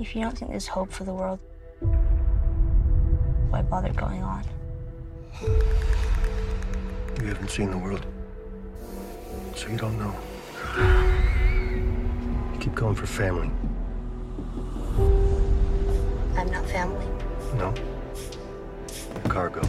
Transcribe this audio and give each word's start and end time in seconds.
If 0.00 0.14
you 0.14 0.22
don't 0.22 0.38
think 0.38 0.52
there's 0.52 0.68
hope 0.68 0.92
for 0.92 1.02
the 1.02 1.12
world, 1.12 1.40
why 3.50 3.62
bother 3.62 3.92
going 3.92 4.22
on? 4.22 4.44
You 7.20 7.26
haven't 7.26 7.50
seen 7.50 7.72
the 7.72 7.78
world, 7.78 8.06
so 9.56 9.68
you 9.68 9.76
don't 9.76 9.98
know. 9.98 10.14
You 12.52 12.60
keep 12.60 12.76
going 12.76 12.94
for 12.94 13.06
family. 13.06 13.50
I'm 16.36 16.48
not 16.52 16.64
family. 16.70 17.06
No? 17.56 17.74
Cargo. 19.28 19.62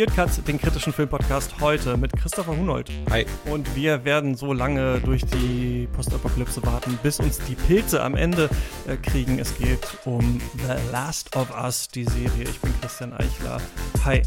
Ihr 0.00 0.06
Cut, 0.06 0.48
den 0.48 0.58
kritischen 0.58 0.94
Filmpodcast 0.94 1.60
heute 1.60 1.98
mit 1.98 2.10
Christopher 2.14 2.56
Hunold. 2.56 2.90
Hi. 3.10 3.26
Und 3.44 3.76
wir 3.76 4.02
werden 4.02 4.34
so 4.34 4.54
lange 4.54 4.98
durch 5.00 5.26
die 5.26 5.90
Postapokalypse 5.92 6.64
warten, 6.64 6.98
bis 7.02 7.20
uns 7.20 7.38
die 7.40 7.54
Pilze 7.54 8.02
am 8.02 8.14
Ende 8.14 8.48
äh, 8.88 8.96
kriegen. 8.96 9.38
Es 9.38 9.58
geht 9.58 9.98
um 10.06 10.40
The 10.56 10.90
Last 10.90 11.36
of 11.36 11.50
Us, 11.54 11.86
die 11.88 12.04
Serie. 12.04 12.44
Ich 12.44 12.58
bin 12.60 12.72
Christian 12.80 13.12
Eichler. 13.12 13.60
Hi. 14.06 14.22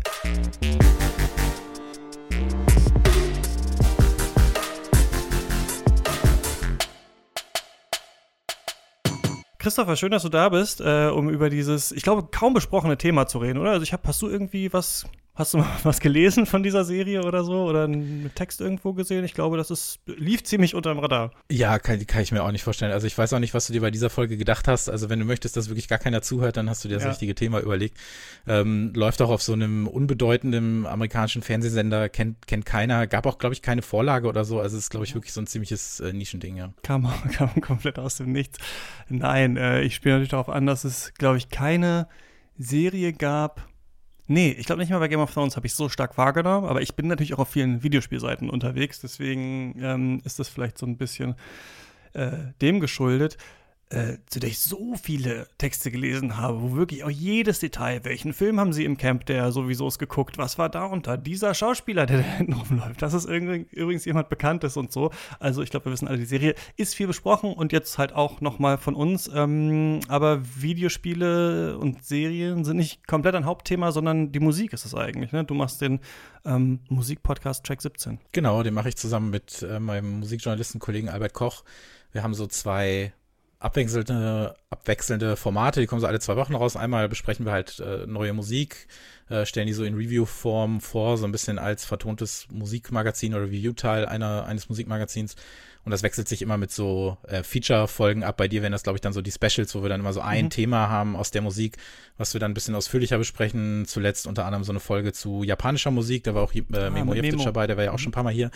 Christopher, 9.57 9.95
schön, 9.95 10.11
dass 10.11 10.21
du 10.21 10.29
da 10.29 10.49
bist, 10.49 10.81
äh, 10.81 11.07
um 11.07 11.29
über 11.29 11.49
dieses, 11.49 11.91
ich 11.91 12.03
glaube, 12.03 12.27
kaum 12.29 12.53
besprochene 12.53 12.95
Thema 12.99 13.25
zu 13.25 13.39
reden, 13.39 13.57
oder? 13.57 13.71
Also 13.71 13.81
ich 13.81 13.91
habe, 13.91 14.03
hast 14.07 14.21
du 14.21 14.29
irgendwie 14.29 14.71
was 14.71 15.07
Hast 15.35 15.55
du 15.55 15.57
mal 15.57 15.67
was 15.83 15.99
gelesen 15.99 16.45
von 16.45 16.61
dieser 16.61 16.83
Serie 16.85 17.23
oder 17.23 17.43
so? 17.43 17.63
Oder 17.63 17.85
einen 17.85 18.29
Text 18.35 18.61
irgendwo 18.61 18.93
gesehen? 18.93 19.25
Ich 19.25 19.33
glaube, 19.33 19.57
das 19.57 19.71
ist, 19.71 19.99
lief 20.05 20.43
ziemlich 20.43 20.75
unter 20.75 20.93
dem 20.93 20.99
Radar. 20.99 21.31
Ja, 21.51 21.79
kann, 21.79 22.05
kann 22.05 22.21
ich 22.21 22.31
mir 22.31 22.43
auch 22.43 22.51
nicht 22.51 22.63
vorstellen. 22.63 22.91
Also 22.91 23.07
ich 23.07 23.17
weiß 23.17 23.33
auch 23.33 23.39
nicht, 23.39 23.55
was 23.55 23.65
du 23.65 23.73
dir 23.73 23.81
bei 23.81 23.89
dieser 23.89 24.11
Folge 24.11 24.37
gedacht 24.37 24.67
hast. 24.67 24.89
Also 24.89 25.09
wenn 25.09 25.17
du 25.17 25.25
möchtest, 25.25 25.57
dass 25.57 25.69
wirklich 25.69 25.87
gar 25.87 25.97
keiner 25.97 26.21
zuhört, 26.21 26.57
dann 26.57 26.69
hast 26.69 26.83
du 26.83 26.87
dir 26.87 26.95
das 26.95 27.03
ja. 27.03 27.09
richtige 27.09 27.33
Thema 27.33 27.61
überlegt. 27.61 27.97
Ähm, 28.45 28.93
läuft 28.95 29.23
auch 29.23 29.31
auf 29.31 29.41
so 29.41 29.53
einem 29.53 29.87
unbedeutenden 29.87 30.85
amerikanischen 30.85 31.41
Fernsehsender, 31.41 32.09
kennt, 32.09 32.45
kennt 32.45 32.67
keiner. 32.67 33.07
Gab 33.07 33.25
auch, 33.25 33.39
glaube 33.39 33.53
ich, 33.53 33.63
keine 33.63 33.81
Vorlage 33.81 34.27
oder 34.27 34.45
so. 34.45 34.59
Also 34.59 34.77
es 34.77 34.83
ist, 34.83 34.89
glaube 34.91 35.07
ich, 35.07 35.15
wirklich 35.15 35.33
so 35.33 35.41
ein 35.41 35.47
ziemliches 35.47 35.99
äh, 35.99 36.13
Nischending, 36.13 36.57
ja. 36.57 36.73
Kam, 36.83 37.11
kam 37.33 37.59
komplett 37.59 37.97
aus 37.97 38.17
dem 38.17 38.31
Nichts. 38.31 38.59
Nein, 39.09 39.57
äh, 39.57 39.81
ich 39.81 39.95
spiele 39.95 40.13
natürlich 40.13 40.29
darauf 40.29 40.49
an, 40.49 40.67
dass 40.67 40.83
es, 40.83 41.15
glaube 41.15 41.37
ich, 41.37 41.49
keine 41.49 42.07
Serie 42.59 43.13
gab, 43.13 43.67
Nee, 44.27 44.55
ich 44.57 44.65
glaube 44.65 44.79
nicht 44.81 44.89
mal 44.89 44.99
bei 44.99 45.09
Game 45.09 45.19
of 45.19 45.33
Thrones 45.33 45.57
habe 45.57 45.67
ich 45.67 45.75
so 45.75 45.89
stark 45.89 46.17
wahrgenommen, 46.17 46.65
aber 46.65 46.81
ich 46.81 46.95
bin 46.95 47.07
natürlich 47.07 47.33
auch 47.33 47.39
auf 47.39 47.49
vielen 47.49 47.83
Videospielseiten 47.83 48.49
unterwegs, 48.49 49.01
deswegen 49.01 49.75
ähm, 49.81 50.21
ist 50.23 50.39
das 50.39 50.47
vielleicht 50.47 50.77
so 50.77 50.85
ein 50.85 50.97
bisschen 50.97 51.35
äh, 52.13 52.31
dem 52.61 52.79
geschuldet 52.79 53.37
äh, 53.93 54.17
zu 54.25 54.39
der 54.39 54.49
ich 54.49 54.59
so 54.59 54.95
viele 54.95 55.47
Texte 55.57 55.91
gelesen 55.91 56.37
habe, 56.37 56.61
wo 56.61 56.75
wirklich 56.75 57.03
auch 57.03 57.09
jedes 57.09 57.59
Detail, 57.59 58.03
welchen 58.03 58.33
Film 58.33 58.59
haben 58.59 58.73
sie 58.73 58.85
im 58.85 58.97
Camp, 58.97 59.25
der 59.27 59.51
sowieso 59.51 59.87
ist 59.87 59.99
geguckt, 59.99 60.37
was 60.37 60.57
war 60.57 60.69
da 60.69 60.85
unter, 60.85 61.17
dieser 61.17 61.53
Schauspieler, 61.53 62.05
der 62.05 62.17
da 62.17 62.23
hinten 62.37 62.53
rumläuft, 62.53 63.01
das 63.01 63.13
ist 63.13 63.25
übrigens 63.25 64.05
jemand 64.05 64.29
Bekanntes 64.29 64.77
und 64.77 64.91
so. 64.91 65.11
Also 65.39 65.61
ich 65.61 65.69
glaube, 65.69 65.85
wir 65.85 65.91
wissen 65.91 66.07
alle, 66.07 66.17
die 66.17 66.25
Serie 66.25 66.55
ist 66.75 66.95
viel 66.95 67.07
besprochen 67.07 67.53
und 67.53 67.71
jetzt 67.71 67.97
halt 67.97 68.13
auch 68.13 68.41
nochmal 68.41 68.77
von 68.77 68.95
uns. 68.95 69.29
Ähm, 69.33 69.99
aber 70.07 70.41
Videospiele 70.43 71.77
und 71.77 72.03
Serien 72.03 72.65
sind 72.65 72.77
nicht 72.77 73.07
komplett 73.07 73.35
ein 73.35 73.45
Hauptthema, 73.45 73.91
sondern 73.91 74.31
die 74.31 74.39
Musik 74.39 74.73
ist 74.73 74.85
es 74.85 74.95
eigentlich. 74.95 75.31
Ne? 75.31 75.43
Du 75.43 75.53
machst 75.53 75.81
den 75.81 75.99
ähm, 76.45 76.79
Musikpodcast 76.89 77.63
Track 77.63 77.81
17. 77.81 78.19
Genau, 78.31 78.63
den 78.63 78.73
mache 78.73 78.89
ich 78.89 78.95
zusammen 78.95 79.29
mit 79.29 79.61
äh, 79.61 79.79
meinem 79.79 80.19
Musikjournalistenkollegen 80.19 81.09
Albert 81.09 81.33
Koch. 81.33 81.63
Wir 82.11 82.23
haben 82.23 82.33
so 82.33 82.47
zwei 82.47 83.13
abwechselnde, 83.63 84.55
abwechselnde 84.69 85.37
Formate, 85.37 85.79
die 85.79 85.87
kommen 85.87 86.01
so 86.01 86.07
alle 86.07 86.19
zwei 86.19 86.35
Wochen 86.35 86.53
raus. 86.53 86.75
Einmal 86.75 87.07
besprechen 87.07 87.45
wir 87.45 87.53
halt 87.53 87.79
äh, 87.79 88.05
neue 88.05 88.33
Musik, 88.33 88.87
äh, 89.29 89.45
stellen 89.45 89.67
die 89.67 89.73
so 89.73 89.85
in 89.85 89.95
Review-Form 89.95 90.81
vor, 90.81 91.17
so 91.17 91.25
ein 91.25 91.31
bisschen 91.31 91.57
als 91.57 91.85
vertontes 91.85 92.47
Musikmagazin 92.51 93.33
oder 93.33 93.45
Review-Teil 93.45 94.05
einer, 94.05 94.45
eines 94.45 94.67
Musikmagazins. 94.67 95.37
Und 95.85 95.91
das 95.91 96.01
wechselt 96.01 96.29
sich 96.29 96.41
immer 96.41 96.57
mit 96.57 96.71
so 96.71 97.17
äh, 97.27 97.43
Feature-Folgen 97.43 98.23
ab. 98.23 98.37
Bei 98.37 98.47
dir 98.47 98.61
wären 98.61 98.71
das, 98.71 98.83
glaube 98.83 98.97
ich, 98.97 99.01
dann 99.01 99.11
so 99.11 99.21
die 99.21 99.31
Specials, 99.31 99.75
wo 99.75 99.81
wir 99.81 99.89
dann 99.89 99.99
immer 99.99 100.13
so 100.13 100.21
ein 100.21 100.45
mhm. 100.45 100.49
Thema 100.49 100.87
haben 100.87 101.15
aus 101.17 101.31
der 101.31 101.41
Musik, 101.41 101.77
was 102.17 102.33
wir 102.33 102.39
dann 102.39 102.51
ein 102.51 102.53
bisschen 102.53 102.73
ausführlicher 102.75 103.17
besprechen. 103.17 103.83
Zuletzt 103.85 104.25
unter 104.25 104.45
anderem 104.45 104.63
so 104.63 104.71
eine 104.71 104.79
Folge 104.79 105.11
zu 105.11 105.43
japanischer 105.43 105.91
Musik. 105.91 106.23
Da 106.23 106.35
war 106.35 106.43
auch 106.43 106.53
äh, 106.53 106.63
ah, 106.73 106.89
Memo 106.89 107.13
Jeftic 107.13 107.43
dabei, 107.43 107.67
der 107.67 107.75
war 107.75 107.83
ja 107.83 107.91
auch 107.91 107.95
mhm. 107.95 107.99
schon 107.99 108.09
ein 108.09 108.13
paar 108.13 108.23
Mal 108.23 108.33
hier. 108.33 108.49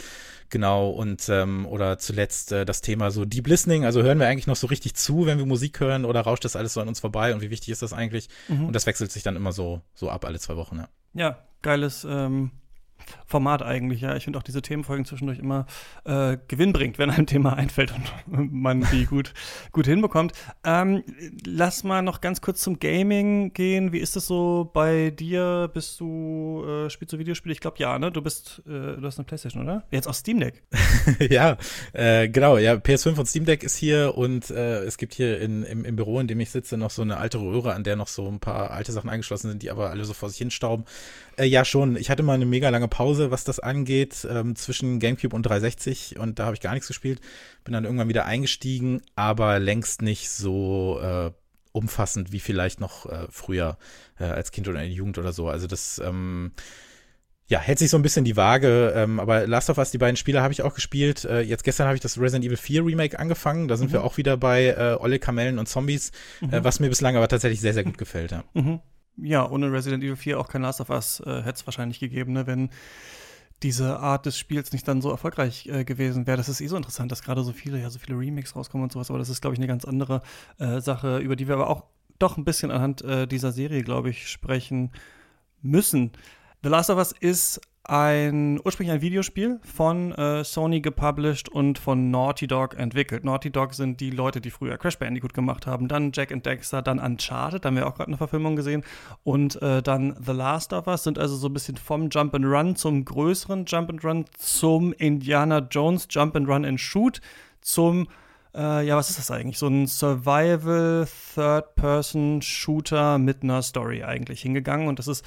Genau. 0.49 0.89
Und 0.89 1.27
ähm, 1.27 1.65
oder 1.65 1.97
zuletzt 1.97 2.53
äh, 2.53 2.65
das 2.65 2.79
Thema 2.81 3.11
so 3.11 3.25
Deep 3.25 3.47
Listening. 3.47 3.83
Also 3.83 4.03
hören 4.03 4.19
wir 4.19 4.27
eigentlich 4.27 4.47
noch 4.47 4.55
so 4.55 4.67
richtig 4.67 4.94
zu, 4.94 5.25
wenn 5.25 5.38
wir 5.38 5.45
Musik 5.45 5.81
hören 5.81 6.05
oder 6.05 6.21
rauscht 6.21 6.45
das 6.45 6.55
alles 6.55 6.73
so 6.73 6.81
an 6.81 6.88
uns 6.88 7.01
vorbei? 7.01 7.33
Und 7.33 7.41
wie 7.41 7.49
wichtig 7.49 7.69
ist 7.69 7.81
das 7.81 7.91
eigentlich? 7.91 8.29
Mhm. 8.47 8.67
Und 8.67 8.73
das 8.73 8.85
wechselt 8.85 9.11
sich 9.11 9.23
dann 9.23 9.35
immer 9.35 9.51
so, 9.51 9.81
so 9.94 10.09
ab 10.09 10.23
alle 10.23 10.39
zwei 10.39 10.55
Wochen, 10.55 10.77
ja. 10.77 10.89
Ja, 11.13 11.44
geiles 11.61 12.05
ähm 12.09 12.51
Format 13.25 13.62
eigentlich, 13.62 14.02
ja. 14.02 14.16
Ich 14.16 14.24
finde 14.24 14.40
auch 14.40 14.44
diese 14.44 14.62
Themenfolgen 14.62 15.06
zwischendurch 15.06 15.40
immer 15.40 15.66
äh, 16.06 16.38
gewinnbringend, 16.47 16.97
wenn 16.97 17.09
ein 17.09 17.28
Thema 17.28 17.53
einfällt 17.53 17.94
und 17.94 18.52
man 18.53 18.88
die 18.91 19.06
gut, 19.06 19.34
gut 19.72 19.85
hinbekommt. 19.85 20.34
Ähm, 20.63 21.03
lass 21.46 21.84
mal 21.84 22.02
noch 22.02 22.22
ganz 22.22 22.41
kurz 22.41 22.62
zum 22.62 22.80
Gaming 22.80 23.53
gehen. 23.53 23.91
Wie 23.91 24.00
ist 24.00 24.16
es 24.16 24.28
so 24.28 24.69
bei 24.74 25.12
dir? 25.12 25.69
Bist 25.74 26.00
du, 26.00 26.63
äh, 26.66 26.90
spielst 26.90 27.13
du 27.13 27.19
Videospiele? 27.19 27.53
Ich 27.53 27.59
glaube 27.59 27.78
ja, 27.80 28.00
ne? 28.00 28.12
Du 28.12 28.22
bist, 28.22 28.62
äh, 28.66 28.69
du 28.69 29.03
hast 29.03 29.18
eine 29.18 29.25
Playstation, 29.25 29.63
oder? 29.63 29.84
Jetzt 29.91 30.07
auch 30.07 30.13
Steam 30.13 30.40
Deck. 30.40 30.63
ja, 31.30 31.57
äh, 31.94 32.30
genau. 32.30 32.57
Ja, 32.57 32.74
PS5 32.74 33.19
und 33.19 33.25
Steam 33.25 33.46
Deck 33.46 33.63
ist 33.63 33.75
hier 33.75 34.18
und 34.18 34.50
äh, 34.50 34.84
es 34.84 34.97
gibt 34.97 35.13
hier 35.13 35.40
in, 35.40 35.63
im, 35.63 35.86
im 35.86 35.96
Büro, 35.96 36.19
in 36.19 36.28
dem 36.28 36.40
ich 36.40 36.50
sitze, 36.50 36.78
noch 36.78 36.91
so 36.91 37.02
eine 37.02 37.18
alte 37.18 37.40
Röhre, 37.40 37.74
an 37.74 37.84
der 37.84 37.96
noch 37.96 38.07
so 38.07 38.28
ein 38.28 38.40
paar 38.40 38.72
alte 38.72 38.91
Sachen 38.91 39.09
eingeschlossen 39.09 39.50
sind, 39.50 39.63
die 39.63 39.72
aber 39.72 39.90
alle 39.90 40.06
so 40.06 40.13
vor 40.13 40.30
sich 40.30 40.38
hinstauben. 40.38 40.86
Äh, 41.38 41.46
ja, 41.46 41.64
schon. 41.64 41.96
Ich 41.96 42.09
hatte 42.09 42.24
mal 42.24 42.34
eine 42.34 42.46
mega 42.46 42.70
lange 42.70 42.88
Pause, 42.88 43.31
was 43.31 43.44
das 43.44 43.59
angeht, 43.59 44.28
ähm, 44.30 44.56
zwischen 44.56 45.00
GameCube 45.00 45.36
und 45.36 45.44
360 45.44 46.20
und 46.20 46.40
da 46.40 46.46
habe 46.46 46.56
ich 46.56 46.62
gar 46.62 46.74
nichts 46.74 46.88
gespielt. 46.88 47.22
Bin 47.64 47.74
dann 47.74 47.86
irgendwann 47.86 48.09
wieder 48.09 48.25
eingestiegen, 48.25 49.02
aber 49.16 49.59
längst 49.59 50.02
nicht 50.02 50.30
so 50.30 51.00
äh, 51.02 51.31
umfassend 51.72 52.31
wie 52.31 52.40
vielleicht 52.40 52.80
noch 52.81 53.06
äh, 53.06 53.28
früher 53.30 53.78
äh, 54.20 54.24
als 54.24 54.52
Kind 54.52 54.68
oder 54.68 54.81
in 54.81 54.90
der 54.90 54.96
Jugend 54.96 55.20
oder 55.20 55.31
so. 55.31 55.48
Also 55.48 55.68
das 55.68 56.02
ähm, 56.03 56.53
ja, 57.50 57.59
hält 57.59 57.80
sich 57.80 57.92
so 57.92 57.98
ein 57.98 58.02
bisschen 58.02 58.25
die 58.25 58.36
Waage, 58.36 58.94
ähm, 58.96 59.19
aber 59.19 59.46
Last 59.46 59.69
of 59.69 59.78
Us, 59.78 59.92
die 59.92 60.00
beiden 60.00 60.18
Spiele 60.18 60.42
habe 60.42 60.54
ich 60.54 60.64
auch 60.64 60.74
gespielt. 60.74 61.24
Äh, 61.24 61.42
jetzt 61.42 61.64
gestern 61.64 61.86
habe 61.86 61.96
ich 61.96 62.02
das 62.02 62.19
Resident 62.19 62.46
Evil 62.46 62.58
4 62.58 62.84
Remake 62.84 63.19
angefangen. 63.19 63.68
Da 63.68 63.78
sind 63.78 63.90
mhm. 63.90 63.94
wir 63.94 64.04
auch 64.04 64.18
wieder 64.18 64.38
bei 64.38 64.66
äh, 64.69 64.98
Olle 65.00 65.19
Kamellen 65.19 65.59
und 65.59 65.68
Zombies, 65.68 66.12
mhm. 66.42 66.52
äh, 66.52 66.64
was 66.64 66.80
mir 66.80 66.90
bislang 66.90 67.16
aber 67.16 67.28
tatsächlich 67.28 67.62
sehr, 67.62 67.74
sehr 67.75 67.84
gut 67.84 68.00
gefällt. 68.00 68.31
Ja. 68.31 68.44
Mhm 68.54 68.81
ja, 69.17 69.50
ohne 69.50 69.72
Resident 69.72 70.03
Evil 70.03 70.16
4 70.16 70.39
auch 70.39 70.47
kein 70.47 70.61
Last 70.61 70.81
of 70.81 70.89
Us 70.89 71.19
äh, 71.22 71.41
hätte 71.41 71.59
es 71.59 71.67
wahrscheinlich 71.67 72.00
gegeben, 72.00 72.33
ne, 72.33 72.47
wenn 72.47 72.69
diese 73.63 74.00
Art 74.00 74.25
des 74.25 74.38
Spiels 74.38 74.72
nicht 74.72 74.88
dann 74.88 75.01
so 75.01 75.09
erfolgreich 75.09 75.67
äh, 75.67 75.83
gewesen 75.83 76.28
wäre. 76.28 76.38
Das 76.38 76.50
ist 76.50 76.61
eh 76.61 76.67
so 76.67 76.78
interessant, 76.78 77.11
dass 77.11 77.23
gerade 77.23 77.44
so 77.44 77.53
viele, 77.53 77.79
ja, 77.81 77.89
so 77.89 77.97
viele 77.97 78.17
Remakes 78.17 78.56
rauskommen 78.56 78.83
und 78.83 78.91
sowas, 78.91 79.09
aber 79.09 79.19
das 79.19 79.29
ist, 79.29 79.41
glaube 79.41 79.56
ich, 79.56 79.59
eine 79.59 79.67
ganz 79.67 79.85
andere 79.85 80.22
äh, 80.59 80.79
Sache, 80.79 81.17
über 81.19 81.35
die 81.35 81.47
wir 81.47 81.56
aber 81.56 81.69
auch 81.69 81.83
doch 82.19 82.38
ein 82.38 82.45
bisschen 82.45 82.72
anhand 82.72 83.01
äh, 83.03 83.27
dieser 83.27 83.51
Serie, 83.51 83.83
glaube 83.83 84.09
ich, 84.09 84.27
sprechen 84.29 84.91
müssen. 85.61 86.11
The 86.63 86.69
Last 86.69 86.89
of 86.89 86.97
Us 86.97 87.11
ist 87.11 87.61
ein 87.90 88.59
ursprünglich 88.64 88.94
ein 88.94 89.02
Videospiel 89.02 89.59
von 89.64 90.12
äh, 90.12 90.44
Sony 90.44 90.81
gepublished 90.81 91.48
und 91.48 91.80
von 91.80 92.12
Naughty 92.12 92.46
Dog 92.46 92.78
entwickelt. 92.78 93.24
Naughty 93.24 93.50
Dog 93.50 93.74
sind 93.74 94.02
die 94.02 94.09
Leute, 94.09 94.42
die 94.42 94.52
früher 94.52 94.78
Crash 94.78 95.00
Bandicoot 95.00 95.34
gemacht 95.34 95.66
haben, 95.66 95.88
dann 95.88 96.12
Jack 96.14 96.31
and 96.31 96.46
Dexter, 96.46 96.81
dann 96.81 97.00
Uncharted, 97.00 97.64
da 97.64 97.70
haben 97.70 97.78
wir 97.78 97.88
auch 97.88 97.96
gerade 97.96 98.09
eine 98.09 98.18
Verfilmung 98.18 98.58
gesehen 98.58 98.84
und 99.24 99.62
äh, 99.62 99.81
dann 99.81 100.18
The 100.22 100.34
Last 100.34 100.74
of 100.74 100.88
Us 100.88 101.03
sind 101.03 101.18
also 101.18 101.36
so 101.36 101.48
ein 101.48 101.53
bisschen 101.53 101.78
vom 101.78 102.09
Jump 102.09 102.36
and 102.36 102.46
Run 102.46 102.75
zum 102.75 103.06
größeren 103.06 103.66
Jump 103.66 103.90
and 103.90 104.04
Run 104.04 104.25
zum 104.38 104.92
Indiana 104.94 105.59
Jones 105.59 106.08
Jump 106.09 106.36
and 106.36 106.50
Run 106.50 106.66
and 106.66 106.80
Shoot 106.80 107.22
zum 107.62 108.07
äh, 108.54 108.86
ja, 108.86 108.98
was 108.98 109.10
ist 109.10 109.19
das 109.19 109.31
eigentlich? 109.31 109.60
So 109.60 109.68
ein 109.68 109.88
Survival 109.88 111.07
Third-Person-Shooter 111.36 113.18
mit 113.19 113.44
einer 113.44 113.62
Story 113.62 114.04
eigentlich 114.04 114.42
hingegangen 114.42 114.88
und 114.88 115.00
das 115.00 115.07
ist 115.07 115.24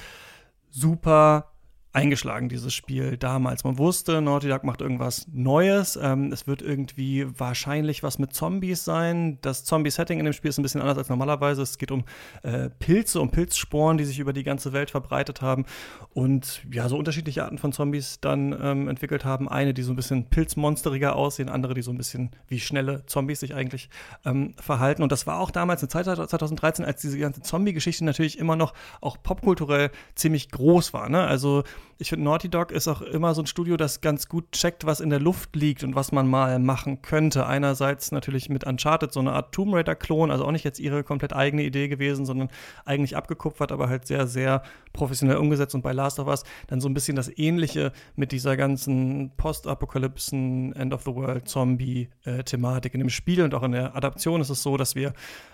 super 0.69 1.51
eingeschlagen, 1.93 2.47
dieses 2.47 2.73
Spiel 2.73 3.17
damals. 3.17 3.65
Man 3.65 3.77
wusste, 3.77 4.21
Naughty 4.21 4.47
Dog 4.47 4.63
macht 4.63 4.81
irgendwas 4.81 5.27
Neues. 5.31 5.99
Ähm, 6.01 6.31
es 6.31 6.47
wird 6.47 6.61
irgendwie 6.61 7.27
wahrscheinlich 7.37 8.01
was 8.01 8.17
mit 8.17 8.33
Zombies 8.33 8.85
sein. 8.85 9.39
Das 9.41 9.65
Zombie-Setting 9.65 10.17
in 10.17 10.25
dem 10.25 10.33
Spiel 10.33 10.49
ist 10.49 10.57
ein 10.57 10.63
bisschen 10.63 10.79
anders 10.79 10.97
als 10.97 11.09
normalerweise. 11.09 11.61
Es 11.61 11.77
geht 11.77 11.91
um 11.91 12.05
äh, 12.43 12.69
Pilze, 12.69 13.19
um 13.19 13.29
Pilzsporen, 13.29 13.97
die 13.97 14.05
sich 14.05 14.19
über 14.19 14.31
die 14.31 14.43
ganze 14.43 14.71
Welt 14.71 14.89
verbreitet 14.89 15.41
haben 15.41 15.65
und 16.13 16.65
ja, 16.71 16.87
so 16.87 16.97
unterschiedliche 16.97 17.43
Arten 17.43 17.57
von 17.57 17.73
Zombies 17.73 18.19
dann 18.21 18.57
ähm, 18.61 18.87
entwickelt 18.87 19.25
haben. 19.25 19.49
Eine, 19.49 19.73
die 19.73 19.81
so 19.81 19.91
ein 19.91 19.97
bisschen 19.97 20.29
pilzmonsteriger 20.29 21.15
aussehen, 21.17 21.49
andere, 21.49 21.73
die 21.73 21.81
so 21.81 21.91
ein 21.91 21.97
bisschen 21.97 22.31
wie 22.47 22.61
schnelle 22.61 23.05
Zombies 23.05 23.41
sich 23.41 23.53
eigentlich 23.53 23.89
ähm, 24.23 24.53
verhalten. 24.57 25.03
Und 25.03 25.11
das 25.11 25.27
war 25.27 25.39
auch 25.39 25.51
damals 25.51 25.81
eine 25.81 25.89
Zeit 25.89 26.05
2013, 26.05 26.85
als 26.85 27.01
diese 27.01 27.19
ganze 27.19 27.41
Zombie-Geschichte 27.41 28.05
natürlich 28.05 28.39
immer 28.39 28.55
noch 28.55 28.73
auch 29.01 29.17
popkulturell 29.21 29.91
ziemlich 30.15 30.51
groß 30.51 30.93
war. 30.93 31.09
Ne? 31.09 31.21
Also 31.21 31.63
ich 32.01 32.09
finde, 32.09 32.25
Naughty 32.25 32.49
Dog 32.49 32.71
ist 32.71 32.87
auch 32.87 33.01
immer 33.01 33.35
so 33.35 33.43
ein 33.43 33.45
Studio, 33.45 33.77
das 33.77 34.01
ganz 34.01 34.27
gut 34.27 34.51
checkt, 34.53 34.87
was 34.87 35.01
in 35.01 35.11
der 35.11 35.19
Luft 35.19 35.55
liegt 35.55 35.83
und 35.83 35.93
was 35.93 36.11
man 36.11 36.27
mal 36.27 36.57
machen 36.57 37.03
könnte. 37.03 37.45
Einerseits 37.45 38.11
natürlich 38.11 38.49
mit 38.49 38.63
Uncharted 38.63 39.13
so 39.13 39.19
eine 39.19 39.33
Art 39.33 39.53
Tomb 39.53 39.75
Raider-Klon, 39.75 40.31
also 40.31 40.45
auch 40.45 40.51
nicht 40.51 40.65
jetzt 40.65 40.79
ihre 40.79 41.03
komplett 41.03 41.33
eigene 41.33 41.61
Idee 41.61 41.89
gewesen, 41.89 42.25
sondern 42.25 42.49
eigentlich 42.85 43.15
abgekupfert, 43.15 43.71
aber 43.71 43.87
halt 43.87 44.07
sehr, 44.07 44.25
sehr 44.25 44.63
professionell 44.93 45.37
umgesetzt. 45.37 45.75
Und 45.75 45.83
bei 45.83 45.93
Last 45.93 46.19
of 46.19 46.27
Us 46.27 46.43
dann 46.67 46.81
so 46.81 46.89
ein 46.89 46.95
bisschen 46.95 47.15
das 47.15 47.29
Ähnliche 47.37 47.91
mit 48.15 48.31
dieser 48.31 48.57
ganzen 48.57 49.31
Postapokalypsen, 49.37 50.73
End 50.73 50.93
of 50.93 51.03
the 51.03 51.13
World, 51.13 51.47
Zombie-Thematik. 51.47 52.95
In 52.95 52.99
dem 52.99 53.09
Spiel 53.11 53.43
und 53.43 53.53
auch 53.53 53.63
in 53.63 53.73
der 53.73 53.95
Adaption 53.95 54.41
ist 54.41 54.49
es 54.49 54.63
so, 54.63 54.75
dass 54.75 54.95
wir 54.95 55.13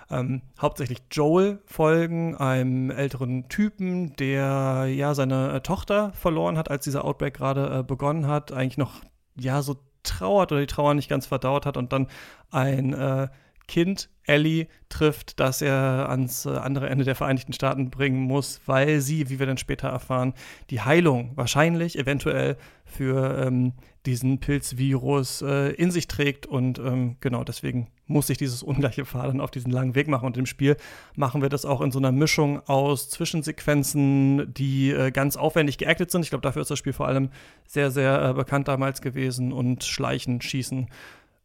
ähm, 0.10 0.42
hauptsächlich 0.60 1.00
Joel 1.12 1.60
folgen, 1.66 2.36
einem 2.36 2.92
älteren 2.92 3.50
Typen, 3.50 4.16
der 4.16 4.88
ja 4.90 5.14
seine 5.14 5.54
äh, 5.54 5.62
Tochter 5.62 6.12
verloren 6.14 6.58
hat, 6.58 6.72
als 6.72 6.86
dieser 6.86 7.04
Outbreak 7.06 7.34
gerade 7.34 7.80
äh, 7.80 7.84
begonnen 7.84 8.28
hat, 8.28 8.52
eigentlich 8.52 8.78
noch 8.78 9.02
ja 9.36 9.62
so 9.62 9.78
trauert 10.04 10.52
oder 10.52 10.62
die 10.62 10.68
Trauer 10.68 10.94
nicht 10.94 11.10
ganz 11.10 11.26
verdaut 11.26 11.66
hat 11.66 11.78
und 11.78 11.92
dann 11.92 12.08
ein 12.52 12.94
äh, 12.94 13.28
Kind, 13.68 14.10
Ellie, 14.24 14.68
trifft, 14.88 15.42
das 15.42 15.62
er 15.62 16.08
ans 16.10 16.46
äh, 16.46 16.52
andere 16.52 16.88
Ende 16.90 17.04
der 17.04 17.16
Vereinigten 17.16 17.52
Staaten 17.52 17.90
bringen 17.90 18.22
muss, 18.22 18.62
weil 18.66 19.02
sie, 19.02 19.30
wie 19.30 19.40
wir 19.40 19.46
dann 19.46 19.58
später 19.58 19.90
erfahren, 19.90 20.34
die 20.70 20.82
Heilung 20.82 21.34
wahrscheinlich, 21.36 22.00
eventuell 22.00 22.56
für 22.86 23.46
ähm, 23.46 23.74
diesen 24.06 24.40
Pilzvirus 24.40 25.42
äh, 25.42 25.72
in 25.74 25.92
sich 25.92 26.08
trägt. 26.08 26.46
Und 26.46 26.80
ähm, 26.80 27.18
genau 27.20 27.44
deswegen 27.44 27.88
muss 28.08 28.28
sich 28.28 28.38
dieses 28.38 28.64
ungleiche 28.64 29.06
Fahr 29.06 29.28
dann 29.28 29.42
auf 29.42 29.52
diesen 29.52 29.72
langen 29.72 29.96
Weg 29.96 30.08
machen. 30.08 30.26
Und 30.26 30.38
im 30.38 30.46
Spiel 30.46 30.78
machen 31.16 31.42
wir 31.42 31.50
das 31.50 31.66
auch 31.66 31.82
in 31.82 31.92
so 31.92 32.00
einer 32.00 32.12
Mischung 32.12 32.62
aus 32.68 33.10
Zwischensequenzen, 33.10 34.54
die 34.54 34.92
äh, 34.92 35.12
ganz 35.12 35.38
aufwendig 35.38 35.78
geactet 35.78 36.12
sind. 36.12 36.24
Ich 36.24 36.30
glaube, 36.30 36.44
dafür 36.44 36.62
ist 36.62 36.72
das 36.72 36.80
Spiel 36.80 36.94
vor 36.94 37.08
allem 37.08 37.30
sehr, 37.66 37.92
sehr 37.92 38.30
äh, 38.30 38.34
bekannt 38.34 38.68
damals 38.68 39.02
gewesen 39.02 39.52
und 39.52 39.84
Schleichen, 39.84 40.42
Schießen 40.42 40.88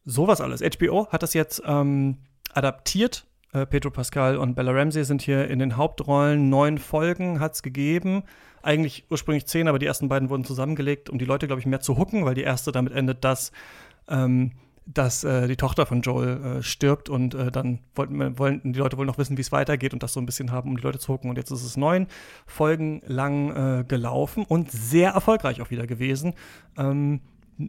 sowas 0.05 0.41
alles. 0.41 0.63
HBO 0.63 1.09
hat 1.09 1.23
das 1.23 1.35
jetzt 1.35 1.63
ähm, 1.67 2.19
adaptiert. 2.53 3.25
Äh, 3.53 3.67
Pedro 3.67 3.91
Pascal 3.91 4.37
und 4.37 4.55
Bella 4.55 4.73
Ramsey 4.73 5.05
sind 5.05 5.23
hier 5.23 5.49
in 5.49 5.59
den 5.59 5.77
Hauptrollen. 5.77 6.49
Neun 6.49 6.79
Folgen 6.79 7.41
hat 7.41 7.55
es 7.55 7.63
gegeben. 7.63 8.25
Eigentlich 8.63 9.07
ursprünglich 9.11 9.47
zehn, 9.47 9.69
aber 9.69 9.79
die 9.79 9.87
ersten 9.87 10.09
beiden 10.09 10.31
wurden 10.31 10.45
zusammengelegt, 10.45 11.11
um 11.11 11.19
die 11.19 11.25
Leute, 11.25 11.47
glaube 11.47 11.61
ich, 11.61 11.67
mehr 11.67 11.81
zu 11.81 11.99
hucken, 11.99 12.25
weil 12.25 12.35
die 12.35 12.43
erste 12.43 12.71
damit 12.73 12.93
endet, 12.93 13.25
dass, 13.25 13.53
ähm, 14.09 14.53
dass 14.87 15.25
äh, 15.25 15.47
die 15.47 15.57
Tochter 15.57 15.87
von 15.87 16.03
Joel 16.03 16.59
äh, 16.59 16.63
stirbt 16.63 17.09
und 17.09 17.35
äh, 17.35 17.53
dann 17.53 17.81
wollten, 17.95 18.39
wollten 18.39 18.73
die 18.73 18.79
Leute 18.79 18.99
wohl 18.99 19.07
noch 19.07 19.19
wissen, 19.19 19.37
wie 19.37 19.43
es 19.43 19.53
weitergeht 19.53 19.93
und 19.93 20.03
das 20.03 20.13
so 20.13 20.21
ein 20.21 20.27
bisschen 20.27 20.51
haben, 20.51 20.71
um 20.71 20.77
die 20.77 20.83
Leute 20.83 20.99
zu 20.99 21.13
hucken. 21.13 21.31
Und 21.31 21.37
jetzt 21.37 21.51
ist 21.51 21.65
es 21.65 21.77
neun 21.77 22.07
Folgen 22.47 23.01
lang 23.07 23.81
äh, 23.81 23.85
gelaufen 23.85 24.45
und 24.45 24.71
sehr 24.71 25.13
erfolgreich 25.13 25.61
auch 25.61 25.71
wieder 25.71 25.87
gewesen. 25.87 26.35
Ähm, 26.77 27.21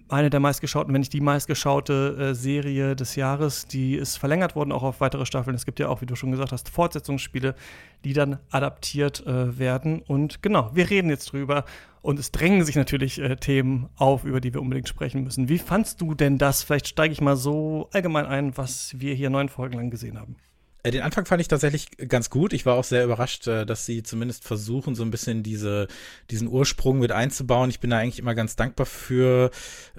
eine 0.10 0.30
der 0.30 0.40
meistgeschauten, 0.40 0.94
wenn 0.94 1.02
nicht 1.02 1.14
die 1.14 1.22
meistgeschaute 1.22 2.18
äh, 2.32 2.34
Serie 2.34 2.96
des 2.96 3.16
Jahres. 3.16 3.66
Die 3.66 3.96
ist 3.96 4.18
verlängert 4.18 4.56
worden, 4.56 4.72
auch 4.72 4.84
auf 4.84 5.02
weitere 5.02 5.26
Staffeln. 5.26 5.56
Es 5.56 5.66
gibt 5.66 5.80
ja 5.80 5.90
auch, 5.90 6.02
wie 6.02 6.06
du 6.06 6.16
schon 6.16 6.32
gesagt 6.32 6.52
hast, 6.52 6.70
Fortsetzungsspiele, 6.70 7.56
die 8.04 8.14
dann 8.14 8.40
adaptiert 8.50 9.26
äh, 9.26 9.58
werden. 9.60 10.02
Und 10.02 10.42
genau, 10.42 10.72
wir 10.74 10.90
reden 10.90 11.10
jetzt 11.10 11.34
drüber. 11.34 11.66
Und 12.04 12.20
es 12.20 12.32
drängen 12.32 12.66
sich 12.66 12.76
natürlich 12.76 13.20
äh, 13.20 13.38
Themen 13.38 13.90
auf, 13.96 14.26
über 14.26 14.42
die 14.42 14.54
wir 14.54 14.62
unbedingt 14.62 14.90
sprechen 14.90 15.24
müssen. 15.24 15.48
Wie 15.48 15.58
fandst 15.58 16.02
du 16.02 16.14
denn 16.14 16.38
das? 16.38 16.62
Vielleicht 16.62 16.90
steige 16.90 17.14
ich 17.14 17.22
mal 17.22 17.38
so 17.38 17.88
allgemein 17.94 18.26
ein, 18.26 18.58
was 18.58 18.94
wir 19.00 19.16
hier 19.16 19.30
neun 19.30 19.48
Folgen 19.48 19.78
lang 19.78 19.90
gesehen 19.90 20.20
haben. 20.20 20.36
Äh, 20.84 20.92
den 20.92 21.02
Anfang 21.02 21.26
fand 21.26 21.40
ich 21.40 21.48
tatsächlich 21.48 21.88
ganz 22.10 22.30
gut. 22.30 22.52
Ich 22.52 22.66
war 22.66 22.76
auch 22.76 22.84
sehr 22.84 23.06
überrascht, 23.06 23.48
äh, 23.48 23.66
dass 23.66 23.86
sie 23.86 24.04
zumindest 24.04 24.44
versuchen, 24.44 24.96
so 24.96 25.04
ein 25.04 25.12
bisschen 25.12 25.44
diese, 25.44 25.88
diesen 26.30 26.50
Ursprung 26.50 27.00
mit 27.00 27.14
einzubauen. 27.14 27.70
Ich 27.70 27.80
bin 27.80 27.92
da 27.92 28.00
eigentlich 28.00 28.20
immer 28.20 28.36
ganz 28.36 28.58
dankbar 28.58 28.86
für, 28.86 29.50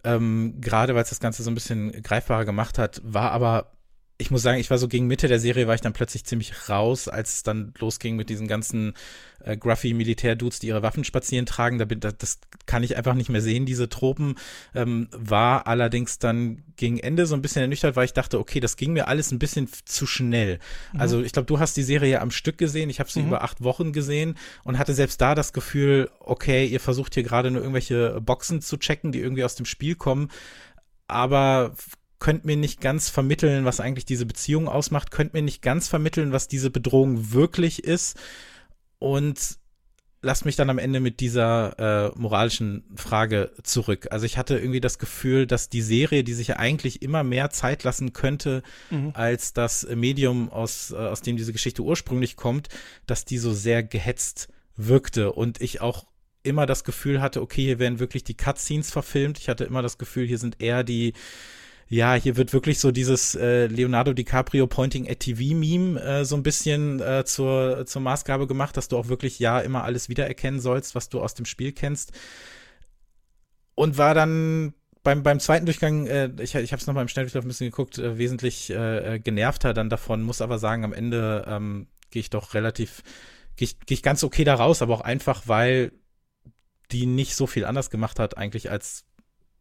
ähm, 0.04 0.60
gerade 0.60 0.94
weil 0.94 1.04
es 1.04 1.08
das 1.08 1.20
Ganze 1.20 1.42
so 1.42 1.50
ein 1.50 1.54
bisschen 1.54 1.90
greifbarer 2.02 2.44
gemacht 2.44 2.78
hat, 2.78 3.00
war 3.02 3.32
aber 3.32 3.72
ich 4.16 4.30
muss 4.30 4.42
sagen, 4.42 4.60
ich 4.60 4.70
war 4.70 4.78
so 4.78 4.86
gegen 4.86 5.08
Mitte 5.08 5.26
der 5.26 5.40
Serie, 5.40 5.66
war 5.66 5.74
ich 5.74 5.80
dann 5.80 5.92
plötzlich 5.92 6.24
ziemlich 6.24 6.68
raus, 6.68 7.08
als 7.08 7.34
es 7.34 7.42
dann 7.42 7.74
losging 7.78 8.14
mit 8.14 8.30
diesen 8.30 8.46
ganzen 8.46 8.94
äh, 9.40 9.56
gruffy 9.56 9.92
Militärdudes, 9.92 10.60
die 10.60 10.68
ihre 10.68 10.82
Waffen 10.82 11.02
spazieren 11.02 11.46
tragen. 11.46 11.78
Da 11.78 11.84
bin, 11.84 11.98
das, 11.98 12.16
das 12.18 12.38
kann 12.64 12.84
ich 12.84 12.96
einfach 12.96 13.14
nicht 13.14 13.28
mehr 13.28 13.40
sehen, 13.40 13.66
diese 13.66 13.88
Tropen. 13.88 14.36
Ähm, 14.72 15.08
war 15.10 15.66
allerdings 15.66 16.20
dann 16.20 16.62
gegen 16.76 16.98
Ende 16.98 17.26
so 17.26 17.34
ein 17.34 17.42
bisschen 17.42 17.62
ernüchtert, 17.62 17.96
weil 17.96 18.04
ich 18.04 18.12
dachte, 18.12 18.38
okay, 18.38 18.60
das 18.60 18.76
ging 18.76 18.92
mir 18.92 19.08
alles 19.08 19.32
ein 19.32 19.40
bisschen 19.40 19.68
zu 19.84 20.06
schnell. 20.06 20.60
Mhm. 20.92 21.00
Also 21.00 21.20
ich 21.20 21.32
glaube, 21.32 21.46
du 21.46 21.58
hast 21.58 21.76
die 21.76 21.82
Serie 21.82 22.12
ja 22.12 22.20
am 22.20 22.30
Stück 22.30 22.56
gesehen. 22.56 22.90
Ich 22.90 23.00
habe 23.00 23.10
sie 23.10 23.20
mhm. 23.20 23.28
über 23.28 23.42
acht 23.42 23.64
Wochen 23.64 23.92
gesehen 23.92 24.36
und 24.62 24.78
hatte 24.78 24.94
selbst 24.94 25.20
da 25.20 25.34
das 25.34 25.52
Gefühl, 25.52 26.08
okay, 26.20 26.66
ihr 26.66 26.80
versucht 26.80 27.14
hier 27.14 27.24
gerade 27.24 27.50
nur 27.50 27.62
irgendwelche 27.62 28.20
Boxen 28.20 28.60
zu 28.60 28.76
checken, 28.76 29.10
die 29.10 29.20
irgendwie 29.20 29.42
aus 29.42 29.56
dem 29.56 29.66
Spiel 29.66 29.96
kommen. 29.96 30.30
Aber 31.08 31.74
könnt 32.18 32.44
mir 32.44 32.56
nicht 32.56 32.80
ganz 32.80 33.08
vermitteln, 33.08 33.64
was 33.64 33.80
eigentlich 33.80 34.04
diese 34.04 34.26
Beziehung 34.26 34.68
ausmacht, 34.68 35.10
könnt 35.10 35.34
mir 35.34 35.42
nicht 35.42 35.62
ganz 35.62 35.88
vermitteln, 35.88 36.32
was 36.32 36.48
diese 36.48 36.70
Bedrohung 36.70 37.32
wirklich 37.32 37.84
ist 37.84 38.18
und 38.98 39.58
lasst 40.24 40.46
mich 40.46 40.56
dann 40.56 40.70
am 40.70 40.78
Ende 40.78 41.00
mit 41.00 41.20
dieser 41.20 42.12
äh, 42.14 42.18
moralischen 42.18 42.84
Frage 42.96 43.52
zurück. 43.62 44.08
Also 44.10 44.26
ich 44.26 44.38
hatte 44.38 44.58
irgendwie 44.58 44.80
das 44.80 44.98
Gefühl, 44.98 45.46
dass 45.46 45.68
die 45.68 45.82
Serie, 45.82 46.24
die 46.24 46.32
sich 46.32 46.48
ja 46.48 46.56
eigentlich 46.56 47.02
immer 47.02 47.22
mehr 47.22 47.50
Zeit 47.50 47.84
lassen 47.84 48.12
könnte, 48.12 48.62
mhm. 48.90 49.10
als 49.14 49.52
das 49.52 49.86
Medium, 49.94 50.50
aus, 50.50 50.90
äh, 50.92 50.96
aus 50.96 51.20
dem 51.20 51.36
diese 51.36 51.52
Geschichte 51.52 51.82
ursprünglich 51.82 52.36
kommt, 52.36 52.68
dass 53.06 53.24
die 53.24 53.38
so 53.38 53.52
sehr 53.52 53.82
gehetzt 53.82 54.48
wirkte 54.76 55.32
und 55.32 55.60
ich 55.60 55.80
auch 55.80 56.06
immer 56.42 56.66
das 56.66 56.84
Gefühl 56.84 57.20
hatte, 57.20 57.40
okay, 57.40 57.62
hier 57.62 57.78
werden 57.78 57.98
wirklich 57.98 58.24
die 58.24 58.36
Cutscenes 58.36 58.90
verfilmt. 58.90 59.38
Ich 59.38 59.48
hatte 59.48 59.64
immer 59.64 59.82
das 59.82 59.98
Gefühl, 59.98 60.26
hier 60.26 60.38
sind 60.38 60.60
eher 60.60 60.84
die 60.84 61.14
ja, 61.88 62.14
hier 62.14 62.36
wird 62.36 62.52
wirklich 62.52 62.80
so 62.80 62.90
dieses 62.90 63.34
äh, 63.34 63.66
Leonardo 63.66 64.12
DiCaprio 64.12 64.66
Pointing 64.66 65.08
at 65.08 65.20
TV-Meme 65.20 66.00
äh, 66.00 66.24
so 66.24 66.36
ein 66.36 66.42
bisschen 66.42 67.00
äh, 67.00 67.24
zur, 67.24 67.84
zur 67.86 68.02
Maßgabe 68.02 68.46
gemacht, 68.46 68.76
dass 68.76 68.88
du 68.88 68.96
auch 68.96 69.08
wirklich 69.08 69.38
ja 69.38 69.60
immer 69.60 69.84
alles 69.84 70.08
wiedererkennen 70.08 70.60
sollst, 70.60 70.94
was 70.94 71.08
du 71.08 71.20
aus 71.20 71.34
dem 71.34 71.44
Spiel 71.44 71.72
kennst. 71.72 72.12
Und 73.74 73.98
war 73.98 74.14
dann 74.14 74.74
beim, 75.02 75.22
beim 75.22 75.38
zweiten 75.38 75.66
Durchgang, 75.66 76.06
äh, 76.06 76.30
ich, 76.40 76.54
ich 76.54 76.72
habe 76.72 76.80
es 76.80 76.86
noch 76.86 76.94
mal 76.94 77.02
im 77.02 77.08
Schnelldurchlauf 77.08 77.44
ein 77.44 77.48
bisschen 77.48 77.70
geguckt, 77.70 77.98
äh, 77.98 78.16
wesentlich 78.18 78.70
äh, 78.70 79.16
äh, 79.16 79.18
genervter 79.18 79.74
dann 79.74 79.90
davon, 79.90 80.22
muss 80.22 80.40
aber 80.40 80.58
sagen, 80.58 80.84
am 80.84 80.94
Ende 80.94 81.44
ähm, 81.46 81.88
gehe 82.10 82.20
ich 82.20 82.30
doch 82.30 82.54
relativ, 82.54 83.02
gehe 83.56 83.66
ich, 83.66 83.78
geh 83.80 83.94
ich 83.94 84.02
ganz 84.02 84.24
okay 84.24 84.44
da 84.44 84.54
raus, 84.54 84.80
aber 84.80 84.94
auch 84.94 85.02
einfach, 85.02 85.42
weil 85.46 85.92
die 86.90 87.06
nicht 87.06 87.36
so 87.36 87.46
viel 87.46 87.64
anders 87.66 87.90
gemacht 87.90 88.18
hat 88.18 88.38
eigentlich 88.38 88.70
als 88.70 89.04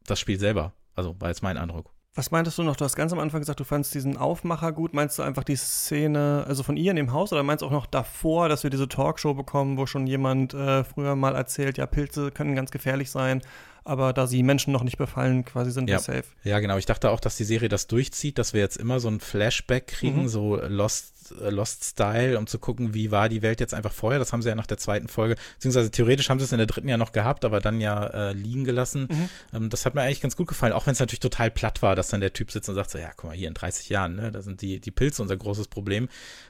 das 0.05 0.19
Spiel 0.19 0.39
selber. 0.39 0.73
Also 0.95 1.19
war 1.19 1.29
jetzt 1.29 1.43
mein 1.43 1.57
Eindruck. 1.57 1.93
Was 2.15 2.30
meintest 2.30 2.60
du 2.60 2.63
noch? 2.63 2.75
Du 2.75 2.86
hast 2.86 2.95
ganz 2.95 3.12
am 3.12 3.18
Anfang 3.18 3.42
gesagt, 3.42 3.60
du 3.60 3.63
fandest 3.63 3.96
diesen 3.96 4.17
Aufmacher 4.17 4.72
gut. 4.72 4.93
Meinst 4.93 5.17
du 5.17 5.24
einfach 5.24 5.43
die 5.43 5.55
Szene, 5.55 6.46
also 6.48 6.62
von 6.62 6.77
ihr 6.77 6.91
in 6.91 6.96
dem 6.96 7.12
Haus, 7.12 7.34
oder 7.34 7.41
meinst 7.41 7.63
du 7.63 7.65
auch 7.65 7.72
noch 7.72 7.88
davor, 7.88 8.50
dass 8.50 8.62
wir 8.62 8.70
diese 8.70 8.88
Talkshow 8.88 9.34
bekommen, 9.34 9.79
wo 9.79 9.88
schon 9.88 10.05
jemand 10.05 10.53
äh, 10.53 10.84
früher 10.84 11.15
mal 11.15 11.34
erzählt, 11.36 11.79
ja, 11.79 11.88
Pilze 11.88 12.29
können 12.29 12.55
ganz 12.55 12.70
gefährlich 12.70 13.10
sein, 13.10 13.41
aber 13.85 14.13
da 14.13 14.27
sie 14.27 14.43
Menschen 14.43 14.71
noch 14.71 14.83
nicht 14.83 14.97
befallen, 14.97 15.43
quasi 15.45 15.71
sind 15.71 15.89
ja. 15.89 15.97
wir 15.97 15.99
safe. 15.99 16.25
Ja, 16.43 16.59
genau. 16.59 16.77
Ich 16.77 16.85
dachte 16.85 17.09
auch, 17.09 17.19
dass 17.19 17.35
die 17.35 17.43
Serie 17.43 17.69
das 17.69 17.87
durchzieht, 17.87 18.37
dass 18.37 18.53
wir 18.53 18.61
jetzt 18.61 18.77
immer 18.77 18.99
so 18.99 19.09
ein 19.09 19.19
Flashback 19.19 19.87
kriegen, 19.87 20.23
mhm. 20.23 20.27
so 20.27 20.55
Lost, 20.55 21.33
äh, 21.41 21.49
Lost 21.49 21.83
Style, 21.83 22.37
um 22.37 22.47
zu 22.47 22.59
gucken, 22.59 22.93
wie 22.93 23.11
war 23.11 23.29
die 23.29 23.41
Welt 23.41 23.59
jetzt 23.59 23.73
einfach 23.73 23.91
vorher. 23.91 24.19
Das 24.19 24.31
haben 24.31 24.41
sie 24.41 24.49
ja 24.49 24.55
nach 24.55 24.67
der 24.67 24.77
zweiten 24.77 25.07
Folge, 25.07 25.35
beziehungsweise 25.55 25.91
theoretisch 25.91 26.29
haben 26.29 26.39
sie 26.39 26.45
es 26.45 26.51
in 26.51 26.59
der 26.59 26.67
dritten 26.67 26.87
ja 26.87 26.97
noch 26.97 27.11
gehabt, 27.11 27.45
aber 27.45 27.59
dann 27.59 27.81
ja 27.81 28.05
äh, 28.05 28.33
liegen 28.33 28.63
gelassen. 28.63 29.07
Mhm. 29.09 29.29
Ähm, 29.53 29.69
das 29.69 29.85
hat 29.85 29.95
mir 29.95 30.01
eigentlich 30.01 30.21
ganz 30.21 30.37
gut 30.37 30.47
gefallen, 30.47 30.73
auch 30.73 30.85
wenn 30.85 30.93
es 30.93 30.99
natürlich 30.99 31.19
total 31.19 31.51
platt 31.51 31.81
war, 31.81 31.95
dass 31.95 32.09
dann 32.09 32.21
der 32.21 32.33
Typ 32.33 32.51
sitzt 32.51 32.69
und 32.69 32.75
sagt 32.75 32.89
so, 32.89 32.97
ja, 32.97 33.11
guck 33.15 33.31
mal, 33.31 33.35
hier 33.35 33.47
in 33.47 33.53
30 33.53 33.89
Jahren, 33.89 34.15
ne, 34.15 34.31
da 34.31 34.41
sind 34.41 34.61
die, 34.61 34.79
die 34.79 34.91
Pilze 34.91 35.21
unser 35.21 35.35
großes 35.35 35.67
Problem. 35.67 36.07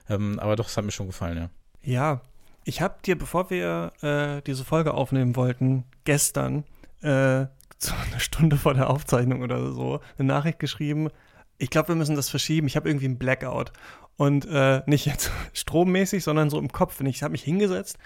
Ähm, 0.10 0.40
aber 0.40 0.56
doch, 0.56 0.68
es 0.68 0.78
hat 0.78 0.86
mir 0.86 0.92
schon 0.92 1.08
gefallen, 1.08 1.38
ja. 1.38 1.50
Ja, 1.86 2.22
ich 2.66 2.82
habe 2.82 2.96
dir, 3.04 3.18
bevor 3.18 3.50
wir 3.50 3.92
äh, 4.02 4.42
diese 4.44 4.64
Folge 4.64 4.94
aufnehmen 4.94 5.36
wollten, 5.36 5.84
gestern 6.06 6.64
äh, 7.04 7.48
so 7.78 7.94
eine 7.94 8.20
Stunde 8.20 8.58
vor 8.58 8.74
der 8.74 8.90
Aufzeichnung 8.90 9.42
oder 9.42 9.72
so 9.74 10.00
eine 10.18 10.28
Nachricht 10.28 10.60
geschrieben. 10.60 11.10
Ich 11.58 11.70
glaube, 11.70 11.90
wir 11.90 11.96
müssen 11.96 12.16
das 12.16 12.30
verschieben. 12.30 12.68
Ich 12.68 12.76
habe 12.76 12.90
irgendwie 12.90 13.06
einen 13.06 13.18
Blackout. 13.18 13.72
Und 14.16 14.46
äh, 14.46 14.82
nicht 14.86 15.06
jetzt 15.06 15.32
strommäßig, 15.54 16.24
sondern 16.24 16.50
so 16.50 16.60
im 16.60 16.72
Kopf. 16.72 17.00
Und 17.00 17.08
ich 17.08 17.24
habe 17.24 17.34
mich 17.34 17.44
hingesetzt 17.44 17.98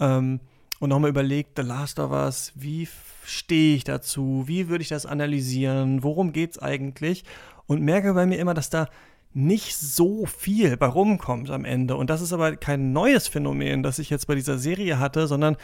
ähm, 0.00 0.40
und 0.80 0.88
nochmal 0.88 1.10
überlegt, 1.10 1.52
The 1.56 1.62
Last 1.62 1.98
of 1.98 2.10
Us, 2.10 2.52
wie 2.54 2.88
stehe 3.24 3.76
ich 3.76 3.84
dazu? 3.84 4.44
Wie 4.46 4.68
würde 4.68 4.82
ich 4.82 4.88
das 4.88 5.06
analysieren? 5.06 6.02
Worum 6.02 6.32
geht 6.32 6.52
es 6.52 6.58
eigentlich? 6.58 7.24
Und 7.66 7.82
merke 7.82 8.14
bei 8.14 8.26
mir 8.26 8.38
immer, 8.38 8.54
dass 8.54 8.70
da 8.70 8.88
nicht 9.34 9.76
so 9.76 10.26
viel 10.26 10.76
bei 10.76 10.86
rumkommt 10.86 11.50
am 11.50 11.64
Ende. 11.64 11.96
Und 11.96 12.10
das 12.10 12.20
ist 12.20 12.32
aber 12.32 12.56
kein 12.56 12.92
neues 12.92 13.28
Phänomen, 13.28 13.82
das 13.82 13.98
ich 13.98 14.10
jetzt 14.10 14.26
bei 14.26 14.34
dieser 14.34 14.58
Serie 14.58 14.98
hatte, 14.98 15.26
sondern 15.26 15.56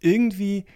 irgendwie 0.00 0.66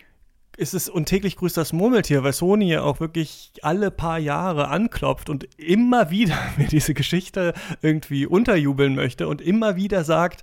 ist 0.57 0.75
es 0.75 0.89
und 0.89 1.07
täglich 1.07 1.37
grüßt 1.37 1.57
das 1.57 1.73
Murmeltier, 1.73 2.23
weil 2.23 2.33
Sony 2.33 2.71
ja 2.71 2.83
auch 2.83 3.01
wirklich 3.01 3.53
alle 3.63 3.91
paar 3.91 4.19
Jahre 4.19 4.69
anklopft 4.69 5.31
und 5.31 5.49
immer 5.59 6.11
wieder 6.11 6.37
mir 6.57 6.69
diese 6.69 6.95
Geschichte 6.95 7.55
irgendwie 7.83 8.27
unterjubeln 8.27 8.95
möchte 8.95 9.29
und 9.29 9.41
immer 9.41 9.77
wieder 9.77 10.05
sagt, 10.05 10.43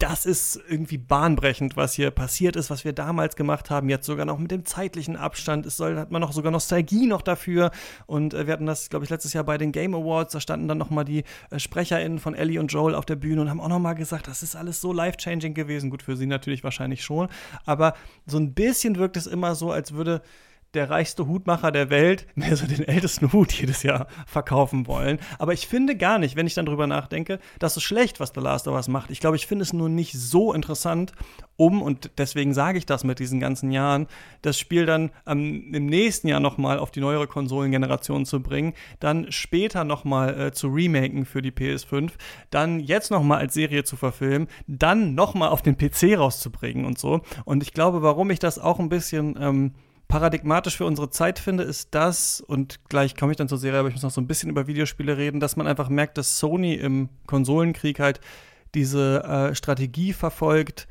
das 0.00 0.24
ist 0.24 0.58
irgendwie 0.68 0.96
bahnbrechend, 0.96 1.76
was 1.76 1.92
hier 1.92 2.10
passiert 2.10 2.56
ist, 2.56 2.70
was 2.70 2.84
wir 2.86 2.94
damals 2.94 3.36
gemacht 3.36 3.68
haben. 3.68 3.90
Jetzt 3.90 4.06
sogar 4.06 4.24
noch 4.24 4.38
mit 4.38 4.50
dem 4.50 4.64
zeitlichen 4.64 5.14
Abstand. 5.14 5.66
Es 5.66 5.76
soll, 5.76 5.98
hat 5.98 6.10
man 6.10 6.22
noch 6.22 6.32
sogar 6.32 6.50
Nostalgie 6.50 7.06
noch 7.06 7.20
dafür. 7.20 7.70
Und 8.06 8.32
äh, 8.32 8.46
wir 8.46 8.54
hatten 8.54 8.64
das, 8.64 8.88
glaube 8.88 9.04
ich, 9.04 9.10
letztes 9.10 9.34
Jahr 9.34 9.44
bei 9.44 9.58
den 9.58 9.72
Game 9.72 9.94
Awards. 9.94 10.32
Da 10.32 10.40
standen 10.40 10.68
dann 10.68 10.78
noch 10.78 10.88
mal 10.88 11.04
die 11.04 11.24
äh, 11.50 11.58
SprecherInnen 11.58 12.18
von 12.18 12.34
Ellie 12.34 12.58
und 12.58 12.68
Joel 12.72 12.94
auf 12.94 13.04
der 13.04 13.16
Bühne 13.16 13.42
und 13.42 13.50
haben 13.50 13.60
auch 13.60 13.68
noch 13.68 13.78
mal 13.78 13.92
gesagt, 13.92 14.26
das 14.26 14.42
ist 14.42 14.56
alles 14.56 14.80
so 14.80 14.92
life-changing 14.92 15.52
gewesen. 15.52 15.90
Gut, 15.90 16.02
für 16.02 16.16
sie 16.16 16.26
natürlich 16.26 16.64
wahrscheinlich 16.64 17.04
schon. 17.04 17.28
Aber 17.66 17.92
so 18.26 18.38
ein 18.38 18.54
bisschen 18.54 18.96
wirkt 18.96 19.18
es 19.18 19.26
immer 19.26 19.54
so, 19.54 19.70
als 19.70 19.92
würde 19.92 20.22
der 20.74 20.90
reichste 20.90 21.26
Hutmacher 21.26 21.72
der 21.72 21.90
Welt 21.90 22.26
mehr 22.34 22.56
so 22.56 22.66
den 22.66 22.86
ältesten 22.86 23.32
Hut 23.32 23.52
jedes 23.52 23.82
Jahr 23.82 24.06
verkaufen 24.26 24.86
wollen. 24.86 25.18
Aber 25.38 25.52
ich 25.52 25.66
finde 25.66 25.96
gar 25.96 26.18
nicht, 26.18 26.36
wenn 26.36 26.46
ich 26.46 26.54
dann 26.54 26.66
drüber 26.66 26.86
nachdenke, 26.86 27.38
dass 27.58 27.76
es 27.76 27.82
schlecht, 27.82 28.20
was 28.20 28.32
The 28.34 28.40
Last 28.40 28.68
of 28.68 28.74
Us 28.74 28.88
macht. 28.88 29.10
Ich 29.10 29.20
glaube, 29.20 29.36
ich 29.36 29.46
finde 29.46 29.62
es 29.62 29.72
nur 29.72 29.88
nicht 29.88 30.12
so 30.12 30.52
interessant, 30.52 31.12
um, 31.60 31.82
und 31.82 32.12
deswegen 32.16 32.54
sage 32.54 32.78
ich 32.78 32.86
das 32.86 33.04
mit 33.04 33.18
diesen 33.18 33.38
ganzen 33.38 33.70
Jahren, 33.70 34.06
das 34.40 34.58
Spiel 34.58 34.86
dann 34.86 35.10
ähm, 35.26 35.74
im 35.74 35.84
nächsten 35.84 36.26
Jahr 36.26 36.40
nochmal 36.40 36.78
auf 36.78 36.90
die 36.90 37.00
neuere 37.00 37.26
Konsolengeneration 37.26 38.24
zu 38.24 38.40
bringen, 38.40 38.72
dann 38.98 39.30
später 39.30 39.84
nochmal 39.84 40.40
äh, 40.40 40.52
zu 40.52 40.68
remaken 40.68 41.26
für 41.26 41.42
die 41.42 41.50
PS5, 41.50 42.12
dann 42.48 42.80
jetzt 42.80 43.10
nochmal 43.10 43.40
als 43.40 43.52
Serie 43.52 43.84
zu 43.84 43.96
verfilmen, 43.96 44.48
dann 44.68 45.14
nochmal 45.14 45.50
auf 45.50 45.60
den 45.60 45.76
PC 45.76 46.16
rauszubringen 46.16 46.86
und 46.86 46.98
so. 46.98 47.20
Und 47.44 47.62
ich 47.62 47.74
glaube, 47.74 48.00
warum 48.00 48.30
ich 48.30 48.38
das 48.38 48.58
auch 48.58 48.78
ein 48.80 48.88
bisschen 48.88 49.38
ähm, 49.38 49.74
paradigmatisch 50.10 50.76
für 50.76 50.84
unsere 50.84 51.08
Zeit 51.08 51.38
finde, 51.38 51.62
ist 51.62 51.94
das, 51.94 52.40
und 52.40 52.80
gleich 52.88 53.16
komme 53.16 53.32
ich 53.32 53.38
dann 53.38 53.48
zur 53.48 53.58
Serie, 53.58 53.78
aber 53.78 53.88
ich 53.88 53.94
muss 53.94 54.02
noch 54.02 54.10
so 54.10 54.20
ein 54.20 54.26
bisschen 54.26 54.50
über 54.50 54.66
Videospiele 54.66 55.16
reden, 55.16 55.40
dass 55.40 55.56
man 55.56 55.66
einfach 55.66 55.88
merkt, 55.88 56.18
dass 56.18 56.38
Sony 56.38 56.74
im 56.74 57.08
Konsolenkrieg 57.26 58.00
halt 58.00 58.20
diese 58.74 59.22
äh, 59.22 59.54
Strategie 59.54 60.12
verfolgt, 60.12 60.88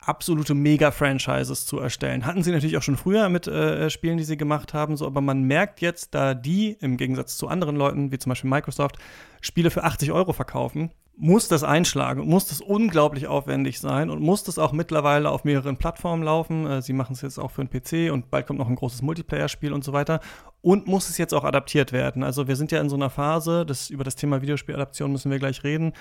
absolute 0.00 0.54
Mega-Franchises 0.54 1.66
zu 1.66 1.78
erstellen. 1.80 2.24
Hatten 2.24 2.42
sie 2.42 2.52
natürlich 2.52 2.76
auch 2.78 2.82
schon 2.82 2.96
früher 2.96 3.28
mit 3.28 3.48
äh, 3.48 3.90
Spielen, 3.90 4.16
die 4.16 4.24
sie 4.24 4.36
gemacht 4.36 4.72
haben, 4.72 4.96
so, 4.96 5.04
aber 5.04 5.20
man 5.20 5.42
merkt 5.42 5.80
jetzt, 5.80 6.14
da 6.14 6.34
die 6.34 6.76
im 6.80 6.96
Gegensatz 6.96 7.36
zu 7.36 7.48
anderen 7.48 7.76
Leuten, 7.76 8.12
wie 8.12 8.18
zum 8.18 8.30
Beispiel 8.30 8.50
Microsoft, 8.50 8.98
Spiele 9.40 9.70
für 9.70 9.82
80 9.82 10.12
Euro 10.12 10.32
verkaufen, 10.32 10.90
muss 11.20 11.48
das 11.48 11.62
einschlagen 11.62 12.22
und 12.22 12.28
muss 12.28 12.46
das 12.46 12.62
unglaublich 12.62 13.26
aufwendig 13.26 13.78
sein 13.78 14.08
und 14.08 14.22
muss 14.22 14.42
das 14.42 14.58
auch 14.58 14.72
mittlerweile 14.72 15.28
auf 15.28 15.44
mehreren 15.44 15.76
Plattformen 15.76 16.22
laufen. 16.22 16.66
Äh, 16.66 16.80
sie 16.80 16.94
machen 16.94 17.12
es 17.12 17.20
jetzt 17.20 17.38
auch 17.38 17.50
für 17.50 17.62
den 17.62 17.68
PC 17.68 18.10
und 18.10 18.30
bald 18.30 18.46
kommt 18.46 18.58
noch 18.58 18.68
ein 18.68 18.74
großes 18.74 19.02
Multiplayer-Spiel 19.02 19.74
und 19.74 19.84
so 19.84 19.92
weiter. 19.92 20.20
Und 20.62 20.86
muss 20.86 21.10
es 21.10 21.18
jetzt 21.18 21.34
auch 21.34 21.44
adaptiert 21.44 21.92
werden. 21.92 22.22
Also 22.22 22.48
wir 22.48 22.56
sind 22.56 22.72
ja 22.72 22.80
in 22.80 22.88
so 22.88 22.96
einer 22.96 23.10
Phase, 23.10 23.66
das, 23.66 23.90
über 23.90 24.02
das 24.02 24.16
Thema 24.16 24.40
Videospieladaption 24.40 25.12
müssen 25.12 25.30
wir 25.30 25.38
gleich 25.38 25.62
reden, 25.62 25.92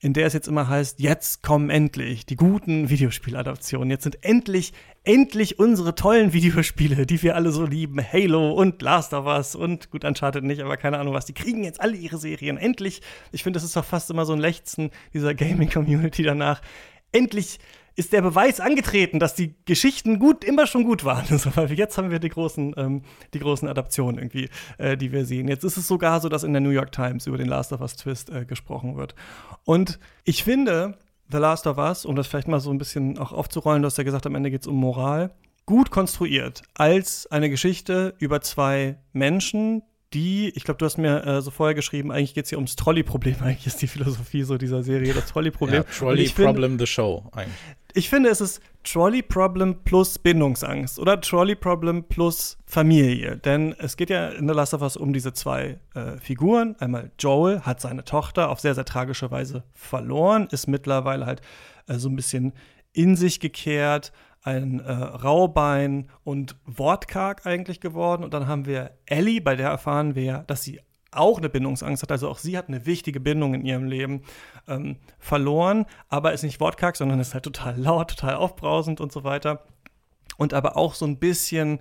in 0.00 0.12
der 0.12 0.26
es 0.26 0.32
jetzt 0.32 0.46
immer 0.46 0.68
heißt, 0.68 1.00
jetzt 1.00 1.42
kommen 1.42 1.70
endlich 1.70 2.24
die 2.24 2.36
guten 2.36 2.88
Videospieladaptionen. 2.88 3.90
Jetzt 3.90 4.04
sind 4.04 4.24
endlich, 4.24 4.72
endlich 5.08 5.58
unsere 5.58 5.94
tollen 5.94 6.34
Videospiele, 6.34 7.06
die 7.06 7.22
wir 7.22 7.34
alle 7.34 7.50
so 7.50 7.64
lieben. 7.64 7.98
Halo 7.98 8.52
und 8.52 8.82
Last 8.82 9.14
of 9.14 9.24
Us 9.24 9.54
und 9.54 9.90
gut, 9.90 10.04
Uncharted 10.04 10.44
nicht, 10.44 10.60
aber 10.60 10.76
keine 10.76 10.98
Ahnung 10.98 11.14
was. 11.14 11.24
Die 11.24 11.32
kriegen 11.32 11.64
jetzt 11.64 11.80
alle 11.80 11.96
ihre 11.96 12.18
Serien. 12.18 12.58
Endlich, 12.58 13.00
ich 13.32 13.42
finde, 13.42 13.56
das 13.56 13.64
ist 13.64 13.74
doch 13.74 13.86
fast 13.86 14.10
immer 14.10 14.26
so 14.26 14.34
ein 14.34 14.38
Lechzen 14.38 14.90
dieser 15.14 15.34
Gaming-Community 15.34 16.22
danach. 16.22 16.60
Endlich 17.10 17.58
ist 17.96 18.12
der 18.12 18.20
Beweis 18.20 18.60
angetreten, 18.60 19.18
dass 19.18 19.34
die 19.34 19.54
Geschichten 19.64 20.18
gut, 20.18 20.44
immer 20.44 20.66
schon 20.66 20.84
gut 20.84 21.04
waren. 21.04 21.24
Also, 21.30 21.56
weil 21.56 21.72
jetzt 21.72 21.96
haben 21.96 22.10
wir 22.10 22.18
die 22.18 22.28
großen, 22.28 22.74
ähm, 22.76 23.02
die 23.32 23.38
großen 23.38 23.66
Adaptionen 23.66 24.18
irgendwie, 24.18 24.50
äh, 24.76 24.98
die 24.98 25.10
wir 25.10 25.24
sehen. 25.24 25.48
Jetzt 25.48 25.64
ist 25.64 25.78
es 25.78 25.88
sogar 25.88 26.20
so, 26.20 26.28
dass 26.28 26.44
in 26.44 26.52
der 26.52 26.60
New 26.60 26.68
York 26.68 26.92
Times 26.92 27.26
über 27.26 27.38
den 27.38 27.48
Last 27.48 27.72
of 27.72 27.80
Us 27.80 27.96
Twist 27.96 28.28
äh, 28.28 28.44
gesprochen 28.44 28.98
wird. 28.98 29.14
Und 29.64 29.98
ich 30.24 30.44
finde, 30.44 30.98
The 31.30 31.38
Last 31.38 31.66
of 31.66 31.76
Us, 31.76 32.04
um 32.06 32.16
das 32.16 32.26
vielleicht 32.26 32.48
mal 32.48 32.60
so 32.60 32.70
ein 32.70 32.78
bisschen 32.78 33.18
auch 33.18 33.32
aufzurollen, 33.32 33.82
du 33.82 33.86
hast 33.86 33.98
ja 33.98 34.04
gesagt, 34.04 34.26
am 34.26 34.34
Ende 34.34 34.50
geht 34.50 34.62
es 34.62 34.66
um 34.66 34.76
Moral, 34.76 35.30
gut 35.66 35.90
konstruiert 35.90 36.62
als 36.74 37.26
eine 37.26 37.50
Geschichte 37.50 38.14
über 38.18 38.40
zwei 38.40 38.98
Menschen, 39.12 39.82
die, 40.14 40.50
ich 40.54 40.64
glaube, 40.64 40.78
du 40.78 40.86
hast 40.86 40.96
mir 40.96 41.24
äh, 41.26 41.42
so 41.42 41.50
vorher 41.50 41.74
geschrieben, 41.74 42.10
eigentlich 42.10 42.34
geht 42.34 42.44
es 42.44 42.50
hier 42.50 42.58
ums 42.58 42.76
Trolley-Problem. 42.76 43.36
Eigentlich 43.42 43.66
ist 43.66 43.82
die 43.82 43.86
Philosophie 43.86 44.42
so 44.42 44.56
dieser 44.56 44.82
Serie, 44.82 45.12
das 45.12 45.26
Trolley-Problem. 45.26 45.82
Ja, 45.82 45.92
Trolley-Problem, 45.98 46.78
the 46.78 46.86
show, 46.86 47.28
eigentlich. 47.32 47.54
Ich 47.94 48.08
finde, 48.08 48.28
es 48.30 48.40
ist 48.40 48.62
Trolley-Problem 48.84 49.82
plus 49.84 50.18
Bindungsangst 50.18 50.98
oder 50.98 51.20
Trolley-Problem 51.20 52.04
plus 52.04 52.58
Familie. 52.66 53.36
Denn 53.36 53.74
es 53.78 53.96
geht 53.96 54.10
ja 54.10 54.28
in 54.28 54.48
The 54.48 54.54
Last 54.54 54.74
of 54.74 54.82
Us 54.82 54.96
um 54.96 55.12
diese 55.12 55.32
zwei 55.32 55.78
äh, 55.94 56.18
Figuren. 56.18 56.76
Einmal 56.78 57.10
Joel 57.18 57.60
hat 57.62 57.80
seine 57.80 58.04
Tochter 58.04 58.50
auf 58.50 58.60
sehr, 58.60 58.74
sehr 58.74 58.84
tragische 58.84 59.30
Weise 59.30 59.64
verloren, 59.72 60.48
ist 60.50 60.68
mittlerweile 60.68 61.26
halt 61.26 61.42
äh, 61.86 61.94
so 61.94 62.08
ein 62.08 62.16
bisschen 62.16 62.52
in 62.92 63.16
sich 63.16 63.40
gekehrt, 63.40 64.12
ein 64.42 64.80
äh, 64.80 64.92
Raubein 64.92 66.10
und 66.24 66.56
wortkarg 66.64 67.46
eigentlich 67.46 67.80
geworden. 67.80 68.24
Und 68.24 68.34
dann 68.34 68.46
haben 68.46 68.66
wir 68.66 68.92
Ellie, 69.06 69.40
bei 69.40 69.56
der 69.56 69.68
erfahren 69.68 70.14
wir, 70.14 70.44
dass 70.46 70.62
sie 70.62 70.80
auch 71.10 71.38
eine 71.38 71.48
Bindungsangst 71.48 72.02
hat. 72.02 72.12
Also 72.12 72.28
auch 72.28 72.38
sie 72.38 72.56
hat 72.56 72.68
eine 72.68 72.86
wichtige 72.86 73.20
Bindung 73.20 73.54
in 73.54 73.64
ihrem 73.64 73.84
Leben 73.84 74.22
ähm, 74.66 74.96
verloren, 75.18 75.86
aber 76.08 76.32
ist 76.32 76.42
nicht 76.42 76.60
wortkarg, 76.60 76.96
sondern 76.96 77.18
ist 77.20 77.34
halt 77.34 77.44
total 77.44 77.78
laut, 77.78 78.10
total 78.10 78.34
aufbrausend 78.34 79.00
und 79.00 79.12
so 79.12 79.24
weiter. 79.24 79.64
Und 80.36 80.54
aber 80.54 80.76
auch 80.76 80.94
so 80.94 81.06
ein 81.06 81.18
bisschen 81.18 81.80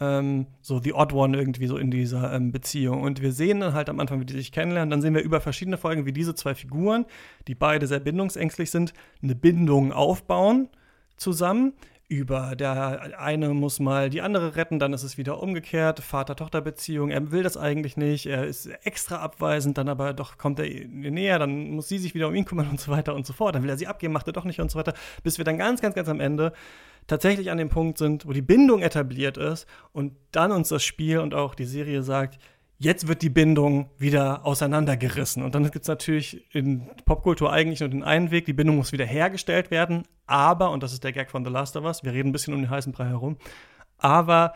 ähm, 0.00 0.46
so 0.60 0.80
The 0.80 0.94
Odd 0.94 1.12
One 1.12 1.36
irgendwie 1.36 1.66
so 1.66 1.76
in 1.76 1.90
dieser 1.90 2.32
ähm, 2.32 2.52
Beziehung. 2.52 3.02
Und 3.02 3.20
wir 3.20 3.32
sehen 3.32 3.60
dann 3.60 3.74
halt 3.74 3.88
am 3.88 4.00
Anfang, 4.00 4.20
wie 4.20 4.26
die 4.26 4.34
sich 4.34 4.52
kennenlernen. 4.52 4.90
Dann 4.90 5.02
sehen 5.02 5.14
wir 5.14 5.22
über 5.22 5.40
verschiedene 5.40 5.76
Folgen, 5.76 6.06
wie 6.06 6.12
diese 6.12 6.34
zwei 6.34 6.54
Figuren, 6.54 7.04
die 7.48 7.54
beide 7.54 7.86
sehr 7.86 8.00
bindungsängstlich 8.00 8.70
sind, 8.70 8.94
eine 9.22 9.34
Bindung 9.34 9.92
aufbauen 9.92 10.68
zusammen 11.16 11.72
über 12.08 12.56
der 12.56 13.18
eine 13.18 13.50
muss 13.50 13.80
mal 13.80 14.08
die 14.08 14.22
andere 14.22 14.56
retten, 14.56 14.78
dann 14.78 14.94
ist 14.94 15.02
es 15.02 15.18
wieder 15.18 15.42
umgekehrt, 15.42 16.00
Vater-Tochter-Beziehung, 16.00 17.10
er 17.10 17.30
will 17.30 17.42
das 17.42 17.58
eigentlich 17.58 17.98
nicht, 17.98 18.24
er 18.24 18.46
ist 18.46 18.66
extra 18.82 19.16
abweisend, 19.16 19.76
dann 19.76 19.90
aber 19.90 20.14
doch 20.14 20.38
kommt 20.38 20.58
er 20.58 20.66
näher, 20.88 21.38
dann 21.38 21.70
muss 21.70 21.88
sie 21.88 21.98
sich 21.98 22.14
wieder 22.14 22.28
um 22.28 22.34
ihn 22.34 22.46
kümmern 22.46 22.70
und 22.70 22.80
so 22.80 22.90
weiter 22.90 23.14
und 23.14 23.26
so 23.26 23.34
fort, 23.34 23.54
dann 23.54 23.62
will 23.62 23.68
er 23.68 23.76
sie 23.76 23.86
abgeben, 23.86 24.14
macht 24.14 24.26
er 24.26 24.32
doch 24.32 24.44
nicht 24.44 24.60
und 24.60 24.70
so 24.70 24.78
weiter, 24.78 24.94
bis 25.22 25.36
wir 25.36 25.44
dann 25.44 25.58
ganz, 25.58 25.82
ganz, 25.82 25.94
ganz 25.94 26.08
am 26.08 26.20
Ende 26.20 26.54
tatsächlich 27.06 27.50
an 27.50 27.58
dem 27.58 27.68
Punkt 27.68 27.98
sind, 27.98 28.26
wo 28.26 28.32
die 28.32 28.42
Bindung 28.42 28.80
etabliert 28.80 29.36
ist 29.36 29.66
und 29.92 30.14
dann 30.32 30.50
uns 30.50 30.68
das 30.68 30.82
Spiel 30.82 31.18
und 31.18 31.34
auch 31.34 31.54
die 31.54 31.66
Serie 31.66 32.02
sagt, 32.02 32.38
jetzt 32.78 33.08
wird 33.08 33.22
die 33.22 33.30
Bindung 33.30 33.90
wieder 33.98 34.46
auseinandergerissen. 34.46 35.42
Und 35.42 35.54
dann 35.54 35.64
gibt 35.64 35.82
es 35.82 35.88
natürlich 35.88 36.54
in 36.54 36.88
Popkultur 37.04 37.52
eigentlich 37.52 37.80
nur 37.80 37.88
den 37.88 38.04
einen 38.04 38.30
Weg, 38.30 38.46
die 38.46 38.52
Bindung 38.52 38.76
muss 38.76 38.92
wieder 38.92 39.04
hergestellt 39.04 39.70
werden, 39.70 40.04
aber, 40.26 40.70
und 40.70 40.82
das 40.82 40.92
ist 40.92 41.04
der 41.04 41.12
Gag 41.12 41.30
von 41.30 41.44
The 41.44 41.50
Last 41.50 41.76
of 41.76 41.84
Us, 41.84 42.04
wir 42.04 42.12
reden 42.12 42.30
ein 42.30 42.32
bisschen 42.32 42.54
um 42.54 42.60
den 42.60 42.70
heißen 42.70 42.92
Brei 42.92 43.06
herum, 43.06 43.36
aber 43.98 44.54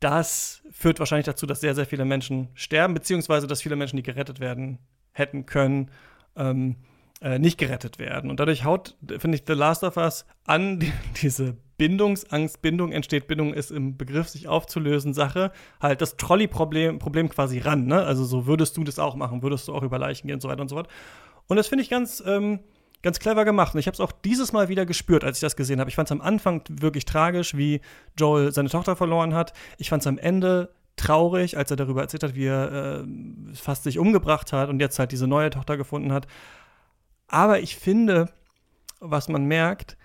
das 0.00 0.62
führt 0.70 0.98
wahrscheinlich 0.98 1.26
dazu, 1.26 1.46
dass 1.46 1.60
sehr, 1.60 1.74
sehr 1.74 1.86
viele 1.86 2.04
Menschen 2.04 2.48
sterben, 2.54 2.94
beziehungsweise 2.94 3.46
dass 3.46 3.62
viele 3.62 3.76
Menschen, 3.76 3.96
die 3.96 4.02
gerettet 4.02 4.40
werden 4.40 4.78
hätten 5.12 5.46
können, 5.46 5.90
ähm, 6.36 6.76
äh, 7.22 7.38
nicht 7.38 7.58
gerettet 7.58 7.98
werden. 7.98 8.28
Und 8.30 8.40
dadurch 8.40 8.64
haut, 8.64 8.96
finde 9.18 9.38
ich, 9.38 9.44
The 9.46 9.54
Last 9.54 9.84
of 9.84 9.96
Us 9.96 10.26
an 10.44 10.80
die, 10.80 10.92
diese 11.22 11.56
Bindungsangst, 11.78 12.62
Bindung 12.62 12.92
entsteht, 12.92 13.26
Bindung 13.26 13.52
ist 13.52 13.70
im 13.70 13.96
Begriff 13.96 14.28
sich 14.28 14.48
aufzulösen 14.48 15.14
Sache, 15.14 15.52
halt 15.80 16.00
das 16.00 16.16
Trolley-Problem 16.16 16.98
Problem 16.98 17.28
quasi 17.28 17.58
ran. 17.58 17.86
Ne? 17.86 18.02
Also 18.02 18.24
so 18.24 18.46
würdest 18.46 18.76
du 18.76 18.84
das 18.84 18.98
auch 18.98 19.14
machen, 19.14 19.42
würdest 19.42 19.68
du 19.68 19.74
auch 19.74 19.82
über 19.82 19.98
Leichen 19.98 20.26
gehen 20.26 20.34
und 20.34 20.40
so 20.40 20.48
weiter 20.48 20.62
und 20.62 20.68
so 20.68 20.76
fort. 20.76 20.88
Und 21.46 21.56
das 21.56 21.68
finde 21.68 21.82
ich 21.82 21.90
ganz, 21.90 22.22
ähm, 22.26 22.60
ganz 23.02 23.18
clever 23.18 23.44
gemacht. 23.44 23.74
Und 23.74 23.80
ich 23.80 23.86
habe 23.86 23.94
es 23.94 24.00
auch 24.00 24.12
dieses 24.12 24.52
Mal 24.52 24.68
wieder 24.68 24.86
gespürt, 24.86 25.22
als 25.22 25.36
ich 25.38 25.42
das 25.42 25.56
gesehen 25.56 25.80
habe. 25.80 25.90
Ich 25.90 25.96
fand 25.96 26.08
es 26.08 26.12
am 26.12 26.20
Anfang 26.20 26.62
wirklich 26.68 27.04
tragisch, 27.04 27.56
wie 27.56 27.80
Joel 28.18 28.52
seine 28.52 28.68
Tochter 28.68 28.96
verloren 28.96 29.34
hat. 29.34 29.52
Ich 29.78 29.90
fand 29.90 30.02
es 30.02 30.06
am 30.06 30.18
Ende 30.18 30.70
traurig, 30.96 31.58
als 31.58 31.70
er 31.70 31.76
darüber 31.76 32.00
erzählt 32.00 32.22
hat, 32.22 32.34
wie 32.34 32.46
er 32.46 33.02
äh, 33.02 33.54
fast 33.54 33.84
sich 33.84 33.98
umgebracht 33.98 34.52
hat 34.52 34.70
und 34.70 34.80
jetzt 34.80 34.98
halt 34.98 35.12
diese 35.12 35.26
neue 35.26 35.50
Tochter 35.50 35.76
gefunden 35.76 36.12
hat. 36.12 36.26
Aber 37.28 37.60
ich 37.60 37.76
finde, 37.76 38.30
was 39.00 39.28
man 39.28 39.44
merkt, 39.44 39.96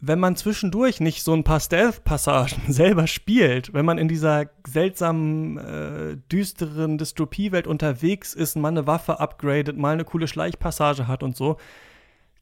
wenn 0.00 0.20
man 0.20 0.36
zwischendurch 0.36 1.00
nicht 1.00 1.24
so 1.24 1.34
ein 1.34 1.44
paar 1.44 1.60
Stealth-Passagen 1.60 2.62
selber 2.72 3.06
spielt, 3.06 3.74
wenn 3.74 3.84
man 3.84 3.98
in 3.98 4.08
dieser 4.08 4.46
seltsamen, 4.66 5.58
äh, 5.58 6.16
düsteren 6.30 6.98
Dystopiewelt 6.98 7.66
unterwegs 7.66 8.34
ist, 8.34 8.56
mal 8.56 8.68
eine 8.68 8.86
Waffe 8.86 9.18
upgradet, 9.18 9.76
mal 9.76 9.94
eine 9.94 10.04
coole 10.04 10.28
Schleichpassage 10.28 11.08
hat 11.08 11.22
und 11.22 11.36
so, 11.36 11.56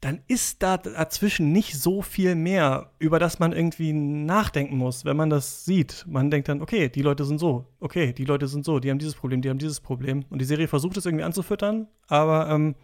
dann 0.01 0.19
ist 0.27 0.61
da 0.61 0.77
dazwischen 0.77 1.51
nicht 1.51 1.73
so 1.73 2.03
viel 2.03 2.35
mehr, 2.35 2.91
über 2.99 3.17
das 3.17 3.39
man 3.39 3.51
irgendwie 3.51 3.93
nachdenken 3.93 4.77
muss, 4.77 5.05
wenn 5.05 5.17
man 5.17 5.31
das 5.31 5.65
sieht. 5.65 6.05
Man 6.07 6.29
denkt 6.29 6.49
dann, 6.49 6.61
okay, 6.61 6.87
die 6.89 7.01
Leute 7.01 7.25
sind 7.25 7.39
so, 7.39 7.65
okay, 7.79 8.13
die 8.13 8.25
Leute 8.25 8.47
sind 8.47 8.63
so, 8.63 8.79
die 8.79 8.91
haben 8.91 8.99
dieses 8.99 9.15
Problem, 9.15 9.41
die 9.41 9.49
haben 9.49 9.57
dieses 9.57 9.81
Problem. 9.81 10.25
Und 10.29 10.39
die 10.39 10.45
Serie 10.45 10.67
versucht 10.67 10.97
es 10.97 11.07
irgendwie 11.07 11.23
anzufüttern, 11.23 11.87
aber 12.07 12.47
ähm, 12.49 12.75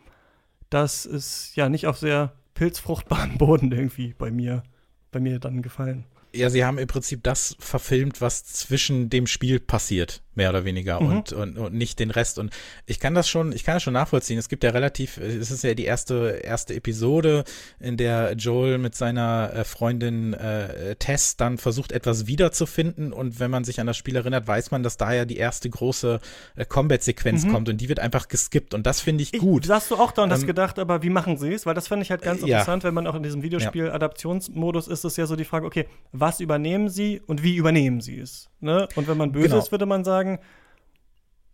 das 0.72 1.06
ist 1.06 1.56
ja 1.56 1.70
nicht 1.70 1.86
auf 1.86 2.00
sehr 2.00 2.34
pilzfruchtbaren 2.54 3.38
Boden 3.38 3.72
irgendwie 3.72 4.14
bei 4.18 4.32
mir, 4.32 4.64
bei 5.12 5.20
mir 5.20 5.40
dann 5.40 5.62
gefallen. 5.62 6.06
Ja, 6.36 6.50
sie 6.50 6.66
haben 6.66 6.80
im 6.80 6.88
Prinzip 6.88 7.24
das 7.24 7.56
verfilmt, 7.60 8.20
was 8.20 8.46
zwischen 8.46 9.10
dem 9.10 9.28
Spiel 9.28 9.60
passiert. 9.60 10.24
Mehr 10.36 10.50
oder 10.50 10.66
weniger 10.66 11.00
mhm. 11.00 11.08
und, 11.08 11.34
und, 11.34 11.58
und 11.58 11.74
nicht 11.74 12.00
den 12.00 12.12
Rest. 12.12 12.40
Und 12.40 12.52
ich 12.86 13.00
kann 13.00 13.14
das 13.14 13.30
schon, 13.30 13.52
ich 13.52 13.64
kann 13.64 13.76
das 13.76 13.84
schon 13.84 13.94
nachvollziehen. 13.94 14.38
Es 14.38 14.50
gibt 14.50 14.64
ja 14.64 14.72
relativ, 14.72 15.18
es 15.18 15.52
ist 15.52 15.64
ja 15.64 15.74
die 15.74 15.86
erste, 15.86 16.42
erste 16.44 16.74
Episode, 16.76 17.44
in 17.80 17.98
der 17.98 18.34
Joel 18.34 18.78
mit 18.78 18.96
seiner 18.96 19.52
äh, 19.54 19.64
Freundin 19.64 20.34
äh, 20.34 20.96
Tess 20.96 21.38
dann 21.38 21.58
versucht, 21.58 21.92
etwas 21.92 22.28
wiederzufinden. 22.28 23.14
Und 23.14 23.40
wenn 23.40 23.52
man 23.52 23.64
sich 23.64 23.80
an 23.80 23.88
das 23.88 23.98
Spiel 23.98 24.16
erinnert, 24.16 24.48
weiß 24.48 24.72
man, 24.72 24.84
dass 24.84 24.98
da 24.98 25.14
ja 25.14 25.26
die 25.26 25.38
erste 25.38 25.70
große 25.70 26.20
äh, 26.56 26.66
Combat-Sequenz 26.66 27.46
mhm. 27.46 27.52
kommt 27.52 27.70
und 27.70 27.78
die 27.80 27.90
wird 27.90 28.00
einfach 28.00 28.28
geskippt. 28.28 28.74
Und 28.74 28.86
das 28.86 29.02
finde 29.02 29.24
ich 29.24 29.32
gut. 29.34 29.66
Ich, 29.66 29.72
hast 29.72 29.92
du 29.92 29.96
auch 29.96 30.12
daran 30.12 30.30
ähm, 30.30 30.36
das 30.36 30.46
gedacht, 30.46 30.80
aber 30.80 31.04
wie 31.04 31.10
machen 31.10 31.38
sie 31.38 31.54
es? 31.54 31.66
Weil 31.66 31.74
das 31.74 31.88
fand 31.88 32.02
ich 32.02 32.12
halt 32.12 32.22
ganz 32.22 32.42
äh, 32.42 32.46
interessant, 32.46 32.84
ja. 32.84 32.88
wenn 32.88 32.94
man 32.94 33.08
auch 33.08 33.16
in 33.16 33.24
diesem 33.24 33.44
Videospiel-Adaptionsmodus 33.44 34.88
ist, 34.88 35.04
ist 35.04 35.18
ja 35.18 35.26
so 35.26 35.36
die 35.36 35.46
Frage, 35.46 35.66
okay, 35.66 35.88
was 36.12 36.40
übernehmen 36.40 36.90
sie 36.90 37.22
und 37.26 37.44
wie 37.44 37.56
übernehmen 37.56 38.02
sie 38.02 38.20
es? 38.20 38.50
Ne? 38.64 38.88
Und 38.96 39.08
wenn 39.08 39.18
man 39.18 39.32
böse 39.32 39.50
genau. 39.50 39.60
ist, 39.60 39.72
würde 39.72 39.86
man 39.86 40.04
sagen, 40.04 40.40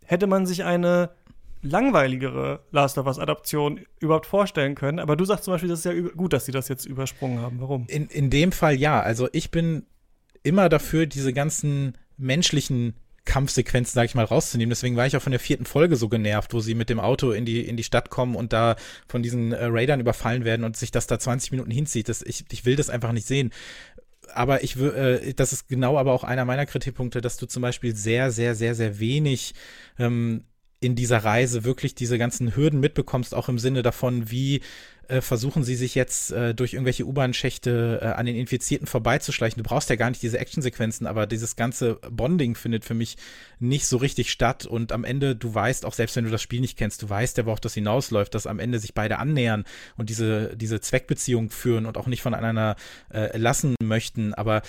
hätte 0.04 0.26
man 0.26 0.46
sich 0.46 0.64
eine 0.64 1.10
langweiligere 1.62 2.60
Last 2.70 2.98
of 2.98 3.06
Us-Adaption 3.06 3.80
überhaupt 3.98 4.26
vorstellen 4.26 4.74
können. 4.74 4.98
Aber 4.98 5.16
du 5.16 5.24
sagst 5.24 5.44
zum 5.44 5.52
Beispiel, 5.52 5.68
das 5.68 5.80
ist 5.80 5.84
ja 5.84 5.92
gut, 5.92 6.32
dass 6.32 6.46
sie 6.46 6.52
das 6.52 6.68
jetzt 6.68 6.86
übersprungen 6.86 7.40
haben. 7.40 7.60
Warum? 7.60 7.84
In, 7.88 8.06
in 8.06 8.30
dem 8.30 8.52
Fall 8.52 8.74
ja. 8.74 9.00
Also 9.00 9.28
ich 9.32 9.50
bin 9.50 9.84
immer 10.42 10.68
dafür, 10.68 11.06
diese 11.06 11.32
ganzen 11.32 11.98
menschlichen 12.16 12.94
Kampfsequenzen, 13.26 13.92
sage 13.92 14.06
ich 14.06 14.14
mal, 14.14 14.24
rauszunehmen. 14.24 14.70
Deswegen 14.70 14.96
war 14.96 15.06
ich 15.06 15.16
auch 15.16 15.22
von 15.22 15.32
der 15.32 15.40
vierten 15.40 15.66
Folge 15.66 15.96
so 15.96 16.08
genervt, 16.08 16.54
wo 16.54 16.60
sie 16.60 16.74
mit 16.74 16.88
dem 16.88 16.98
Auto 16.98 17.32
in 17.32 17.44
die, 17.44 17.60
in 17.60 17.76
die 17.76 17.84
Stadt 17.84 18.08
kommen 18.08 18.34
und 18.34 18.52
da 18.52 18.76
von 19.06 19.22
diesen 19.22 19.52
äh, 19.52 19.66
Raidern 19.66 20.00
überfallen 20.00 20.44
werden 20.44 20.64
und 20.64 20.76
sich 20.76 20.90
das 20.90 21.06
da 21.06 21.18
20 21.18 21.52
Minuten 21.52 21.70
hinzieht. 21.70 22.08
Das, 22.08 22.22
ich, 22.22 22.44
ich 22.50 22.64
will 22.64 22.76
das 22.76 22.88
einfach 22.88 23.12
nicht 23.12 23.26
sehen 23.26 23.52
aber 24.34 24.62
ich 24.62 24.76
äh, 24.76 25.32
das 25.34 25.52
ist 25.52 25.68
genau 25.68 25.98
aber 25.98 26.12
auch 26.12 26.24
einer 26.24 26.44
meiner 26.44 26.66
Kritikpunkte, 26.66 27.20
dass 27.20 27.36
du 27.36 27.46
zum 27.46 27.62
Beispiel 27.62 27.94
sehr, 27.94 28.30
sehr, 28.30 28.54
sehr, 28.54 28.74
sehr 28.74 28.98
wenig 28.98 29.54
ähm, 29.98 30.44
in 30.80 30.94
dieser 30.96 31.18
Reise 31.18 31.64
wirklich 31.64 31.94
diese 31.94 32.18
ganzen 32.18 32.56
Hürden 32.56 32.80
mitbekommst, 32.80 33.34
auch 33.34 33.48
im 33.48 33.58
Sinne 33.58 33.82
davon, 33.82 34.30
wie 34.30 34.62
äh, 35.10 35.20
versuchen 35.20 35.64
sie 35.64 35.74
sich 35.74 35.94
jetzt 35.94 36.32
äh, 36.32 36.54
durch 36.54 36.74
irgendwelche 36.74 37.04
U-Bahn-Schächte 37.04 38.00
äh, 38.02 38.06
an 38.06 38.26
den 38.26 38.36
Infizierten 38.36 38.86
vorbeizuschleichen. 38.86 39.62
Du 39.62 39.68
brauchst 39.68 39.90
ja 39.90 39.96
gar 39.96 40.08
nicht 40.10 40.22
diese 40.22 40.38
Actionsequenzen, 40.38 41.06
aber 41.06 41.26
dieses 41.26 41.56
ganze 41.56 41.96
Bonding 42.10 42.54
findet 42.54 42.84
für 42.84 42.94
mich 42.94 43.16
nicht 43.58 43.86
so 43.86 43.96
richtig 43.96 44.30
statt. 44.30 44.66
Und 44.66 44.92
am 44.92 45.04
Ende, 45.04 45.34
du 45.34 45.52
weißt, 45.52 45.84
auch 45.84 45.94
selbst 45.94 46.16
wenn 46.16 46.24
du 46.24 46.30
das 46.30 46.42
Spiel 46.42 46.60
nicht 46.60 46.78
kennst, 46.78 47.02
du 47.02 47.08
weißt 47.10 47.38
ja, 47.38 47.46
worauf 47.46 47.60
das 47.60 47.74
hinausläuft, 47.74 48.34
dass 48.34 48.46
am 48.46 48.58
Ende 48.58 48.78
sich 48.78 48.94
beide 48.94 49.18
annähern 49.18 49.64
und 49.96 50.10
diese, 50.10 50.56
diese 50.56 50.80
Zweckbeziehung 50.80 51.50
führen 51.50 51.86
und 51.86 51.96
auch 51.96 52.06
nicht 52.06 52.22
voneinander 52.22 52.76
äh, 53.12 53.36
lassen 53.36 53.74
möchten. 53.82 54.32
Aber 54.34 54.62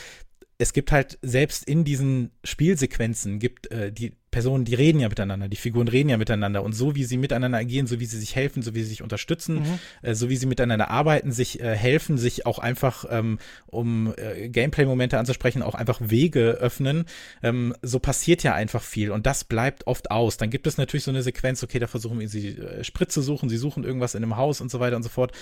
es 0.57 0.73
gibt 0.73 0.91
halt 0.91 1.17
selbst 1.21 1.67
in 1.67 1.83
diesen 1.83 2.31
Spielsequenzen 2.43 3.39
gibt 3.39 3.71
äh, 3.71 3.91
die 3.91 4.13
Personen, 4.31 4.63
die 4.63 4.75
reden 4.75 4.99
ja 5.01 5.09
miteinander, 5.09 5.49
die 5.49 5.57
Figuren 5.57 5.89
reden 5.89 6.07
ja 6.07 6.17
miteinander 6.17 6.63
und 6.63 6.71
so 6.71 6.95
wie 6.95 7.03
sie 7.03 7.17
miteinander 7.17 7.57
agieren, 7.57 7.85
so 7.85 7.99
wie 7.99 8.05
sie 8.05 8.17
sich 8.17 8.35
helfen, 8.35 8.63
so 8.63 8.73
wie 8.73 8.81
sie 8.81 8.89
sich 8.89 9.03
unterstützen, 9.03 9.55
mhm. 9.55 9.79
äh, 10.01 10.15
so 10.15 10.29
wie 10.29 10.37
sie 10.37 10.45
miteinander 10.45 10.89
arbeiten, 10.89 11.33
sich 11.33 11.59
äh, 11.59 11.75
helfen, 11.75 12.17
sich 12.17 12.45
auch 12.45 12.57
einfach, 12.57 13.05
ähm, 13.09 13.39
um 13.67 14.13
äh, 14.15 14.47
Gameplay-Momente 14.47 15.19
anzusprechen, 15.19 15.61
auch 15.61 15.75
einfach 15.75 15.99
Wege 16.01 16.51
öffnen, 16.51 17.05
ähm, 17.43 17.75
so 17.81 17.99
passiert 17.99 18.41
ja 18.43 18.53
einfach 18.53 18.81
viel 18.81 19.11
und 19.11 19.25
das 19.25 19.43
bleibt 19.43 19.85
oft 19.85 20.11
aus. 20.11 20.37
Dann 20.37 20.49
gibt 20.49 20.65
es 20.65 20.77
natürlich 20.77 21.03
so 21.03 21.11
eine 21.11 21.23
Sequenz, 21.23 21.61
okay, 21.61 21.79
da 21.79 21.87
versuchen 21.87 22.25
sie 22.27 22.57
äh, 22.57 22.85
Sprit 22.85 23.11
zu 23.11 23.21
suchen, 23.21 23.49
sie 23.49 23.57
suchen 23.57 23.83
irgendwas 23.83 24.15
in 24.15 24.23
einem 24.23 24.37
Haus 24.37 24.61
und 24.61 24.71
so 24.71 24.79
weiter 24.79 24.95
und 24.95 25.03
so 25.03 25.09
fort, 25.09 25.33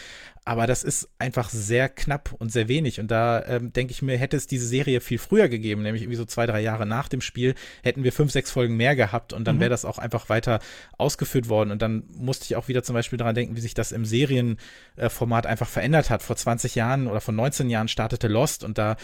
aber 0.45 0.65
das 0.65 0.83
ist 0.83 1.09
einfach 1.19 1.49
sehr 1.49 1.89
knapp 1.89 2.35
und 2.39 2.51
sehr 2.51 2.67
wenig 2.67 2.99
und 2.99 3.11
da 3.11 3.45
ähm, 3.45 3.71
denke 3.71 3.91
ich 3.91 4.01
mir, 4.01 4.17
hätte 4.17 4.35
es 4.35 4.47
diese 4.47 4.65
Serie 4.65 4.99
viel 4.99 5.19
früher 5.19 5.47
gegeben, 5.47 5.83
nämlich 5.83 6.01
irgendwie 6.01 6.17
so 6.17 6.25
zwei, 6.25 6.47
drei 6.47 6.61
Jahre 6.61 6.87
nach 6.87 7.07
dem 7.07 7.21
Spiel, 7.21 7.53
hätten 7.83 8.03
wir 8.03 8.11
fünf, 8.11 8.31
sechs 8.31 8.49
Folgen 8.49 8.78
mehr 8.79 8.95
gehabt 8.95 9.33
und 9.33 9.45
dann 9.45 9.57
mhm. 9.57 9.59
wäre 9.59 9.69
das 9.69 9.85
auch 9.85 9.99
einfach 9.99 10.29
weiter 10.29 10.59
ausgeführt 10.97 11.49
worden. 11.49 11.69
Und 11.69 11.81
dann 11.81 12.03
musste 12.17 12.45
ich 12.45 12.55
auch 12.55 12.67
wieder 12.67 12.81
zum 12.81 12.95
Beispiel 12.95 13.17
daran 13.17 13.35
denken, 13.35 13.55
wie 13.55 13.61
sich 13.61 13.73
das 13.75 13.91
im 13.91 14.05
Serienformat 14.05 15.45
einfach 15.45 15.67
verändert 15.67 16.09
hat. 16.09 16.23
Vor 16.23 16.35
20 16.35 16.75
Jahren 16.75 17.07
oder 17.07 17.21
vor 17.21 17.33
19 17.33 17.69
Jahren 17.69 17.87
startete 17.87 18.27
Lost 18.27 18.63
und 18.63 18.77
da 18.77 18.95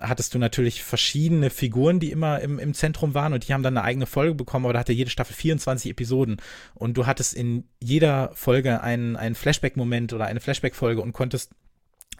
hattest 0.00 0.34
du 0.34 0.38
natürlich 0.38 0.82
verschiedene 0.82 1.50
Figuren, 1.50 2.00
die 2.00 2.10
immer 2.10 2.40
im, 2.40 2.58
im 2.58 2.74
Zentrum 2.74 3.14
waren 3.14 3.32
und 3.32 3.46
die 3.46 3.54
haben 3.54 3.62
dann 3.62 3.76
eine 3.76 3.86
eigene 3.86 4.06
Folge 4.06 4.34
bekommen, 4.34 4.64
aber 4.64 4.72
da 4.72 4.80
hatte 4.80 4.92
jede 4.92 5.10
Staffel 5.10 5.34
24 5.34 5.90
Episoden 5.90 6.38
und 6.74 6.96
du 6.96 7.06
hattest 7.06 7.34
in 7.34 7.64
jeder 7.80 8.30
Folge 8.34 8.80
einen, 8.80 9.16
einen 9.16 9.34
Flashback-Moment 9.34 10.12
oder 10.12 10.26
eine 10.26 10.40
Flashback-Folge 10.40 11.00
und 11.00 11.12
konntest 11.12 11.52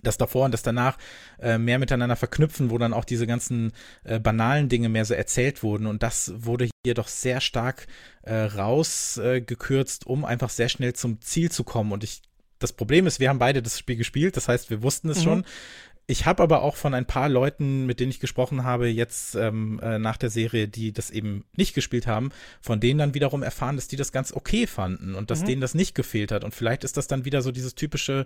das 0.03 0.19
davor 0.19 0.45
und 0.45 0.53
das 0.53 0.63
danach 0.63 0.99
äh, 1.41 1.59
mehr 1.59 1.79
miteinander 1.79 2.17
verknüpfen, 2.17 2.71
wo 2.71 2.79
dann 2.79 2.93
auch 2.93 3.05
diese 3.05 3.27
ganzen 3.27 3.73
äh, 4.05 4.19
banalen 4.19 4.69
Dinge 4.69 4.89
mehr 4.89 5.05
so 5.05 5.15
erzählt 5.15 5.63
wurden. 5.63 5.87
Und 5.87 6.03
das 6.03 6.33
wurde 6.35 6.69
hier 6.85 6.95
doch 6.95 7.09
sehr 7.09 7.41
stark 7.41 7.87
äh, 8.23 8.35
rausgekürzt, 8.35 10.07
um 10.07 10.25
einfach 10.25 10.51
sehr 10.51 10.69
schnell 10.69 10.93
zum 10.95 11.21
Ziel 11.21 11.51
zu 11.51 11.65
kommen. 11.65 11.93
Und 11.93 12.05
ich, 12.05 12.23
das 12.59 12.73
Problem 12.73 13.07
ist, 13.07 13.21
wir 13.21 13.29
haben 13.29 13.39
beide 13.39 13.63
das 13.63 13.79
Spiel 13.79 13.97
gespielt, 13.97 14.37
das 14.37 14.49
heißt, 14.49 14.71
wir 14.71 14.83
wussten 14.83 15.09
es 15.11 15.19
mhm. 15.19 15.23
schon. 15.23 15.45
Ich 16.11 16.25
habe 16.25 16.43
aber 16.43 16.63
auch 16.63 16.75
von 16.75 16.95
ein 16.95 17.05
paar 17.05 17.29
Leuten, 17.29 17.85
mit 17.85 18.01
denen 18.01 18.11
ich 18.11 18.19
gesprochen 18.19 18.65
habe, 18.65 18.89
jetzt 18.89 19.35
ähm, 19.35 19.79
äh, 19.83 19.99
nach 19.99 20.17
der 20.17 20.31
Serie, 20.31 20.67
die 20.67 20.91
das 20.91 21.11
eben 21.11 21.45
nicht 21.55 21.75
gespielt 21.75 22.07
haben, 22.07 22.31
von 22.63 22.81
denen 22.81 22.99
dann 22.99 23.13
wiederum 23.13 23.43
erfahren, 23.43 23.77
dass 23.77 23.89
die 23.89 23.97
das 23.97 24.11
ganz 24.11 24.33
okay 24.33 24.67
fanden 24.67 25.15
und 25.15 25.31
dass 25.31 25.43
mhm. 25.43 25.47
denen 25.47 25.61
das 25.61 25.75
nicht 25.75 25.95
gefehlt 25.95 26.33
hat. 26.33 26.45
Und 26.45 26.55
vielleicht 26.55 26.83
ist 26.83 26.97
das 26.97 27.09
dann 27.09 27.27
wieder 27.27 27.43
so 27.43 27.53
dieses 27.53 27.75
typische, 27.75 28.25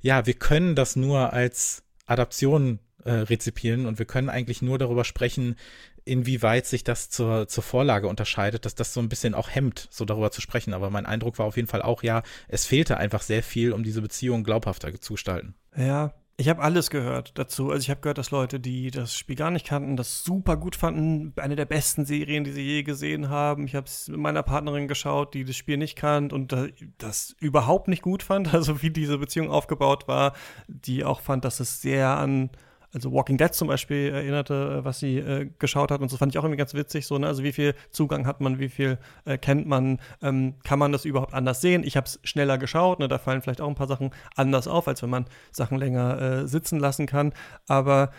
ja, 0.00 0.26
wir 0.26 0.34
können 0.34 0.74
das 0.74 0.96
nur 0.96 1.32
als 1.32 1.82
Adaption 2.06 2.78
äh, 3.04 3.10
rezipieren 3.10 3.86
und 3.86 3.98
wir 3.98 4.06
können 4.06 4.28
eigentlich 4.28 4.62
nur 4.62 4.78
darüber 4.78 5.04
sprechen, 5.04 5.56
inwieweit 6.04 6.66
sich 6.66 6.84
das 6.84 7.10
zur, 7.10 7.48
zur 7.48 7.64
Vorlage 7.64 8.06
unterscheidet, 8.06 8.64
dass 8.64 8.74
das 8.74 8.94
so 8.94 9.00
ein 9.00 9.08
bisschen 9.08 9.34
auch 9.34 9.50
hemmt, 9.50 9.88
so 9.90 10.04
darüber 10.04 10.30
zu 10.30 10.40
sprechen. 10.40 10.72
Aber 10.72 10.88
mein 10.88 11.04
Eindruck 11.04 11.38
war 11.38 11.46
auf 11.46 11.56
jeden 11.56 11.68
Fall 11.68 11.82
auch, 11.82 12.02
ja, 12.02 12.22
es 12.48 12.64
fehlte 12.64 12.96
einfach 12.96 13.22
sehr 13.22 13.42
viel, 13.42 13.72
um 13.72 13.82
diese 13.82 14.02
Beziehung 14.02 14.44
glaubhafter 14.44 14.98
zu 15.00 15.14
gestalten. 15.14 15.54
Ja, 15.76 16.14
ich 16.38 16.50
habe 16.50 16.62
alles 16.62 16.90
gehört 16.90 17.38
dazu. 17.38 17.70
Also 17.70 17.82
ich 17.82 17.90
habe 17.90 18.02
gehört, 18.02 18.18
dass 18.18 18.30
Leute, 18.30 18.60
die 18.60 18.90
das 18.90 19.16
Spiel 19.16 19.36
gar 19.36 19.50
nicht 19.50 19.66
kannten, 19.66 19.96
das 19.96 20.22
super 20.22 20.58
gut 20.58 20.76
fanden. 20.76 21.32
Eine 21.36 21.56
der 21.56 21.64
besten 21.64 22.04
Serien, 22.04 22.44
die 22.44 22.52
sie 22.52 22.62
je 22.62 22.82
gesehen 22.82 23.30
haben. 23.30 23.64
Ich 23.64 23.74
habe 23.74 23.86
es 23.86 24.08
mit 24.08 24.18
meiner 24.18 24.42
Partnerin 24.42 24.86
geschaut, 24.86 25.32
die 25.32 25.44
das 25.44 25.56
Spiel 25.56 25.78
nicht 25.78 25.96
kannt 25.96 26.34
und 26.34 26.54
das 26.98 27.34
überhaupt 27.40 27.88
nicht 27.88 28.02
gut 28.02 28.22
fand. 28.22 28.52
Also 28.56 28.80
wie 28.80 28.90
diese 28.90 29.18
Beziehung 29.18 29.50
aufgebaut 29.50 30.08
war, 30.08 30.32
die 30.66 31.04
auch 31.04 31.20
fand, 31.20 31.44
dass 31.44 31.60
es 31.60 31.82
sehr 31.82 32.16
an 32.16 32.50
also 32.96 33.12
Walking 33.12 33.36
Dead 33.36 33.52
zum 33.52 33.68
Beispiel 33.68 34.10
erinnerte, 34.10 34.78
äh, 34.80 34.84
was 34.84 34.98
sie 34.98 35.18
äh, 35.18 35.50
geschaut 35.58 35.90
hat. 35.90 36.00
Und 36.00 36.10
das 36.10 36.18
fand 36.18 36.32
ich 36.32 36.38
auch 36.38 36.44
irgendwie 36.44 36.56
ganz 36.56 36.72
witzig. 36.72 37.06
So, 37.06 37.18
ne? 37.18 37.26
Also 37.26 37.44
wie 37.44 37.52
viel 37.52 37.74
Zugang 37.90 38.26
hat 38.26 38.40
man, 38.40 38.58
wie 38.58 38.70
viel 38.70 38.98
äh, 39.26 39.36
kennt 39.36 39.66
man, 39.66 40.00
ähm, 40.22 40.54
kann 40.64 40.78
man 40.78 40.92
das 40.92 41.04
überhaupt 41.04 41.34
anders 41.34 41.60
sehen? 41.60 41.84
Ich 41.84 41.96
habe 41.96 42.06
es 42.06 42.18
schneller 42.24 42.56
geschaut, 42.56 42.98
ne? 42.98 43.06
da 43.06 43.18
fallen 43.18 43.42
vielleicht 43.42 43.60
auch 43.60 43.68
ein 43.68 43.74
paar 43.74 43.86
Sachen 43.86 44.10
anders 44.34 44.66
auf, 44.66 44.88
als 44.88 45.02
wenn 45.02 45.10
man 45.10 45.26
Sachen 45.52 45.76
länger 45.76 46.20
äh, 46.20 46.48
sitzen 46.48 46.80
lassen 46.80 47.06
kann. 47.06 47.34
Aber 47.68 48.10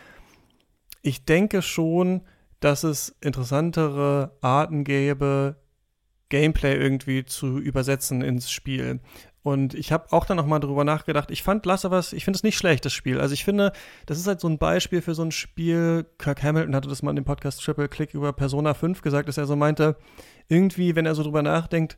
ich 1.01 1.25
denke 1.25 1.63
schon, 1.63 2.21
dass 2.59 2.83
es 2.83 3.15
interessantere 3.19 4.37
Arten 4.41 4.83
gäbe, 4.83 5.55
Gameplay 6.29 6.75
irgendwie 6.75 7.25
zu 7.25 7.57
übersetzen 7.57 8.21
ins 8.21 8.51
Spiel. 8.51 8.99
Und 9.47 9.75
ich 9.75 9.93
habe 9.93 10.11
auch 10.11 10.25
dann 10.25 10.35
nochmal 10.35 10.59
drüber 10.59 10.83
nachgedacht. 10.83 11.31
Ich 11.31 11.41
fand 11.41 11.65
Last 11.65 11.85
of 11.85 11.93
Us, 11.93 12.11
ich 12.11 12.25
finde 12.25 12.35
es 12.35 12.43
nicht 12.43 12.57
schlecht, 12.57 12.83
das 12.83 12.91
Spiel. 12.91 13.21
Also 13.21 13.33
ich 13.33 13.45
finde, 13.45 13.71
das 14.05 14.19
ist 14.19 14.27
halt 14.27 14.41
so 14.41 14.49
ein 14.49 14.57
Beispiel 14.57 15.01
für 15.01 15.15
so 15.15 15.23
ein 15.23 15.31
Spiel. 15.31 16.05
Kirk 16.17 16.43
Hamilton 16.43 16.75
hatte 16.75 16.89
das 16.89 17.01
mal 17.01 17.11
in 17.11 17.15
dem 17.15 17.23
Podcast 17.23 17.63
Triple 17.63 17.87
Click 17.87 18.13
über 18.13 18.33
Persona 18.33 18.73
5 18.73 19.01
gesagt, 19.01 19.29
dass 19.29 19.37
er 19.37 19.45
so 19.45 19.55
meinte, 19.55 19.95
irgendwie, 20.49 20.97
wenn 20.97 21.05
er 21.05 21.15
so 21.15 21.23
drüber 21.23 21.43
nachdenkt, 21.43 21.97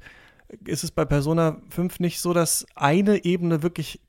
ist 0.64 0.84
es 0.84 0.92
bei 0.92 1.06
Persona 1.06 1.60
5 1.70 2.00
nicht 2.00 2.20
so, 2.20 2.34
dass 2.34 2.68
eine 2.76 3.26
Ebene 3.26 3.64
wirklich 3.64 4.00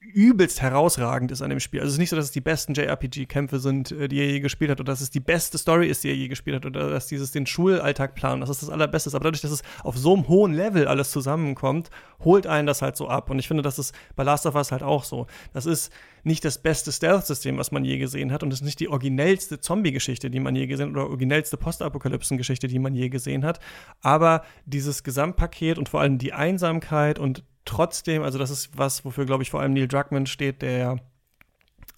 übelst 0.00 0.62
herausragend 0.62 1.30
ist 1.30 1.42
an 1.42 1.50
dem 1.50 1.60
Spiel. 1.60 1.80
Also 1.80 1.88
es 1.88 1.94
ist 1.94 1.98
nicht 1.98 2.08
so, 2.08 2.16
dass 2.16 2.26
es 2.26 2.30
die 2.30 2.40
besten 2.40 2.72
JRPG-Kämpfe 2.72 3.58
sind, 3.60 3.92
äh, 3.92 4.08
die 4.08 4.18
er 4.18 4.30
je 4.30 4.40
gespielt 4.40 4.70
hat, 4.70 4.80
oder 4.80 4.92
dass 4.92 5.02
es 5.02 5.10
die 5.10 5.20
beste 5.20 5.58
Story 5.58 5.88
ist, 5.88 6.02
die 6.02 6.08
er 6.08 6.16
je 6.16 6.28
gespielt 6.28 6.56
hat, 6.56 6.66
oder 6.66 6.88
dass 6.88 7.06
dieses 7.06 7.32
den 7.32 7.46
Schulalltag 7.46 8.14
planen, 8.14 8.40
dass 8.40 8.48
es 8.48 8.60
das 8.60 8.70
allerbeste 8.70 9.10
ist. 9.10 9.14
Aber 9.14 9.24
dadurch, 9.24 9.42
dass 9.42 9.50
es 9.50 9.62
auf 9.84 9.98
so 9.98 10.14
einem 10.14 10.26
hohen 10.26 10.54
Level 10.54 10.88
alles 10.88 11.10
zusammenkommt, 11.10 11.90
holt 12.24 12.46
einen 12.46 12.66
das 12.66 12.80
halt 12.80 12.96
so 12.96 13.08
ab. 13.08 13.28
Und 13.28 13.38
ich 13.38 13.46
finde, 13.46 13.62
das 13.62 13.78
ist 13.78 13.94
bei 14.16 14.22
Last 14.22 14.46
of 14.46 14.54
Us 14.54 14.72
halt 14.72 14.82
auch 14.82 15.04
so. 15.04 15.26
Das 15.52 15.66
ist 15.66 15.92
nicht 16.24 16.46
das 16.46 16.58
beste 16.58 16.92
Stealth-System, 16.92 17.58
was 17.58 17.70
man 17.70 17.84
je 17.84 17.98
gesehen 17.98 18.32
hat, 18.32 18.42
und 18.42 18.52
es 18.52 18.60
ist 18.60 18.64
nicht 18.64 18.80
die 18.80 18.88
originellste 18.88 19.60
Zombie-Geschichte, 19.60 20.30
die 20.30 20.40
man 20.40 20.56
je 20.56 20.66
gesehen 20.66 20.88
hat, 20.88 20.96
oder 20.96 21.08
originellste 21.08 21.58
Postapokalypsen-Geschichte, 21.58 22.68
die 22.68 22.78
man 22.78 22.94
je 22.94 23.10
gesehen 23.10 23.44
hat. 23.44 23.60
Aber 24.00 24.44
dieses 24.64 25.02
Gesamtpaket 25.02 25.78
und 25.78 25.90
vor 25.90 26.00
allem 26.00 26.16
die 26.16 26.32
Einsamkeit 26.32 27.18
und 27.18 27.44
trotzdem, 27.64 28.22
also 28.22 28.38
das 28.38 28.50
ist 28.50 28.76
was, 28.76 29.04
wofür, 29.04 29.26
glaube 29.26 29.42
ich, 29.42 29.50
vor 29.50 29.60
allem 29.60 29.72
Neil 29.72 29.88
Druckmann 29.88 30.26
steht, 30.26 30.62
der 30.62 30.98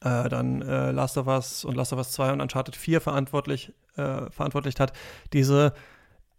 äh, 0.00 0.28
dann 0.28 0.62
äh, 0.62 0.90
Last 0.90 1.16
of 1.18 1.26
Us 1.26 1.64
und 1.64 1.76
Last 1.76 1.92
of 1.92 1.98
Us 1.98 2.12
2 2.12 2.32
und 2.32 2.40
Uncharted 2.40 2.76
4 2.76 3.00
verantwortlich, 3.00 3.72
äh, 3.96 4.30
verantwortlich 4.30 4.78
hat, 4.80 4.92
diese 5.32 5.72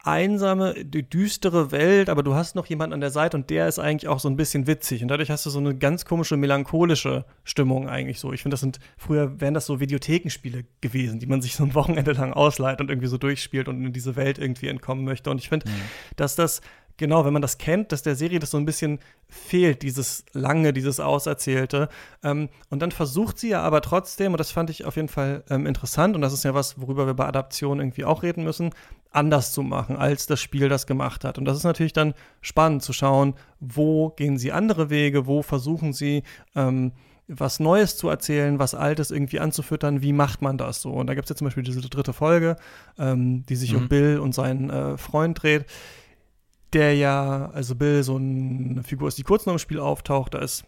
einsame, 0.06 0.74
düstere 0.84 1.72
Welt, 1.72 2.10
aber 2.10 2.24
du 2.24 2.36
hast 2.36 2.56
noch 2.56 2.66
jemanden 2.66 2.94
an 2.94 3.00
der 3.00 3.10
Seite 3.10 3.38
und 3.38 3.50
der 3.50 3.70
ist 3.70 3.80
eigentlich 3.80 4.10
auch 4.10 4.20
so 4.20 4.28
ein 4.28 4.36
bisschen 4.36 4.68
witzig. 4.68 5.02
Und 5.02 5.08
dadurch 5.08 5.32
hast 5.32 5.46
du 5.46 5.50
so 5.50 5.60
eine 5.60 5.78
ganz 5.78 6.04
komische, 6.04 6.36
melancholische 6.36 7.24
Stimmung 7.46 7.88
eigentlich 7.88 8.20
so. 8.20 8.34
Ich 8.34 8.42
finde, 8.42 8.56
das 8.56 8.60
sind, 8.60 8.80
früher 8.98 9.40
wären 9.40 9.54
das 9.54 9.66
so 9.66 9.80
Videothekenspiele 9.80 10.66
gewesen, 10.82 11.20
die 11.20 11.26
man 11.26 11.42
sich 11.42 11.56
so 11.56 11.64
ein 11.64 11.74
Wochenende 11.74 12.12
lang 12.12 12.34
ausleiht 12.34 12.82
und 12.82 12.90
irgendwie 12.90 13.08
so 13.08 13.18
durchspielt 13.18 13.70
und 13.70 13.84
in 13.86 13.94
diese 13.94 14.18
Welt 14.18 14.40
irgendwie 14.40 14.68
entkommen 14.68 15.06
möchte. 15.06 15.32
Und 15.32 15.38
ich 15.38 15.48
finde, 15.48 15.70
mhm. 15.70 15.82
dass 16.18 16.36
das 16.36 16.60
genau, 16.98 17.26
wenn 17.26 17.34
man 17.34 17.42
das 17.42 17.58
kennt, 17.58 17.92
dass 17.92 18.02
der 18.02 18.16
Serie 18.16 18.40
das 18.40 18.52
so 18.52 18.58
ein 18.58 18.66
bisschen 18.66 19.00
fehlt, 19.28 19.82
dieses 19.82 20.26
lange, 20.34 20.74
dieses 20.74 21.00
Auserzählte. 21.00 21.90
Ähm, 22.24 22.50
und 22.70 22.82
dann 22.82 22.92
versucht 22.92 23.40
sie 23.40 23.50
ja 23.50 23.62
aber 23.62 23.82
trotzdem, 23.82 24.34
und 24.34 24.40
das 24.40 24.52
fand 24.52 24.70
ich 24.70 24.86
auf 24.86 24.96
jeden 24.96 25.08
Fall 25.08 25.44
ähm, 25.50 25.66
interessant, 25.66 26.16
und 26.16 26.22
das 26.22 26.34
ist 26.34 26.44
ja 26.44 26.54
was, 26.54 26.80
worüber 26.80 27.08
wir 27.08 27.14
bei 27.14 27.26
Adaption 27.26 27.80
irgendwie 27.80 28.06
auch 28.06 28.24
reden 28.24 28.44
müssen, 28.44 28.72
anders 29.12 29.52
zu 29.52 29.64
machen, 29.64 29.96
als 29.96 30.26
das 30.26 30.40
Spiel 30.40 30.70
das 30.70 30.88
gemacht 30.88 31.24
hat. 31.24 31.38
Und 31.38 31.46
das 31.46 31.58
ist 31.58 31.64
natürlich 31.64 31.94
dann 31.94 32.14
spannend 32.42 32.84
zu 32.84 32.94
schauen, 32.94 33.36
wo 33.60 34.10
gehen 34.10 34.38
sie 34.38 34.52
andere 34.52 34.90
Wege, 34.90 35.28
wo 35.28 35.42
versuchen 35.42 35.94
sie, 35.94 36.24
ähm, 36.56 36.94
was 37.28 37.60
Neues 37.60 37.96
zu 37.96 38.10
erzählen, 38.10 38.60
was 38.60 38.76
Altes 38.76 39.10
irgendwie 39.10 39.40
anzufüttern, 39.40 40.02
wie 40.02 40.12
macht 40.12 40.42
man 40.42 40.58
das 40.58 40.82
so? 40.82 40.92
Und 40.92 41.08
da 41.08 41.16
gibt 41.16 41.26
es 41.26 41.30
ja 41.30 41.36
zum 41.36 41.46
Beispiel 41.46 41.64
diese 41.64 41.80
dritte 41.82 42.12
Folge, 42.12 42.58
ähm, 43.00 43.46
die 43.46 43.56
sich 43.56 43.72
mhm. 43.72 43.80
um 43.80 43.88
Bill 43.88 44.20
und 44.20 44.36
seinen 44.36 44.70
äh, 44.70 44.98
Freund 44.98 45.42
dreht 45.42 45.66
der 46.74 46.96
ja, 46.96 47.50
also 47.54 47.76
Bill, 47.76 48.04
so 48.04 48.16
eine 48.16 48.84
Figur 48.84 49.08
ist, 49.08 49.18
die 49.18 49.24
kurz 49.24 49.46
noch 49.46 49.54
im 49.54 49.60
Spiel 49.60 49.80
auftaucht, 49.80 50.34
da 50.34 50.40
ist 50.40 50.66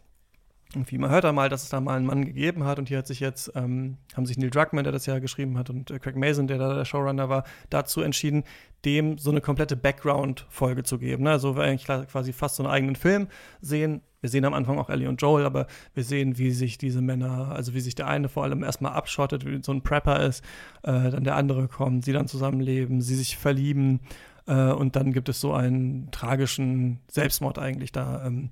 irgendwie, 0.75 0.97
man 0.97 1.09
hört 1.09 1.23
da 1.23 1.31
mal, 1.31 1.49
dass 1.49 1.63
es 1.63 1.69
da 1.69 1.79
mal 1.79 1.95
einen 1.95 2.05
Mann 2.05 2.25
gegeben 2.25 2.65
hat 2.65 2.79
und 2.79 2.89
hier 2.89 2.97
hat 2.97 3.07
sich 3.07 3.19
jetzt, 3.19 3.51
ähm, 3.55 3.97
haben 4.15 4.25
sich 4.25 4.37
Neil 4.37 4.49
Druckmann, 4.49 4.83
der 4.83 4.91
das 4.91 5.05
ja 5.05 5.19
geschrieben 5.19 5.57
hat, 5.57 5.69
und 5.69 5.89
äh, 5.89 5.99
Craig 5.99 6.15
Mason, 6.15 6.47
der 6.47 6.57
da 6.57 6.73
der 6.73 6.85
Showrunner 6.85 7.29
war, 7.29 7.43
dazu 7.69 8.01
entschieden, 8.01 8.43
dem 8.83 9.17
so 9.17 9.31
eine 9.31 9.41
komplette 9.41 9.75
Background-Folge 9.75 10.83
zu 10.83 10.99
geben. 10.99 11.23
Ne? 11.23 11.31
Also 11.31 11.55
wir 11.55 11.63
eigentlich 11.63 11.87
quasi 12.07 12.33
fast 12.33 12.57
so 12.57 12.63
einen 12.63 12.71
eigenen 12.71 12.95
Film 12.95 13.27
sehen. 13.61 14.01
Wir 14.21 14.29
sehen 14.29 14.45
am 14.45 14.53
Anfang 14.53 14.79
auch 14.79 14.89
Ellie 14.89 15.07
und 15.07 15.21
Joel, 15.21 15.45
aber 15.45 15.67
wir 15.93 16.03
sehen, 16.03 16.37
wie 16.37 16.51
sich 16.51 16.77
diese 16.77 17.01
Männer, 17.01 17.51
also 17.51 17.73
wie 17.73 17.79
sich 17.79 17.95
der 17.95 18.07
eine 18.07 18.27
vor 18.27 18.43
allem 18.43 18.63
erstmal 18.63 18.93
abschottet, 18.93 19.45
wie 19.45 19.61
so 19.63 19.71
ein 19.71 19.81
Prepper 19.81 20.25
ist, 20.25 20.43
äh, 20.83 21.09
dann 21.11 21.23
der 21.23 21.35
andere 21.35 21.67
kommt, 21.67 22.05
sie 22.05 22.13
dann 22.13 22.27
zusammenleben, 22.27 23.01
sie 23.01 23.15
sich 23.15 23.37
verlieben 23.37 24.01
äh, 24.47 24.71
und 24.71 24.95
dann 24.95 25.13
gibt 25.13 25.29
es 25.29 25.39
so 25.39 25.53
einen 25.53 26.09
tragischen 26.11 26.99
Selbstmord 27.07 27.59
eigentlich 27.59 27.91
da 27.91 28.25
ähm, 28.25 28.51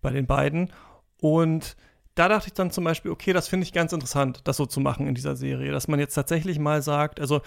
bei 0.00 0.10
den 0.10 0.26
beiden. 0.26 0.72
Und 1.20 1.76
da 2.14 2.28
dachte 2.28 2.48
ich 2.48 2.54
dann 2.54 2.70
zum 2.70 2.84
Beispiel, 2.84 3.10
okay, 3.10 3.32
das 3.32 3.48
finde 3.48 3.64
ich 3.64 3.72
ganz 3.72 3.92
interessant, 3.92 4.40
das 4.44 4.56
so 4.56 4.66
zu 4.66 4.80
machen 4.80 5.06
in 5.06 5.14
dieser 5.14 5.36
Serie, 5.36 5.72
dass 5.72 5.88
man 5.88 6.00
jetzt 6.00 6.14
tatsächlich 6.14 6.58
mal 6.58 6.82
sagt, 6.82 7.20
also 7.20 7.40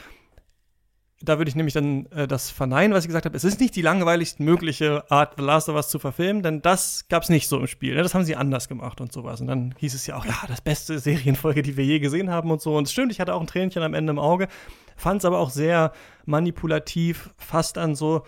da 1.23 1.38
würde 1.38 1.47
ich 1.47 1.56
nämlich 1.56 1.73
dann 1.73 2.06
äh, 2.08 2.27
das 2.27 2.49
verneinen, 2.49 2.93
was 2.93 3.06
ich 3.06 3.08
gesagt 3.08 3.25
habe. 3.25 3.38
Es 3.38 3.45
ist 3.45 3.60
nicht 3.62 3.75
die 3.75 3.82
langweiligst 3.82 4.41
mögliche 4.41 5.10
Art, 5.10 5.36
The 5.38 5.43
Last 5.43 5.69
of 5.69 5.75
Us 5.75 5.88
zu 5.88 5.97
verfilmen, 5.97 6.43
denn 6.43 6.62
das 6.62 7.08
gab 7.08 7.23
es 7.23 7.29
nicht 7.29 7.47
so 7.47 7.60
im 7.60 7.67
Spiel. 7.67 7.95
Ne? 7.95 8.03
Das 8.03 8.13
haben 8.13 8.25
sie 8.25 8.36
anders 8.36 8.67
gemacht 8.67 8.99
und 8.99 9.13
sowas. 9.13 9.39
Und 9.39 9.47
dann 9.47 9.73
hieß 9.77 9.93
es 9.93 10.06
ja 10.06 10.17
auch, 10.17 10.25
ja, 10.25 10.36
das 10.49 10.60
beste 10.60 10.99
Serienfolge, 10.99 11.62
die 11.62 11.77
wir 11.77 11.86
je 11.86 11.99
gesehen 11.99 12.29
haben 12.29 12.51
und 12.51 12.62
so. 12.62 12.75
Und 12.75 12.88
es 12.88 12.91
stimmt, 12.91 13.12
ich 13.12 13.21
hatte 13.21 13.36
auch 13.36 13.41
ein 13.41 13.47
Tränchen 13.47 13.84
am 13.84 13.93
Ende 13.93 14.12
im 14.12 14.19
Auge, 14.19 14.49
fand 14.95 15.19
es 15.19 15.25
aber 15.25 15.39
auch 15.39 15.49
sehr 15.49 15.91
manipulativ, 16.25 17.29
fast 17.38 17.77
an 17.77 17.95
so 17.95 18.23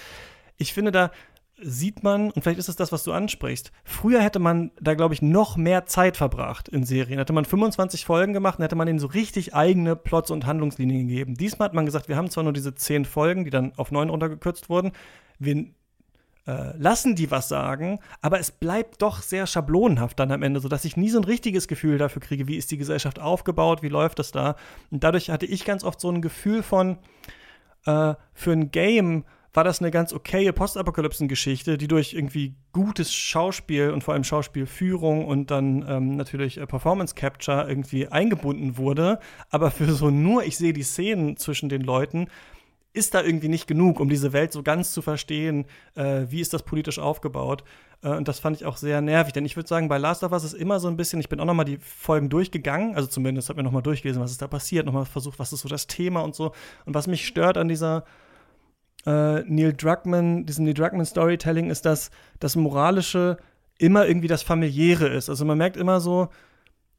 Ich 0.58 0.74
finde, 0.74 0.92
da 0.92 1.12
sieht 1.62 2.04
man, 2.04 2.32
und 2.32 2.42
vielleicht 2.42 2.60
ist 2.60 2.70
es 2.70 2.76
das, 2.76 2.92
was 2.92 3.04
du 3.04 3.14
ansprichst, 3.14 3.72
früher 3.84 4.22
hätte 4.22 4.40
man 4.40 4.72
da, 4.82 4.96
glaube 4.96 5.14
ich, 5.14 5.22
noch 5.22 5.56
mehr 5.56 5.86
Zeit 5.86 6.18
verbracht 6.18 6.68
in 6.68 6.84
Serien. 6.84 7.20
Hätte 7.20 7.34
man 7.34 7.46
25 7.46 8.06
Folgen 8.06 8.34
gemacht, 8.34 8.60
dann 8.60 8.64
hätte 8.64 8.76
man 8.76 8.88
ihnen 8.88 9.00
so 9.00 9.08
richtig 9.08 9.54
eigene 9.54 9.96
Plots 9.96 10.32
und 10.32 10.46
Handlungslinien 10.46 11.08
gegeben. 11.08 11.36
Diesmal 11.36 11.68
hat 11.68 11.74
man 11.74 11.86
gesagt, 11.86 12.10
wir 12.10 12.18
haben 12.18 12.30
zwar 12.30 12.44
nur 12.44 12.54
diese 12.54 12.74
10 12.74 13.06
Folgen, 13.06 13.46
die 13.46 13.52
dann 13.52 13.74
auf 13.78 13.92
9 13.92 14.10
runtergekürzt 14.10 14.70
wurden, 14.70 14.92
wir 15.40 15.68
äh, 16.46 16.76
lassen 16.78 17.16
die 17.16 17.32
was 17.32 17.48
sagen, 17.48 18.00
aber 18.22 18.40
es 18.40 18.52
bleibt 18.52 19.02
doch 19.02 19.22
sehr 19.22 19.48
schablonenhaft 19.48 20.20
dann 20.20 20.32
am 20.32 20.44
Ende, 20.44 20.60
sodass 20.60 20.84
ich 20.86 20.98
nie 20.98 21.10
so 21.10 21.20
ein 21.20 21.24
richtiges 21.24 21.68
Gefühl 21.68 21.98
dafür 21.98 22.22
kriege, 22.22 22.48
wie 22.48 22.58
ist 22.58 22.72
die 22.72 22.78
Gesellschaft 22.78 23.20
aufgebaut, 23.20 23.82
wie 23.82 23.90
läuft 23.90 24.20
das 24.20 24.32
da. 24.32 24.56
Und 24.92 25.04
dadurch 25.04 25.30
hatte 25.30 25.46
ich 25.46 25.64
ganz 25.64 25.84
oft 25.84 26.02
so 26.02 26.10
ein 26.10 26.22
Gefühl 26.22 26.62
von, 26.62 26.98
äh, 27.86 28.16
für 28.34 28.52
ein 28.52 28.72
Game, 28.72 29.24
war 29.54 29.64
das 29.64 29.80
eine 29.80 29.92
ganz 29.92 30.14
okaye 30.14 30.52
Postapokalypsen-Geschichte, 30.52 31.78
die 31.78 31.88
durch 31.88 32.14
irgendwie 32.14 32.56
gutes 32.72 33.14
Schauspiel 33.14 33.92
und 33.92 34.04
vor 34.04 34.16
allem 34.16 34.24
Schauspielführung 34.24 35.26
und 35.26 35.52
dann 35.52 35.86
ähm, 35.88 36.16
natürlich 36.16 36.58
äh, 36.58 36.66
Performance 36.66 37.14
Capture 37.14 37.68
irgendwie 37.68 38.08
eingebunden 38.08 38.78
wurde. 38.78 39.20
Aber 39.50 39.70
für 39.70 39.92
so 39.92 40.10
nur, 40.10 40.44
ich 40.44 40.58
sehe 40.58 40.74
die 40.74 40.84
Szenen 40.84 41.38
zwischen 41.38 41.70
den 41.70 41.82
Leuten, 41.82 42.28
ist 42.94 43.14
da 43.16 43.24
irgendwie 43.24 43.48
nicht 43.48 43.68
genug, 43.68 44.00
um 44.00 44.10
diese 44.10 44.34
Welt 44.34 44.52
so 44.52 44.62
ganz 44.62 44.92
zu 44.92 45.02
verstehen, 45.02 45.66
äh, 45.96 46.26
wie 46.30 46.42
ist 46.42 46.54
das 46.54 46.64
politisch 46.64 47.00
aufgebaut. 47.00 47.64
Äh, 48.02 48.10
und 48.10 48.28
das 48.28 48.40
fand 48.40 48.58
ich 48.58 48.66
auch 48.66 48.78
sehr 48.78 49.02
nervig, 49.02 49.34
denn 49.34 49.46
ich 49.46 49.56
würde 49.56 49.70
sagen, 49.70 49.88
bei 49.88 49.98
Last 49.98 50.24
of 50.24 50.32
Us 50.32 50.44
ist 50.44 50.54
immer 50.54 50.80
so 50.80 50.88
ein 50.88 50.98
bisschen, 50.98 51.20
ich 51.20 51.30
bin 51.30 51.40
auch 51.40 51.46
noch 51.46 51.56
mal 51.56 51.64
die 51.64 51.78
Folgen 51.78 52.30
durchgegangen, 52.30 52.96
also 52.96 53.08
zumindest 53.08 53.50
habe 53.50 53.58
mir 53.58 53.64
noch 53.64 53.72
mal 53.72 53.82
durchgelesen, 53.82 54.22
was 54.22 54.32
ist 54.32 54.42
da 54.42 54.48
passiert, 54.48 54.86
noch 54.86 54.94
mal 54.94 55.06
versucht, 55.06 55.40
was 55.40 55.54
ist 55.54 55.62
so 55.62 55.70
das 55.70 55.88
Thema 55.88 56.22
und 56.22 56.36
so. 56.36 56.54
Und 56.86 56.94
was 56.94 57.08
mich 57.08 57.28
stört 57.28 57.58
an 57.58 57.68
dieser 57.68 58.04
äh, 59.06 59.42
Neil 59.42 59.74
Druckmann, 59.74 60.46
diesem 60.46 60.66
Neil 60.66 60.74
Druckmann 60.74 61.06
Storytelling 61.06 61.70
ist, 61.70 61.86
dass 61.86 62.12
das 62.40 62.56
Moralische 62.56 63.38
immer 63.78 64.08
irgendwie 64.08 64.28
das 64.28 64.44
Familiäre 64.44 65.08
ist. 65.08 65.30
Also 65.30 65.46
man 65.46 65.58
merkt 65.58 65.78
immer 65.78 66.00
so, 66.00 66.30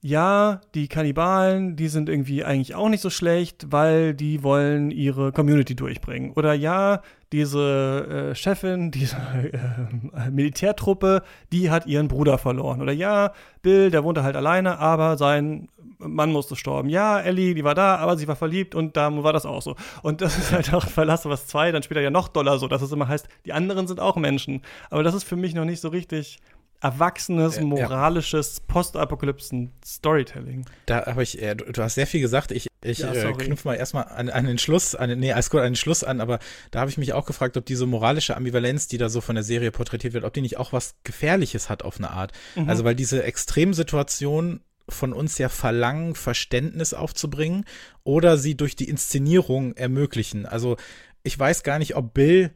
ja, 0.06 0.60
die 0.74 0.86
Kannibalen, 0.86 1.76
die 1.76 1.88
sind 1.88 2.10
irgendwie 2.10 2.44
eigentlich 2.44 2.74
auch 2.74 2.90
nicht 2.90 3.00
so 3.00 3.08
schlecht, 3.08 3.72
weil 3.72 4.12
die 4.12 4.42
wollen 4.42 4.90
ihre 4.90 5.32
Community 5.32 5.74
durchbringen. 5.74 6.32
Oder 6.32 6.52
ja, 6.52 7.00
diese 7.32 8.32
äh, 8.32 8.34
Chefin, 8.34 8.90
diese 8.90 9.16
äh, 9.16 10.30
Militärtruppe, 10.30 11.22
die 11.52 11.70
hat 11.70 11.86
ihren 11.86 12.08
Bruder 12.08 12.36
verloren. 12.36 12.82
Oder 12.82 12.92
ja, 12.92 13.32
Bill, 13.62 13.90
der 13.90 14.04
wohnte 14.04 14.22
halt 14.22 14.36
alleine, 14.36 14.78
aber 14.78 15.16
sein 15.16 15.68
Mann 15.98 16.32
musste 16.32 16.56
sterben. 16.56 16.88
Ja, 16.88 17.20
Ellie, 17.20 17.54
die 17.54 17.64
war 17.64 17.74
da, 17.74 17.96
aber 17.96 18.16
sie 18.16 18.28
war 18.28 18.36
verliebt 18.36 18.74
und 18.74 18.96
da 18.96 19.10
war 19.22 19.32
das 19.32 19.46
auch 19.46 19.62
so. 19.62 19.76
Und 20.02 20.20
das 20.20 20.36
ist 20.38 20.52
halt 20.52 20.72
auch 20.74 20.86
Verlasse 20.86 21.28
was 21.30 21.46
zwei, 21.46 21.72
dann 21.72 21.82
später 21.82 22.00
ja 22.00 22.10
noch 22.10 22.28
doller 22.28 22.58
so, 22.58 22.68
dass 22.68 22.82
es 22.82 22.92
immer 22.92 23.08
heißt, 23.08 23.28
die 23.46 23.52
anderen 23.52 23.86
sind 23.86 24.00
auch 24.00 24.16
Menschen. 24.16 24.62
Aber 24.90 25.02
das 25.02 25.14
ist 25.14 25.24
für 25.24 25.36
mich 25.36 25.54
noch 25.54 25.64
nicht 25.64 25.80
so 25.80 25.88
richtig 25.88 26.38
erwachsenes, 26.84 27.60
moralisches 27.60 28.58
ja. 28.58 28.64
Postapokalypsen-Storytelling. 28.68 30.66
Da 30.84 31.06
habe 31.06 31.22
ich, 31.22 31.40
äh, 31.40 31.54
du, 31.54 31.64
du, 31.72 31.82
hast 31.82 31.94
sehr 31.94 32.06
viel 32.06 32.20
gesagt. 32.20 32.52
Ich, 32.52 32.68
ich 32.82 32.98
ja, 32.98 33.10
äh, 33.10 33.32
knüpfe 33.32 33.68
mal 33.68 33.74
erstmal 33.74 34.04
an, 34.04 34.28
an 34.28 34.44
den 34.44 34.58
Schluss, 34.58 34.94
an, 34.94 35.18
nee, 35.18 35.32
alles 35.32 35.48
gut, 35.48 35.60
an 35.60 35.70
den 35.70 35.76
Schluss 35.76 36.04
an, 36.04 36.20
aber 36.20 36.40
da 36.72 36.80
habe 36.80 36.90
ich 36.90 36.98
mich 36.98 37.14
auch 37.14 37.24
gefragt, 37.24 37.56
ob 37.56 37.64
diese 37.64 37.86
moralische 37.86 38.36
Ambivalenz, 38.36 38.86
die 38.86 38.98
da 38.98 39.08
so 39.08 39.22
von 39.22 39.34
der 39.34 39.44
Serie 39.44 39.70
porträtiert 39.70 40.12
wird, 40.12 40.24
ob 40.24 40.34
die 40.34 40.42
nicht 40.42 40.58
auch 40.58 40.74
was 40.74 40.94
Gefährliches 41.04 41.70
hat 41.70 41.82
auf 41.82 41.96
eine 41.96 42.10
Art. 42.10 42.32
Mhm. 42.54 42.68
Also, 42.68 42.84
weil 42.84 42.94
diese 42.94 43.22
Extremsituation 43.22 44.60
von 44.88 45.12
uns 45.12 45.38
ja 45.38 45.48
verlangen, 45.48 46.14
Verständnis 46.14 46.94
aufzubringen 46.94 47.64
oder 48.02 48.36
sie 48.36 48.56
durch 48.56 48.76
die 48.76 48.88
Inszenierung 48.88 49.74
ermöglichen. 49.74 50.46
Also, 50.46 50.76
ich 51.22 51.38
weiß 51.38 51.62
gar 51.62 51.78
nicht, 51.78 51.96
ob 51.96 52.14
Bill 52.14 52.50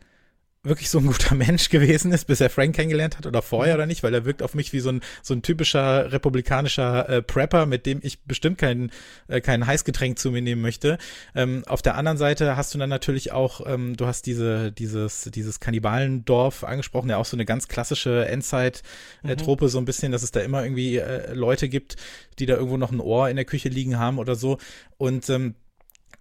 wirklich 0.62 0.90
so 0.90 0.98
ein 0.98 1.06
guter 1.06 1.34
Mensch 1.36 1.68
gewesen 1.68 2.12
ist, 2.12 2.26
bis 2.26 2.40
er 2.40 2.50
Frank 2.50 2.74
kennengelernt 2.74 3.16
hat 3.16 3.26
oder 3.26 3.42
vorher 3.42 3.74
mhm. 3.74 3.78
oder 3.78 3.86
nicht, 3.86 4.02
weil 4.02 4.14
er 4.14 4.24
wirkt 4.24 4.42
auf 4.42 4.54
mich 4.54 4.72
wie 4.72 4.80
so 4.80 4.90
ein, 4.90 5.00
so 5.22 5.34
ein 5.34 5.42
typischer 5.42 6.12
republikanischer 6.12 7.08
äh, 7.08 7.22
Prepper, 7.22 7.66
mit 7.66 7.86
dem 7.86 8.00
ich 8.02 8.22
bestimmt 8.24 8.58
kein, 8.58 8.90
äh, 9.28 9.40
kein 9.40 9.66
Heißgetränk 9.66 10.18
zu 10.18 10.30
mir 10.30 10.42
nehmen 10.42 10.62
möchte. 10.62 10.98
Ähm, 11.34 11.62
auf 11.66 11.82
der 11.82 11.96
anderen 11.96 12.18
Seite 12.18 12.56
hast 12.56 12.74
du 12.74 12.78
dann 12.78 12.90
natürlich 12.90 13.32
auch, 13.32 13.66
ähm, 13.66 13.96
du 13.96 14.06
hast 14.06 14.26
diese, 14.26 14.72
dieses, 14.72 15.24
dieses 15.32 15.60
Kannibalendorf 15.60 16.64
angesprochen, 16.64 17.10
ja 17.10 17.16
auch 17.16 17.24
so 17.24 17.36
eine 17.36 17.44
ganz 17.44 17.68
klassische 17.68 18.26
Endzeit-Trope, 18.26 19.64
mhm. 19.64 19.68
so 19.68 19.78
ein 19.78 19.84
bisschen, 19.84 20.12
dass 20.12 20.22
es 20.22 20.32
da 20.32 20.40
immer 20.40 20.62
irgendwie 20.62 20.96
äh, 20.96 21.32
Leute 21.34 21.68
gibt, 21.68 21.96
die 22.38 22.46
da 22.46 22.54
irgendwo 22.54 22.76
noch 22.76 22.90
ein 22.90 23.00
Ohr 23.00 23.28
in 23.28 23.36
der 23.36 23.44
Küche 23.44 23.68
liegen 23.68 23.98
haben 23.98 24.18
oder 24.18 24.34
so. 24.34 24.58
Und 24.96 25.28
ähm, 25.30 25.54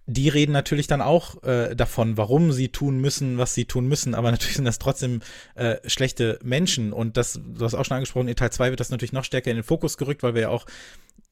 die 0.08 0.30
reden 0.30 0.52
natürlich 0.52 0.86
dann 0.86 1.02
auch 1.02 1.42
äh, 1.42 1.76
davon, 1.76 2.16
warum 2.16 2.50
sie 2.50 2.70
tun 2.70 2.98
müssen, 2.98 3.36
was 3.36 3.54
sie 3.54 3.66
tun 3.66 3.86
müssen, 3.86 4.14
aber 4.14 4.30
natürlich 4.30 4.56
sind 4.56 4.64
das 4.64 4.78
trotzdem 4.78 5.20
äh, 5.54 5.76
schlechte 5.86 6.38
Menschen. 6.42 6.94
Und 6.94 7.18
das, 7.18 7.38
du 7.44 7.64
hast 7.64 7.74
auch 7.74 7.84
schon 7.84 7.96
angesprochen, 7.96 8.26
in 8.26 8.34
Teil 8.34 8.50
2 8.50 8.70
wird 8.70 8.80
das 8.80 8.88
natürlich 8.88 9.12
noch 9.12 9.24
stärker 9.24 9.50
in 9.50 9.58
den 9.58 9.64
Fokus 9.64 9.98
gerückt, 9.98 10.22
weil 10.22 10.34
wir 10.34 10.42
ja 10.42 10.48
auch 10.48 10.64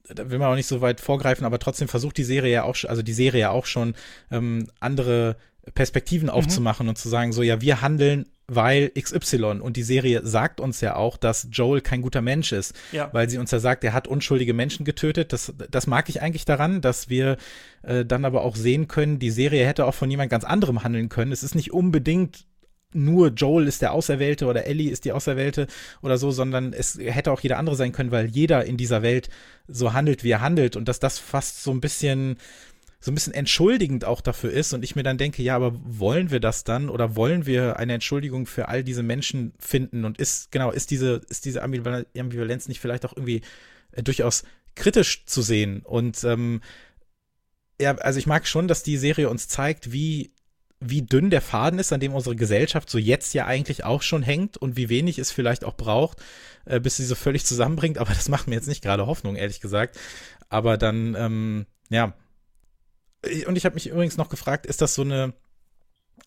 da 0.09 0.29
will 0.29 0.39
man 0.39 0.49
auch 0.49 0.55
nicht 0.55 0.67
so 0.67 0.79
weit 0.79 1.01
vorgreifen, 1.01 1.45
aber 1.45 1.59
trotzdem 1.59 1.89
versucht 1.89 2.15
die 2.15 2.23
Serie 2.23 2.53
ja 2.53 2.63
auch, 2.63 2.77
also 2.85 3.01
die 3.01 3.13
Serie 3.13 3.41
ja 3.41 3.49
auch 3.49 3.65
schon 3.65 3.93
ähm, 4.31 4.69
andere 4.79 5.35
Perspektiven 5.73 6.27
mhm. 6.27 6.33
aufzumachen 6.33 6.85
mhm. 6.85 6.91
und 6.91 6.97
zu 6.97 7.09
sagen, 7.09 7.33
so 7.33 7.41
ja, 7.43 7.59
wir 7.59 7.81
handeln 7.81 8.25
weil 8.49 8.91
XY 8.97 9.59
und 9.59 9.75
die 9.75 9.83
Serie 9.83 10.25
sagt 10.25 10.61
uns 10.61 10.79
ja 10.79 10.95
auch, 10.95 11.17
dass 11.17 11.49
Joel 11.51 11.81
kein 11.81 12.01
guter 12.01 12.21
Mensch 12.21 12.53
ist, 12.53 12.73
ja. 12.93 13.09
weil 13.11 13.29
sie 13.29 13.37
uns 13.37 13.51
ja 13.51 13.59
sagt, 13.59 13.83
er 13.83 13.93
hat 13.93 14.07
unschuldige 14.07 14.53
Menschen 14.53 14.85
getötet. 14.85 15.33
Das, 15.33 15.53
das 15.69 15.85
mag 15.85 16.07
ich 16.07 16.21
eigentlich 16.21 16.45
daran, 16.45 16.79
dass 16.79 17.09
wir 17.09 17.37
äh, 17.83 18.05
dann 18.05 18.23
aber 18.23 18.43
auch 18.43 18.55
sehen 18.55 18.87
können, 18.87 19.19
die 19.19 19.31
Serie 19.31 19.65
hätte 19.65 19.85
auch 19.85 19.93
von 19.93 20.09
jemand 20.09 20.31
ganz 20.31 20.45
anderem 20.45 20.83
handeln 20.83 21.09
können. 21.09 21.33
Es 21.33 21.43
ist 21.43 21.55
nicht 21.55 21.73
unbedingt 21.73 22.45
nur 22.93 23.29
Joel 23.29 23.67
ist 23.67 23.81
der 23.81 23.91
Auserwählte 23.91 24.45
oder 24.45 24.65
Ellie 24.65 24.89
ist 24.89 25.03
die 25.03 25.11
Auserwählte 25.11 25.67
oder 26.01 26.17
so, 26.17 26.31
sondern 26.31 26.71
es 26.71 26.97
hätte 26.97 27.33
auch 27.33 27.41
jeder 27.41 27.57
andere 27.57 27.75
sein 27.75 27.91
können, 27.91 28.11
weil 28.11 28.27
jeder 28.27 28.63
in 28.65 28.77
dieser 28.77 29.01
Welt 29.01 29.29
so 29.67 29.91
handelt, 29.91 30.23
wie 30.23 30.31
er 30.31 30.41
handelt 30.41 30.77
und 30.77 30.87
dass 30.87 30.99
das 30.99 31.19
fast 31.19 31.63
so 31.63 31.71
ein 31.71 31.81
bisschen 31.81 32.37
so 33.07 33.11
ein 33.11 33.15
bisschen 33.15 33.33
entschuldigend 33.33 34.03
auch 34.03 34.19
dafür 34.19 34.51
ist 34.51 34.73
und 34.73 34.83
ich 34.83 34.97
mir 34.97 35.03
dann 35.03 35.17
denke, 35.17 35.41
ja, 35.41 35.55
aber 35.55 35.71
wollen 35.85 36.29
wir 36.29 36.41
das 36.41 36.65
dann 36.65 36.89
oder 36.89 37.15
wollen 37.15 37.45
wir 37.45 37.77
eine 37.77 37.93
Entschuldigung 37.93 38.45
für 38.45 38.67
all 38.67 38.83
diese 38.83 39.01
Menschen 39.01 39.53
finden 39.59 40.03
und 40.03 40.17
ist, 40.17 40.51
genau, 40.51 40.71
ist 40.71 40.91
diese, 40.91 41.21
ist 41.29 41.45
diese 41.45 41.63
Ambivalenz 41.63 42.67
nicht 42.67 42.81
vielleicht 42.81 43.05
auch 43.05 43.15
irgendwie 43.15 43.43
äh, 43.93 44.03
durchaus 44.03 44.43
kritisch 44.75 45.25
zu 45.25 45.41
sehen 45.41 45.83
und 45.85 46.21
ähm, 46.25 46.59
ja, 47.79 47.95
also 47.95 48.19
ich 48.19 48.27
mag 48.27 48.45
schon, 48.45 48.67
dass 48.67 48.83
die 48.83 48.97
Serie 48.97 49.29
uns 49.29 49.47
zeigt, 49.47 49.93
wie 49.93 50.33
wie 50.81 51.01
dünn 51.01 51.29
der 51.29 51.41
Faden 51.41 51.79
ist, 51.79 51.93
an 51.93 52.01
dem 52.01 52.13
unsere 52.13 52.35
Gesellschaft 52.35 52.89
so 52.89 52.97
jetzt 52.97 53.33
ja 53.33 53.45
eigentlich 53.45 53.85
auch 53.85 54.01
schon 54.01 54.21
hängt 54.21 54.57
und 54.57 54.75
wie 54.75 54.89
wenig 54.89 55.17
es 55.17 55.31
vielleicht 55.31 55.63
auch 55.63 55.75
braucht, 55.75 56.21
äh, 56.65 56.81
bis 56.81 56.97
sie 56.97 57.05
so 57.05 57.15
völlig 57.15 57.45
zusammenbringt. 57.45 57.97
Aber 57.97 58.13
das 58.13 58.29
macht 58.29 58.47
mir 58.47 58.55
jetzt 58.55 58.67
nicht 58.67 58.83
gerade 58.83 59.07
Hoffnung, 59.07 59.37
ehrlich 59.37 59.61
gesagt. 59.61 59.97
Aber 60.49 60.77
dann, 60.77 61.15
ähm, 61.15 61.65
ja, 61.89 62.13
und 63.47 63.55
ich 63.55 63.65
habe 63.65 63.75
mich 63.75 63.87
übrigens 63.87 64.17
noch 64.17 64.29
gefragt, 64.29 64.65
ist 64.65 64.81
das 64.81 64.95
so 64.95 65.01
eine, 65.03 65.33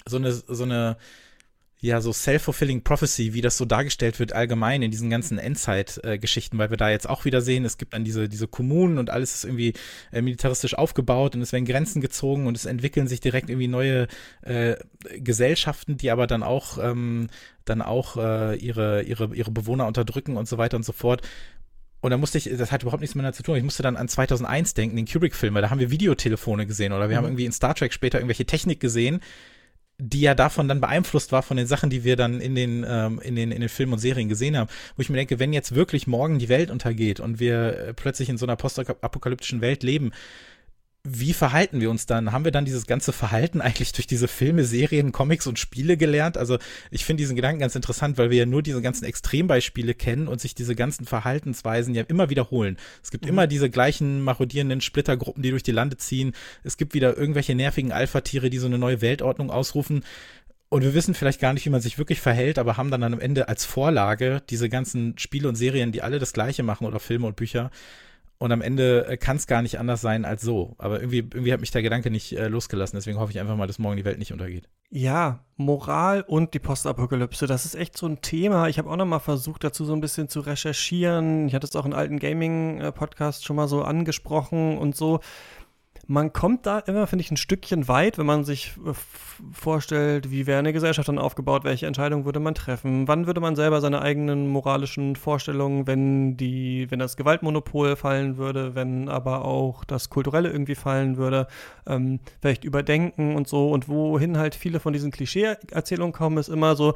so 0.06 0.16
eine, 0.16 0.32
so 0.32 0.64
eine, 0.64 0.96
ja, 1.82 2.02
so 2.02 2.12
self-fulfilling 2.12 2.84
prophecy, 2.84 3.32
wie 3.32 3.40
das 3.40 3.56
so 3.56 3.64
dargestellt 3.64 4.18
wird 4.18 4.34
allgemein 4.34 4.82
in 4.82 4.90
diesen 4.90 5.08
ganzen 5.08 5.38
Endzeit-Geschichten, 5.38 6.58
weil 6.58 6.68
wir 6.68 6.76
da 6.76 6.90
jetzt 6.90 7.08
auch 7.08 7.24
wieder 7.24 7.40
sehen, 7.40 7.64
es 7.64 7.78
gibt 7.78 7.94
dann 7.94 8.04
diese, 8.04 8.28
diese 8.28 8.48
Kommunen 8.48 8.98
und 8.98 9.08
alles 9.08 9.34
ist 9.34 9.44
irgendwie 9.44 9.72
äh, 10.12 10.20
militaristisch 10.20 10.74
aufgebaut 10.74 11.34
und 11.34 11.40
es 11.40 11.52
werden 11.52 11.64
Grenzen 11.64 12.02
gezogen 12.02 12.46
und 12.46 12.56
es 12.56 12.66
entwickeln 12.66 13.08
sich 13.08 13.20
direkt 13.20 13.48
irgendwie 13.48 13.68
neue 13.68 14.08
äh, 14.42 14.76
Gesellschaften, 15.16 15.96
die 15.96 16.10
aber 16.10 16.26
dann 16.26 16.42
auch, 16.42 16.76
ähm, 16.82 17.28
dann 17.64 17.80
auch 17.80 18.18
äh, 18.18 18.56
ihre, 18.56 19.02
ihre, 19.02 19.34
ihre 19.34 19.50
Bewohner 19.50 19.86
unterdrücken 19.86 20.36
und 20.36 20.48
so 20.48 20.58
weiter 20.58 20.76
und 20.76 20.84
so 20.84 20.92
fort. 20.92 21.22
Und 22.00 22.10
da 22.10 22.16
musste 22.16 22.38
ich, 22.38 22.50
das 22.56 22.72
hat 22.72 22.82
überhaupt 22.82 23.00
nichts 23.00 23.14
miteinander 23.14 23.36
zu 23.36 23.42
tun. 23.42 23.56
Ich 23.56 23.62
musste 23.62 23.82
dann 23.82 23.96
an 23.96 24.08
2001 24.08 24.74
denken, 24.74 24.96
den 24.96 25.06
Kubrick-Film, 25.06 25.54
weil 25.54 25.62
da 25.62 25.70
haben 25.70 25.80
wir 25.80 25.90
Videotelefone 25.90 26.66
gesehen 26.66 26.92
oder 26.92 27.08
wir 27.08 27.16
mhm. 27.16 27.18
haben 27.18 27.24
irgendwie 27.26 27.44
in 27.44 27.52
Star 27.52 27.74
Trek 27.74 27.92
später 27.92 28.18
irgendwelche 28.18 28.46
Technik 28.46 28.80
gesehen, 28.80 29.20
die 29.98 30.22
ja 30.22 30.34
davon 30.34 30.66
dann 30.66 30.80
beeinflusst 30.80 31.30
war 31.30 31.42
von 31.42 31.58
den 31.58 31.66
Sachen, 31.66 31.90
die 31.90 32.04
wir 32.04 32.16
dann 32.16 32.40
in 32.40 32.54
den, 32.54 32.86
ähm, 32.88 33.20
in 33.22 33.36
den, 33.36 33.52
in 33.52 33.60
den 33.60 33.68
Filmen 33.68 33.92
und 33.92 33.98
Serien 33.98 34.28
gesehen 34.28 34.56
haben. 34.56 34.70
Wo 34.96 35.02
ich 35.02 35.10
mir 35.10 35.16
denke, 35.16 35.38
wenn 35.38 35.52
jetzt 35.52 35.74
wirklich 35.74 36.06
morgen 36.06 36.38
die 36.38 36.48
Welt 36.48 36.70
untergeht 36.70 37.20
und 37.20 37.38
wir 37.38 37.76
äh, 37.76 37.94
plötzlich 37.94 38.30
in 38.30 38.38
so 38.38 38.46
einer 38.46 38.56
postapokalyptischen 38.56 39.60
Welt 39.60 39.82
leben, 39.82 40.12
wie 41.02 41.32
verhalten 41.32 41.80
wir 41.80 41.90
uns 41.90 42.04
dann? 42.04 42.30
Haben 42.30 42.44
wir 42.44 42.52
dann 42.52 42.66
dieses 42.66 42.86
ganze 42.86 43.12
Verhalten 43.12 43.60
eigentlich 43.60 43.92
durch 43.92 44.06
diese 44.06 44.28
Filme, 44.28 44.64
Serien, 44.64 45.12
Comics 45.12 45.46
und 45.46 45.58
Spiele 45.58 45.96
gelernt? 45.96 46.36
Also 46.36 46.58
ich 46.90 47.04
finde 47.04 47.22
diesen 47.22 47.36
Gedanken 47.36 47.60
ganz 47.60 47.74
interessant, 47.74 48.18
weil 48.18 48.30
wir 48.30 48.38
ja 48.38 48.46
nur 48.46 48.62
diese 48.62 48.82
ganzen 48.82 49.04
Extrembeispiele 49.04 49.94
kennen 49.94 50.28
und 50.28 50.40
sich 50.40 50.54
diese 50.54 50.74
ganzen 50.74 51.06
Verhaltensweisen 51.06 51.94
ja 51.94 52.04
immer 52.08 52.28
wiederholen. 52.28 52.76
Es 53.02 53.10
gibt 53.10 53.24
mhm. 53.24 53.30
immer 53.30 53.46
diese 53.46 53.70
gleichen 53.70 54.22
marodierenden 54.22 54.80
Splittergruppen, 54.80 55.42
die 55.42 55.50
durch 55.50 55.62
die 55.62 55.72
Lande 55.72 55.96
ziehen. 55.96 56.32
Es 56.64 56.76
gibt 56.76 56.94
wieder 56.94 57.16
irgendwelche 57.16 57.54
nervigen 57.54 57.92
Alpha-Tiere, 57.92 58.50
die 58.50 58.58
so 58.58 58.66
eine 58.66 58.78
neue 58.78 59.00
Weltordnung 59.00 59.50
ausrufen. 59.50 60.04
Und 60.68 60.82
wir 60.82 60.94
wissen 60.94 61.14
vielleicht 61.14 61.40
gar 61.40 61.52
nicht, 61.52 61.64
wie 61.64 61.70
man 61.70 61.80
sich 61.80 61.98
wirklich 61.98 62.20
verhält, 62.20 62.56
aber 62.56 62.76
haben 62.76 62.92
dann 62.92 63.02
am 63.02 63.18
Ende 63.18 63.48
als 63.48 63.64
Vorlage 63.64 64.40
diese 64.50 64.68
ganzen 64.68 65.18
Spiele 65.18 65.48
und 65.48 65.56
Serien, 65.56 65.90
die 65.90 66.02
alle 66.02 66.20
das 66.20 66.32
Gleiche 66.32 66.62
machen 66.62 66.86
oder 66.86 67.00
Filme 67.00 67.26
und 67.26 67.34
Bücher 67.34 67.72
und 68.40 68.52
am 68.52 68.62
Ende 68.62 69.06
äh, 69.06 69.16
kann 69.18 69.36
es 69.36 69.46
gar 69.46 69.60
nicht 69.60 69.78
anders 69.78 70.00
sein 70.00 70.24
als 70.24 70.40
so. 70.40 70.74
Aber 70.78 71.00
irgendwie, 71.00 71.18
irgendwie 71.18 71.52
hat 71.52 71.60
mich 71.60 71.72
der 71.72 71.82
Gedanke 71.82 72.10
nicht 72.10 72.32
äh, 72.32 72.48
losgelassen. 72.48 72.96
Deswegen 72.96 73.18
hoffe 73.18 73.30
ich 73.32 73.38
einfach 73.38 73.54
mal, 73.54 73.66
dass 73.66 73.78
morgen 73.78 73.98
die 73.98 74.04
Welt 74.06 74.18
nicht 74.18 74.32
untergeht. 74.32 74.66
Ja, 74.88 75.44
Moral 75.58 76.22
und 76.22 76.54
die 76.54 76.58
Postapokalypse, 76.58 77.46
das 77.46 77.66
ist 77.66 77.74
echt 77.74 77.98
so 77.98 78.06
ein 78.06 78.22
Thema. 78.22 78.66
Ich 78.68 78.78
habe 78.78 78.88
auch 78.88 78.96
noch 78.96 79.04
mal 79.04 79.18
versucht, 79.18 79.62
dazu 79.62 79.84
so 79.84 79.92
ein 79.92 80.00
bisschen 80.00 80.30
zu 80.30 80.40
recherchieren. 80.40 81.48
Ich 81.48 81.54
hatte 81.54 81.66
es 81.66 81.76
auch 81.76 81.84
in 81.84 81.92
alten 81.92 82.18
Gaming-Podcasts 82.18 83.44
schon 83.44 83.56
mal 83.56 83.68
so 83.68 83.82
angesprochen 83.82 84.78
und 84.78 84.96
so 84.96 85.20
man 86.06 86.32
kommt 86.32 86.66
da 86.66 86.80
immer, 86.80 87.06
finde 87.06 87.24
ich, 87.24 87.30
ein 87.30 87.36
Stückchen 87.36 87.88
weit, 87.88 88.18
wenn 88.18 88.26
man 88.26 88.44
sich 88.44 88.74
äh, 88.86 88.92
vorstellt, 89.52 90.30
wie 90.30 90.46
wäre 90.46 90.58
eine 90.58 90.72
Gesellschaft 90.72 91.08
dann 91.08 91.18
aufgebaut, 91.18 91.64
welche 91.64 91.86
Entscheidungen 91.86 92.24
würde 92.24 92.40
man 92.40 92.54
treffen, 92.54 93.06
wann 93.08 93.26
würde 93.26 93.40
man 93.40 93.56
selber 93.56 93.80
seine 93.80 94.02
eigenen 94.02 94.48
moralischen 94.48 95.16
Vorstellungen, 95.16 95.86
wenn 95.86 96.36
die, 96.36 96.86
wenn 96.90 96.98
das 96.98 97.16
Gewaltmonopol 97.16 97.96
fallen 97.96 98.36
würde, 98.36 98.74
wenn 98.74 99.08
aber 99.08 99.44
auch 99.44 99.84
das 99.84 100.10
Kulturelle 100.10 100.50
irgendwie 100.50 100.74
fallen 100.74 101.16
würde, 101.16 101.46
ähm, 101.86 102.20
vielleicht 102.40 102.64
überdenken 102.64 103.36
und 103.36 103.48
so. 103.48 103.70
Und 103.70 103.88
wohin 103.88 104.38
halt 104.38 104.54
viele 104.54 104.80
von 104.80 104.92
diesen 104.92 105.10
Klischee-Erzählungen 105.10 106.12
kommen, 106.12 106.38
ist 106.38 106.48
immer 106.48 106.76
so, 106.76 106.94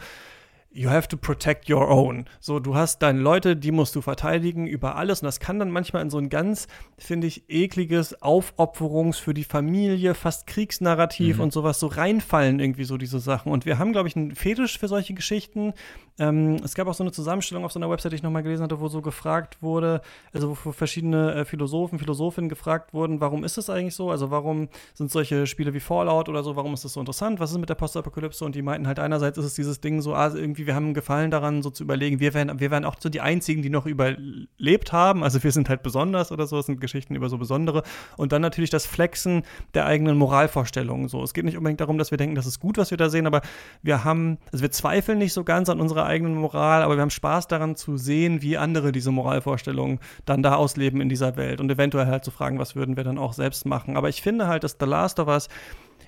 you 0.75 0.91
have 0.91 1.09
to 1.09 1.17
protect 1.17 1.71
your 1.71 1.89
own. 1.89 2.27
So, 2.41 2.59
du 2.59 2.75
hast 2.75 3.01
deine 3.01 3.21
Leute, 3.21 3.57
die 3.57 3.71
musst 3.71 3.95
du 3.95 4.03
verteidigen 4.03 4.67
über 4.67 4.97
alles. 4.97 5.23
Und 5.23 5.27
das 5.27 5.39
kann 5.39 5.59
dann 5.59 5.71
manchmal 5.71 6.03
in 6.03 6.11
so 6.11 6.19
ein 6.19 6.29
ganz, 6.29 6.67
finde 6.99 7.29
ich, 7.29 7.45
ekliges 7.49 8.21
Aufopferungs 8.21 9.19
für 9.19 9.35
die 9.35 9.45
Familie, 9.45 10.15
fast 10.15 10.47
Kriegsnarrativ 10.47 11.37
mhm. 11.37 11.45
und 11.45 11.53
sowas 11.53 11.79
so 11.79 11.87
reinfallen, 11.87 12.59
irgendwie 12.59 12.85
so 12.85 12.99
diese 12.99 13.21
Sachen. 13.21 13.53
Und 13.53 13.67
wir 13.67 13.79
haben, 13.79 13.93
glaube 13.93 14.09
ich, 14.09 14.17
einen 14.17 14.35
Fetisch 14.35 14.79
für 14.79 14.89
solche 14.89 15.15
Geschichten. 15.15 15.75
Ähm, 16.19 16.57
es 16.65 16.75
gab 16.75 16.87
auch 16.87 16.95
so 16.95 17.03
eine 17.03 17.13
Zusammenstellung 17.13 17.65
auf 17.65 17.73
so 17.73 17.79
einer 17.79 17.91
Website, 17.91 18.13
die 18.13 18.17
ich 18.17 18.23
nochmal 18.23 18.43
gelesen 18.43 18.63
hatte, 18.63 18.81
wo 18.81 18.89
so 18.89 19.03
gefragt 19.03 19.63
wurde, 19.63 20.01
also 20.33 20.57
wo 20.63 20.73
verschiedene 20.73 21.35
äh, 21.35 21.45
Philosophen, 21.45 21.99
Philosophinnen 21.99 22.49
gefragt 22.49 22.95
wurden, 22.95 23.21
warum 23.21 23.43
ist 23.43 23.59
es 23.59 23.69
eigentlich 23.69 23.97
so? 23.97 24.11
Also 24.11 24.31
warum 24.31 24.69
sind 24.95 25.11
solche 25.11 25.47
Spiele 25.47 25.75
wie 25.75 25.81
Fallout 25.81 26.29
oder 26.29 26.45
so, 26.45 26.55
warum 26.55 26.73
ist 26.73 26.85
das 26.85 26.93
so 26.93 27.01
interessant? 27.01 27.41
Was 27.41 27.51
ist 27.51 27.59
mit 27.59 27.69
der 27.69 27.75
Postapokalypse? 27.75 28.45
Und 28.45 28.55
die 28.55 28.63
meinten 28.63 28.87
halt 28.87 29.01
einerseits 29.01 29.39
ist 29.39 29.45
es 29.45 29.55
dieses 29.55 29.81
Ding 29.81 30.03
so, 30.03 30.15
ah, 30.15 30.33
irgendwie, 30.33 30.63
wir 30.66 30.74
haben 30.74 30.94
Gefallen 30.94 31.31
daran, 31.31 31.62
so 31.62 31.70
zu 31.70 31.83
überlegen, 31.85 32.20
wir 32.20 32.35
wären, 32.35 32.61
wir 32.61 32.70
wären 32.70 32.85
auch 32.85 32.96
so 32.98 33.09
die 33.09 33.20
Einzigen, 33.20 33.62
die 33.62 33.70
noch 33.70 33.87
überlebt 33.87 34.92
haben. 34.92 35.22
Also 35.22 35.42
wir 35.42 35.53
sind 35.53 35.68
halt 35.68 35.83
besonders 35.83 36.33
oder 36.33 36.46
so, 36.46 36.59
es 36.59 36.66
sind 36.66 36.81
Geschichten 36.81 37.14
über 37.14 37.29
so 37.29 37.38
besondere. 37.38 37.83
Und 38.16 38.33
dann 38.33 38.42
natürlich 38.42 38.70
das 38.70 38.87
Flexen 38.87 39.42
der 39.74 39.87
eigenen 39.87 40.16
Moralvorstellungen. 40.16 41.09
So, 41.09 41.22
es 41.22 41.35
geht 41.35 41.44
nicht 41.44 41.57
unbedingt 41.57 41.81
darum, 41.81 41.98
dass 41.98 42.11
wir 42.11 42.18
denken, 42.18 42.35
das 42.35 42.46
ist 42.46 42.61
gut, 42.61 42.79
was 42.79 42.90
wir 42.90 42.98
da 42.98 43.09
sehen, 43.09 43.27
aber 43.27 43.42
wir 43.83 44.05
haben, 44.05 44.38
also 44.53 44.62
wir 44.62 44.70
zweifeln 44.70 45.18
nicht 45.18 45.33
so 45.33 45.44
ganz 45.44 45.68
an 45.68 45.81
unserer 45.81 46.07
eigenen 46.07 46.35
Moral, 46.35 46.83
aber 46.83 46.96
wir 46.96 47.03
haben 47.03 47.11
Spaß 47.11 47.48
daran 47.48 47.77
zu 47.77 47.96
sehen, 47.96 48.42
wie 48.42 48.57
andere 48.57 48.92
diese 48.92 49.11
Moralvorstellungen 49.11 50.00
dann 50.24 50.42
da 50.42 50.57
ausleben 50.57 51.00
in 51.00 51.09
dieser 51.09 51.37
Welt 51.37 51.61
und 51.61 51.70
eventuell 51.70 52.07
halt 52.07 52.24
zu 52.24 52.31
fragen, 52.31 52.59
was 52.59 52.77
würden 52.77 52.96
wir 52.96 53.05
dann 53.05 53.18
auch 53.18 53.33
selbst 53.33 53.66
machen. 53.66 53.96
Aber 53.96 54.09
ich 54.09 54.22
finde 54.22 54.46
halt, 54.46 54.64
dass 54.64 54.77
The 54.79 54.87
Last 54.87 55.20
of 55.20 55.29
Us 55.29 55.48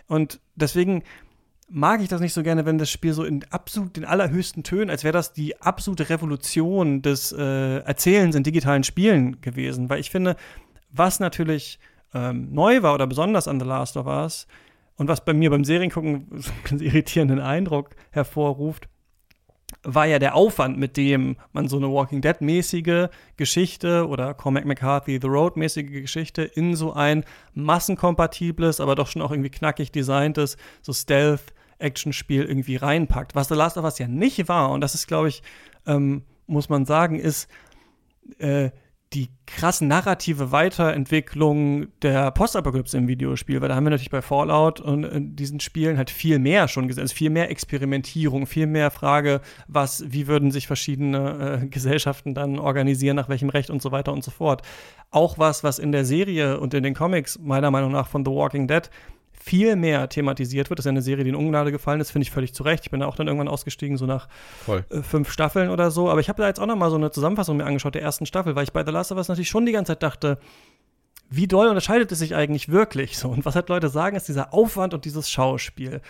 und 0.08 0.40
deswegen 0.54 1.02
mag 1.68 2.00
ich 2.00 2.08
das 2.08 2.20
nicht 2.20 2.32
so 2.32 2.42
gerne, 2.42 2.64
wenn 2.64 2.78
das 2.78 2.90
Spiel 2.90 3.12
so 3.12 3.24
in 3.24 3.44
absolut 3.50 3.96
den 3.96 4.04
allerhöchsten 4.04 4.62
Tönen, 4.62 4.90
als 4.90 5.04
wäre 5.04 5.12
das 5.12 5.32
die 5.32 5.60
absolute 5.60 6.08
Revolution 6.08 7.02
des 7.02 7.32
äh, 7.32 7.78
Erzählens 7.78 8.36
in 8.36 8.42
digitalen 8.42 8.84
Spielen 8.84 9.40
gewesen. 9.40 9.88
Weil 9.88 10.00
ich 10.00 10.10
finde, 10.10 10.36
was 10.90 11.20
natürlich 11.20 11.78
ähm, 12.14 12.52
neu 12.52 12.82
war 12.82 12.94
oder 12.94 13.06
besonders 13.06 13.48
an 13.48 13.60
The 13.60 13.66
Last 13.66 13.96
of 13.96 14.06
Us 14.06 14.46
und 14.96 15.08
was 15.08 15.24
bei 15.24 15.34
mir 15.34 15.50
beim 15.50 15.64
Seriengucken 15.64 16.26
so 16.36 16.50
einen 16.52 16.62
ganz 16.64 16.82
irritierenden 16.82 17.40
Eindruck 17.40 17.90
hervorruft, 18.10 18.88
war 19.86 20.04
ja 20.06 20.18
der 20.18 20.34
Aufwand, 20.34 20.76
mit 20.78 20.96
dem 20.96 21.36
man 21.52 21.68
so 21.68 21.76
eine 21.76 21.90
Walking 21.90 22.20
Dead-mäßige 22.20 23.08
Geschichte 23.36 24.08
oder 24.08 24.34
Cormac 24.34 24.64
McCarthy 24.64 25.18
The 25.22 25.28
Road-mäßige 25.28 26.02
Geschichte 26.02 26.42
in 26.42 26.74
so 26.74 26.92
ein 26.92 27.24
massenkompatibles, 27.54 28.80
aber 28.80 28.96
doch 28.96 29.06
schon 29.06 29.22
auch 29.22 29.30
irgendwie 29.30 29.50
knackig 29.50 29.92
designtes, 29.92 30.56
so 30.82 30.92
Stealth-Action-Spiel 30.92 32.42
irgendwie 32.42 32.76
reinpackt. 32.76 33.36
Was 33.36 33.48
The 33.48 33.54
Last 33.54 33.78
of 33.78 33.84
Us 33.84 33.98
ja 33.98 34.08
nicht 34.08 34.48
war, 34.48 34.70
und 34.70 34.80
das 34.80 34.94
ist, 34.94 35.06
glaube 35.06 35.28
ich, 35.28 35.42
ähm, 35.86 36.24
muss 36.48 36.68
man 36.68 36.84
sagen, 36.84 37.18
ist 37.18 37.48
äh, 38.38 38.70
die 39.12 39.28
krassen 39.46 39.86
narrative 39.86 40.50
Weiterentwicklung 40.50 41.86
der 42.02 42.32
Postapokalypse 42.32 42.98
im 42.98 43.06
Videospiel, 43.06 43.60
weil 43.60 43.68
da 43.68 43.76
haben 43.76 43.84
wir 43.84 43.90
natürlich 43.90 44.10
bei 44.10 44.20
Fallout 44.20 44.80
und 44.80 45.04
in 45.04 45.36
diesen 45.36 45.60
Spielen 45.60 45.96
halt 45.96 46.10
viel 46.10 46.40
mehr 46.40 46.66
schon 46.66 46.88
gesehen, 46.88 47.02
also 47.02 47.14
viel 47.14 47.30
mehr 47.30 47.50
Experimentierung, 47.50 48.46
viel 48.46 48.66
mehr 48.66 48.90
Frage, 48.90 49.40
was, 49.68 50.04
wie 50.08 50.26
würden 50.26 50.50
sich 50.50 50.66
verschiedene 50.66 51.60
äh, 51.62 51.66
Gesellschaften 51.68 52.34
dann 52.34 52.58
organisieren, 52.58 53.16
nach 53.16 53.28
welchem 53.28 53.48
Recht 53.48 53.70
und 53.70 53.80
so 53.80 53.92
weiter 53.92 54.12
und 54.12 54.24
so 54.24 54.32
fort. 54.32 54.62
Auch 55.12 55.38
was, 55.38 55.62
was 55.62 55.78
in 55.78 55.92
der 55.92 56.04
Serie 56.04 56.58
und 56.58 56.74
in 56.74 56.82
den 56.82 56.94
Comics 56.94 57.38
meiner 57.38 57.70
Meinung 57.70 57.92
nach 57.92 58.08
von 58.08 58.24
The 58.24 58.32
Walking 58.32 58.66
Dead 58.66 58.90
viel 59.46 59.76
mehr 59.76 60.08
thematisiert 60.08 60.70
wird. 60.70 60.80
Das 60.80 60.84
ist 60.84 60.86
ja 60.86 60.90
eine 60.90 61.02
Serie, 61.02 61.22
die 61.22 61.30
in 61.30 61.36
Ungnade 61.36 61.70
gefallen 61.70 62.00
ist, 62.00 62.10
finde 62.10 62.24
ich 62.24 62.32
völlig 62.32 62.52
zu 62.52 62.64
Recht. 62.64 62.84
Ich 62.84 62.90
bin 62.90 62.98
da 62.98 63.06
auch 63.06 63.14
dann 63.14 63.28
irgendwann 63.28 63.46
ausgestiegen, 63.46 63.96
so 63.96 64.04
nach 64.04 64.28
äh, 64.66 65.02
fünf 65.02 65.30
Staffeln 65.30 65.70
oder 65.70 65.92
so. 65.92 66.10
Aber 66.10 66.18
ich 66.18 66.28
habe 66.28 66.42
da 66.42 66.48
jetzt 66.48 66.58
auch 66.58 66.66
noch 66.66 66.74
mal 66.74 66.90
so 66.90 66.96
eine 66.96 67.12
Zusammenfassung 67.12 67.56
mir 67.56 67.64
angeschaut 67.64 67.94
der 67.94 68.02
ersten 68.02 68.26
Staffel, 68.26 68.56
weil 68.56 68.64
ich 68.64 68.72
bei 68.72 68.84
The 68.84 68.90
Last 68.90 69.12
of 69.12 69.18
Us 69.18 69.28
natürlich 69.28 69.48
schon 69.48 69.64
die 69.64 69.70
ganze 69.70 69.92
Zeit 69.92 70.02
dachte, 70.02 70.38
wie 71.30 71.46
doll 71.46 71.68
unterscheidet 71.68 72.10
es 72.10 72.18
sich 72.18 72.34
eigentlich 72.34 72.70
wirklich 72.70 73.18
so? 73.18 73.28
Und 73.28 73.44
was 73.44 73.54
halt 73.54 73.68
Leute 73.68 73.88
sagen, 73.88 74.16
ist 74.16 74.26
dieser 74.26 74.52
Aufwand 74.52 74.94
und 74.94 75.04
dieses 75.04 75.30
Schauspiel. 75.30 76.00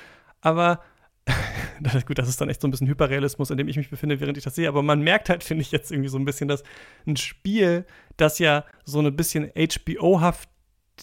Aber 0.40 0.80
gut, 2.06 2.18
das 2.18 2.30
ist 2.30 2.40
dann 2.40 2.48
echt 2.48 2.62
so 2.62 2.68
ein 2.68 2.70
bisschen 2.70 2.88
Hyperrealismus, 2.88 3.50
in 3.50 3.58
dem 3.58 3.68
ich 3.68 3.76
mich 3.76 3.90
befinde, 3.90 4.18
während 4.18 4.38
ich 4.38 4.44
das 4.44 4.54
sehe. 4.54 4.68
Aber 4.68 4.82
man 4.82 5.02
merkt 5.02 5.28
halt, 5.28 5.44
finde 5.44 5.60
ich, 5.60 5.72
jetzt 5.72 5.92
irgendwie 5.92 6.08
so 6.08 6.18
ein 6.18 6.24
bisschen, 6.24 6.48
dass 6.48 6.62
ein 7.06 7.16
Spiel, 7.16 7.84
das 8.16 8.38
ja 8.38 8.64
so 8.84 9.00
ein 9.00 9.14
bisschen 9.14 9.50
HBO-haft 9.54 10.48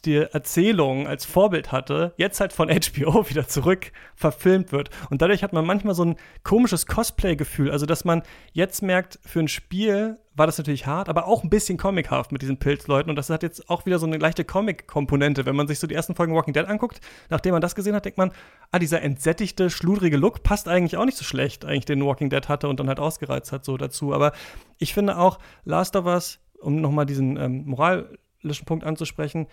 die 0.05 0.15
Erzählung 0.15 1.07
als 1.07 1.25
Vorbild 1.25 1.71
hatte, 1.71 2.13
jetzt 2.17 2.39
halt 2.39 2.53
von 2.53 2.69
HBO 2.69 3.25
wieder 3.29 3.47
zurück 3.47 3.91
verfilmt 4.15 4.71
wird. 4.71 4.89
Und 5.09 5.21
dadurch 5.21 5.43
hat 5.43 5.53
man 5.53 5.65
manchmal 5.65 5.95
so 5.95 6.03
ein 6.03 6.15
komisches 6.43 6.85
Cosplay-Gefühl. 6.87 7.71
Also, 7.71 7.85
dass 7.85 8.05
man 8.05 8.23
jetzt 8.51 8.81
merkt, 8.81 9.19
für 9.23 9.39
ein 9.39 9.47
Spiel 9.47 10.17
war 10.35 10.47
das 10.47 10.57
natürlich 10.57 10.87
hart, 10.87 11.09
aber 11.09 11.27
auch 11.27 11.43
ein 11.43 11.49
bisschen 11.49 11.77
comichaft 11.77 12.31
mit 12.31 12.41
diesen 12.41 12.57
Pilzleuten. 12.57 13.09
Und 13.09 13.15
das 13.15 13.29
hat 13.29 13.43
jetzt 13.43 13.69
auch 13.69 13.85
wieder 13.85 13.99
so 13.99 14.07
eine 14.07 14.17
leichte 14.17 14.43
Comic-Komponente. 14.43 15.45
Wenn 15.45 15.55
man 15.55 15.67
sich 15.67 15.79
so 15.79 15.85
die 15.85 15.93
ersten 15.93 16.15
Folgen 16.15 16.33
Walking 16.33 16.53
Dead 16.53 16.65
anguckt, 16.65 16.99
nachdem 17.29 17.51
man 17.51 17.61
das 17.61 17.75
gesehen 17.75 17.95
hat, 17.95 18.05
denkt 18.05 18.17
man, 18.17 18.31
ah, 18.71 18.79
dieser 18.79 19.01
entsättigte, 19.01 19.69
schludrige 19.69 20.17
Look 20.17 20.41
passt 20.43 20.67
eigentlich 20.67 20.97
auch 20.97 21.05
nicht 21.05 21.17
so 21.17 21.23
schlecht, 21.23 21.65
eigentlich 21.65 21.85
den 21.85 22.03
Walking 22.03 22.29
Dead 22.29 22.49
hatte 22.49 22.67
und 22.67 22.79
dann 22.79 22.87
halt 22.87 22.99
ausgereizt 22.99 23.51
hat 23.51 23.63
so 23.63 23.77
dazu. 23.77 24.13
Aber 24.13 24.31
ich 24.79 24.93
finde 24.93 25.17
auch 25.17 25.37
Last 25.65 25.95
of 25.95 26.05
Us, 26.05 26.39
um 26.59 26.81
nochmal 26.81 27.05
diesen 27.05 27.37
ähm, 27.37 27.65
moralischen 27.65 28.65
Punkt 28.65 28.85
anzusprechen, 28.85 29.47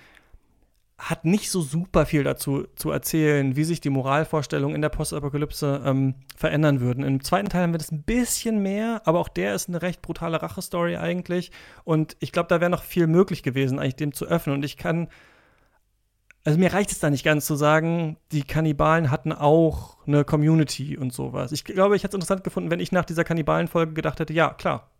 hat 1.01 1.25
nicht 1.25 1.51
so 1.51 1.63
super 1.63 2.05
viel 2.05 2.25
dazu 2.25 2.67
zu 2.77 2.91
erzählen, 2.91 3.57
wie 3.57 3.65
sich 3.65 3.81
die 3.81 3.89
Moralvorstellungen 3.89 4.75
in 4.75 4.83
der 4.83 4.91
Postapokalypse 4.91 5.83
ähm, 5.85 6.15
verändern 6.37 6.81
würden. 6.81 7.05
Im 7.05 7.25
zweiten 7.25 7.49
Teil 7.49 7.63
haben 7.63 7.73
wir 7.73 7.79
das 7.79 7.91
ein 7.91 8.03
bisschen 8.03 8.63
mehr, 8.63 9.01
aber 9.07 9.19
auch 9.19 9.29
der 9.29 9.55
ist 9.55 9.69
eine 9.69 9.81
recht 9.81 10.03
brutale 10.03 10.43
Rachestory 10.43 10.97
eigentlich. 10.97 11.53
Und 11.85 12.17
ich 12.21 12.33
glaube, 12.33 12.49
da 12.49 12.61
wäre 12.61 12.71
noch 12.71 12.83
viel 12.83 13.07
möglich 13.07 13.43
gewesen, 13.43 13.79
eigentlich 13.79 13.97
dem 13.97 14.13
zu 14.13 14.27
öffnen. 14.27 14.55
Und 14.55 14.63
ich 14.63 14.77
kann, 14.77 15.09
also 16.45 16.59
mir 16.59 16.73
reicht 16.73 16.93
es 16.93 16.99
da 16.99 17.09
nicht 17.09 17.25
ganz 17.25 17.47
zu 17.47 17.55
sagen, 17.55 18.19
die 18.31 18.43
Kannibalen 18.43 19.11
hatten 19.11 19.33
auch 19.33 19.97
eine 20.07 20.25
Community 20.25 20.99
und 20.99 21.15
sowas. 21.15 21.51
Ich 21.53 21.65
glaube, 21.65 21.97
ich 21.97 22.05
hätte 22.05 22.17
es 22.17 22.21
interessant 22.21 22.45
gefunden, 22.45 22.71
wenn 22.71 22.81
ich 22.81 22.93
nach 22.93 23.07
dieser 23.07 23.25
Kannibalenfolge 23.25 23.95
gedacht 23.95 24.21
hätte, 24.21 24.35
ja, 24.35 24.53
klar, 24.53 24.91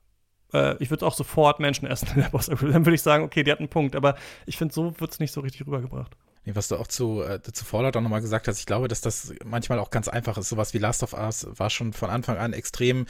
äh, 0.53 0.77
ich 0.83 0.91
würde 0.91 1.07
auch 1.07 1.15
sofort 1.15 1.61
Menschen 1.61 1.87
essen 1.87 2.09
in 2.15 2.23
der 2.23 2.29
Boss 2.29 2.47
Dann 2.47 2.61
würde 2.61 2.95
ich 2.95 3.03
sagen, 3.03 3.25
okay, 3.25 3.43
die 3.43 3.53
hat 3.53 3.59
einen 3.59 3.69
Punkt. 3.69 3.97
Aber 3.97 4.17
ich 4.47 4.57
finde, 4.57 4.75
so 4.75 4.99
wird 4.99 5.13
es 5.13 5.21
nicht 5.21 5.33
so 5.33 5.41
richtig 5.41 5.67
rübergebracht. 5.67 6.17
Nee, 6.45 6.55
was 6.55 6.69
du 6.69 6.77
auch 6.77 6.87
zu, 6.87 7.23
äh, 7.23 7.41
zu 7.43 7.65
Fallout 7.65 7.97
auch 7.97 8.01
nochmal 8.01 8.23
gesagt 8.23 8.49
hast, 8.49 8.59
ich 8.59 8.67
glaube, 8.67 8.89
dass 8.89 9.03
das 9.03 9.35
manchmal 9.45 9.79
auch 9.79 9.91
ganz 9.91 10.09
einfach 10.09 10.39
ist. 10.39 10.49
Sowas 10.49 10.73
wie 10.73 10.79
Last 10.79 11.03
of 11.03 11.13
Us 11.13 11.47
war 11.51 11.69
schon 11.69 11.93
von 11.93 12.09
Anfang 12.09 12.39
an 12.39 12.55
extrem 12.55 13.07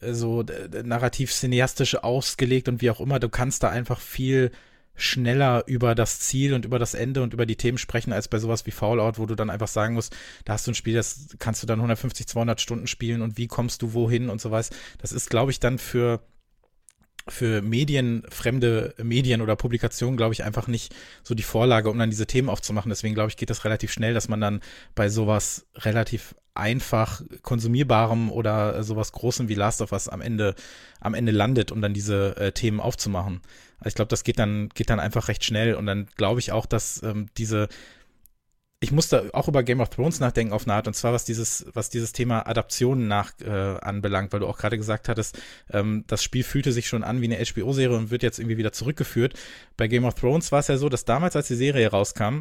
äh, 0.00 0.12
so 0.12 0.42
äh, 0.42 0.82
narrativ 0.82 1.32
cineastisch 1.32 1.96
ausgelegt 1.96 2.68
und 2.68 2.82
wie 2.82 2.90
auch 2.90 3.00
immer. 3.00 3.20
Du 3.20 3.30
kannst 3.30 3.62
da 3.62 3.70
einfach 3.70 4.00
viel 4.00 4.50
schneller 4.96 5.64
über 5.66 5.94
das 5.94 6.20
Ziel 6.20 6.54
und 6.54 6.64
über 6.64 6.78
das 6.78 6.94
Ende 6.94 7.22
und 7.22 7.34
über 7.34 7.46
die 7.46 7.56
Themen 7.56 7.78
sprechen, 7.78 8.12
als 8.12 8.28
bei 8.28 8.38
sowas 8.38 8.64
wie 8.66 8.70
Fallout, 8.70 9.18
wo 9.18 9.26
du 9.26 9.34
dann 9.34 9.50
einfach 9.50 9.66
sagen 9.66 9.94
musst, 9.94 10.14
da 10.44 10.52
hast 10.52 10.66
du 10.66 10.70
ein 10.70 10.76
Spiel, 10.76 10.94
das 10.94 11.30
kannst 11.38 11.62
du 11.62 11.66
dann 11.66 11.80
150, 11.80 12.28
200 12.28 12.60
Stunden 12.60 12.86
spielen 12.86 13.22
und 13.22 13.36
wie 13.36 13.48
kommst 13.48 13.82
du 13.82 13.92
wohin 13.92 14.28
und 14.28 14.40
so 14.40 14.50
was. 14.50 14.70
Das 14.98 15.10
ist, 15.10 15.30
glaube 15.30 15.50
ich, 15.50 15.58
dann 15.58 15.78
für 15.78 16.20
für 17.28 17.62
Medien, 17.62 18.22
fremde 18.28 18.94
Medien 19.02 19.40
oder 19.40 19.56
Publikationen, 19.56 20.16
glaube 20.16 20.34
ich, 20.34 20.44
einfach 20.44 20.66
nicht 20.66 20.94
so 21.22 21.34
die 21.34 21.42
Vorlage, 21.42 21.90
um 21.90 21.98
dann 21.98 22.10
diese 22.10 22.26
Themen 22.26 22.48
aufzumachen. 22.48 22.90
Deswegen, 22.90 23.14
glaube 23.14 23.30
ich, 23.30 23.36
geht 23.36 23.50
das 23.50 23.64
relativ 23.64 23.92
schnell, 23.92 24.14
dass 24.14 24.28
man 24.28 24.40
dann 24.40 24.60
bei 24.94 25.08
sowas 25.08 25.66
relativ 25.76 26.34
einfach 26.54 27.22
konsumierbarem 27.42 28.30
oder 28.30 28.82
sowas 28.84 29.12
Großem 29.12 29.48
wie 29.48 29.54
Last 29.54 29.80
of 29.80 29.92
Us 29.92 30.08
am 30.08 30.20
Ende, 30.20 30.54
am 31.00 31.14
Ende 31.14 31.32
landet, 31.32 31.72
um 31.72 31.80
dann 31.80 31.94
diese 31.94 32.36
äh, 32.36 32.52
Themen 32.52 32.78
aufzumachen. 32.78 33.40
Also 33.78 33.88
ich 33.88 33.94
glaube, 33.94 34.08
das 34.08 34.22
geht 34.22 34.38
dann, 34.38 34.68
geht 34.68 34.90
dann 34.90 35.00
einfach 35.00 35.28
recht 35.28 35.44
schnell 35.44 35.74
und 35.74 35.86
dann 35.86 36.06
glaube 36.16 36.40
ich 36.40 36.52
auch, 36.52 36.66
dass 36.66 37.02
ähm, 37.02 37.26
diese 37.36 37.68
ich 38.84 38.92
musste 38.92 39.30
auch 39.32 39.48
über 39.48 39.62
Game 39.62 39.80
of 39.80 39.88
Thrones 39.88 40.20
nachdenken 40.20 40.52
auf 40.52 40.64
eine 40.64 40.74
Art, 40.74 40.86
und 40.86 40.94
zwar 40.94 41.14
was 41.14 41.24
dieses, 41.24 41.64
was 41.72 41.88
dieses 41.88 42.12
Thema 42.12 42.46
Adaptionen 42.46 43.08
nach 43.08 43.32
äh, 43.40 43.48
anbelangt, 43.50 44.32
weil 44.32 44.40
du 44.40 44.46
auch 44.46 44.58
gerade 44.58 44.76
gesagt 44.76 45.08
hattest, 45.08 45.38
ähm, 45.70 46.04
das 46.06 46.22
Spiel 46.22 46.44
fühlte 46.44 46.70
sich 46.70 46.86
schon 46.86 47.02
an 47.02 47.22
wie 47.22 47.32
eine 47.32 47.42
HBO-Serie 47.42 47.96
und 47.96 48.10
wird 48.10 48.22
jetzt 48.22 48.38
irgendwie 48.38 48.58
wieder 48.58 48.72
zurückgeführt. 48.72 49.34
Bei 49.78 49.88
Game 49.88 50.04
of 50.04 50.14
Thrones 50.14 50.52
war 50.52 50.60
es 50.60 50.68
ja 50.68 50.76
so, 50.76 50.90
dass 50.90 51.06
damals, 51.06 51.34
als 51.34 51.48
die 51.48 51.54
Serie 51.54 51.90
rauskam, 51.90 52.40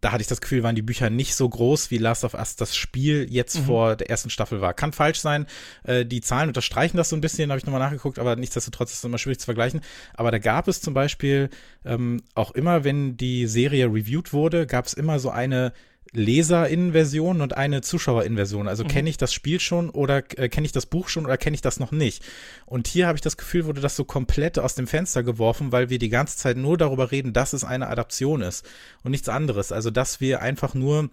da 0.00 0.12
hatte 0.12 0.22
ich 0.22 0.28
das 0.28 0.40
Gefühl, 0.40 0.62
waren 0.62 0.76
die 0.76 0.82
Bücher 0.82 1.10
nicht 1.10 1.34
so 1.34 1.48
groß, 1.48 1.90
wie 1.90 1.98
Last 1.98 2.24
of 2.24 2.34
Us 2.34 2.56
das 2.56 2.76
Spiel 2.76 3.26
jetzt 3.28 3.58
mhm. 3.58 3.64
vor 3.64 3.96
der 3.96 4.08
ersten 4.08 4.30
Staffel 4.30 4.60
war. 4.60 4.72
Kann 4.72 4.92
falsch 4.92 5.20
sein. 5.20 5.46
Äh, 5.82 6.06
die 6.06 6.20
Zahlen 6.20 6.48
unterstreichen 6.48 6.96
das 6.96 7.08
so 7.08 7.16
ein 7.16 7.20
bisschen, 7.20 7.50
habe 7.50 7.58
ich 7.58 7.66
nochmal 7.66 7.80
nachgeguckt, 7.80 8.18
aber 8.18 8.36
nichtsdestotrotz 8.36 8.92
ist 8.92 8.98
es 8.98 9.04
immer 9.04 9.18
schwierig 9.18 9.40
zu 9.40 9.46
vergleichen. 9.46 9.80
Aber 10.14 10.30
da 10.30 10.38
gab 10.38 10.68
es 10.68 10.80
zum 10.80 10.94
Beispiel 10.94 11.50
ähm, 11.84 12.22
auch 12.34 12.52
immer, 12.52 12.84
wenn 12.84 13.16
die 13.16 13.46
Serie 13.46 13.86
reviewed 13.86 14.32
wurde, 14.32 14.66
gab 14.66 14.86
es 14.86 14.92
immer 14.92 15.18
so 15.18 15.30
eine 15.30 15.72
Leserinnenversion 16.12 17.40
und 17.40 17.56
eine 17.56 17.82
Zuschauerinnenversion. 17.82 18.66
Also 18.66 18.84
mhm. 18.84 18.88
kenne 18.88 19.10
ich 19.10 19.16
das 19.16 19.32
Spiel 19.32 19.60
schon 19.60 19.90
oder 19.90 20.24
äh, 20.38 20.48
kenne 20.48 20.66
ich 20.66 20.72
das 20.72 20.86
Buch 20.86 21.08
schon 21.08 21.24
oder 21.24 21.36
kenne 21.36 21.54
ich 21.54 21.60
das 21.60 21.78
noch 21.78 21.92
nicht? 21.92 22.24
Und 22.66 22.88
hier 22.88 23.06
habe 23.06 23.16
ich 23.16 23.22
das 23.22 23.36
Gefühl, 23.36 23.66
wurde 23.66 23.80
das 23.80 23.94
so 23.94 24.04
komplett 24.04 24.58
aus 24.58 24.74
dem 24.74 24.88
Fenster 24.88 25.22
geworfen, 25.22 25.70
weil 25.72 25.88
wir 25.88 25.98
die 25.98 26.08
ganze 26.08 26.36
Zeit 26.36 26.56
nur 26.56 26.76
darüber 26.76 27.12
reden, 27.12 27.32
dass 27.32 27.52
es 27.52 27.62
eine 27.62 27.86
Adaption 27.88 28.42
ist 28.42 28.68
und 29.04 29.12
nichts 29.12 29.28
anderes. 29.28 29.70
Also 29.70 29.90
dass 29.90 30.20
wir 30.20 30.42
einfach 30.42 30.74
nur 30.74 31.10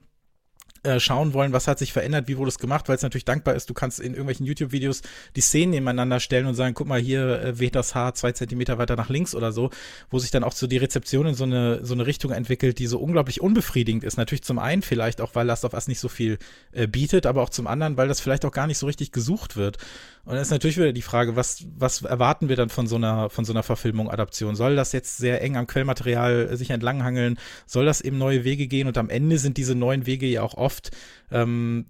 äh, 0.83 0.99
schauen 0.99 1.33
wollen, 1.33 1.53
was 1.53 1.67
hat 1.67 1.79
sich 1.79 1.93
verändert, 1.93 2.27
wie 2.27 2.37
wurde 2.37 2.49
es 2.49 2.59
gemacht, 2.59 2.87
weil 2.87 2.95
es 2.95 3.01
natürlich 3.01 3.25
dankbar 3.25 3.55
ist, 3.55 3.69
du 3.69 3.73
kannst 3.73 3.99
in 3.99 4.13
irgendwelchen 4.13 4.45
YouTube-Videos 4.45 5.01
die 5.35 5.41
Szenen 5.41 5.71
nebeneinander 5.71 6.19
stellen 6.19 6.45
und 6.45 6.55
sagen, 6.55 6.73
guck 6.73 6.87
mal, 6.87 6.99
hier 6.99 7.41
äh, 7.41 7.59
weht 7.59 7.75
das 7.75 7.95
Haar 7.95 8.13
zwei 8.13 8.31
Zentimeter 8.31 8.77
weiter 8.77 8.95
nach 8.95 9.09
links 9.09 9.35
oder 9.35 9.51
so, 9.51 9.69
wo 10.09 10.19
sich 10.19 10.31
dann 10.31 10.43
auch 10.43 10.53
so 10.53 10.67
die 10.67 10.77
Rezeption 10.77 11.27
in 11.27 11.35
so 11.35 11.43
eine, 11.43 11.85
so 11.85 11.93
eine 11.93 12.05
Richtung 12.05 12.31
entwickelt, 12.31 12.79
die 12.79 12.87
so 12.87 12.99
unglaublich 12.99 13.41
unbefriedigend 13.41 14.03
ist. 14.03 14.17
Natürlich 14.17 14.43
zum 14.43 14.59
einen 14.59 14.81
vielleicht 14.81 15.21
auch, 15.21 15.35
weil 15.35 15.45
Last 15.45 15.65
of 15.65 15.73
Us 15.73 15.87
nicht 15.87 15.99
so 15.99 16.09
viel 16.09 16.37
äh, 16.71 16.87
bietet, 16.87 17.25
aber 17.25 17.41
auch 17.41 17.49
zum 17.49 17.67
anderen, 17.67 17.97
weil 17.97 18.07
das 18.07 18.19
vielleicht 18.19 18.45
auch 18.45 18.51
gar 18.51 18.67
nicht 18.67 18.77
so 18.77 18.85
richtig 18.85 19.11
gesucht 19.11 19.55
wird. 19.55 19.77
Und 20.27 20.33
dann 20.33 20.41
ist 20.41 20.51
natürlich 20.51 20.75
wieder 20.75 20.91
die 20.91 21.01
Frage, 21.01 21.37
was, 21.37 21.63
was 21.77 22.01
erwarten 22.01 22.49
wir 22.49 22.57
dann 22.57 22.67
von 22.67 22.85
so 22.85 22.97
einer, 22.97 23.29
von 23.29 23.45
so 23.45 23.53
einer 23.53 23.63
Verfilmung, 23.63 24.11
Adaption? 24.11 24.57
Soll 24.57 24.75
das 24.75 24.91
jetzt 24.91 25.15
sehr 25.15 25.41
eng 25.41 25.55
am 25.55 25.67
Quellmaterial 25.67 26.57
sich 26.57 26.69
entlanghangeln? 26.69 27.39
Soll 27.65 27.85
das 27.85 28.01
eben 28.01 28.17
neue 28.17 28.43
Wege 28.43 28.67
gehen? 28.67 28.89
Und 28.89 28.97
am 28.97 29.09
Ende 29.09 29.37
sind 29.39 29.55
diese 29.55 29.73
neuen 29.73 30.05
Wege 30.05 30.25
ja 30.25 30.41
auch 30.41 30.55
oft 30.55 30.91
ähm, 31.31 31.85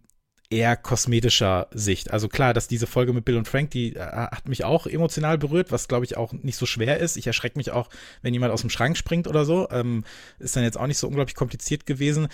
eher 0.52 0.78
kosmetischer 0.78 1.67
Sicht. 1.71 2.12
Also 2.12 2.28
klar, 2.28 2.54
dass 2.54 2.67
diese 2.67 2.86
Folge 2.86 3.12
mit 3.12 3.26
Bill 3.26 3.38
und 3.38 3.47
Frank, 3.47 3.71
die 3.71 3.95
äh, 3.95 4.02
hat 4.02 4.47
mich 4.47 4.63
auch 4.63 4.86
emotional 4.86 5.39
berührt, 5.39 5.71
was 5.71 5.88
glaube 5.88 6.06
ich 6.06 6.15
auch 6.15 6.32
nicht 6.32 6.58
so 6.58 6.67
schwer 6.67 7.00
ist. 7.00 7.17
Ich 7.17 7.26
erschrecke 7.26 7.58
mich 7.58 7.71
auch, 7.71 7.89
wenn 8.21 8.36
jemand 8.36 8.54
aus 8.54 8.62
dem 8.62 8.69
Schrank 8.69 8.97
springt 8.97 9.28
oder 9.28 9.45
so. 9.45 9.67
Ähm, 9.71 10.04
ist 10.38 10.56
dann 10.56 10.62
jetzt 10.62 10.78
auch 10.78 10.86
nicht 10.86 11.00
so 11.00 11.08
unglaublich 11.08 11.36
kompliziert 11.36 11.88
gewesen 11.88 12.28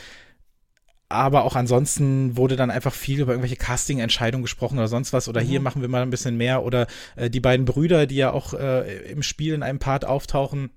aber 1.13 1.45
auch 1.45 1.56
ansonsten 1.56 2.36
wurde 2.36 2.56
dann 2.56 2.71
einfach 2.71 2.93
viel 2.93 3.21
über 3.21 3.34
irgendwelche 3.34 3.56
Casting-Entscheidungen 3.56 4.43
gesprochen 4.43 4.78
oder 4.78 4.88
sonst 4.88 5.13
was. 5.13 5.28
Oder 5.28 5.41
mhm. 5.41 5.45
hier 5.45 5.62
machen 5.62 5.82
wir 5.82 5.89
mal 5.89 6.02
ein 6.02 6.10
bisschen 6.10 6.38
mehr. 6.38 6.63
Oder 6.63 6.88
äh, 7.15 7.30
die 7.30 7.39
beiden 7.39 7.65
Brüder, 7.65 8.06
die 8.08 8.15
ja 8.15 8.32
auch 8.32 8.54
äh, 8.54 9.12
im 9.12 9.23
Spiel 9.23 9.54
in 9.54 9.63
einem 9.63 9.80
Part 9.80 10.06
auftauchen, 10.06 10.71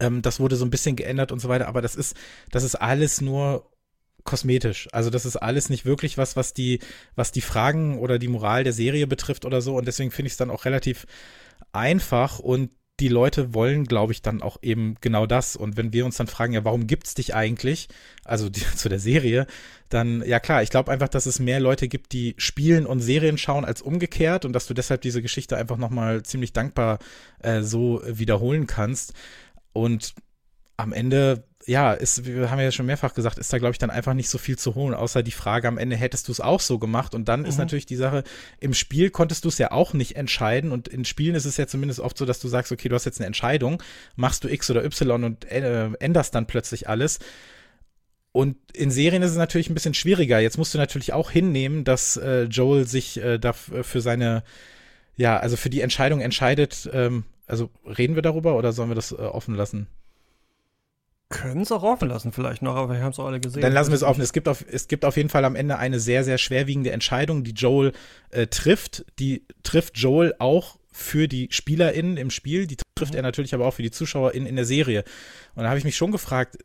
ähm, 0.00 0.22
das 0.22 0.40
wurde 0.40 0.56
so 0.56 0.64
ein 0.64 0.70
bisschen 0.70 0.96
geändert 0.96 1.32
und 1.32 1.40
so 1.40 1.48
weiter. 1.48 1.68
Aber 1.68 1.82
das 1.82 1.96
ist, 1.96 2.16
das 2.50 2.64
ist 2.64 2.76
alles 2.76 3.20
nur 3.20 3.70
kosmetisch. 4.24 4.88
Also 4.92 5.10
das 5.10 5.26
ist 5.26 5.36
alles 5.36 5.68
nicht 5.68 5.84
wirklich 5.84 6.16
was, 6.16 6.36
was 6.36 6.54
die, 6.54 6.80
was 7.14 7.30
die 7.30 7.42
Fragen 7.42 7.98
oder 7.98 8.18
die 8.18 8.28
Moral 8.28 8.64
der 8.64 8.72
Serie 8.72 9.06
betrifft 9.06 9.44
oder 9.44 9.60
so. 9.60 9.76
Und 9.76 9.86
deswegen 9.86 10.10
finde 10.10 10.28
ich 10.28 10.32
es 10.32 10.38
dann 10.38 10.50
auch 10.50 10.64
relativ 10.64 11.06
einfach 11.72 12.38
und 12.38 12.70
die 13.00 13.08
Leute 13.08 13.54
wollen, 13.54 13.84
glaube 13.84 14.12
ich, 14.12 14.22
dann 14.22 14.40
auch 14.40 14.58
eben 14.62 14.96
genau 15.00 15.26
das. 15.26 15.56
Und 15.56 15.76
wenn 15.76 15.92
wir 15.92 16.04
uns 16.04 16.16
dann 16.16 16.28
fragen, 16.28 16.52
ja, 16.52 16.64
warum 16.64 16.86
gibt's 16.86 17.14
dich 17.14 17.34
eigentlich, 17.34 17.88
also 18.24 18.48
die, 18.48 18.60
zu 18.76 18.88
der 18.88 19.00
Serie, 19.00 19.46
dann, 19.88 20.22
ja 20.24 20.40
klar, 20.40 20.62
ich 20.62 20.70
glaube 20.70 20.92
einfach, 20.92 21.08
dass 21.08 21.26
es 21.26 21.40
mehr 21.40 21.60
Leute 21.60 21.88
gibt, 21.88 22.12
die 22.12 22.34
spielen 22.38 22.86
und 22.86 23.00
Serien 23.00 23.38
schauen 23.38 23.64
als 23.64 23.82
umgekehrt 23.82 24.44
und 24.44 24.52
dass 24.52 24.66
du 24.66 24.74
deshalb 24.74 25.00
diese 25.02 25.22
Geschichte 25.22 25.56
einfach 25.56 25.76
nochmal 25.76 26.22
ziemlich 26.22 26.52
dankbar 26.52 26.98
äh, 27.40 27.62
so 27.62 28.00
wiederholen 28.06 28.66
kannst. 28.66 29.12
Und 29.72 30.14
am 30.76 30.92
Ende 30.92 31.44
ja, 31.66 31.92
ist, 31.92 32.26
wir 32.26 32.50
haben 32.50 32.60
ja 32.60 32.70
schon 32.70 32.86
mehrfach 32.86 33.14
gesagt, 33.14 33.38
ist 33.38 33.52
da, 33.52 33.58
glaube 33.58 33.72
ich, 33.72 33.78
dann 33.78 33.90
einfach 33.90 34.14
nicht 34.14 34.28
so 34.28 34.38
viel 34.38 34.58
zu 34.58 34.74
holen, 34.74 34.94
außer 34.94 35.22
die 35.22 35.30
Frage 35.30 35.68
am 35.68 35.78
Ende, 35.78 35.96
hättest 35.96 36.28
du 36.28 36.32
es 36.32 36.40
auch 36.40 36.60
so 36.60 36.78
gemacht? 36.78 37.14
Und 37.14 37.28
dann 37.28 37.40
mhm. 37.40 37.46
ist 37.46 37.58
natürlich 37.58 37.86
die 37.86 37.96
Sache, 37.96 38.22
im 38.60 38.74
Spiel 38.74 39.10
konntest 39.10 39.44
du 39.44 39.48
es 39.48 39.58
ja 39.58 39.72
auch 39.72 39.94
nicht 39.94 40.16
entscheiden. 40.16 40.72
Und 40.72 40.88
in 40.88 41.04
Spielen 41.04 41.34
ist 41.34 41.46
es 41.46 41.56
ja 41.56 41.66
zumindest 41.66 42.00
oft 42.00 42.18
so, 42.18 42.26
dass 42.26 42.40
du 42.40 42.48
sagst, 42.48 42.70
okay, 42.72 42.88
du 42.88 42.94
hast 42.94 43.06
jetzt 43.06 43.20
eine 43.20 43.26
Entscheidung, 43.26 43.82
machst 44.16 44.44
du 44.44 44.48
X 44.48 44.70
oder 44.70 44.84
Y 44.84 45.24
und 45.24 45.50
äh, 45.50 45.90
änderst 46.00 46.34
dann 46.34 46.46
plötzlich 46.46 46.88
alles. 46.88 47.18
Und 48.32 48.56
in 48.74 48.90
Serien 48.90 49.22
ist 49.22 49.30
es 49.30 49.36
natürlich 49.36 49.70
ein 49.70 49.74
bisschen 49.74 49.94
schwieriger. 49.94 50.40
Jetzt 50.40 50.58
musst 50.58 50.74
du 50.74 50.78
natürlich 50.78 51.12
auch 51.12 51.30
hinnehmen, 51.30 51.84
dass 51.84 52.16
äh, 52.16 52.42
Joel 52.44 52.86
sich 52.86 53.16
äh, 53.22 53.38
dafür 53.38 53.84
für 53.84 54.00
seine, 54.00 54.42
ja, 55.16 55.38
also 55.38 55.56
für 55.56 55.70
die 55.70 55.80
Entscheidung 55.80 56.20
entscheidet. 56.20 56.90
Ähm, 56.92 57.24
also 57.46 57.70
reden 57.86 58.16
wir 58.16 58.22
darüber 58.22 58.56
oder 58.56 58.72
sollen 58.72 58.90
wir 58.90 58.96
das 58.96 59.12
äh, 59.12 59.16
offen 59.16 59.54
lassen? 59.54 59.86
Können 61.28 61.62
es 61.62 61.72
auch 61.72 61.82
offen 61.82 62.08
lassen, 62.08 62.32
vielleicht 62.32 62.62
noch, 62.62 62.76
aber 62.76 62.94
wir 62.94 63.02
haben 63.02 63.10
es 63.10 63.18
auch 63.18 63.26
alle 63.26 63.40
gesehen. 63.40 63.62
Dann 63.62 63.72
lassen 63.72 63.90
wir 63.90 63.96
es 63.96 64.02
offen. 64.02 64.20
Es 64.20 64.32
gibt, 64.32 64.48
auf, 64.48 64.64
es 64.70 64.88
gibt 64.88 65.04
auf 65.04 65.16
jeden 65.16 65.28
Fall 65.28 65.44
am 65.44 65.56
Ende 65.56 65.78
eine 65.78 65.98
sehr, 65.98 66.24
sehr 66.24 66.38
schwerwiegende 66.38 66.92
Entscheidung, 66.92 67.44
die 67.44 67.52
Joel 67.52 67.92
äh, 68.30 68.46
trifft. 68.46 69.04
Die 69.18 69.46
trifft 69.62 69.98
Joel 69.98 70.34
auch 70.38 70.78
für 70.92 71.26
die 71.26 71.48
SpielerInnen 71.50 72.16
im 72.16 72.30
Spiel. 72.30 72.66
Die 72.66 72.76
trifft 72.94 73.12
mhm. 73.12 73.18
er 73.18 73.22
natürlich 73.22 73.54
aber 73.54 73.66
auch 73.66 73.74
für 73.74 73.82
die 73.82 73.90
ZuschauerInnen 73.90 74.46
in 74.46 74.56
der 74.56 74.64
Serie. 74.64 75.04
Und 75.54 75.64
da 75.64 75.70
habe 75.70 75.78
ich 75.78 75.84
mich 75.84 75.96
schon 75.96 76.12
gefragt, 76.12 76.58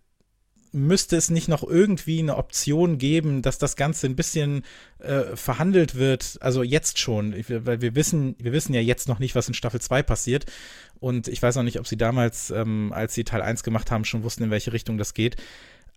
müsste 0.71 1.15
es 1.17 1.29
nicht 1.29 1.47
noch 1.47 1.63
irgendwie 1.63 2.19
eine 2.19 2.37
Option 2.37 2.97
geben, 2.97 3.41
dass 3.41 3.57
das 3.57 3.75
Ganze 3.75 4.07
ein 4.07 4.15
bisschen 4.15 4.63
äh, 4.99 5.35
verhandelt 5.35 5.95
wird, 5.95 6.37
also 6.41 6.63
jetzt 6.63 6.99
schon, 6.99 7.33
weil 7.47 7.81
wir 7.81 7.95
wissen, 7.95 8.35
wir 8.39 8.51
wissen 8.51 8.73
ja 8.73 8.81
jetzt 8.81 9.07
noch 9.07 9.19
nicht, 9.19 9.35
was 9.35 9.47
in 9.47 9.53
Staffel 9.53 9.81
2 9.81 10.03
passiert. 10.03 10.45
Und 10.99 11.27
ich 11.27 11.41
weiß 11.41 11.57
auch 11.57 11.63
nicht, 11.63 11.79
ob 11.79 11.87
sie 11.87 11.97
damals, 11.97 12.51
ähm, 12.51 12.91
als 12.93 13.13
sie 13.13 13.23
Teil 13.23 13.41
1 13.41 13.63
gemacht 13.63 13.89
haben, 13.89 14.05
schon 14.05 14.23
wussten, 14.23 14.43
in 14.43 14.51
welche 14.51 14.73
Richtung 14.73 14.97
das 14.97 15.13
geht. 15.13 15.37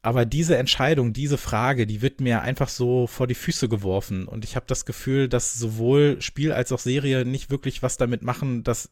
Aber 0.02 0.24
diese 0.24 0.56
Entscheidung, 0.56 1.12
diese 1.12 1.38
Frage, 1.38 1.86
die 1.86 2.02
wird 2.02 2.20
mir 2.20 2.42
einfach 2.42 2.68
so 2.68 3.06
vor 3.06 3.28
die 3.28 3.36
Füße 3.36 3.68
geworfen. 3.68 4.26
Und 4.26 4.44
ich 4.44 4.56
habe 4.56 4.66
das 4.66 4.84
Gefühl, 4.84 5.28
dass 5.28 5.54
sowohl 5.54 6.20
Spiel 6.20 6.52
als 6.52 6.72
auch 6.72 6.80
Serie 6.80 7.24
nicht 7.24 7.50
wirklich 7.50 7.82
was 7.84 7.98
damit 7.98 8.22
machen, 8.22 8.64
dass 8.64 8.90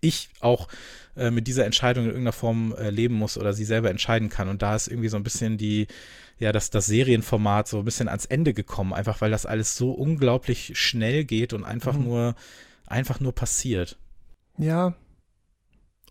ich 0.00 0.30
auch 0.40 0.68
äh, 1.16 1.30
mit 1.30 1.46
dieser 1.46 1.66
Entscheidung 1.66 2.04
in 2.04 2.10
irgendeiner 2.10 2.32
Form 2.32 2.74
äh, 2.74 2.90
leben 2.90 3.14
muss 3.14 3.38
oder 3.38 3.52
sie 3.52 3.64
selber 3.64 3.90
entscheiden 3.90 4.28
kann. 4.28 4.48
Und 4.48 4.62
da 4.62 4.74
ist 4.74 4.88
irgendwie 4.88 5.08
so 5.08 5.16
ein 5.16 5.22
bisschen 5.22 5.58
die, 5.58 5.86
ja, 6.38 6.52
das, 6.52 6.70
das 6.70 6.86
Serienformat 6.86 7.68
so 7.68 7.78
ein 7.78 7.84
bisschen 7.84 8.08
ans 8.08 8.26
Ende 8.26 8.54
gekommen, 8.54 8.92
einfach 8.92 9.20
weil 9.20 9.30
das 9.30 9.46
alles 9.46 9.76
so 9.76 9.92
unglaublich 9.92 10.78
schnell 10.78 11.24
geht 11.24 11.52
und 11.52 11.64
einfach 11.64 11.94
mhm. 11.94 12.04
nur, 12.04 12.34
einfach 12.86 13.20
nur 13.20 13.34
passiert. 13.34 13.98
Ja, 14.58 14.94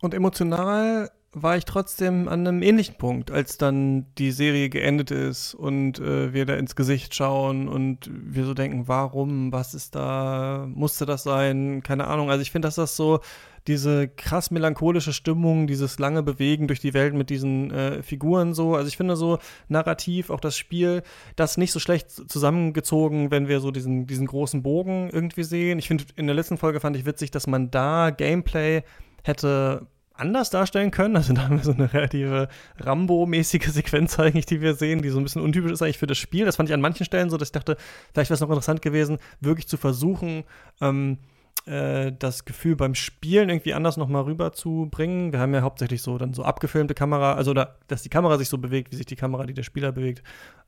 und 0.02 0.14
emotional 0.14 1.12
war 1.32 1.58
ich 1.58 1.66
trotzdem 1.66 2.28
an 2.28 2.48
einem 2.48 2.64
ähnlichen 2.64 2.96
Punkt, 2.96 3.30
als 3.30 3.58
dann 3.58 4.08
die 4.18 4.32
Serie 4.32 4.70
geendet 4.70 5.12
ist 5.12 5.54
und 5.54 6.00
äh, 6.00 6.34
wir 6.34 6.46
da 6.46 6.56
ins 6.56 6.76
Gesicht 6.76 7.14
schauen 7.14 7.68
und 7.68 8.10
wir 8.12 8.46
so 8.46 8.56
denken, 8.56 8.88
warum, 8.88 9.52
was 9.52 9.76
ist 9.76 9.94
da, 9.94 10.66
musste 10.68 11.06
das 11.06 11.22
sein, 11.24 11.84
keine 11.84 12.08
Ahnung. 12.08 12.32
Also 12.32 12.42
ich 12.42 12.52
finde, 12.52 12.68
dass 12.68 12.76
das 12.76 12.96
so 12.96 13.20
diese 13.68 14.08
krass 14.08 14.50
melancholische 14.50 15.14
Stimmung, 15.14 15.68
dieses 15.68 16.00
lange 16.00 16.24
Bewegen 16.24 16.68
durch 16.68 16.80
die 16.80 16.96
Welt 16.96 17.14
mit 17.14 17.30
diesen 17.30 17.70
äh, 17.70 18.02
Figuren 18.02 18.56
so. 18.56 18.76
Also 18.76 18.88
ich 18.88 18.98
finde 18.98 19.16
so 19.16 19.38
narrativ 19.68 20.32
auch 20.32 20.40
das 20.40 20.58
Spiel, 20.58 21.04
das 21.36 21.58
nicht 21.58 21.72
so 21.72 21.80
schlecht 21.80 22.10
zusammengezogen, 22.10 23.30
wenn 23.30 23.48
wir 23.48 23.60
so 23.60 23.70
diesen, 23.70 24.08
diesen 24.08 24.26
großen 24.26 24.64
Bogen 24.64 25.12
irgendwie 25.12 25.44
sehen. 25.44 25.78
Ich 25.78 25.88
finde, 25.88 26.06
in 26.16 26.26
der 26.26 26.36
letzten 26.36 26.58
Folge 26.58 26.80
fand 26.80 26.96
ich 26.96 27.06
witzig, 27.06 27.30
dass 27.30 27.46
man 27.46 27.70
da 27.70 28.10
Gameplay 28.10 28.82
hätte 29.24 29.86
anders 30.20 30.50
darstellen 30.50 30.92
können. 30.92 31.16
Also 31.16 31.34
da 31.34 31.44
haben 31.44 31.58
wir 31.58 31.64
so 31.64 31.74
eine 31.74 31.92
relative 31.94 32.48
Rambo-mäßige 32.80 33.68
Sequenz 33.68 34.20
eigentlich, 34.20 34.46
die 34.46 34.62
wir 34.62 34.76
sehen, 34.76 35.02
die 35.02 35.10
so 35.10 35.20
ein 35.20 35.24
bisschen 35.24 35.42
untypisch 35.42 35.72
ist 35.72 35.82
eigentlich 35.82 35.98
für 35.98 36.08
das 36.08 36.18
Spiel. 36.18 36.46
Das 36.46 36.56
fand 36.56 36.70
ich 36.70 36.74
an 36.74 36.82
manchen 36.82 37.06
Stellen 37.06 37.30
so, 37.30 37.38
dass 37.38 37.50
ich 37.50 37.54
dachte, 37.54 37.78
vielleicht 38.14 38.30
wäre 38.30 38.36
es 38.36 38.42
noch 38.42 38.50
interessant 38.50 38.82
gewesen, 38.82 39.18
wirklich 39.42 39.68
zu 39.68 39.78
versuchen, 39.78 40.44
ähm, 40.82 41.18
äh, 41.66 42.14
das 42.18 42.46
Gefühl 42.46 42.76
beim 42.76 42.96
Spielen 42.96 43.50
irgendwie 43.50 43.74
anders 43.74 43.98
nochmal 43.98 44.24
rüberzubringen. 44.24 45.32
Wir 45.32 45.40
haben 45.40 45.54
ja 45.54 45.62
hauptsächlich 45.62 46.02
so 46.02 46.18
dann 46.18 46.34
so 46.34 46.44
abgefilmte 46.44 46.94
Kamera, 46.94 47.34
also 47.34 47.54
da, 47.54 47.76
dass 47.88 48.02
die 48.02 48.10
Kamera 48.10 48.38
sich 48.38 48.50
so 48.50 48.58
bewegt, 48.58 48.92
wie 48.92 48.96
sich 48.96 49.06
die 49.06 49.16
Kamera, 49.16 49.46
die 49.46 49.54
der 49.54 49.64
Spieler 49.64 49.92
bewegt, 49.92 50.24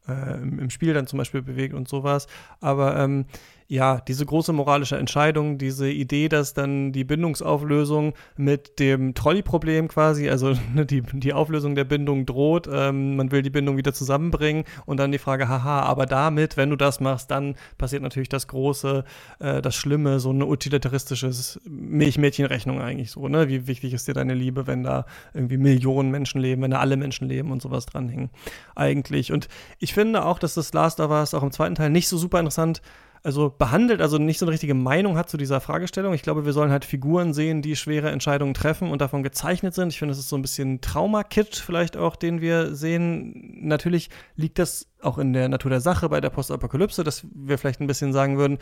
äh, 0.07 0.41
im, 0.41 0.69
Spiel 0.69 0.93
dann 0.93 1.07
zum 1.07 1.17
Beispiel 1.17 1.41
bewegt 1.41 1.73
und 1.73 1.87
sowas. 1.87 2.27
Aber 2.59 2.97
ähm, 2.97 3.25
ja, 3.71 4.01
diese 4.01 4.25
große 4.25 4.51
moralische 4.51 4.97
Entscheidung, 4.97 5.57
diese 5.57 5.89
Idee, 5.89 6.27
dass 6.27 6.53
dann 6.53 6.91
die 6.91 7.05
Bindungsauflösung 7.05 8.15
mit 8.35 8.79
dem 8.79 9.13
Trolley-Problem 9.13 9.87
quasi, 9.87 10.29
also 10.29 10.53
ne, 10.75 10.85
die, 10.85 11.01
die 11.01 11.31
Auflösung 11.31 11.73
der 11.75 11.85
Bindung 11.85 12.25
droht, 12.25 12.67
ähm, 12.69 13.15
man 13.15 13.31
will 13.31 13.43
die 13.43 13.49
Bindung 13.49 13.77
wieder 13.77 13.93
zusammenbringen 13.93 14.65
und 14.85 14.99
dann 14.99 15.13
die 15.13 15.19
Frage, 15.19 15.47
haha, 15.47 15.83
aber 15.83 16.05
damit, 16.05 16.57
wenn 16.57 16.69
du 16.69 16.75
das 16.75 16.99
machst, 16.99 17.31
dann 17.31 17.55
passiert 17.77 18.03
natürlich 18.03 18.27
das 18.27 18.49
Große, 18.49 19.05
äh, 19.39 19.61
das 19.61 19.73
Schlimme, 19.73 20.19
so 20.19 20.31
eine 20.31 20.47
utilitaristische 20.47 21.31
Milchmädchenrechnung 21.63 22.81
eigentlich 22.81 23.11
so, 23.11 23.29
ne? 23.29 23.47
Wie 23.47 23.67
wichtig 23.67 23.93
ist 23.93 24.05
dir 24.05 24.13
deine 24.13 24.33
Liebe, 24.33 24.67
wenn 24.67 24.83
da 24.83 25.05
irgendwie 25.33 25.57
Millionen 25.57 26.11
Menschen 26.11 26.41
leben, 26.41 26.61
wenn 26.61 26.71
da 26.71 26.79
alle 26.79 26.97
Menschen 26.97 27.29
leben 27.29 27.53
und 27.53 27.61
sowas 27.61 27.85
dranhängen, 27.85 28.31
eigentlich. 28.75 29.31
Und 29.31 29.47
ich 29.79 29.93
finde 29.93 30.25
auch, 30.25 30.39
dass 30.39 30.55
das 30.55 30.73
Last 30.73 30.99
of 30.99 31.09
Us 31.09 31.33
auch 31.33 31.43
im 31.43 31.51
zweiten 31.51 31.75
Teil 31.75 31.89
nicht 31.89 32.09
so 32.09 32.17
super 32.17 32.39
interessant 32.39 32.81
also 33.23 33.49
behandelt, 33.55 34.01
also 34.01 34.17
nicht 34.17 34.39
so 34.39 34.45
eine 34.45 34.53
richtige 34.53 34.73
Meinung 34.73 35.17
hat 35.17 35.29
zu 35.29 35.37
dieser 35.37 35.61
Fragestellung. 35.61 36.13
Ich 36.13 36.23
glaube, 36.23 36.45
wir 36.45 36.53
sollen 36.53 36.71
halt 36.71 36.85
Figuren 36.85 37.33
sehen, 37.33 37.61
die 37.61 37.75
schwere 37.75 38.09
Entscheidungen 38.09 38.53
treffen 38.53 38.89
und 38.89 39.01
davon 39.01 39.21
gezeichnet 39.21 39.73
sind. 39.75 39.89
Ich 39.89 39.99
finde, 39.99 40.13
das 40.13 40.19
ist 40.19 40.29
so 40.29 40.35
ein 40.35 40.41
bisschen 40.41 40.81
Trauma-Kit 40.81 41.55
vielleicht 41.55 41.97
auch, 41.97 42.15
den 42.15 42.41
wir 42.41 42.73
sehen. 42.73 43.59
Natürlich 43.61 44.09
liegt 44.35 44.57
das 44.57 44.87
auch 45.01 45.17
in 45.17 45.33
der 45.33 45.49
Natur 45.49 45.69
der 45.69 45.81
Sache 45.81 46.09
bei 46.09 46.19
der 46.19 46.31
Postapokalypse, 46.31 47.03
dass 47.03 47.25
wir 47.33 47.57
vielleicht 47.57 47.81
ein 47.81 47.87
bisschen 47.87 48.13
sagen 48.13 48.37
würden, 48.37 48.57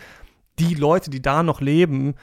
die 0.60 0.76
Leute, 0.76 1.10
die 1.10 1.22
da 1.22 1.42
noch 1.42 1.62
leben, 1.62 2.16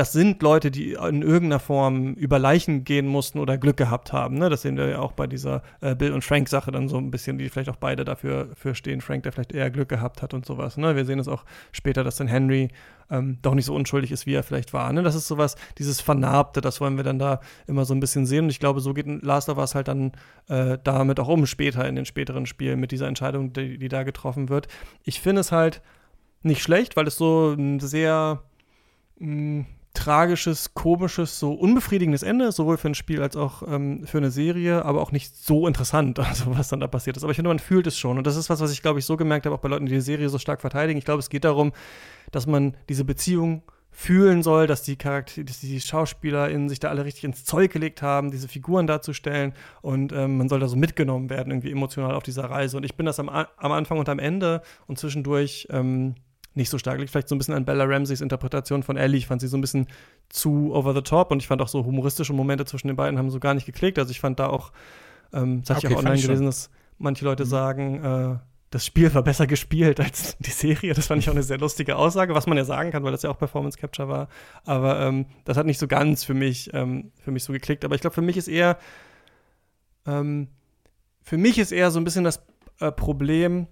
das 0.00 0.12
sind 0.12 0.40
Leute, 0.40 0.70
die 0.70 0.92
in 0.94 1.20
irgendeiner 1.20 1.60
Form 1.60 2.14
über 2.14 2.38
Leichen 2.38 2.84
gehen 2.84 3.06
mussten 3.06 3.38
oder 3.38 3.58
Glück 3.58 3.76
gehabt 3.76 4.14
haben. 4.14 4.38
Ne? 4.38 4.48
Das 4.48 4.62
sehen 4.62 4.78
wir 4.78 4.88
ja 4.88 4.98
auch 4.98 5.12
bei 5.12 5.26
dieser 5.26 5.62
äh, 5.82 5.94
Bill 5.94 6.14
und 6.14 6.24
Frank-Sache 6.24 6.72
dann 6.72 6.88
so 6.88 6.96
ein 6.96 7.10
bisschen, 7.10 7.36
die 7.36 7.50
vielleicht 7.50 7.68
auch 7.68 7.76
beide 7.76 8.06
dafür 8.06 8.48
für 8.54 8.74
stehen. 8.74 9.02
Frank, 9.02 9.24
der 9.24 9.32
vielleicht 9.32 9.52
eher 9.52 9.70
Glück 9.70 9.90
gehabt 9.90 10.22
hat 10.22 10.32
und 10.32 10.46
sowas. 10.46 10.78
Ne? 10.78 10.96
Wir 10.96 11.04
sehen 11.04 11.18
es 11.18 11.28
auch 11.28 11.44
später, 11.70 12.02
dass 12.02 12.16
dann 12.16 12.28
Henry 12.28 12.68
ähm, 13.10 13.36
doch 13.42 13.54
nicht 13.54 13.66
so 13.66 13.74
unschuldig 13.74 14.10
ist, 14.10 14.24
wie 14.24 14.32
er 14.32 14.42
vielleicht 14.42 14.72
war. 14.72 14.90
Ne? 14.90 15.02
Das 15.02 15.14
ist 15.14 15.28
sowas, 15.28 15.56
dieses 15.76 16.00
Vernarbte, 16.00 16.62
das 16.62 16.80
wollen 16.80 16.96
wir 16.96 17.04
dann 17.04 17.18
da 17.18 17.40
immer 17.66 17.84
so 17.84 17.92
ein 17.92 18.00
bisschen 18.00 18.24
sehen. 18.24 18.44
Und 18.44 18.50
ich 18.50 18.58
glaube, 18.58 18.80
so 18.80 18.94
geht 18.94 19.06
Last 19.22 19.50
of 19.50 19.58
Us 19.58 19.74
halt 19.74 19.88
dann 19.88 20.12
äh, 20.48 20.78
damit 20.82 21.20
auch 21.20 21.28
um 21.28 21.44
später 21.44 21.86
in 21.86 21.94
den 21.94 22.06
späteren 22.06 22.46
Spielen 22.46 22.80
mit 22.80 22.90
dieser 22.90 23.06
Entscheidung, 23.06 23.52
die, 23.52 23.76
die 23.76 23.88
da 23.88 24.04
getroffen 24.04 24.48
wird. 24.48 24.66
Ich 25.04 25.20
finde 25.20 25.42
es 25.42 25.52
halt 25.52 25.82
nicht 26.42 26.62
schlecht, 26.62 26.96
weil 26.96 27.06
es 27.06 27.18
so 27.18 27.52
ein 27.52 27.80
sehr 27.80 28.40
mh, 29.18 29.66
tragisches, 29.94 30.74
komisches, 30.74 31.38
so 31.38 31.52
unbefriedigendes 31.52 32.22
Ende, 32.22 32.52
sowohl 32.52 32.76
für 32.76 32.88
ein 32.88 32.94
Spiel 32.94 33.22
als 33.22 33.36
auch 33.36 33.62
ähm, 33.66 34.06
für 34.06 34.18
eine 34.18 34.30
Serie, 34.30 34.84
aber 34.84 35.00
auch 35.00 35.12
nicht 35.12 35.36
so 35.36 35.66
interessant, 35.66 36.18
also 36.20 36.56
was 36.56 36.68
dann 36.68 36.80
da 36.80 36.86
passiert 36.86 37.16
ist. 37.16 37.24
Aber 37.24 37.32
ich 37.32 37.36
finde, 37.36 37.48
man 37.48 37.58
fühlt 37.58 37.86
es 37.86 37.98
schon. 37.98 38.18
Und 38.18 38.26
das 38.26 38.36
ist 38.36 38.50
was, 38.50 38.60
was 38.60 38.72
ich, 38.72 38.82
glaube 38.82 38.98
ich, 38.98 39.04
so 39.04 39.16
gemerkt 39.16 39.46
habe, 39.46 39.54
auch 39.54 39.60
bei 39.60 39.68
Leuten, 39.68 39.86
die 39.86 39.92
die 39.92 40.00
Serie 40.00 40.28
so 40.28 40.38
stark 40.38 40.60
verteidigen. 40.60 40.98
Ich 40.98 41.04
glaube, 41.04 41.20
es 41.20 41.28
geht 41.28 41.44
darum, 41.44 41.72
dass 42.30 42.46
man 42.46 42.76
diese 42.88 43.04
Beziehung 43.04 43.62
fühlen 43.92 44.42
soll, 44.42 44.68
dass 44.68 44.82
die 44.82 44.96
Charakter 44.96 45.42
dass 45.42 45.60
die 45.60 45.80
SchauspielerInnen 45.80 46.68
sich 46.68 46.78
da 46.78 46.88
alle 46.88 47.04
richtig 47.04 47.24
ins 47.24 47.44
Zeug 47.44 47.72
gelegt 47.72 48.02
haben, 48.02 48.30
diese 48.30 48.46
Figuren 48.46 48.86
darzustellen 48.86 49.52
und 49.82 50.12
ähm, 50.12 50.38
man 50.38 50.48
soll 50.48 50.60
da 50.60 50.68
so 50.68 50.76
mitgenommen 50.76 51.28
werden, 51.28 51.50
irgendwie 51.50 51.72
emotional 51.72 52.14
auf 52.14 52.22
dieser 52.22 52.44
Reise. 52.44 52.76
Und 52.76 52.84
ich 52.84 52.96
bin 52.96 53.04
das 53.04 53.18
am, 53.18 53.28
am 53.28 53.72
Anfang 53.72 53.98
und 53.98 54.08
am 54.08 54.20
Ende 54.20 54.62
und 54.86 54.98
zwischendurch 54.98 55.66
ähm, 55.70 56.14
nicht 56.54 56.70
so 56.70 56.78
stark 56.78 56.98
liegt. 56.98 57.10
Vielleicht 57.10 57.28
so 57.28 57.34
ein 57.34 57.38
bisschen 57.38 57.54
an 57.54 57.64
Bella 57.64 57.84
Ramseys 57.84 58.20
Interpretation 58.20 58.82
von 58.82 58.96
Ellie. 58.96 59.18
Ich 59.18 59.26
fand 59.26 59.40
sie 59.40 59.48
so 59.48 59.56
ein 59.56 59.60
bisschen 59.60 59.86
zu 60.28 60.74
over 60.74 60.94
the 60.94 61.02
top 61.02 61.30
und 61.30 61.40
ich 61.40 61.48
fand 61.48 61.62
auch 61.62 61.68
so 61.68 61.84
humoristische 61.84 62.32
Momente 62.32 62.64
zwischen 62.64 62.88
den 62.88 62.96
beiden 62.96 63.18
haben 63.18 63.30
so 63.30 63.40
gar 63.40 63.54
nicht 63.54 63.66
geklickt. 63.66 63.98
Also 63.98 64.10
ich 64.10 64.20
fand 64.20 64.40
da 64.40 64.48
auch, 64.48 64.72
ähm, 65.32 65.62
das 65.64 65.78
okay, 65.78 65.88
ich 65.88 65.94
auch 65.94 65.98
online 65.98 66.20
gelesen, 66.20 66.46
dass 66.46 66.70
manche 66.98 67.24
Leute 67.24 67.44
mhm. 67.44 67.48
sagen, 67.48 68.04
äh, 68.04 68.38
das 68.70 68.86
Spiel 68.86 69.12
war 69.14 69.22
besser 69.22 69.46
gespielt 69.46 69.98
als 70.00 70.36
die 70.38 70.50
Serie. 70.50 70.94
Das 70.94 71.08
fand 71.08 71.22
ich 71.22 71.28
auch 71.28 71.34
eine 71.34 71.42
sehr 71.42 71.58
lustige 71.58 71.96
Aussage, 71.96 72.34
was 72.34 72.46
man 72.46 72.56
ja 72.56 72.64
sagen 72.64 72.90
kann, 72.90 73.02
weil 73.02 73.12
das 73.12 73.22
ja 73.22 73.30
auch 73.30 73.38
Performance 73.38 73.78
Capture 73.78 74.08
war. 74.08 74.28
Aber 74.64 75.00
ähm, 75.00 75.26
das 75.44 75.56
hat 75.56 75.66
nicht 75.66 75.78
so 75.78 75.88
ganz 75.88 76.24
für 76.24 76.34
mich, 76.34 76.70
ähm, 76.72 77.10
für 77.18 77.32
mich 77.32 77.44
so 77.44 77.52
geklickt. 77.52 77.84
Aber 77.84 77.94
ich 77.94 78.00
glaube, 78.00 78.14
für 78.14 78.22
mich 78.22 78.36
ist 78.36 78.48
eher, 78.48 78.78
ähm, 80.06 80.48
für 81.22 81.36
mich 81.36 81.58
ist 81.58 81.72
eher 81.72 81.90
so 81.90 81.98
ein 81.98 82.04
bisschen 82.04 82.24
das 82.24 82.42
äh, 82.78 82.92
Problem, 82.92 83.66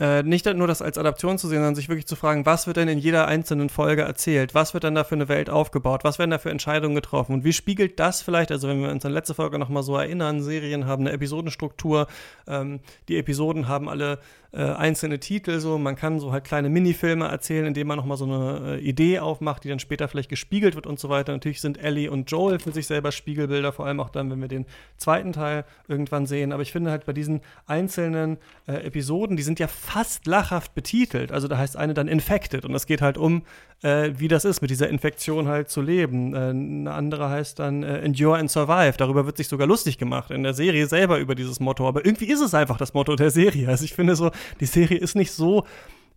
äh, 0.00 0.22
nicht 0.22 0.46
nur 0.46 0.66
das 0.66 0.80
als 0.80 0.96
Adaption 0.96 1.36
zu 1.36 1.46
sehen, 1.46 1.58
sondern 1.58 1.74
sich 1.74 1.90
wirklich 1.90 2.06
zu 2.06 2.16
fragen, 2.16 2.46
was 2.46 2.66
wird 2.66 2.78
denn 2.78 2.88
in 2.88 2.98
jeder 2.98 3.28
einzelnen 3.28 3.68
Folge 3.68 4.02
erzählt? 4.02 4.54
Was 4.54 4.72
wird 4.72 4.84
dann 4.84 4.94
da 4.94 5.04
für 5.04 5.14
eine 5.14 5.28
Welt 5.28 5.50
aufgebaut? 5.50 6.04
Was 6.04 6.18
werden 6.18 6.30
da 6.30 6.38
für 6.38 6.50
Entscheidungen 6.50 6.94
getroffen? 6.94 7.34
Und 7.34 7.44
wie 7.44 7.52
spiegelt 7.52 8.00
das 8.00 8.22
vielleicht, 8.22 8.50
also 8.50 8.66
wenn 8.66 8.80
wir 8.80 8.90
uns 8.90 9.04
an 9.04 9.12
letzte 9.12 9.34
Folge 9.34 9.58
nochmal 9.58 9.82
so 9.82 9.96
erinnern, 9.96 10.42
Serien 10.42 10.86
haben 10.86 11.02
eine 11.02 11.12
Episodenstruktur, 11.12 12.06
ähm, 12.48 12.80
die 13.08 13.18
Episoden 13.18 13.68
haben 13.68 13.88
alle 13.88 14.18
äh, 14.52 14.62
einzelne 14.62 15.20
Titel, 15.20 15.60
so 15.60 15.78
man 15.78 15.94
kann 15.94 16.18
so 16.18 16.32
halt 16.32 16.42
kleine 16.42 16.68
Minifilme 16.68 17.28
erzählen, 17.28 17.66
indem 17.66 17.86
man 17.86 17.96
nochmal 17.96 18.16
so 18.16 18.24
eine 18.24 18.78
äh, 18.78 18.80
Idee 18.80 19.20
aufmacht, 19.20 19.62
die 19.62 19.68
dann 19.68 19.78
später 19.78 20.08
vielleicht 20.08 20.28
gespiegelt 20.28 20.74
wird 20.74 20.88
und 20.88 20.98
so 20.98 21.08
weiter. 21.08 21.32
Natürlich 21.32 21.60
sind 21.60 21.78
Ellie 21.78 22.10
und 22.10 22.28
Joel 22.30 22.58
für 22.58 22.72
sich 22.72 22.88
selber 22.88 23.12
Spiegelbilder, 23.12 23.72
vor 23.72 23.86
allem 23.86 24.00
auch 24.00 24.10
dann, 24.10 24.28
wenn 24.28 24.40
wir 24.40 24.48
den 24.48 24.66
zweiten 24.96 25.32
Teil 25.32 25.64
irgendwann 25.86 26.26
sehen. 26.26 26.52
Aber 26.52 26.62
ich 26.62 26.72
finde 26.72 26.90
halt 26.90 27.06
bei 27.06 27.12
diesen 27.12 27.42
einzelnen 27.66 28.38
äh, 28.66 28.84
Episoden, 28.86 29.36
die 29.36 29.44
sind 29.44 29.60
ja 29.60 29.68
fast 29.68 30.26
lachhaft 30.26 30.74
betitelt. 30.74 31.30
Also 31.30 31.46
da 31.46 31.56
heißt 31.56 31.76
eine 31.76 31.94
dann 31.94 32.08
Infected 32.08 32.64
und 32.64 32.74
es 32.74 32.86
geht 32.86 33.02
halt 33.02 33.18
um, 33.18 33.42
äh, 33.82 34.10
wie 34.16 34.26
das 34.26 34.44
ist, 34.44 34.62
mit 34.62 34.70
dieser 34.70 34.88
Infektion 34.88 35.46
halt 35.46 35.70
zu 35.70 35.80
leben. 35.80 36.34
Äh, 36.34 36.50
eine 36.50 36.92
andere 36.92 37.28
heißt 37.28 37.60
dann 37.60 37.84
Endure 37.84 38.38
and 38.38 38.50
Survive. 38.50 38.94
Darüber 38.96 39.26
wird 39.26 39.36
sich 39.36 39.46
sogar 39.46 39.68
lustig 39.68 39.96
gemacht 39.96 40.32
in 40.32 40.42
der 40.42 40.54
Serie 40.54 40.88
selber 40.88 41.18
über 41.18 41.36
dieses 41.36 41.60
Motto. 41.60 41.86
Aber 41.86 42.04
irgendwie 42.04 42.26
ist 42.26 42.40
es 42.40 42.52
einfach 42.52 42.78
das 42.78 42.94
Motto 42.94 43.14
der 43.14 43.30
Serie. 43.30 43.68
Also 43.68 43.84
ich 43.84 43.94
finde 43.94 44.16
so, 44.16 44.32
die 44.60 44.66
Serie 44.66 44.98
ist 44.98 45.16
nicht 45.16 45.32
so 45.32 45.64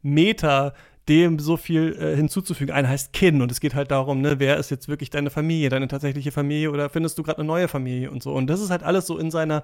meta 0.01 0.73
dem 1.09 1.39
so 1.39 1.57
viel 1.57 1.97
äh, 1.99 2.15
hinzuzufügen. 2.15 2.73
Einer 2.73 2.89
heißt 2.89 3.11
Kin 3.13 3.41
und 3.41 3.51
es 3.51 3.59
geht 3.59 3.75
halt 3.75 3.91
darum, 3.91 4.21
ne, 4.21 4.39
wer 4.39 4.57
ist 4.57 4.71
jetzt 4.71 4.87
wirklich 4.87 5.09
deine 5.09 5.29
Familie, 5.29 5.69
deine 5.69 5.87
tatsächliche 5.87 6.31
Familie 6.31 6.71
oder 6.71 6.89
findest 6.89 7.17
du 7.17 7.23
gerade 7.23 7.39
eine 7.39 7.47
neue 7.47 7.67
Familie 7.67 8.09
und 8.09 8.23
so. 8.23 8.33
Und 8.33 8.47
das 8.47 8.61
ist 8.61 8.69
halt 8.69 8.83
alles 8.83 9.07
so 9.07 9.17
in 9.17 9.29
seiner 9.29 9.63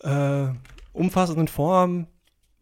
äh, 0.00 0.48
umfassenden 0.92 1.48
Form 1.48 2.06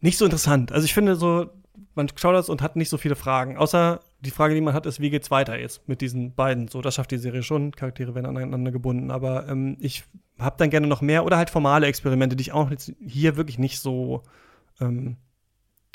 nicht 0.00 0.18
so 0.18 0.24
interessant. 0.24 0.72
Also 0.72 0.84
ich 0.84 0.94
finde 0.94 1.16
so, 1.16 1.50
man 1.94 2.08
schaut 2.14 2.34
das 2.34 2.48
und 2.48 2.62
hat 2.62 2.76
nicht 2.76 2.88
so 2.88 2.98
viele 2.98 3.16
Fragen. 3.16 3.56
Außer 3.56 4.00
die 4.20 4.30
Frage, 4.30 4.54
die 4.54 4.60
man 4.60 4.74
hat, 4.74 4.86
ist, 4.86 5.00
wie 5.00 5.10
geht's 5.10 5.30
weiter 5.30 5.58
jetzt 5.58 5.88
mit 5.88 6.00
diesen 6.00 6.34
beiden? 6.34 6.68
So, 6.68 6.80
das 6.80 6.94
schafft 6.94 7.10
die 7.10 7.18
Serie 7.18 7.42
schon. 7.42 7.72
Charaktere 7.72 8.14
werden 8.14 8.26
aneinander 8.26 8.70
gebunden. 8.70 9.10
Aber 9.10 9.48
ähm, 9.48 9.76
ich 9.80 10.04
habe 10.38 10.56
dann 10.58 10.70
gerne 10.70 10.86
noch 10.86 11.00
mehr 11.00 11.24
oder 11.24 11.36
halt 11.36 11.50
formale 11.50 11.86
Experimente, 11.86 12.36
die 12.36 12.42
ich 12.42 12.52
auch 12.52 12.70
hier 13.00 13.36
wirklich 13.36 13.58
nicht 13.58 13.80
so 13.80 14.22
ähm, 14.80 15.16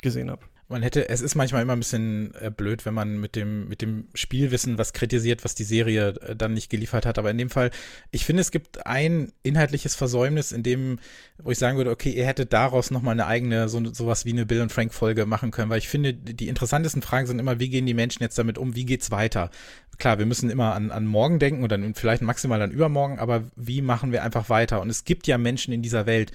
gesehen 0.00 0.30
habe 0.30 0.46
man 0.68 0.82
hätte, 0.82 1.08
es 1.08 1.22
ist 1.22 1.34
manchmal 1.34 1.62
immer 1.62 1.72
ein 1.72 1.78
bisschen 1.78 2.34
äh, 2.34 2.50
blöd, 2.50 2.84
wenn 2.84 2.92
man 2.92 3.18
mit 3.18 3.36
dem, 3.36 3.68
mit 3.68 3.80
dem 3.80 4.08
Spielwissen 4.14 4.76
was 4.76 4.92
kritisiert, 4.92 5.44
was 5.44 5.54
die 5.54 5.64
Serie 5.64 6.08
äh, 6.20 6.36
dann 6.36 6.52
nicht 6.52 6.68
geliefert 6.68 7.06
hat. 7.06 7.18
Aber 7.18 7.30
in 7.30 7.38
dem 7.38 7.48
Fall, 7.48 7.70
ich 8.10 8.26
finde, 8.26 8.42
es 8.42 8.50
gibt 8.50 8.86
ein 8.86 9.32
inhaltliches 9.42 9.94
Versäumnis, 9.94 10.52
in 10.52 10.62
dem, 10.62 10.98
wo 11.38 11.50
ich 11.50 11.58
sagen 11.58 11.78
würde, 11.78 11.90
okay, 11.90 12.10
ihr 12.10 12.26
hättet 12.26 12.52
daraus 12.52 12.90
nochmal 12.90 13.12
eine 13.12 13.26
eigene, 13.26 13.68
so, 13.68 13.82
sowas 13.92 14.26
wie 14.26 14.32
eine 14.32 14.44
Bill 14.44 14.60
und 14.60 14.70
Frank 14.70 14.92
Folge 14.92 15.24
machen 15.24 15.52
können, 15.52 15.70
weil 15.70 15.78
ich 15.78 15.88
finde, 15.88 16.12
die 16.12 16.48
interessantesten 16.48 17.00
Fragen 17.00 17.26
sind 17.26 17.38
immer, 17.38 17.58
wie 17.58 17.70
gehen 17.70 17.86
die 17.86 17.94
Menschen 17.94 18.22
jetzt 18.22 18.38
damit 18.38 18.58
um, 18.58 18.76
wie 18.76 18.84
geht's 18.84 19.10
weiter? 19.10 19.50
Klar, 19.96 20.18
wir 20.18 20.26
müssen 20.26 20.50
immer 20.50 20.74
an, 20.74 20.90
an 20.90 21.06
morgen 21.06 21.38
denken 21.38 21.64
oder 21.64 21.78
vielleicht 21.94 22.22
maximal 22.22 22.60
an 22.60 22.70
übermorgen, 22.70 23.18
aber 23.18 23.44
wie 23.56 23.80
machen 23.80 24.12
wir 24.12 24.22
einfach 24.22 24.50
weiter? 24.50 24.80
Und 24.80 24.90
es 24.90 25.04
gibt 25.04 25.26
ja 25.26 25.38
Menschen 25.38 25.72
in 25.72 25.82
dieser 25.82 26.06
Welt, 26.06 26.30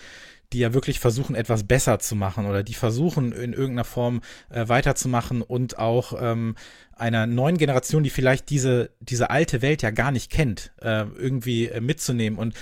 die 0.54 0.60
ja 0.60 0.74
wirklich 0.74 0.99
versuchen, 0.99 1.36
etwas 1.36 1.66
besser 1.66 1.99
zu 1.99 2.16
machen 2.16 2.45
oder 2.45 2.64
die 2.64 2.74
versuchen, 2.76 3.32
in 3.32 3.54
irgendeiner 3.54 3.84
Form 3.84 4.22
äh, 4.49 4.68
weiterzumachen 4.68 5.41
und 5.41 5.78
auch 5.80 6.14
ähm, 6.20 6.56
einer 6.95 7.26
neuen 7.28 7.58
Generation, 7.58 8.04
die 8.04 8.10
vielleicht 8.10 8.49
diese, 8.49 8.91
diese 8.99 9.30
alte 9.30 9.62
Welt 9.62 9.82
ja 9.82 9.91
gar 9.91 10.12
nicht 10.12 10.32
kennt, 10.32 10.72
äh, 10.82 11.06
irgendwie 11.18 11.68
äh, 11.68 11.82
mitzunehmen. 11.82 12.38
Und 12.38 12.54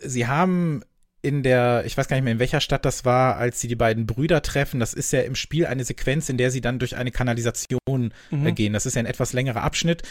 sie 0.00 0.26
haben 0.26 0.82
in 1.20 1.42
der, 1.42 1.82
ich 1.84 1.96
weiß 1.98 2.06
gar 2.06 2.16
nicht 2.16 2.22
mehr, 2.22 2.32
in 2.32 2.38
welcher 2.38 2.60
Stadt 2.60 2.84
das 2.84 3.04
war, 3.04 3.36
als 3.36 3.60
sie 3.60 3.66
die 3.66 3.74
beiden 3.74 4.06
Brüder 4.06 4.40
treffen. 4.40 4.78
Das 4.78 4.94
ist 4.94 5.12
ja 5.12 5.22
im 5.22 5.34
Spiel 5.34 5.66
eine 5.66 5.84
Sequenz, 5.84 6.28
in 6.28 6.36
der 6.36 6.52
sie 6.52 6.60
dann 6.60 6.78
durch 6.78 6.96
eine 6.96 7.10
Kanalisation 7.10 8.12
mhm. 8.30 8.46
äh, 8.46 8.52
gehen. 8.52 8.72
Das 8.72 8.86
ist 8.86 8.94
ja 8.94 9.00
ein 9.00 9.06
etwas 9.06 9.32
längerer 9.32 9.62
Abschnitt. 9.62 10.02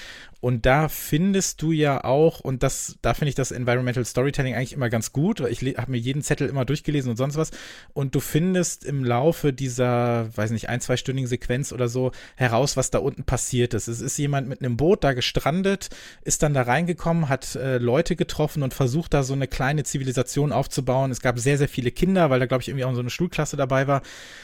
Und 0.42 0.66
da 0.66 0.90
findest 0.90 1.62
du 1.62 1.72
ja 1.72 2.04
auch, 2.04 2.42
und 2.42 2.62
das, 2.62 2.98
da 3.02 3.14
finde 3.14 3.30
ich 3.30 3.36
das 3.36 3.52
Environmental 3.52 4.04
Storytelling 4.04 4.54
eigentlich 4.54 4.74
immer 4.74 4.90
ganz 4.90 5.14
gut. 5.14 5.40
Ich 5.40 5.62
habe 5.78 5.92
mir 5.92 5.98
jeden 5.98 6.22
Zettel 6.22 6.50
immer 6.50 6.66
durchgelesen 6.66 7.10
und 7.10 7.18
sonst 7.18 7.38
was. 7.38 7.52
Und 7.94 8.14
du 8.14 8.20
findest 8.20 8.84
im 8.84 9.06
Laufe 9.06 9.54
dieser, 9.54 10.36
weiß 10.36 10.52
nicht, 10.52 10.68
ein, 10.68 10.82
zweistündigen 10.82 11.30
Sequenz 11.30 11.72
oder 11.72 11.88
so 11.88 12.12
heraus, 12.36 12.76
was 12.76 12.92
da 12.92 13.00
unten 13.00 13.24
passiert 13.24 13.74
ist. 13.74 13.88
Es 13.88 14.02
ist 14.02 14.18
jemand 14.18 14.50
mit 14.50 14.62
einem 14.62 14.76
Boot 14.76 15.06
da 15.06 15.14
gestrandet, 15.14 15.88
ist 16.24 16.44
dann 16.44 16.54
da 16.54 16.64
reingekommen, 16.64 17.30
hat 17.30 17.56
äh, 17.56 17.78
Leute 17.78 18.18
getroffen 18.18 18.62
und 18.62 18.74
versucht 18.74 19.14
da 19.14 19.24
so 19.24 19.34
eine 19.34 19.48
kleine 19.48 19.84
Zivilisation 19.84 20.52
aufzubauen 20.52 20.97
aufbauen. 20.98 21.12
Es 21.12 21.22
gab 21.22 21.40
sehr, 21.40 21.58
sehr 21.58 21.70
viele 21.70 21.92
Kinder, 21.92 22.30
weil 22.30 22.40
da, 22.40 22.46
glaube 22.46 22.62
ich, 22.62 22.70
irgendwie 22.70 22.86
auch 22.86 22.94
so 22.94 23.00
eine 23.00 23.10
Schulklasse 23.10 23.58
dabei 23.58 23.88
war 23.88 24.02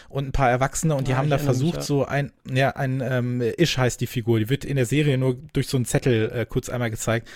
und 0.09 0.27
ein 0.27 0.31
paar 0.31 0.49
Erwachsene 0.49 0.95
und 0.95 1.07
die 1.07 1.11
ja, 1.11 1.17
haben 1.17 1.29
da 1.29 1.37
versucht, 1.37 1.75
mich, 1.75 1.83
ja. 1.83 1.87
so 1.87 2.05
ein, 2.05 2.31
ja, 2.51 2.69
ein 2.71 3.01
ähm, 3.01 3.41
Ish 3.57 3.77
heißt 3.77 3.99
die 4.01 4.07
Figur, 4.07 4.39
die 4.39 4.49
wird 4.49 4.65
in 4.65 4.75
der 4.75 4.85
Serie 4.85 5.17
nur 5.17 5.35
durch 5.53 5.67
so 5.67 5.77
einen 5.77 5.85
Zettel 5.85 6.31
äh, 6.31 6.45
kurz 6.45 6.69
einmal 6.69 6.91
gezeigt 6.91 7.27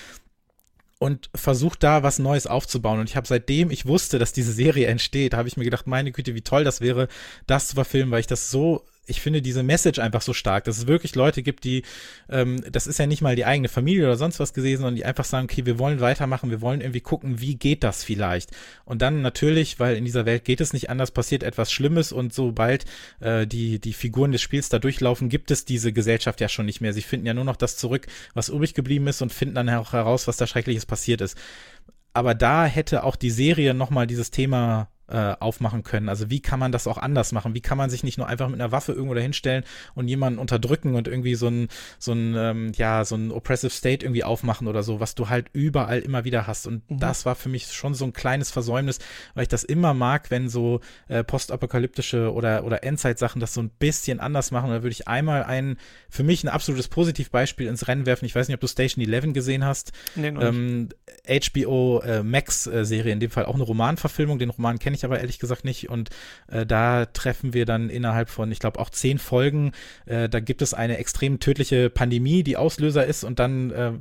und 0.99 1.29
versucht 1.35 1.83
da 1.83 2.01
was 2.03 2.19
Neues 2.19 2.47
aufzubauen. 2.47 2.99
Und 2.99 3.09
ich 3.09 3.15
habe 3.15 3.27
seitdem 3.27 3.69
ich 3.71 3.85
wusste, 3.85 4.19
dass 4.19 4.33
diese 4.33 4.51
Serie 4.51 4.87
entsteht, 4.87 5.33
habe 5.33 5.47
ich 5.47 5.57
mir 5.57 5.63
gedacht, 5.63 5.87
meine 5.87 6.11
Güte, 6.11 6.35
wie 6.35 6.41
toll 6.41 6.63
das 6.63 6.81
wäre, 6.81 7.07
das 7.45 7.67
zu 7.67 7.75
verfilmen, 7.75 8.11
weil 8.11 8.21
ich 8.21 8.27
das 8.27 8.49
so 8.49 8.83
ich 9.07 9.21
finde 9.21 9.41
diese 9.41 9.63
Message 9.63 9.99
einfach 9.99 10.21
so 10.21 10.33
stark, 10.33 10.65
dass 10.65 10.77
es 10.77 10.87
wirklich 10.87 11.15
Leute 11.15 11.41
gibt, 11.41 11.63
die, 11.63 11.83
ähm, 12.29 12.61
das 12.69 12.87
ist 12.87 12.99
ja 12.99 13.07
nicht 13.07 13.21
mal 13.21 13.35
die 13.35 13.45
eigene 13.45 13.69
Familie 13.69 14.03
oder 14.03 14.17
sonst 14.17 14.39
was 14.39 14.53
gewesen, 14.53 14.81
sondern 14.81 14.95
die 14.95 15.05
einfach 15.05 15.25
sagen, 15.25 15.47
okay, 15.49 15.65
wir 15.65 15.79
wollen 15.79 16.01
weitermachen, 16.01 16.49
wir 16.49 16.61
wollen 16.61 16.81
irgendwie 16.81 17.01
gucken, 17.01 17.39
wie 17.39 17.55
geht 17.55 17.83
das 17.83 18.03
vielleicht. 18.03 18.51
Und 18.85 19.01
dann 19.01 19.21
natürlich, 19.21 19.79
weil 19.79 19.95
in 19.95 20.05
dieser 20.05 20.25
Welt 20.25 20.43
geht 20.43 20.61
es 20.61 20.73
nicht 20.73 20.89
anders, 20.89 21.11
passiert 21.11 21.43
etwas 21.43 21.71
Schlimmes 21.71 22.11
und 22.11 22.33
sobald 22.33 22.85
äh, 23.19 23.47
die, 23.47 23.79
die 23.79 23.93
Figuren 23.93 24.31
des 24.31 24.41
Spiels 24.41 24.69
da 24.69 24.79
durchlaufen, 24.79 25.29
gibt 25.29 25.51
es 25.51 25.65
diese 25.65 25.93
Gesellschaft 25.93 26.41
ja 26.41 26.49
schon 26.49 26.65
nicht 26.65 26.81
mehr. 26.81 26.93
Sie 26.93 27.01
finden 27.01 27.25
ja 27.25 27.33
nur 27.33 27.45
noch 27.45 27.55
das 27.55 27.77
zurück, 27.77 28.07
was 28.33 28.49
übrig 28.49 28.73
geblieben 28.73 29.07
ist 29.07 29.21
und 29.21 29.31
finden 29.31 29.55
dann 29.55 29.69
auch 29.69 29.93
heraus, 29.93 30.27
was 30.27 30.37
da 30.37 30.47
Schreckliches 30.47 30.85
passiert 30.85 31.21
ist. 31.21 31.37
Aber 32.13 32.35
da 32.35 32.65
hätte 32.65 33.03
auch 33.03 33.15
die 33.15 33.29
Serie 33.29 33.73
nochmal 33.73 34.07
dieses 34.07 34.31
Thema 34.31 34.89
äh, 35.09 35.35
aufmachen 35.39 35.83
können. 35.83 36.09
Also 36.09 36.29
wie 36.29 36.41
kann 36.41 36.59
man 36.59 36.71
das 36.71 36.87
auch 36.87 36.97
anders 36.97 37.31
machen? 37.31 37.53
Wie 37.53 37.61
kann 37.61 37.77
man 37.77 37.89
sich 37.89 38.03
nicht 38.03 38.17
nur 38.17 38.27
einfach 38.27 38.49
mit 38.49 38.59
einer 38.59 38.71
Waffe 38.71 38.91
irgendwo 38.91 39.13
dahinstellen 39.13 39.63
und 39.95 40.07
jemanden 40.07 40.39
unterdrücken 40.39 40.95
und 40.95 41.07
irgendwie 41.07 41.35
so 41.35 41.47
ein, 41.47 41.69
so 41.99 42.11
ein, 42.11 42.35
ähm, 42.35 42.71
ja, 42.75 43.05
so 43.05 43.15
ein 43.15 43.31
oppressive 43.31 43.71
State 43.71 44.05
irgendwie 44.05 44.23
aufmachen 44.23 44.67
oder 44.67 44.83
so, 44.83 44.99
was 44.99 45.15
du 45.15 45.29
halt 45.29 45.47
überall 45.53 45.99
immer 45.99 46.25
wieder 46.25 46.47
hast. 46.47 46.67
Und 46.67 46.89
mhm. 46.89 46.99
das 46.99 47.25
war 47.25 47.35
für 47.35 47.49
mich 47.49 47.71
schon 47.71 47.93
so 47.93 48.05
ein 48.05 48.13
kleines 48.13 48.51
Versäumnis, 48.51 48.99
weil 49.33 49.43
ich 49.43 49.49
das 49.49 49.63
immer 49.63 49.93
mag, 49.93 50.29
wenn 50.29 50.49
so 50.49 50.81
äh, 51.07 51.23
postapokalyptische 51.23 52.33
oder, 52.33 52.65
oder 52.65 52.83
Endzeit-Sachen 52.83 53.39
das 53.39 53.53
so 53.53 53.61
ein 53.61 53.69
bisschen 53.69 54.19
anders 54.19 54.51
machen. 54.51 54.69
Da 54.69 54.83
würde 54.83 54.91
ich 54.91 55.07
einmal 55.07 55.43
ein, 55.43 55.77
für 56.09 56.23
mich 56.23 56.43
ein 56.43 56.49
absolutes 56.49 56.87
Positivbeispiel 56.87 57.67
ins 57.67 57.87
Rennen 57.87 58.05
werfen. 58.05 58.25
Ich 58.25 58.35
weiß 58.35 58.47
nicht, 58.47 58.55
ob 58.55 58.61
du 58.61 58.67
Station 58.67 59.05
11 59.05 59.33
gesehen 59.33 59.63
hast. 59.63 59.91
Nee, 60.15 60.27
ähm, 60.27 60.89
HBO 61.27 62.01
äh, 62.01 62.23
Max-Serie, 62.23 63.13
in 63.13 63.19
dem 63.19 63.31
Fall 63.31 63.45
auch 63.45 63.55
eine 63.55 63.63
Romanverfilmung. 63.63 64.39
Den 64.39 64.49
Roman 64.49 64.79
kenne 64.79 64.95
ich 64.95 64.96
aber 65.05 65.19
ehrlich 65.19 65.39
gesagt 65.39 65.65
nicht. 65.65 65.89
Und 65.89 66.09
äh, 66.47 66.65
da 66.65 67.05
treffen 67.05 67.53
wir 67.53 67.65
dann 67.65 67.89
innerhalb 67.89 68.29
von, 68.29 68.51
ich 68.51 68.59
glaube, 68.59 68.79
auch 68.79 68.89
zehn 68.89 69.19
Folgen, 69.19 69.71
äh, 70.05 70.29
da 70.29 70.39
gibt 70.39 70.61
es 70.61 70.73
eine 70.73 70.97
extrem 70.97 71.39
tödliche 71.39 71.89
Pandemie, 71.89 72.43
die 72.43 72.57
Auslöser 72.57 73.05
ist. 73.05 73.23
Und 73.23 73.39
dann 73.39 73.71
äh, 73.71 73.93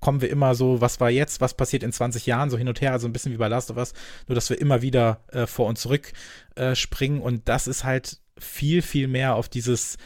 kommen 0.00 0.20
wir 0.20 0.30
immer 0.30 0.54
so, 0.54 0.80
was 0.80 1.00
war 1.00 1.10
jetzt, 1.10 1.40
was 1.40 1.54
passiert 1.54 1.82
in 1.82 1.92
20 1.92 2.26
Jahren, 2.26 2.50
so 2.50 2.58
hin 2.58 2.68
und 2.68 2.80
her, 2.80 2.92
also 2.92 3.06
ein 3.06 3.12
bisschen 3.12 3.32
wie 3.32 3.38
bei 3.38 3.48
Last 3.48 3.70
of 3.70 3.76
Us, 3.76 3.94
nur 4.26 4.34
dass 4.34 4.50
wir 4.50 4.60
immer 4.60 4.82
wieder 4.82 5.20
äh, 5.30 5.46
vor 5.46 5.66
und 5.66 5.78
zurück 5.78 6.12
äh, 6.56 6.74
springen. 6.74 7.20
Und 7.20 7.48
das 7.48 7.66
ist 7.66 7.84
halt 7.84 8.18
viel, 8.38 8.82
viel 8.82 9.08
mehr 9.08 9.36
auf 9.36 9.48
dieses 9.48 9.96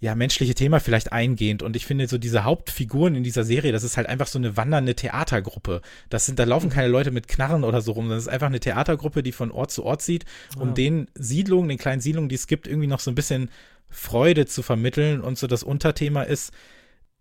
ja, 0.00 0.14
menschliche 0.14 0.54
Thema 0.54 0.80
vielleicht 0.80 1.12
eingehend. 1.12 1.62
Und 1.62 1.76
ich 1.76 1.84
finde, 1.84 2.08
so 2.08 2.16
diese 2.16 2.44
Hauptfiguren 2.44 3.14
in 3.14 3.22
dieser 3.22 3.44
Serie, 3.44 3.70
das 3.70 3.84
ist 3.84 3.98
halt 3.98 4.08
einfach 4.08 4.26
so 4.26 4.38
eine 4.38 4.56
wandernde 4.56 4.94
Theatergruppe. 4.94 5.82
Das 6.08 6.24
sind, 6.24 6.38
da 6.38 6.44
laufen 6.44 6.68
mhm. 6.68 6.72
keine 6.72 6.88
Leute 6.88 7.10
mit 7.10 7.28
Knarren 7.28 7.64
oder 7.64 7.82
so 7.82 7.92
rum, 7.92 8.08
das 8.08 8.22
ist 8.22 8.28
einfach 8.28 8.46
eine 8.46 8.60
Theatergruppe, 8.60 9.22
die 9.22 9.32
von 9.32 9.50
Ort 9.50 9.70
zu 9.70 9.84
Ort 9.84 10.00
zieht, 10.00 10.24
um 10.58 10.68
ja. 10.68 10.74
den 10.74 11.08
Siedlungen, 11.14 11.68
den 11.68 11.78
kleinen 11.78 12.00
Siedlungen, 12.00 12.30
die 12.30 12.34
es 12.34 12.46
gibt, 12.46 12.66
irgendwie 12.66 12.86
noch 12.86 13.00
so 13.00 13.10
ein 13.10 13.14
bisschen 13.14 13.50
Freude 13.90 14.46
zu 14.46 14.62
vermitteln. 14.62 15.20
Und 15.20 15.36
so 15.36 15.46
das 15.46 15.62
Unterthema 15.62 16.22
ist, 16.22 16.52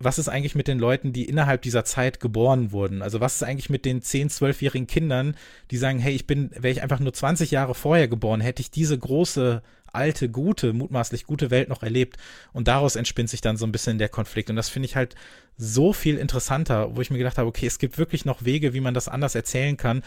was 0.02 0.18
ist 0.18 0.30
eigentlich 0.30 0.56
mit 0.56 0.70
den 0.70 0.80
Leuten, 0.80 1.12
die 1.12 1.26
innerhalb 1.26 1.62
dieser 1.62 1.84
Zeit 1.84 2.22
geboren 2.22 2.72
wurden? 2.72 3.02
Also 3.02 3.20
was 3.20 3.36
ist 3.36 3.44
eigentlich 3.44 3.70
mit 3.70 3.84
den 3.84 4.02
10, 4.02 4.30
12-jährigen 4.30 4.88
Kindern, 4.88 5.36
die 5.72 5.78
sagen, 5.78 6.00
hey, 6.00 6.14
ich 6.14 6.26
bin, 6.26 6.52
wäre 6.54 6.72
ich 6.72 6.82
einfach 6.82 7.02
nur 7.02 7.14
20 7.14 7.52
Jahre 7.52 7.76
vorher 7.76 8.08
geboren, 8.08 8.40
hätte 8.40 8.62
ich 8.62 8.72
diese 8.72 8.98
große 8.98 9.62
alte, 9.92 10.30
gute, 10.30 10.72
mutmaßlich 10.74 11.26
gute 11.26 11.52
Welt 11.52 11.68
noch 11.70 11.84
erlebt. 11.84 12.18
Und 12.54 12.68
daraus 12.68 12.96
entspinnt 12.96 13.30
sich 13.30 13.42
dann 13.42 13.58
so 13.58 13.66
ein 13.66 13.72
bisschen 13.72 13.98
der 13.98 14.10
Konflikt. 14.10 14.50
Und 14.50 14.56
das 14.56 14.70
finde 14.70 14.86
ich 14.86 14.96
halt 14.96 15.16
so 15.58 15.94
viel 15.94 16.18
interessanter, 16.18 16.96
wo 16.96 17.02
ich 17.02 17.10
mir 17.10 17.18
gedacht 17.18 17.38
habe, 17.38 17.50
okay, 17.50 17.66
es 17.66 17.80
gibt 17.80 17.98
wirklich 17.98 18.24
noch 18.24 18.46
Wege, 18.46 18.74
wie 18.74 18.82
man 18.82 18.94
das 18.94 19.08
anders 19.08 19.36
erzählen 19.36 19.78
kann, 19.78 20.04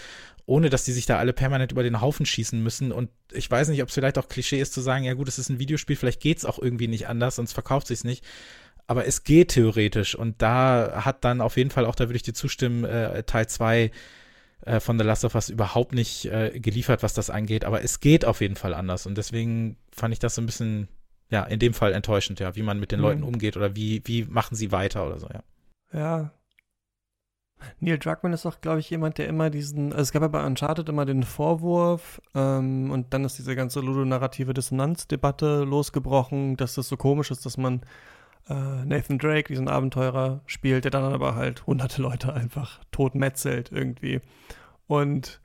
ohne 0.46 0.70
dass 0.70 0.84
die 0.84 0.92
sich 0.92 1.06
da 1.06 1.18
alle 1.18 1.32
permanent 1.32 1.72
über 1.72 1.82
den 1.82 2.00
Haufen 2.00 2.26
schießen 2.26 2.62
müssen. 2.62 2.92
Und 2.92 3.10
ich 3.32 3.50
weiß 3.50 3.68
nicht, 3.68 3.82
ob 3.82 3.88
es 3.88 3.94
vielleicht 3.94 4.18
auch 4.18 4.28
Klischee 4.28 4.60
ist 4.60 4.72
zu 4.72 4.80
sagen, 4.80 5.04
ja 5.04 5.14
gut, 5.14 5.28
es 5.28 5.38
ist 5.38 5.50
ein 5.50 5.58
Videospiel, 5.58 5.96
vielleicht 5.96 6.20
geht 6.20 6.38
es 6.38 6.44
auch 6.44 6.58
irgendwie 6.58 6.88
nicht 6.88 7.08
anders, 7.08 7.36
sonst 7.36 7.52
verkauft 7.52 7.86
sich 7.86 8.04
nicht. 8.04 8.24
Aber 8.86 9.06
es 9.06 9.24
geht 9.24 9.48
theoretisch. 9.48 10.14
Und 10.14 10.42
da 10.42 11.04
hat 11.04 11.24
dann 11.24 11.40
auf 11.40 11.56
jeden 11.56 11.70
Fall 11.70 11.86
auch, 11.86 11.94
da 11.94 12.08
würde 12.08 12.16
ich 12.16 12.22
dir 12.22 12.34
zustimmen, 12.34 12.84
äh, 12.84 13.22
Teil 13.22 13.46
2 13.46 13.90
äh, 14.62 14.80
von 14.80 14.98
The 14.98 15.04
Last 15.04 15.24
of 15.24 15.34
Us 15.34 15.48
überhaupt 15.48 15.92
nicht 15.92 16.26
äh, 16.26 16.58
geliefert, 16.60 17.02
was 17.02 17.14
das 17.14 17.30
angeht. 17.30 17.64
Aber 17.64 17.82
es 17.82 18.00
geht 18.00 18.24
auf 18.24 18.40
jeden 18.40 18.56
Fall 18.56 18.74
anders. 18.74 19.06
Und 19.06 19.16
deswegen 19.18 19.76
fand 19.92 20.12
ich 20.12 20.18
das 20.18 20.34
so 20.34 20.42
ein 20.42 20.46
bisschen, 20.46 20.88
ja, 21.30 21.44
in 21.44 21.58
dem 21.58 21.74
Fall 21.74 21.92
enttäuschend, 21.92 22.40
ja, 22.40 22.54
wie 22.56 22.62
man 22.62 22.80
mit 22.80 22.92
den 22.92 23.00
mhm. 23.00 23.06
Leuten 23.06 23.22
umgeht 23.22 23.56
oder 23.56 23.76
wie, 23.76 24.02
wie 24.04 24.24
machen 24.24 24.54
sie 24.54 24.72
weiter 24.72 25.06
oder 25.06 25.18
so, 25.18 25.28
ja. 25.28 25.42
Ja. 25.92 26.30
Neil 27.80 27.98
Druckmann 27.98 28.32
ist 28.32 28.46
auch, 28.46 28.60
glaube 28.60 28.80
ich, 28.80 28.90
jemand, 28.90 29.18
der 29.18 29.28
immer 29.28 29.50
diesen, 29.50 29.92
also 29.92 30.02
es 30.02 30.12
gab 30.12 30.22
ja 30.22 30.28
bei 30.28 30.44
Uncharted 30.44 30.88
immer 30.88 31.04
den 31.04 31.22
Vorwurf 31.22 32.20
ähm, 32.34 32.90
und 32.90 33.14
dann 33.14 33.24
ist 33.24 33.38
diese 33.38 33.54
ganze 33.54 33.80
ludonarrative 33.80 34.54
Dissonanzdebatte 34.54 35.64
losgebrochen, 35.64 36.56
dass 36.56 36.74
das 36.74 36.88
so 36.88 36.96
komisch 36.96 37.30
ist, 37.30 37.46
dass 37.46 37.56
man 37.56 37.82
äh, 38.48 38.84
Nathan 38.84 39.18
Drake, 39.18 39.48
diesen 39.48 39.68
Abenteurer, 39.68 40.40
spielt, 40.46 40.84
der 40.84 40.90
dann 40.90 41.12
aber 41.12 41.34
halt 41.34 41.66
hunderte 41.66 42.00
Leute 42.02 42.32
einfach 42.32 42.80
tot 42.90 43.14
metzelt 43.14 43.70
irgendwie. 43.72 44.20
Und 44.86 45.41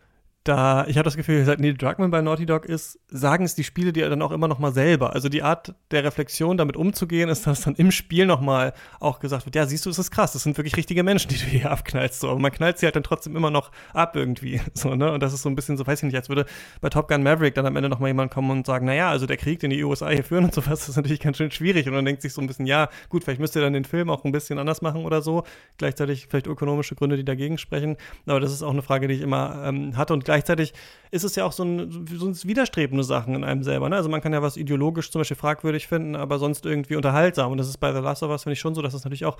da, 0.47 0.85
ich 0.87 0.97
habe 0.97 1.03
das 1.03 1.17
Gefühl, 1.17 1.43
seit 1.45 1.59
Neil 1.59 1.75
Druckmann 1.75 2.11
bei 2.11 2.21
Naughty 2.21 2.45
Dog 2.45 2.65
ist, 2.65 2.99
sagen 3.09 3.43
es 3.45 3.55
die 3.55 3.63
Spiele 3.63 3.91
dir 3.91 4.09
dann 4.09 4.21
auch 4.21 4.31
immer 4.31 4.47
noch 4.47 4.59
mal 4.59 4.71
selber. 4.71 5.13
Also 5.13 5.29
die 5.29 5.43
Art 5.43 5.75
der 5.91 6.03
Reflexion, 6.03 6.57
damit 6.57 6.77
umzugehen, 6.77 7.29
ist, 7.29 7.45
dass 7.45 7.61
dann 7.61 7.75
im 7.75 7.91
Spiel 7.91 8.25
noch 8.25 8.41
mal 8.41 8.73
auch 8.99 9.19
gesagt 9.19 9.45
wird, 9.45 9.55
ja, 9.55 9.65
siehst 9.65 9.85
du, 9.85 9.89
es 9.89 9.99
ist 9.99 10.11
krass, 10.11 10.33
das 10.33 10.43
sind 10.43 10.57
wirklich 10.57 10.77
richtige 10.77 11.03
Menschen, 11.03 11.29
die 11.29 11.37
du 11.37 11.45
hier 11.45 11.71
abknallst. 11.71 12.19
So. 12.19 12.29
Aber 12.29 12.39
man 12.39 12.51
knallt 12.51 12.77
sie 12.77 12.85
halt 12.85 12.95
dann 12.95 13.03
trotzdem 13.03 13.35
immer 13.35 13.51
noch 13.51 13.71
ab 13.93 14.15
irgendwie. 14.15 14.61
So, 14.77 14.93
ne? 14.93 15.11
Und 15.11 15.23
das 15.23 15.33
ist 15.33 15.41
so 15.41 15.49
ein 15.49 15.55
bisschen 15.55 15.75
so, 15.75 15.87
weiß 15.87 15.99
ich 15.99 16.03
nicht, 16.03 16.15
als 16.15 16.29
würde 16.29 16.45
bei 16.81 16.89
Top 16.89 17.07
Gun 17.07 17.23
Maverick 17.23 17.55
dann 17.55 17.65
am 17.65 17.75
Ende 17.75 17.89
noch 17.89 17.97
mal 17.99 18.07
jemand 18.07 18.31
kommen 18.31 18.51
und 18.51 18.65
sagen, 18.67 18.85
naja, 18.85 19.09
also 19.09 19.25
der 19.25 19.37
Krieg, 19.37 19.59
den 19.59 19.71
die 19.71 19.83
USA 19.83 20.09
hier 20.09 20.23
führen 20.23 20.43
und 20.43 20.53
sowas, 20.53 20.81
das 20.81 20.89
ist 20.89 20.97
natürlich 20.97 21.19
ganz 21.19 21.37
schön 21.37 21.49
schwierig. 21.49 21.87
Und 21.87 21.93
dann 21.93 22.05
denkt 22.05 22.21
sich 22.21 22.31
so 22.31 22.41
ein 22.41 22.47
bisschen, 22.47 22.67
ja, 22.67 22.89
gut, 23.09 23.23
vielleicht 23.23 23.39
müsst 23.39 23.55
ihr 23.55 23.61
dann 23.63 23.73
den 23.73 23.85
Film 23.85 24.11
auch 24.11 24.23
ein 24.23 24.31
bisschen 24.31 24.59
anders 24.59 24.83
machen 24.83 25.03
oder 25.03 25.23
so. 25.23 25.43
Gleichzeitig 25.77 26.27
vielleicht 26.29 26.45
ökonomische 26.45 26.93
Gründe, 26.93 27.17
die 27.17 27.25
dagegen 27.25 27.57
sprechen. 27.57 27.97
Aber 28.27 28.39
das 28.39 28.51
ist 28.51 28.61
auch 28.61 28.71
eine 28.71 28.83
Frage, 28.83 29.07
die 29.07 29.15
ich 29.15 29.21
immer 29.21 29.63
ähm, 29.65 29.97
hatte. 29.97 30.13
Und 30.13 30.25
gleichzeitig 30.37 30.73
ist 31.11 31.23
es 31.23 31.35
ja 31.35 31.45
auch 31.45 31.51
so 31.51 31.63
ein, 31.63 32.07
so 32.13 32.27
ein 32.27 32.35
widerstrebende 32.43 33.03
Sachen 33.03 33.35
in 33.35 33.43
einem 33.43 33.63
selber. 33.63 33.89
Ne? 33.89 33.95
Also 33.95 34.09
man 34.09 34.21
kann 34.21 34.33
ja 34.33 34.41
was 34.41 34.57
ideologisch 34.57 35.09
zum 35.09 35.21
Beispiel 35.21 35.37
fragwürdig 35.37 35.87
finden, 35.87 36.15
aber 36.15 36.37
sonst 36.37 36.65
irgendwie 36.65 36.95
unterhaltsam. 36.95 37.51
Und 37.51 37.57
das 37.57 37.67
ist 37.67 37.77
bei 37.77 37.91
The 37.93 37.99
Last 37.99 38.23
of 38.23 38.29
Us, 38.29 38.43
finde 38.43 38.53
ich 38.53 38.59
schon 38.59 38.75
so, 38.75 38.81
dass 38.81 38.93
es 38.93 39.03
natürlich 39.03 39.25
auch 39.25 39.37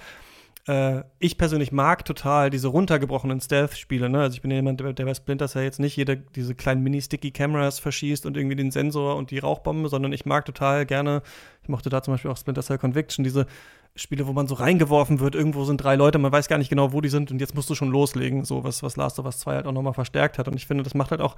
äh, 0.67 1.03
ich 1.19 1.37
persönlich 1.37 1.71
mag 1.71 2.03
total 2.03 2.49
diese 2.49 2.67
runtergebrochenen 2.67 3.39
Stealth-Spiele. 3.39 4.09
Ne? 4.09 4.21
Also 4.21 4.35
ich 4.35 4.41
bin 4.41 4.51
ja 4.51 4.57
jemand, 4.57 4.79
der, 4.79 5.05
bei 5.05 5.13
Splinter 5.13 5.47
Cell 5.47 5.63
jetzt 5.63 5.79
nicht 5.79 5.95
jede, 5.95 6.17
diese 6.17 6.55
kleinen 6.55 6.83
Mini-Sticky-Cameras 6.83 7.79
verschießt 7.79 8.25
und 8.25 8.35
irgendwie 8.35 8.55
den 8.55 8.71
Sensor 8.71 9.15
und 9.15 9.31
die 9.31 9.39
Rauchbombe, 9.39 9.87
sondern 9.87 10.11
ich 10.13 10.25
mag 10.25 10.45
total 10.45 10.85
gerne, 10.85 11.21
ich 11.63 11.69
mochte 11.69 11.89
da 11.89 12.01
zum 12.01 12.13
Beispiel 12.13 12.31
auch 12.31 12.37
Splinter 12.37 12.63
Cell 12.63 12.77
Conviction, 12.77 13.23
diese 13.23 13.45
Spiele, 13.97 14.27
wo 14.27 14.33
man 14.33 14.47
so 14.47 14.55
reingeworfen 14.55 15.19
wird, 15.19 15.35
irgendwo 15.35 15.65
sind 15.65 15.77
drei 15.77 15.95
Leute, 15.95 16.19
man 16.19 16.31
weiß 16.31 16.47
gar 16.47 16.57
nicht 16.57 16.69
genau, 16.69 16.93
wo 16.93 17.01
die 17.01 17.09
sind 17.09 17.31
und 17.31 17.39
jetzt 17.39 17.55
musst 17.55 17.69
du 17.69 17.75
schon 17.75 17.89
loslegen, 17.89 18.45
so 18.45 18.63
was, 18.63 18.83
was 18.83 18.95
Last 18.95 19.19
of 19.19 19.25
Us 19.25 19.39
2 19.39 19.55
halt 19.55 19.65
auch 19.65 19.71
nochmal 19.71 19.93
verstärkt 19.93 20.37
hat. 20.37 20.47
Und 20.47 20.55
ich 20.55 20.67
finde, 20.67 20.83
das 20.83 20.93
macht 20.93 21.11
halt 21.11 21.21
auch 21.21 21.35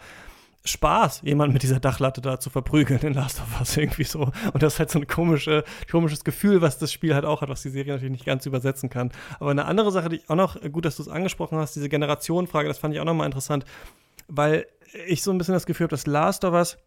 Spaß, 0.66 1.22
jemanden 1.24 1.54
mit 1.54 1.64
dieser 1.64 1.80
Dachlatte 1.80 2.20
da 2.20 2.38
zu 2.40 2.50
verprügeln 2.50 3.00
in 3.02 3.14
Last 3.14 3.40
of 3.40 3.60
Us 3.60 3.78
irgendwie 3.78 4.04
so. 4.04 4.32
Und 4.54 4.62
das 4.62 4.74
ist 4.74 4.80
halt 4.80 4.92
so 4.92 5.00
ein 5.00 5.08
komische, 5.08 5.64
komisches 5.90 6.24
Gefühl, 6.24 6.62
was 6.62 6.78
das 6.78 6.92
Spiel 6.92 7.16
halt 7.16 7.24
auch 7.24 7.42
hat, 7.42 7.50
was 7.50 7.62
die 7.62 7.70
Serie 7.70 7.94
natürlich 7.94 8.12
nicht 8.12 8.26
ganz 8.26 8.46
übersetzen 8.46 8.90
kann. 8.90 9.12
Aber 9.40 9.52
eine 9.52 9.66
andere 9.66 9.92
Sache, 9.92 10.10
die 10.10 10.18
ich 10.18 10.30
auch 10.30 10.36
noch, 10.36 10.62
gut, 10.72 10.84
dass 10.84 10.98
du 10.98 11.04
es 11.04 11.10
angesprochen 11.10 11.58
hast, 11.58 11.76
diese 11.76 11.88
Generationenfrage, 11.88 12.68
das 12.68 12.78
fand 12.78 12.94
ich 12.94 13.00
auch 13.00 13.06
nochmal 13.06 13.26
interessant, 13.26 13.64
weil 14.28 14.68
ich 15.08 15.24
so 15.24 15.32
ein 15.32 15.38
bisschen 15.38 15.54
das 15.54 15.66
Gefühl 15.66 15.86
habe, 15.86 15.92
dass 15.92 16.08
Last 16.08 16.44
of 16.44 16.54
Us 16.54 16.78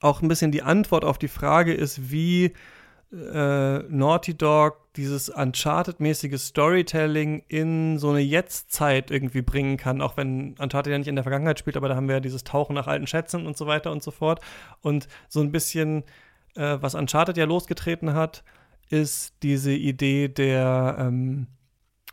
auch 0.00 0.22
ein 0.22 0.28
bisschen 0.28 0.50
die 0.50 0.62
Antwort 0.62 1.04
auf 1.04 1.18
die 1.18 1.28
Frage 1.28 1.74
ist, 1.74 2.10
wie 2.10 2.52
äh, 3.12 3.78
Naughty 3.88 4.34
Dog 4.36 4.92
dieses 4.96 5.28
Uncharted-mäßige 5.28 6.38
Storytelling 6.38 7.42
in 7.48 7.98
so 7.98 8.10
eine 8.10 8.20
Jetzt-Zeit 8.20 9.10
irgendwie 9.10 9.42
bringen 9.42 9.76
kann, 9.76 10.00
auch 10.00 10.16
wenn 10.16 10.54
Uncharted 10.58 10.90
ja 10.90 10.98
nicht 10.98 11.08
in 11.08 11.16
der 11.16 11.24
Vergangenheit 11.24 11.58
spielt, 11.58 11.76
aber 11.76 11.88
da 11.88 11.96
haben 11.96 12.08
wir 12.08 12.16
ja 12.16 12.20
dieses 12.20 12.44
Tauchen 12.44 12.74
nach 12.74 12.86
alten 12.86 13.06
Schätzen 13.06 13.46
und 13.46 13.56
so 13.56 13.66
weiter 13.66 13.90
und 13.92 14.02
so 14.02 14.10
fort. 14.10 14.40
Und 14.80 15.08
so 15.28 15.40
ein 15.40 15.52
bisschen, 15.52 16.04
äh, 16.54 16.78
was 16.80 16.94
Uncharted 16.94 17.36
ja 17.36 17.44
losgetreten 17.44 18.14
hat, 18.14 18.44
ist 18.88 19.34
diese 19.42 19.72
Idee 19.72 20.28
der 20.28 20.96
ähm, 20.98 21.46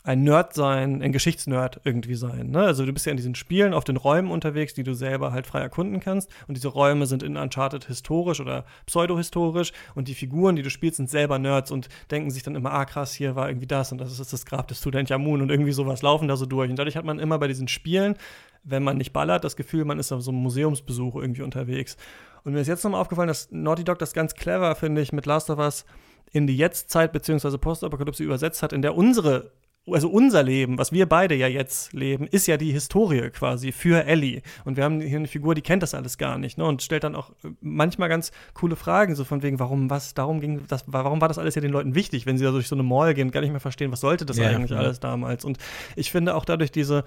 ein 0.10 0.24
Nerd 0.24 0.56
sein, 0.56 1.04
ein 1.04 1.12
Geschichtsnerd 1.12 1.82
irgendwie 1.84 2.16
sein. 2.16 2.50
Ne? 2.50 2.62
Also 2.62 2.84
du 2.84 2.92
bist 2.92 3.06
ja 3.06 3.12
in 3.12 3.18
diesen 3.18 3.36
Spielen 3.36 3.76
auf 3.76 3.84
den 3.84 3.96
Räumen 3.96 4.32
unterwegs, 4.32 4.74
die 4.74 4.82
du 4.82 4.96
selber 4.96 5.32
halt 5.32 5.46
frei 5.46 5.60
erkunden 5.60 6.00
kannst. 6.00 6.32
Und 6.48 6.58
diese 6.58 6.70
Räume 6.70 7.06
sind 7.06 7.22
in 7.22 7.38
Uncharted 7.38 7.86
historisch 7.86 8.40
oder 8.40 8.66
pseudohistorisch. 8.88 9.72
Und 9.94 10.08
die 10.08 10.16
Figuren, 10.16 10.56
die 10.56 10.64
du 10.64 10.72
spielst, 10.72 10.98
sind 10.98 11.12
selber 11.12 11.38
Nerds 11.38 11.70
und 11.70 11.90
denken 12.10 12.32
sich 12.32 12.42
dann 12.42 12.56
immer, 12.56 12.72
ah 12.72 12.86
krass, 12.86 13.14
hier 13.14 13.36
war 13.36 13.50
irgendwie 13.50 13.68
das 13.68 13.92
und 13.92 14.00
das 14.02 14.20
ist 14.20 14.34
das 14.34 14.48
Grab 14.48 14.68
des 14.68 14.80
Student 14.80 15.12
Yamun 15.12 15.44
und 15.44 15.52
irgendwie 15.52 15.74
sowas 15.74 16.02
laufen 16.02 16.28
da 16.28 16.38
so 16.38 16.48
durch. 16.48 16.72
Und 16.72 16.80
dadurch 16.80 16.98
hat 16.98 17.06
man 17.06 17.20
immer 17.20 17.38
bei 17.38 17.48
diesen 17.48 17.68
Spielen, 17.68 18.16
wenn 18.64 18.82
man 18.82 18.98
nicht 18.98 19.14
ballert, 19.14 19.44
das 19.44 19.56
Gefühl, 19.56 19.86
man 19.86 20.00
ist 20.00 20.12
auf 20.12 20.24
so 20.24 20.32
einem 20.32 20.40
Museumsbesuch 20.40 21.18
irgendwie 21.18 21.44
unterwegs. 21.44 21.98
Und 22.44 22.54
mir 22.54 22.62
ist 22.62 22.68
jetzt 22.68 22.84
nochmal 22.84 23.02
aufgefallen, 23.02 23.28
dass 23.28 23.52
Naughty 23.52 23.84
Dog 23.84 24.00
das 24.00 24.14
ganz 24.14 24.34
clever, 24.34 24.74
finde 24.74 25.02
ich, 25.02 25.14
mit 25.14 25.28
Last 25.28 25.52
of 25.52 25.60
Us 25.60 25.86
in 26.32 26.48
die 26.48 26.58
Jetztzeit 26.58 27.14
bzw. 27.14 27.60
Postapokalypse 27.60 28.24
übersetzt 28.24 28.64
hat, 28.64 28.74
in 28.74 28.82
der 28.82 28.96
unsere 28.96 29.52
also 29.88 30.10
unser 30.10 30.44
Leben, 30.44 30.78
was 30.78 30.92
wir 30.92 31.08
beide 31.08 31.36
ja 31.36 31.48
jetzt 31.48 31.94
leben, 31.94 32.28
ist 32.28 32.48
ja 32.48 32.58
die 32.58 32.72
Historie 32.72 33.30
quasi 33.30 33.72
für 33.72 34.06
Ellie. 34.06 34.42
Und 34.66 34.78
wir 34.78 34.84
haben 34.84 35.02
hier 35.02 35.18
eine 35.18 35.28
Figur, 35.28 35.56
die 35.56 35.62
kennt 35.62 35.84
das 35.84 35.94
alles 35.94 36.18
gar 36.18 36.38
nicht, 36.38 36.58
ne? 36.58 36.66
Und 36.66 36.82
stellt 36.82 37.04
dann 37.04 37.16
auch 37.16 37.32
äh, 37.44 37.50
manchmal 37.62 38.10
ganz 38.10 38.32
coole 38.54 38.76
Fragen, 38.76 39.16
so 39.16 39.24
von 39.24 39.42
wegen, 39.42 39.60
warum, 39.60 39.90
was, 39.90 40.14
darum 40.14 40.40
ging, 40.42 40.66
das, 40.68 40.84
warum 40.88 41.22
war 41.22 41.28
das 41.28 41.38
alles 41.38 41.56
ja 41.56 41.62
den 41.62 41.72
Leuten 41.72 41.96
wichtig, 41.96 42.26
wenn 42.26 42.38
sie 42.38 42.44
da 42.44 42.52
durch 42.52 42.68
so 42.68 42.76
eine 42.76 42.84
Mall 42.84 43.14
gehen, 43.14 43.32
gar 43.32 43.42
nicht 43.42 43.52
mehr 43.52 43.60
verstehen, 43.60 43.92
was 43.92 44.02
sollte 44.02 44.26
das 44.26 44.38
ja, 44.38 44.50
eigentlich 44.50 44.72
ja. 44.72 44.78
alles 44.78 45.00
damals? 45.00 45.46
Und 45.46 45.58
ich 45.96 46.12
finde 46.12 46.36
auch 46.36 46.46
dadurch 46.46 46.72
diese, 46.72 47.04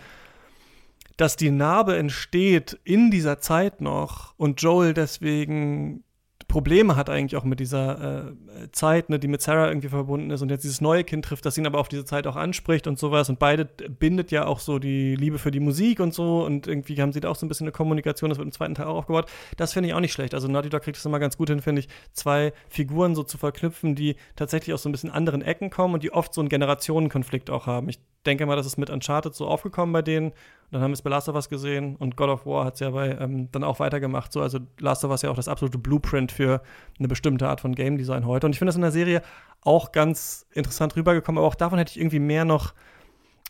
dass 1.17 1.37
die 1.37 1.51
Narbe 1.51 1.97
entsteht 1.97 2.81
in 2.85 3.11
dieser 3.11 3.39
Zeit 3.39 3.81
noch 3.81 4.35
und 4.37 4.61
Joel 4.61 4.95
deswegen 4.95 6.05
Probleme 6.53 6.97
hat 6.97 7.09
eigentlich 7.09 7.37
auch 7.37 7.45
mit 7.45 7.61
dieser 7.61 8.27
äh, 8.29 8.71
Zeit, 8.73 9.09
ne, 9.09 9.19
die 9.19 9.27
mit 9.27 9.41
Sarah 9.41 9.69
irgendwie 9.69 9.89
verbunden 9.89 10.29
ist 10.31 10.43
und 10.43 10.51
jetzt 10.51 10.65
dieses 10.65 10.83
neue 10.83 11.03
Kind 11.03 11.25
trifft, 11.25 11.47
das 11.47 11.57
ihn 11.57 11.67
aber 11.67 11.79
auf 11.79 11.89
diese 11.89 12.05
Zeit 12.05 12.27
auch 12.27 12.37
anspricht 12.37 12.87
und 12.87 12.99
sowas 12.99 13.31
und 13.31 13.39
beide 13.39 13.65
bindet 13.65 14.31
ja 14.31 14.45
auch 14.45 14.61
so 14.61 14.79
die 14.79 15.17
Liebe 15.17 15.39
für 15.39 15.51
die 15.51 15.61
Musik 15.61 15.99
und 15.99 16.13
so 16.13 16.45
und 16.45 16.67
irgendwie 16.67 17.01
haben 17.01 17.11
sie 17.11 17.21
da 17.21 17.31
auch 17.31 17.37
so 17.37 17.47
ein 17.47 17.49
bisschen 17.49 17.65
eine 17.65 17.73
Kommunikation, 17.73 18.29
das 18.29 18.37
wird 18.37 18.45
im 18.45 18.53
zweiten 18.53 18.75
Teil 18.75 18.85
auch 18.85 18.97
aufgebaut. 18.97 19.31
Das 19.57 19.73
finde 19.73 19.89
ich 19.89 19.95
auch 19.95 20.01
nicht 20.01 20.13
schlecht. 20.13 20.35
Also 20.35 20.47
Naughty 20.47 20.69
Dog 20.69 20.83
kriegt 20.83 20.99
es 20.99 21.07
immer 21.07 21.19
ganz 21.19 21.39
gut 21.39 21.49
hin, 21.49 21.63
finde 21.63 21.81
ich, 21.81 21.89
zwei 22.13 22.53
Figuren 22.69 23.15
so 23.15 23.23
zu 23.23 23.39
verknüpfen, 23.39 23.95
die 23.95 24.17
tatsächlich 24.37 24.75
aus 24.75 24.83
so 24.83 24.91
ein 24.91 24.93
bisschen 24.93 25.11
anderen 25.11 25.41
Ecken 25.41 25.71
kommen 25.71 25.95
und 25.95 26.03
die 26.03 26.13
oft 26.13 26.35
so 26.35 26.43
einen 26.43 26.51
Generationenkonflikt 26.51 27.49
auch 27.49 27.67
haben. 27.67 27.89
Ich 27.89 27.99
denke 28.25 28.47
mal, 28.47 28.57
das 28.57 28.67
ist 28.67 28.77
mit 28.77 28.91
Uncharted 28.91 29.35
so 29.35 29.47
aufgekommen 29.47 29.93
bei 29.93 30.03
denen. 30.03 30.29
Und 30.29 30.37
dann 30.71 30.83
haben 30.83 30.91
wir 30.91 30.95
es 30.95 31.03
bei 31.03 31.11
Last 31.11 31.29
of 31.29 31.35
Us 31.35 31.49
gesehen 31.49 31.97
und 31.97 32.17
God 32.17 32.31
of 32.31 32.47
War 32.47 32.65
hat 32.65 32.75
es 32.75 32.81
ja 32.81 32.91
bei, 32.91 33.11
ähm, 33.11 33.49
dann 33.53 33.65
auch 33.65 33.81
weitergemacht. 33.81 34.33
So, 34.33 34.41
also 34.41 34.59
Last 34.79 35.05
of 35.05 35.11
Us 35.11 35.23
ja 35.23 35.31
auch 35.31 35.37
das 35.37 35.49
absolute 35.49 35.79
Blueprint 35.79 36.33
für 36.33 36.63
eine 36.99 37.09
bestimmte 37.09 37.49
Art 37.49 37.61
von 37.61 37.75
Game 37.75 37.99
Design 37.99 38.27
heute. 38.27 38.47
Und 38.47 38.53
ich 38.53 38.59
finde 38.59 38.71
das 38.71 38.77
in 38.77 38.83
der 38.83 38.93
Serie 38.93 39.23
auch 39.61 39.93
ganz 39.93 40.47
interessant 40.53 40.97
rübergekommen, 40.97 41.39
aber 41.39 41.47
auch 41.47 41.55
davon 41.55 41.79
hätte 41.79 41.91
ich 41.91 41.99
irgendwie 41.99 42.21
mehr 42.21 42.45
noch 42.45 42.75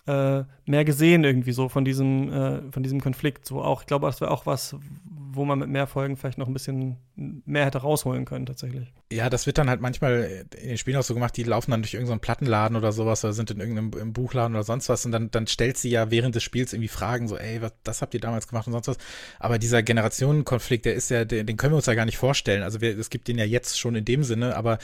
äh, 0.07 0.43
mehr 0.67 0.85
gesehen 0.85 1.23
irgendwie 1.23 1.53
so 1.53 1.69
von 1.69 1.85
diesem, 1.85 2.33
äh, 2.33 2.73
von 2.73 2.83
diesem 2.83 3.01
Konflikt. 3.01 3.47
So 3.47 3.63
auch, 3.63 3.83
ich 3.83 3.87
glaube, 3.87 4.07
das 4.07 4.21
wäre 4.21 4.31
auch 4.31 4.47
was, 4.47 4.77
wo 5.35 5.45
man 5.45 5.61
mit 5.61 5.69
mehr 5.69 5.87
Folgen 5.87 6.17
vielleicht 6.17 6.39
noch 6.39 6.49
ein 6.49 6.53
bisschen 6.53 6.97
mehr 7.15 7.67
hätte 7.67 7.79
rausholen 7.79 8.25
können 8.25 8.47
tatsächlich. 8.47 8.93
Ja, 9.13 9.31
das 9.31 9.47
wird 9.47 9.59
dann 9.59 9.69
halt 9.69 9.81
manchmal 9.81 10.45
in 10.61 10.69
den 10.69 10.79
Spielen 10.79 10.97
auch 10.97 11.03
so 11.03 11.15
gemacht, 11.15 11.37
die 11.37 11.45
laufen 11.45 11.71
dann 11.71 11.83
durch 11.83 11.95
irgendeinen 11.95 12.21
Plattenladen 12.21 12.77
oder 12.77 12.93
sowas 12.93 13.25
oder 13.25 13.33
sind 13.33 13.51
in 13.51 13.61
irgendeinem 13.61 14.13
Buchladen 14.13 14.55
oder 14.55 14.65
sonst 14.65 14.89
was 14.89 15.07
und 15.07 15.13
dann, 15.13 15.31
dann 15.31 15.47
stellt 15.47 15.79
sie 15.79 15.91
ja 15.91 16.11
während 16.11 16.35
des 16.35 16.43
Spiels 16.43 16.73
irgendwie 16.73 16.89
Fragen, 16.89 17.29
so, 17.29 17.37
ey, 17.37 17.63
was, 17.63 17.73
das 17.85 18.03
habt 18.03 18.15
ihr 18.15 18.21
damals 18.21 18.49
gemacht 18.49 18.67
und 18.67 18.73
sonst 18.73 18.89
was. 18.89 18.99
Aber 19.39 19.59
dieser 19.59 19.83
Generationenkonflikt, 19.83 20.85
der 20.85 20.95
ist 20.95 21.11
ja, 21.11 21.25
den, 21.25 21.47
den 21.47 21.57
können 21.57 21.73
wir 21.73 21.77
uns 21.77 21.87
ja 21.87 21.95
gar 21.95 22.07
nicht 22.07 22.19
vorstellen. 22.19 22.63
Also 22.63 22.79
es 22.79 23.11
gibt 23.11 23.29
den 23.29 23.39
ja 23.39 23.45
jetzt 23.45 23.79
schon 23.79 23.95
in 23.95 24.05
dem 24.05 24.25
Sinne, 24.25 24.57
aber 24.57 24.79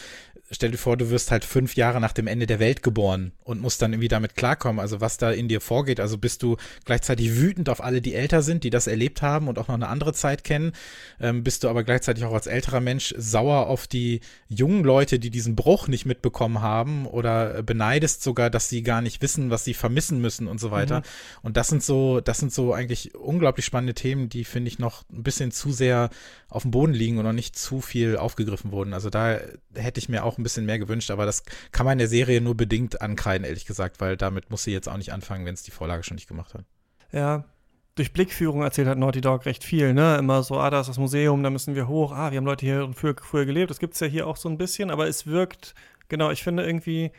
stell 0.51 0.70
dir 0.70 0.78
vor, 0.78 0.96
du 0.96 1.11
wirst 1.11 1.30
halt 1.30 1.44
fünf 1.44 1.76
Jahre 1.76 2.01
nach 2.01 2.12
dem 2.12 2.26
Ende 2.26 2.46
der 2.46 2.59
Welt 2.59 2.82
geboren 2.82 3.32
und 3.44 3.61
musst 3.61 3.82
dann 3.82 3.92
irgendwie 3.92 4.09
damit 4.09 4.34
klarkommen. 4.34 4.80
Also 4.80 5.01
was 5.01 5.18
da 5.18 5.30
in 5.30 5.49
dir 5.49 5.61
vorgeht. 5.61 6.01
Also 6.01 6.16
bist 6.18 6.42
du 6.42 6.57
gleichzeitig 6.84 7.36
wütend 7.36 7.68
auf 7.68 7.82
alle, 7.82 8.01
die 8.01 8.14
älter 8.14 8.42
sind, 8.42 8.64
die 8.64 8.70
das 8.70 8.86
erlebt 8.86 9.22
haben 9.22 9.49
und 9.49 9.59
auch 9.59 9.68
noch 9.68 9.74
eine 9.74 9.88
andere 9.88 10.12
Zeit 10.12 10.44
kennen. 10.44 10.72
Ähm, 11.20 11.44
bist 11.44 11.64
du 11.64 11.68
aber 11.68 11.84
gleichzeitig 11.84 12.24
auch 12.24 12.32
als 12.32 12.46
älterer 12.46 12.80
Mensch 12.80 13.14
sauer 13.18 13.66
auf 13.66 13.86
die 13.86 14.20
jungen 14.49 14.84
Leute, 14.84 15.18
die 15.18 15.30
diesen 15.30 15.55
Bruch 15.55 15.88
nicht 15.88 16.07
mitbekommen 16.07 16.62
haben 16.62 17.07
oder 17.07 17.62
beneidest 17.62 18.22
sogar, 18.22 18.49
dass 18.49 18.68
sie 18.68 18.82
gar 18.82 19.03
nicht 19.03 19.20
wissen, 19.20 19.51
was 19.51 19.64
sie 19.64 19.74
vermissen 19.74 20.20
müssen 20.20 20.46
und 20.46 20.61
so 20.61 20.70
weiter. 20.70 21.01
Mhm. 21.01 21.05
Und 21.42 21.57
das 21.57 21.68
sind 21.68 21.82
so, 21.82 22.20
das 22.20 22.38
sind 22.38 22.53
so 22.53 22.72
eigentlich 22.72 23.14
unglaublich 23.14 23.66
spannende 23.66 23.94
Themen, 23.94 24.28
die 24.28 24.44
finde 24.44 24.68
ich 24.68 24.78
noch 24.78 25.05
ein 25.11 25.22
bisschen 25.22 25.51
zu 25.51 25.72
sehr 25.72 26.11
auf 26.49 26.62
dem 26.62 26.70
Boden 26.70 26.94
liegen 26.94 27.18
und 27.18 27.24
noch 27.24 27.32
nicht 27.32 27.57
zu 27.57 27.80
viel 27.82 28.16
aufgegriffen 28.16 28.72
wurden. 28.72 28.94
Also 28.94 29.11
da 29.11 29.38
hätte 29.74 29.99
ich 29.99 30.09
mir 30.09 30.24
auch 30.24 30.38
ein 30.39 30.43
bisschen 30.43 30.66
mehr 30.66 30.78
gewünscht, 30.78 31.11
aber 31.11 31.26
das 31.26 31.43
kann 31.72 31.84
man 31.84 31.93
in 31.93 31.99
der 31.99 32.09
Serie 32.09 32.41
nur 32.41 32.57
bedingt 32.57 33.03
ankreiden, 33.03 33.47
ehrlich 33.47 33.66
gesagt, 33.66 34.01
weil 34.01 34.16
damit 34.16 34.51
muss 34.51 34.64
sie 34.64 34.72
jetzt 34.72 34.89
auch 34.89 34.97
nicht 34.97 35.12
anfangen, 35.12 35.45
wenn 35.45 35.55
es 35.55 35.62
die 35.62 35.70
Vorlage 35.70 36.03
schon 36.05 36.14
nicht 36.14 36.28
gemacht 36.28 36.55
hat. 36.55 36.64
Ja, 37.12 37.45
durch 37.95 38.12
Blickführung 38.12 38.62
erzählt 38.62 38.86
hat 38.86 38.99
Naughty 38.99 39.20
Dog 39.20 39.45
recht 39.45 39.64
viel, 39.64 39.93
ne? 39.93 40.16
Immer 40.18 40.43
so, 40.43 40.59
ah, 40.59 40.70
da 40.70 40.80
ist 40.80 40.89
das 40.89 40.99
Museum, 40.99 41.43
da 41.43 41.51
müssen 41.51 41.74
wir 41.74 41.89
hoch, 41.89 42.12
ah, 42.12 42.30
wir 42.30 42.36
haben 42.36 42.45
Leute 42.45 42.64
hier 42.64 42.91
früher, 42.95 43.16
früher 43.20 43.45
gelebt, 43.45 43.70
das 43.70 43.80
gibt 43.80 43.95
es 43.95 44.01
ja 44.01 44.07
hier 44.07 44.26
auch 44.26 44.36
so 44.36 44.49
ein 44.49 44.59
bisschen, 44.59 44.91
aber 44.91 45.09
es 45.09 45.26
wirkt, 45.26 45.74
genau, 46.09 46.30
ich 46.30 46.43
finde 46.43 46.64
irgendwie, 46.64 47.11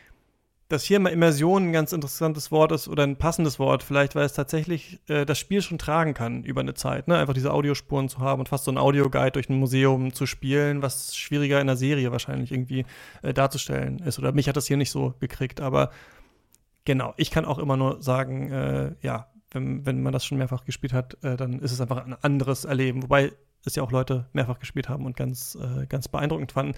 dass 0.69 0.83
hier 0.83 0.99
mal 0.99 1.09
Immersion 1.09 1.69
ein 1.69 1.73
ganz 1.73 1.93
interessantes 1.93 2.51
Wort 2.51 2.71
ist 2.71 2.87
oder 2.87 3.03
ein 3.03 3.17
passendes 3.17 3.57
Wort, 3.57 3.81
vielleicht, 3.81 4.13
weil 4.15 4.25
es 4.25 4.33
tatsächlich 4.33 4.99
äh, 5.09 5.25
das 5.25 5.39
Spiel 5.39 5.63
schon 5.63 5.79
tragen 5.79 6.13
kann 6.13 6.43
über 6.43 6.61
eine 6.61 6.75
Zeit, 6.75 7.07
ne? 7.07 7.17
Einfach 7.17 7.33
diese 7.33 7.51
Audiospuren 7.51 8.07
zu 8.07 8.19
haben 8.19 8.39
und 8.39 8.49
fast 8.49 8.65
so 8.65 8.71
ein 8.71 8.77
Audioguide 8.77 9.31
durch 9.31 9.49
ein 9.49 9.57
Museum 9.57 10.13
zu 10.13 10.27
spielen, 10.27 10.83
was 10.83 11.17
schwieriger 11.17 11.59
in 11.59 11.65
der 11.67 11.75
Serie 11.75 12.11
wahrscheinlich 12.11 12.51
irgendwie 12.51 12.85
äh, 13.23 13.33
darzustellen 13.33 13.97
ist. 13.99 14.19
Oder 14.19 14.31
mich 14.31 14.47
hat 14.47 14.57
das 14.57 14.67
hier 14.67 14.77
nicht 14.77 14.91
so 14.91 15.15
gekriegt, 15.19 15.59
aber 15.59 15.89
genau, 16.85 17.15
ich 17.17 17.31
kann 17.31 17.45
auch 17.45 17.57
immer 17.57 17.75
nur 17.75 18.01
sagen, 18.03 18.51
äh, 18.51 18.91
ja, 19.01 19.27
wenn, 19.51 19.87
wenn 19.87 20.03
man 20.03 20.13
das 20.13 20.23
schon 20.23 20.37
mehrfach 20.37 20.65
gespielt 20.65 20.93
hat, 20.93 21.17
äh, 21.23 21.35
dann 21.35 21.59
ist 21.59 21.71
es 21.71 21.81
einfach 21.81 22.05
ein 22.05 22.13
anderes 22.21 22.65
Erleben. 22.65 23.01
Wobei 23.01 23.31
es 23.65 23.75
ja 23.75 23.81
auch 23.81 23.91
Leute 23.91 24.27
mehrfach 24.33 24.59
gespielt 24.59 24.87
haben 24.87 25.07
und 25.07 25.17
ganz, 25.17 25.57
äh, 25.59 25.87
ganz 25.87 26.07
beeindruckend 26.07 26.51
fanden. 26.51 26.77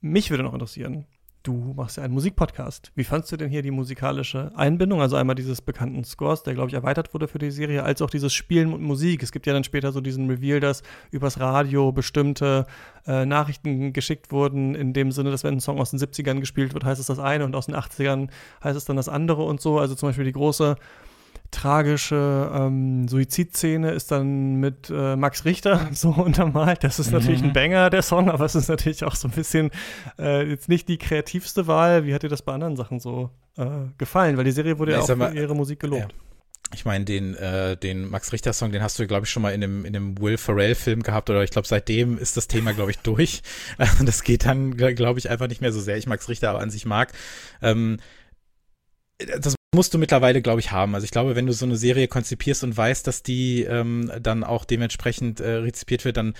Mich 0.00 0.30
würde 0.30 0.44
noch 0.44 0.54
interessieren, 0.54 1.04
du 1.46 1.74
machst 1.76 1.96
ja 1.96 2.02
einen 2.02 2.14
Musikpodcast. 2.14 2.90
Wie 2.94 3.04
fandst 3.04 3.30
du 3.30 3.36
denn 3.36 3.48
hier 3.48 3.62
die 3.62 3.70
musikalische 3.70 4.50
Einbindung? 4.56 5.00
Also 5.00 5.16
einmal 5.16 5.36
dieses 5.36 5.62
bekannten 5.62 6.02
Scores, 6.04 6.42
der, 6.42 6.54
glaube 6.54 6.68
ich, 6.68 6.74
erweitert 6.74 7.14
wurde 7.14 7.28
für 7.28 7.38
die 7.38 7.50
Serie, 7.50 7.84
als 7.84 8.02
auch 8.02 8.10
dieses 8.10 8.34
Spielen 8.34 8.70
mit 8.70 8.80
Musik. 8.80 9.22
Es 9.22 9.30
gibt 9.30 9.46
ja 9.46 9.52
dann 9.52 9.62
später 9.62 9.92
so 9.92 10.00
diesen 10.00 10.28
Reveal, 10.28 10.58
dass 10.60 10.82
übers 11.12 11.38
Radio 11.38 11.92
bestimmte 11.92 12.66
äh, 13.06 13.24
Nachrichten 13.24 13.92
geschickt 13.92 14.32
wurden, 14.32 14.74
in 14.74 14.92
dem 14.92 15.12
Sinne, 15.12 15.30
dass 15.30 15.44
wenn 15.44 15.54
ein 15.54 15.60
Song 15.60 15.80
aus 15.80 15.90
den 15.90 16.00
70ern 16.00 16.40
gespielt 16.40 16.74
wird, 16.74 16.84
heißt 16.84 17.00
es 17.00 17.06
das 17.06 17.18
eine 17.18 17.44
und 17.44 17.54
aus 17.54 17.66
den 17.66 17.76
80ern 17.76 18.28
heißt 18.64 18.76
es 18.76 18.84
dann 18.84 18.96
das 18.96 19.08
andere 19.08 19.44
und 19.44 19.60
so. 19.60 19.78
Also 19.78 19.94
zum 19.94 20.08
Beispiel 20.08 20.24
die 20.24 20.32
große 20.32 20.76
tragische 21.50 22.50
ähm, 22.54 23.08
Suizidszene 23.08 23.90
ist 23.90 24.10
dann 24.10 24.56
mit 24.56 24.90
äh, 24.90 25.16
Max 25.16 25.44
Richter 25.44 25.88
so 25.92 26.10
untermalt. 26.10 26.84
Das 26.84 26.98
ist 26.98 27.10
natürlich 27.10 27.42
ein 27.42 27.48
mhm. 27.48 27.54
Banger, 27.54 27.90
der 27.90 28.02
Song, 28.02 28.30
aber 28.30 28.44
es 28.44 28.54
ist 28.54 28.68
natürlich 28.68 29.04
auch 29.04 29.14
so 29.14 29.28
ein 29.28 29.32
bisschen 29.32 29.70
äh, 30.18 30.48
jetzt 30.48 30.68
nicht 30.68 30.88
die 30.88 30.98
kreativste 30.98 31.66
Wahl. 31.66 32.04
Wie 32.04 32.14
hat 32.14 32.22
dir 32.22 32.28
das 32.28 32.42
bei 32.42 32.52
anderen 32.52 32.76
Sachen 32.76 33.00
so 33.00 33.30
äh, 33.56 33.66
gefallen? 33.98 34.36
Weil 34.36 34.44
die 34.44 34.52
Serie 34.52 34.78
wurde 34.78 34.92
ja, 34.92 35.00
auch 35.00 35.16
mal, 35.16 35.30
für 35.30 35.36
ihre 35.36 35.54
Musik 35.54 35.80
gelobt. 35.80 36.12
Ja. 36.12 36.18
Ich 36.74 36.84
meine, 36.84 37.04
den, 37.04 37.34
äh, 37.36 37.76
den 37.76 38.10
Max 38.10 38.32
Richter-Song, 38.32 38.72
den 38.72 38.82
hast 38.82 38.98
du, 38.98 39.06
glaube 39.06 39.24
ich, 39.24 39.30
schon 39.30 39.42
mal 39.42 39.54
in 39.54 39.60
dem, 39.60 39.84
in 39.84 39.92
dem 39.92 40.20
Will 40.20 40.36
Ferrell-Film 40.36 41.04
gehabt, 41.04 41.30
oder 41.30 41.44
ich 41.44 41.50
glaube, 41.50 41.68
seitdem 41.68 42.18
ist 42.18 42.36
das 42.36 42.48
Thema, 42.48 42.72
glaube 42.72 42.90
ich, 42.90 42.98
durch. 42.98 43.42
das 44.04 44.24
geht 44.24 44.46
dann, 44.46 44.76
glaube 44.76 45.20
ich, 45.20 45.30
einfach 45.30 45.46
nicht 45.46 45.60
mehr 45.60 45.72
so 45.72 45.80
sehr. 45.80 45.96
Ich 45.96 46.08
Max 46.08 46.28
Richter 46.28 46.50
aber 46.50 46.60
an 46.60 46.70
sich 46.70 46.84
mag. 46.84 47.12
Ähm, 47.62 47.98
das 49.18 49.54
musst 49.76 49.94
du 49.94 49.98
mittlerweile, 49.98 50.42
glaube 50.42 50.58
ich, 50.60 50.72
haben. 50.72 50.94
Also 50.94 51.04
ich 51.04 51.12
glaube, 51.12 51.36
wenn 51.36 51.46
du 51.46 51.52
so 51.52 51.66
eine 51.66 51.76
Serie 51.76 52.08
konzipierst 52.08 52.64
und 52.64 52.76
weißt, 52.76 53.06
dass 53.06 53.22
die 53.22 53.62
ähm, 53.62 54.10
dann 54.20 54.42
auch 54.42 54.64
dementsprechend 54.64 55.38
äh, 55.38 55.48
rezipiert 55.48 56.04
wird, 56.04 56.16
dann 56.16 56.34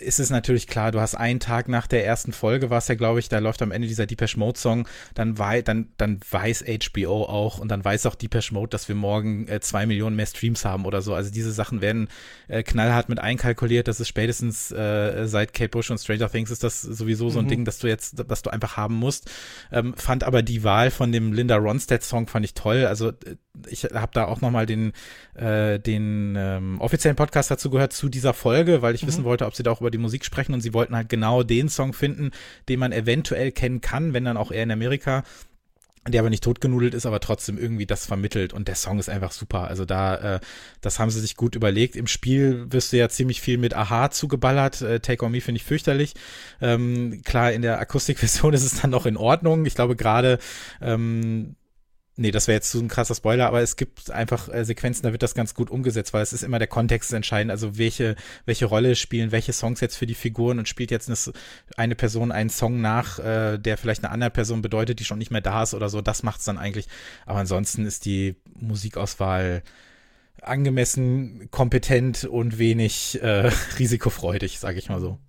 ist 0.00 0.20
es 0.20 0.30
natürlich 0.30 0.66
klar, 0.66 0.92
du 0.92 1.00
hast 1.00 1.14
einen 1.14 1.40
Tag 1.40 1.68
nach 1.68 1.86
der 1.86 2.06
ersten 2.06 2.32
Folge, 2.32 2.70
war 2.70 2.78
es 2.78 2.88
ja, 2.88 2.94
glaube 2.94 3.18
ich, 3.18 3.28
da 3.28 3.38
läuft 3.38 3.62
am 3.62 3.72
Ende 3.72 3.88
dieser 3.88 4.06
Depeche 4.06 4.38
Mode 4.38 4.58
Song, 4.58 4.88
dann, 5.14 5.38
wei 5.38 5.62
dann, 5.62 5.88
dann 5.96 6.20
weiß 6.30 6.64
HBO 6.64 7.24
auch 7.24 7.58
und 7.58 7.68
dann 7.68 7.84
weiß 7.84 8.06
auch 8.06 8.14
Depeche 8.14 8.54
Mode, 8.54 8.70
dass 8.70 8.88
wir 8.88 8.94
morgen 8.94 9.48
äh, 9.48 9.60
zwei 9.60 9.86
Millionen 9.86 10.16
mehr 10.16 10.26
Streams 10.26 10.64
haben 10.64 10.84
oder 10.84 11.02
so. 11.02 11.14
Also 11.14 11.30
diese 11.30 11.52
Sachen 11.52 11.80
werden 11.80 12.08
äh, 12.48 12.62
knallhart 12.62 13.08
mit 13.08 13.18
einkalkuliert. 13.18 13.88
Das 13.88 14.00
ist 14.00 14.08
spätestens 14.08 14.70
äh, 14.70 15.26
seit 15.26 15.52
Kate 15.52 15.70
Bush 15.70 15.90
und 15.90 15.98
Stranger 15.98 16.30
Things 16.30 16.50
ist 16.50 16.64
das 16.64 16.80
sowieso 16.82 17.30
so 17.30 17.40
ein 17.40 17.46
mhm. 17.46 17.50
Ding, 17.50 17.64
dass 17.64 17.78
du 17.78 17.88
jetzt, 17.88 18.22
dass 18.28 18.42
du 18.42 18.50
einfach 18.50 18.76
haben 18.76 18.94
musst. 18.94 19.30
Ähm, 19.72 19.94
fand 19.96 20.24
aber 20.24 20.42
die 20.42 20.64
Wahl 20.64 20.90
von 20.90 21.12
dem 21.12 21.32
Linda 21.32 21.56
Ronstadt 21.56 22.02
Song 22.02 22.26
fand 22.26 22.44
ich 22.44 22.54
toll. 22.54 22.86
Also 22.86 23.08
äh, 23.08 23.36
ich 23.66 23.84
habe 23.84 24.10
da 24.12 24.26
auch 24.26 24.40
nochmal 24.40 24.66
den, 24.66 24.92
äh, 25.34 25.78
den 25.78 26.36
ähm, 26.36 26.80
offiziellen 26.80 27.16
Podcast 27.16 27.50
dazu 27.50 27.70
gehört 27.70 27.92
zu 27.92 28.08
dieser 28.08 28.34
Folge, 28.34 28.82
weil 28.82 28.94
ich 28.94 29.02
mhm. 29.02 29.08
wissen 29.08 29.24
wollte, 29.24 29.46
ob 29.46 29.54
sie 29.54 29.62
da 29.62 29.70
auch 29.70 29.80
über 29.80 29.87
die 29.90 29.98
Musik 29.98 30.24
sprechen 30.24 30.54
und 30.54 30.60
sie 30.60 30.74
wollten 30.74 30.96
halt 30.96 31.08
genau 31.08 31.42
den 31.42 31.68
Song 31.68 31.92
finden, 31.92 32.30
den 32.68 32.80
man 32.80 32.92
eventuell 32.92 33.52
kennen 33.52 33.80
kann, 33.80 34.12
wenn 34.12 34.24
dann 34.24 34.36
auch 34.36 34.50
eher 34.50 34.62
in 34.62 34.70
Amerika 34.70 35.24
der 36.12 36.20
aber 36.20 36.30
nicht 36.30 36.44
totgenudelt 36.44 36.94
ist, 36.94 37.06
aber 37.06 37.20
trotzdem 37.20 37.58
irgendwie 37.58 37.86
das 37.86 38.06
vermittelt 38.06 38.52
und 38.52 38.68
der 38.68 38.74
Song 38.74 38.98
ist 38.98 39.08
einfach 39.08 39.32
super. 39.32 39.68
Also 39.68 39.84
da, 39.84 40.36
äh, 40.36 40.40
das 40.80 40.98
haben 40.98 41.10
sie 41.10 41.20
sich 41.20 41.36
gut 41.36 41.54
überlegt. 41.54 41.96
Im 41.96 42.06
Spiel 42.06 42.66
wirst 42.70 42.92
du 42.92 42.96
ja 42.96 43.08
ziemlich 43.08 43.40
viel 43.40 43.58
mit 43.58 43.74
Aha 43.74 44.10
zugeballert. 44.10 44.80
Äh, 44.82 45.00
Take 45.00 45.24
On 45.24 45.32
Me 45.32 45.40
finde 45.40 45.58
ich 45.58 45.64
fürchterlich. 45.64 46.14
Ähm, 46.60 47.22
klar, 47.24 47.52
in 47.52 47.62
der 47.62 47.78
Akustikversion 47.78 48.52
ist 48.54 48.64
es 48.64 48.80
dann 48.80 48.90
noch 48.90 49.06
in 49.06 49.16
Ordnung. 49.16 49.66
Ich 49.66 49.74
glaube 49.74 49.96
gerade 49.96 50.38
ähm, 50.80 51.56
Nee, 52.20 52.32
das 52.32 52.48
wäre 52.48 52.56
jetzt 52.56 52.72
zu 52.72 52.80
ein 52.80 52.88
krasser 52.88 53.14
Spoiler, 53.14 53.46
aber 53.46 53.62
es 53.62 53.76
gibt 53.76 54.10
einfach 54.10 54.48
äh, 54.52 54.64
Sequenzen, 54.64 55.04
da 55.04 55.12
wird 55.12 55.22
das 55.22 55.36
ganz 55.36 55.54
gut 55.54 55.70
umgesetzt, 55.70 56.12
weil 56.12 56.24
es 56.24 56.32
ist 56.32 56.42
immer 56.42 56.58
der 56.58 56.66
Kontext 56.66 57.12
entscheidend, 57.12 57.52
also 57.52 57.78
welche, 57.78 58.16
welche 58.44 58.66
Rolle 58.66 58.96
spielen 58.96 59.30
welche 59.30 59.52
Songs 59.52 59.80
jetzt 59.80 59.96
für 59.96 60.06
die 60.06 60.16
Figuren 60.16 60.58
und 60.58 60.68
spielt 60.68 60.90
jetzt 60.90 61.08
eine, 61.08 61.36
eine 61.76 61.94
Person 61.94 62.32
einen 62.32 62.50
Song 62.50 62.80
nach, 62.80 63.20
äh, 63.20 63.56
der 63.58 63.78
vielleicht 63.78 64.02
eine 64.02 64.12
andere 64.12 64.30
Person 64.30 64.62
bedeutet, 64.62 64.98
die 64.98 65.04
schon 65.04 65.18
nicht 65.18 65.30
mehr 65.30 65.40
da 65.40 65.62
ist 65.62 65.74
oder 65.74 65.88
so, 65.88 66.00
das 66.00 66.24
macht's 66.24 66.44
dann 66.44 66.58
eigentlich. 66.58 66.88
Aber 67.24 67.38
ansonsten 67.38 67.86
ist 67.86 68.04
die 68.04 68.34
Musikauswahl 68.58 69.62
angemessen, 70.42 71.48
kompetent 71.52 72.24
und 72.24 72.58
wenig 72.58 73.22
äh, 73.22 73.52
risikofreudig, 73.78 74.58
sage 74.58 74.80
ich 74.80 74.88
mal 74.88 75.00
so. 75.00 75.20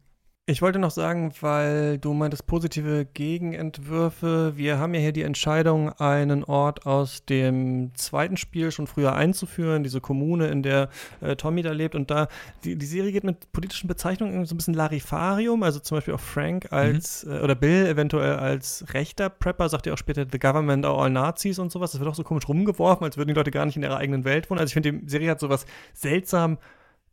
Ich 0.50 0.64
wollte 0.64 0.80
noch 0.80 0.90
sagen, 0.90 1.32
weil 1.42 2.00
du 2.00 2.12
meintest 2.12 2.48
positive 2.48 3.06
Gegenentwürfe. 3.06 4.54
Wir 4.56 4.80
haben 4.80 4.96
ja 4.96 5.00
hier 5.00 5.12
die 5.12 5.22
Entscheidung, 5.22 5.90
einen 6.00 6.44
Ort 6.44 6.88
aus 6.88 7.24
dem 7.24 7.92
zweiten 7.94 8.36
Spiel 8.36 8.72
schon 8.72 8.88
früher 8.88 9.14
einzuführen, 9.14 9.84
diese 9.84 10.02
Kommune, 10.02 10.48
in 10.48 10.64
der 10.64 10.90
äh, 11.22 11.36
Tommy 11.36 11.62
da 11.62 11.72
lebt. 11.72 11.94
Und 11.94 12.10
da, 12.10 12.30
die, 12.64 12.76
die 12.76 12.86
Serie 12.88 13.12
geht 13.12 13.26
mit 13.26 13.52
politischen 13.52 13.88
Bezeichnungen 13.88 14.44
so 14.48 14.56
ein 14.56 14.58
bisschen 14.58 14.74
Larifarium, 14.74 15.62
also 15.62 15.78
zum 15.82 15.98
Beispiel 15.98 16.16
auch 16.16 16.20
Frank 16.20 16.74
als, 16.74 17.26
mhm. 17.26 17.32
äh, 17.32 17.40
oder 17.42 17.54
Bill 17.54 17.86
eventuell 17.86 18.38
als 18.38 18.86
rechter 18.96 19.30
Prepper, 19.30 19.70
sagt 19.70 19.86
ja 19.86 19.94
auch 19.94 20.00
später 20.00 20.26
The 20.32 20.40
Government 20.40 20.84
are 20.84 21.00
all 21.00 21.12
Nazis 21.12 21.60
und 21.60 21.72
sowas. 21.72 21.92
Das 21.92 22.02
wird 22.02 22.10
auch 22.10 22.16
so 22.16 22.24
komisch 22.24 22.48
rumgeworfen, 22.48 23.06
als 23.06 23.18
würden 23.18 23.28
die 23.28 23.36
Leute 23.36 23.52
gar 23.52 23.68
nicht 23.68 23.78
in 23.78 23.84
ihrer 23.84 23.98
eigenen 23.98 24.26
Welt 24.26 24.50
wohnen. 24.50 24.60
Also 24.60 24.70
ich 24.70 24.74
finde, 24.74 24.94
die 24.94 25.10
Serie 25.10 25.30
hat 25.30 25.40
sowas 25.40 25.68
seltsam 25.94 26.58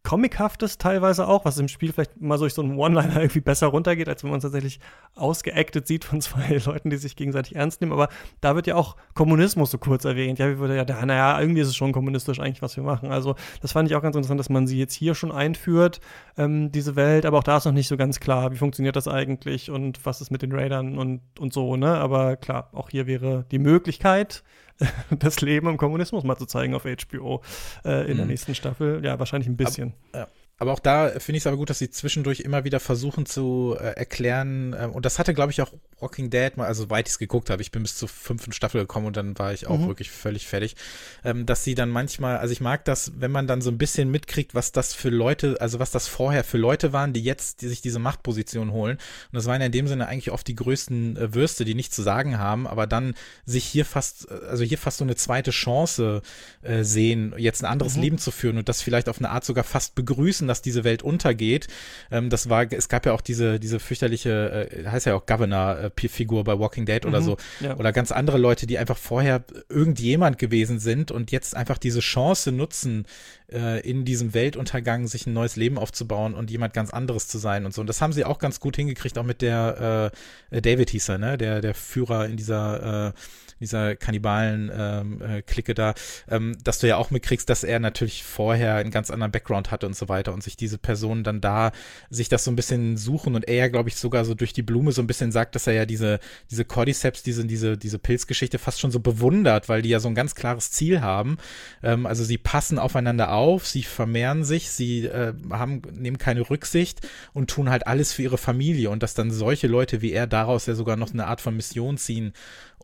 Comichaftes 0.07 0.79
teilweise 0.79 1.27
auch, 1.27 1.45
was 1.45 1.59
im 1.59 1.67
Spiel 1.67 1.93
vielleicht 1.93 2.21
mal 2.21 2.39
durch 2.39 2.55
so 2.55 2.63
einen 2.63 2.79
One-Liner 2.79 3.17
irgendwie 3.23 3.41
besser 3.41 3.67
runtergeht, 3.67 4.09
als 4.09 4.23
wenn 4.23 4.31
man 4.31 4.39
es 4.39 4.45
tatsächlich 4.45 4.79
ausgeactet 5.17 5.89
sieht 5.89 6.05
von 6.05 6.21
zwei 6.23 6.63
Leuten, 6.65 6.91
die 6.91 6.97
sich 6.97 7.17
gegenseitig 7.17 7.57
ernst 7.57 7.81
nehmen. 7.81 7.93
Aber 7.93 8.09
da 8.41 8.55
wird 8.55 8.69
ja 8.69 8.77
auch 8.77 8.95
Kommunismus 9.15 9.73
so 9.73 9.79
kurz 9.79 10.05
erwähnt. 10.05 10.39
Ja, 10.39 10.49
wie 10.49 10.59
würde 10.59 10.77
ja, 10.77 10.85
naja, 10.85 11.41
irgendwie 11.41 11.61
ist 11.61 11.67
es 11.67 11.75
schon 11.75 11.91
kommunistisch 11.91 12.39
eigentlich, 12.39 12.63
was 12.63 12.77
wir 12.77 12.85
machen. 12.85 13.11
Also 13.11 13.35
das 13.61 13.73
fand 13.73 13.91
ich 13.91 13.97
auch 13.97 14.03
ganz 14.03 14.15
interessant, 14.15 14.39
dass 14.39 14.49
man 14.49 14.69
sie 14.69 14.79
jetzt 14.79 14.95
hier 14.95 15.17
schon 15.17 15.33
einführt, 15.33 16.01
ähm, 16.39 16.71
diese 16.71 16.95
Welt. 16.95 17.27
Aber 17.27 17.39
auch 17.39 17.45
da 17.45 17.57
ist 17.57 17.65
noch 17.65 17.73
nicht 17.73 17.89
so 17.89 17.97
ganz 17.97 18.21
klar, 18.21 18.53
wie 18.53 18.57
funktioniert 18.57 18.95
das 18.95 19.09
eigentlich 19.09 19.73
und 19.73 20.07
was 20.07 20.21
ist 20.21 20.31
mit 20.31 20.41
den 20.41 20.53
Raidern 20.53 20.99
und, 20.99 21.21
und 21.41 21.53
so, 21.53 21.75
ne? 21.75 21.97
Aber 21.97 22.37
klar, 22.37 22.71
auch 22.73 22.91
hier 22.91 23.09
wäre 23.09 23.45
die 23.51 23.59
Möglichkeit, 23.59 24.45
das 25.11 25.41
Leben 25.41 25.69
im 25.69 25.77
Kommunismus 25.77 26.25
mal 26.25 26.37
zu 26.37 26.47
zeigen 26.47 26.75
auf 26.75 26.85
HBO 26.85 27.43
äh, 27.85 28.07
in 28.07 28.13
mhm. 28.13 28.17
der 28.17 28.27
nächsten 28.27 28.55
Staffel. 28.55 29.05
Ja, 29.05 29.19
wahrscheinlich 29.19 29.49
ein 29.49 29.57
bisschen. 29.57 29.95
Ab, 30.13 30.15
ja. 30.15 30.29
Aber 30.59 30.73
auch 30.73 30.79
da 30.79 31.11
finde 31.11 31.37
ich 31.37 31.43
es 31.43 31.47
aber 31.47 31.59
gut, 31.59 31.69
dass 31.69 31.79
sie 31.79 31.91
zwischendurch 31.91 32.41
immer 32.41 32.65
wieder 32.65 32.81
versuchen 32.81 33.27
zu 33.27 33.77
äh, 33.79 33.91
erklären. 33.91 34.73
Äh, 34.73 34.87
und 34.87 35.05
das 35.05 35.19
hatte, 35.19 35.35
glaube 35.35 35.53
ich, 35.53 35.61
auch 35.61 35.73
Walking 36.01 36.31
Dead 36.31 36.57
mal, 36.57 36.67
also 36.67 36.89
weit 36.89 37.09
ich 37.09 37.13
es 37.13 37.19
geguckt 37.19 37.51
habe. 37.51 37.61
Ich 37.61 37.73
bin 37.73 37.83
bis 37.83 37.97
zur 37.97 38.09
fünften 38.09 38.53
Staffel 38.53 38.81
gekommen 38.81 39.07
und 39.07 39.17
dann 39.17 39.39
war 39.39 39.53
ich 39.53 39.67
auch 39.67 39.79
mhm. 39.79 39.89
wirklich 39.89 40.11
völlig 40.11 40.47
fertig. 40.47 40.77
Ähm, 41.25 41.45
dass 41.45 41.63
sie 41.63 41.75
dann 41.75 41.91
manchmal, 41.91 42.39
also 42.39 42.53
ich 42.53 42.63
mag 42.63 42.87
das, 42.87 43.13
wenn 43.19 43.31
man 43.31 43.47
dann 43.47 43.61
so 43.61 43.71
ein 43.71 43.77
bisschen 43.77 44.11
mitkriegt, 44.11 44.55
was 44.55 44.73
das 44.73 44.95
für 44.95 45.11
Leute, 45.11 45.59
also 45.61 45.79
was 45.79 45.91
das 45.91 46.09
vorher 46.09 46.43
für 46.43 46.59
Leute 46.59 46.95
waren, 46.95 47.13
die 47.13 47.23
jetzt 47.23 47.61
die 47.61 47.69
sich 47.69 47.83
diese 47.83 47.99
Machtposition 47.99 48.73
holen. 48.73 48.97
Und 48.97 49.37
das 49.37 49.45
waren 49.45 49.61
ja 49.61 49.67
in 49.67 49.73
dem 49.73 49.89
Sinne 49.89 50.09
eigentlich 50.09 50.31
oft 50.31 50.47
die 50.47 50.55
größten 50.55 51.19
äh, 51.19 51.35
Würste, 51.35 51.67
die 51.67 51.75
nichts 51.75 51.95
zu 51.95 52.03
sagen 52.03 52.39
haben, 52.39 52.67
aber 52.67 52.87
dann 52.87 53.15
sich 53.45 53.65
hier 53.65 53.85
fast, 53.85 54.31
also 54.31 54.65
hier 54.65 54.79
fast 54.79 54.99
so 54.99 55.05
eine 55.05 55.17
zweite 55.17 55.51
Chance 55.51 56.23
äh, 56.63 56.83
sehen, 56.83 57.35
jetzt 57.37 57.63
ein 57.63 57.71
anderes 57.71 57.97
mhm. 57.97 58.03
Leben 58.03 58.19
zu 58.19 58.31
führen 58.31 58.57
und 58.57 58.71
das 58.71 58.81
vielleicht 58.81 59.11
auf 59.11 59.19
eine 59.19 59.29
Art 59.29 59.45
sogar 59.45 59.65
fast 59.65 59.95
begrüßen 59.95 60.46
lassen, 60.47 60.57
dass 60.57 60.63
diese 60.63 60.85
Welt 60.85 61.03
untergeht. 61.03 61.67
Ähm, 62.11 62.31
das 62.31 62.49
war, 62.49 62.71
es 62.73 62.89
gab 62.89 63.07
ja 63.07 63.13
auch 63.13 63.21
diese, 63.21 63.59
diese 63.61 63.79
fürchterliche, 63.79 64.69
äh, 64.71 64.87
heißt 64.87 65.07
ja 65.07 65.15
auch 65.15 65.27
Governor-Figur 65.27 66.45
bei 66.45 66.59
Walking 66.59 66.87
Dead 66.87 67.05
mhm, 67.05 67.11
oder 67.11 67.23
so. 67.23 67.37
Ja. 67.61 67.77
Oder 67.77 67.93
ganz 67.93 68.13
andere 68.13 68.39
Leute, 68.39 68.67
die 68.67 68.79
einfach 68.79 68.97
vorher 68.97 69.45
irgendjemand 69.69 70.39
gewesen 70.39 70.79
sind 70.79 71.11
und 71.11 71.31
jetzt 71.31 71.57
einfach 71.57 71.79
diese 71.79 72.01
Chance 72.01 72.53
nutzen, 72.53 73.07
äh, 73.53 73.81
in 73.89 74.05
diesem 74.05 74.35
Weltuntergang 74.35 75.07
sich 75.07 75.27
ein 75.27 75.33
neues 75.33 75.57
Leben 75.57 75.79
aufzubauen 75.79 76.35
und 76.35 76.51
jemand 76.51 76.75
ganz 76.75 76.91
anderes 76.91 77.29
zu 77.29 77.39
sein 77.39 77.67
und 77.67 77.75
so. 77.75 77.81
Und 77.81 77.87
das 77.87 78.01
haben 78.01 78.13
sie 78.13 78.25
auch 78.25 78.39
ganz 78.39 78.61
gut 78.61 78.77
hingekriegt, 78.77 79.19
auch 79.19 79.25
mit 79.25 79.43
der 79.43 80.13
äh, 80.51 80.63
David 80.63 80.91
hieß 80.91 81.11
er, 81.11 81.19
ne? 81.19 81.39
Der, 81.39 81.61
der 81.61 81.75
Führer 81.75 82.27
in 82.27 82.37
dieser 82.37 83.09
äh, 83.09 83.13
dieser 83.61 83.97
kannibalen 83.97 84.71
ähm, 84.75 85.23
äh, 85.23 85.43
Clique 85.43 85.75
da, 85.75 85.95
ähm, 86.29 86.57
dass 86.63 86.79
du 86.79 86.89
ja 86.89 86.97
auch 86.97 87.11
mitkriegst, 87.11 87.49
dass 87.49 87.65
er 87.65 87.81
natürlich 87.81 88.25
vorher 88.25 88.77
einen 88.77 88.91
ganz 88.91 89.11
anderen 89.11 89.33
Background 89.33 89.71
hatte 89.71 89.87
und 89.87 89.97
so 89.97 90.09
weiter 90.09 90.33
und 90.35 90.43
sich 90.43 90.57
diese 90.57 90.79
Personen 90.79 91.25
dann 91.25 91.41
da 91.41 91.73
sich 92.11 92.29
das 92.29 92.45
so 92.45 92.51
ein 92.51 92.57
bisschen 92.57 92.97
suchen 92.97 93.35
und 93.35 93.49
er, 93.49 93.71
glaube 93.71 93.89
ich, 93.89 93.97
sogar 93.97 94.25
so 94.25 94.35
durch 94.35 94.53
die 94.53 94.63
Blume 94.63 94.93
so 94.93 95.03
ein 95.03 95.07
bisschen 95.07 95.33
sagt, 95.33 95.55
dass 95.55 95.67
er 95.67 95.75
ja 95.75 95.87
diese, 95.87 96.21
diese 96.51 96.65
Cordyceps, 96.65 97.23
diese, 97.23 97.45
diese, 97.47 97.77
diese 97.77 97.99
Pilzgeschichte 97.99 98.59
fast 98.59 98.81
schon 98.81 98.91
so 98.91 99.01
bewundert, 99.01 99.69
weil 99.69 99.83
die 99.83 99.89
ja 99.89 100.01
so 100.01 100.09
ein 100.09 100.15
ganz 100.15 100.35
klares 100.35 100.71
Ziel 100.71 101.01
haben. 101.01 101.39
Ähm, 101.83 102.07
also 102.07 102.25
sie 102.25 102.39
passen 102.39 102.79
aufeinander 102.79 103.33
auf, 103.33 103.67
sie 103.67 103.83
vermehren 103.83 104.45
sich, 104.45 104.71
sie 104.71 105.07
äh, 105.07 105.33
haben, 105.51 105.83
nehmen 105.93 106.19
keine 106.19 106.49
Rücksicht 106.49 107.07
und 107.33 107.51
tun 107.51 107.71
halt 107.71 107.87
alles 107.87 108.13
für 108.13 108.23
ihre 108.23 108.39
Familie 108.39 108.91
und 108.91 109.03
dass 109.03 109.15
dann 109.15 109.31
solche 109.31 109.67
Leute 109.67 110.03
wie 110.03 110.13
er 110.13 110.27
daraus 110.27 110.67
ja 110.67 110.75
sogar 110.75 110.97
noch 110.97 111.13
eine 111.13 111.27
Art 111.27 111.41
von 111.41 111.57
Mission 111.57 111.99
ziehen 111.99 112.33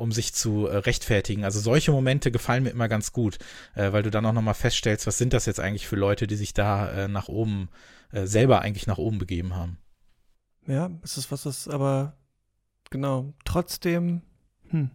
um 0.03 0.11
sich 0.13 0.35
zu 0.35 0.67
äh, 0.67 0.79
rechtfertigen. 0.79 1.45
Also 1.45 1.61
solche 1.61 1.93
Momente 1.93 2.33
gefallen 2.33 2.65
mir 2.65 2.71
immer 2.71 2.89
ganz 2.89 3.13
gut, 3.13 3.39
äh, 3.75 3.93
weil 3.93 4.03
du 4.03 4.11
dann 4.11 4.27
auch 4.27 4.33
nochmal 4.33 4.55
feststellst, 4.55 5.07
was 5.07 5.17
sind 5.17 5.33
das 5.33 5.47
jetzt 5.47 5.61
eigentlich 5.61 5.87
für 5.87 5.97
Leute, 5.97 6.27
die 6.27 6.35
sich 6.35 6.53
da 6.53 6.91
äh, 6.91 7.09
nach 7.09 7.29
oben, 7.29 7.69
äh, 8.11 8.27
selber 8.27 8.61
eigentlich 8.61 8.89
nach 8.89 8.99
oben 8.99 9.19
begeben 9.19 9.55
haben. 9.55 9.79
Ja, 10.67 10.91
es 11.03 11.17
ist 11.17 11.31
was, 11.31 11.47
was 11.47 11.69
aber 11.69 12.17
genau 12.91 13.33
trotzdem, 13.45 14.23
hm, 14.69 14.91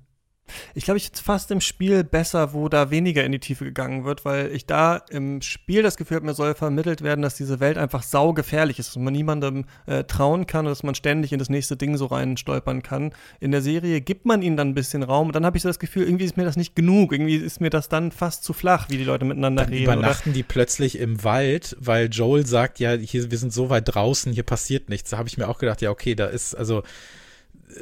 Ich 0.76 0.86
glaube, 0.86 0.98
ich 0.98 1.06
finde 1.06 1.16
es 1.16 1.22
fast 1.22 1.52
im 1.52 1.62
Spiel 1.62 2.04
besser, 2.04 2.54
wo 2.54 2.70
da 2.70 2.90
weniger 2.92 3.24
in 3.24 3.32
die 3.32 3.40
Tiefe 3.40 3.66
gegangen 3.66 4.06
wird, 4.06 4.26
weil 4.26 4.52
ich 4.54 4.66
da 4.66 4.98
im 5.10 5.42
Spiel 5.42 5.84
das 5.84 5.98
Gefühl 5.98 6.16
habe, 6.18 6.26
mir 6.26 6.34
soll 6.34 6.56
vermittelt 6.56 7.02
werden, 7.02 7.22
dass 7.22 7.36
diese 7.36 7.60
Welt 7.60 7.78
einfach 7.78 8.04
saugefährlich 8.04 8.80
ist, 8.80 8.90
dass 8.90 8.96
man 8.98 9.14
niemandem 9.14 9.66
äh, 9.86 10.04
trauen 10.04 10.48
kann 10.48 10.66
und 10.66 10.72
dass 10.72 10.84
man 10.84 10.96
ständig 10.96 11.34
in 11.34 11.40
das 11.40 11.50
nächste 11.50 11.78
Ding 11.78 11.98
so 11.98 12.08
rein 12.08 12.38
stolpern 12.38 12.84
kann. 12.84 13.14
In 13.40 13.52
der 13.52 13.62
Serie 13.62 14.02
gibt 14.02 14.26
man 14.26 14.42
ihnen 14.42 14.58
dann 14.58 14.70
ein 14.70 14.76
bisschen 14.76 15.04
Raum 15.04 15.28
und 15.28 15.36
dann 15.36 15.46
habe 15.46 15.58
ich 15.58 15.64
so 15.64 15.70
das 15.70 15.80
Gefühl, 15.80 16.04
irgendwie 16.04 16.26
ist 16.26 16.38
mir 16.38 16.46
das 16.46 16.58
nicht 16.58 16.76
genug, 16.76 17.12
irgendwie 17.12 17.36
ist 17.36 17.62
mir 17.62 17.70
das 17.70 17.90
dann 17.90 18.12
fast 18.12 18.44
zu 18.44 18.54
flach, 18.54 18.90
wie 18.90 18.98
die 18.98 19.04
Leute 19.04 19.26
miteinander 19.26 19.64
Dann 19.64 19.74
reden. 19.74 19.84
übernachten 19.86 20.34
die 20.34 20.44
plötzlich 20.44 21.00
im 21.00 21.24
Wald, 21.24 21.76
weil 21.80 22.10
Joel 22.12 22.46
sagt, 22.46 22.80
ja, 22.80 22.94
hier, 22.94 23.30
wir 23.32 23.38
sind 23.38 23.54
so 23.54 23.70
weit 23.70 23.84
draußen, 23.88 24.32
hier 24.34 24.44
passiert 24.44 24.90
nichts. 24.90 25.10
Da 25.10 25.18
habe 25.18 25.30
ich 25.30 25.38
mir 25.38 25.48
auch 25.48 25.60
gedacht, 25.60 25.82
ja, 25.82 25.92
okay, 25.92 26.16
da 26.16 26.26
ist, 26.28 26.56
also 26.56 26.84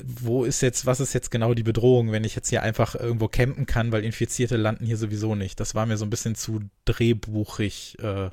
wo 0.03 0.43
ist 0.45 0.61
jetzt, 0.61 0.85
was 0.85 0.99
ist 0.99 1.13
jetzt 1.13 1.31
genau 1.31 1.53
die 1.53 1.63
Bedrohung, 1.63 2.11
wenn 2.11 2.23
ich 2.23 2.35
jetzt 2.35 2.49
hier 2.49 2.63
einfach 2.63 2.95
irgendwo 2.95 3.27
campen 3.27 3.65
kann, 3.65 3.91
weil 3.91 4.03
Infizierte 4.03 4.57
landen 4.57 4.85
hier 4.85 4.97
sowieso 4.97 5.35
nicht. 5.35 5.59
Das 5.59 5.75
war 5.75 5.85
mir 5.85 5.97
so 5.97 6.05
ein 6.05 6.09
bisschen 6.09 6.35
zu 6.35 6.61
drehbuchig 6.85 7.97
äh, 7.99 8.29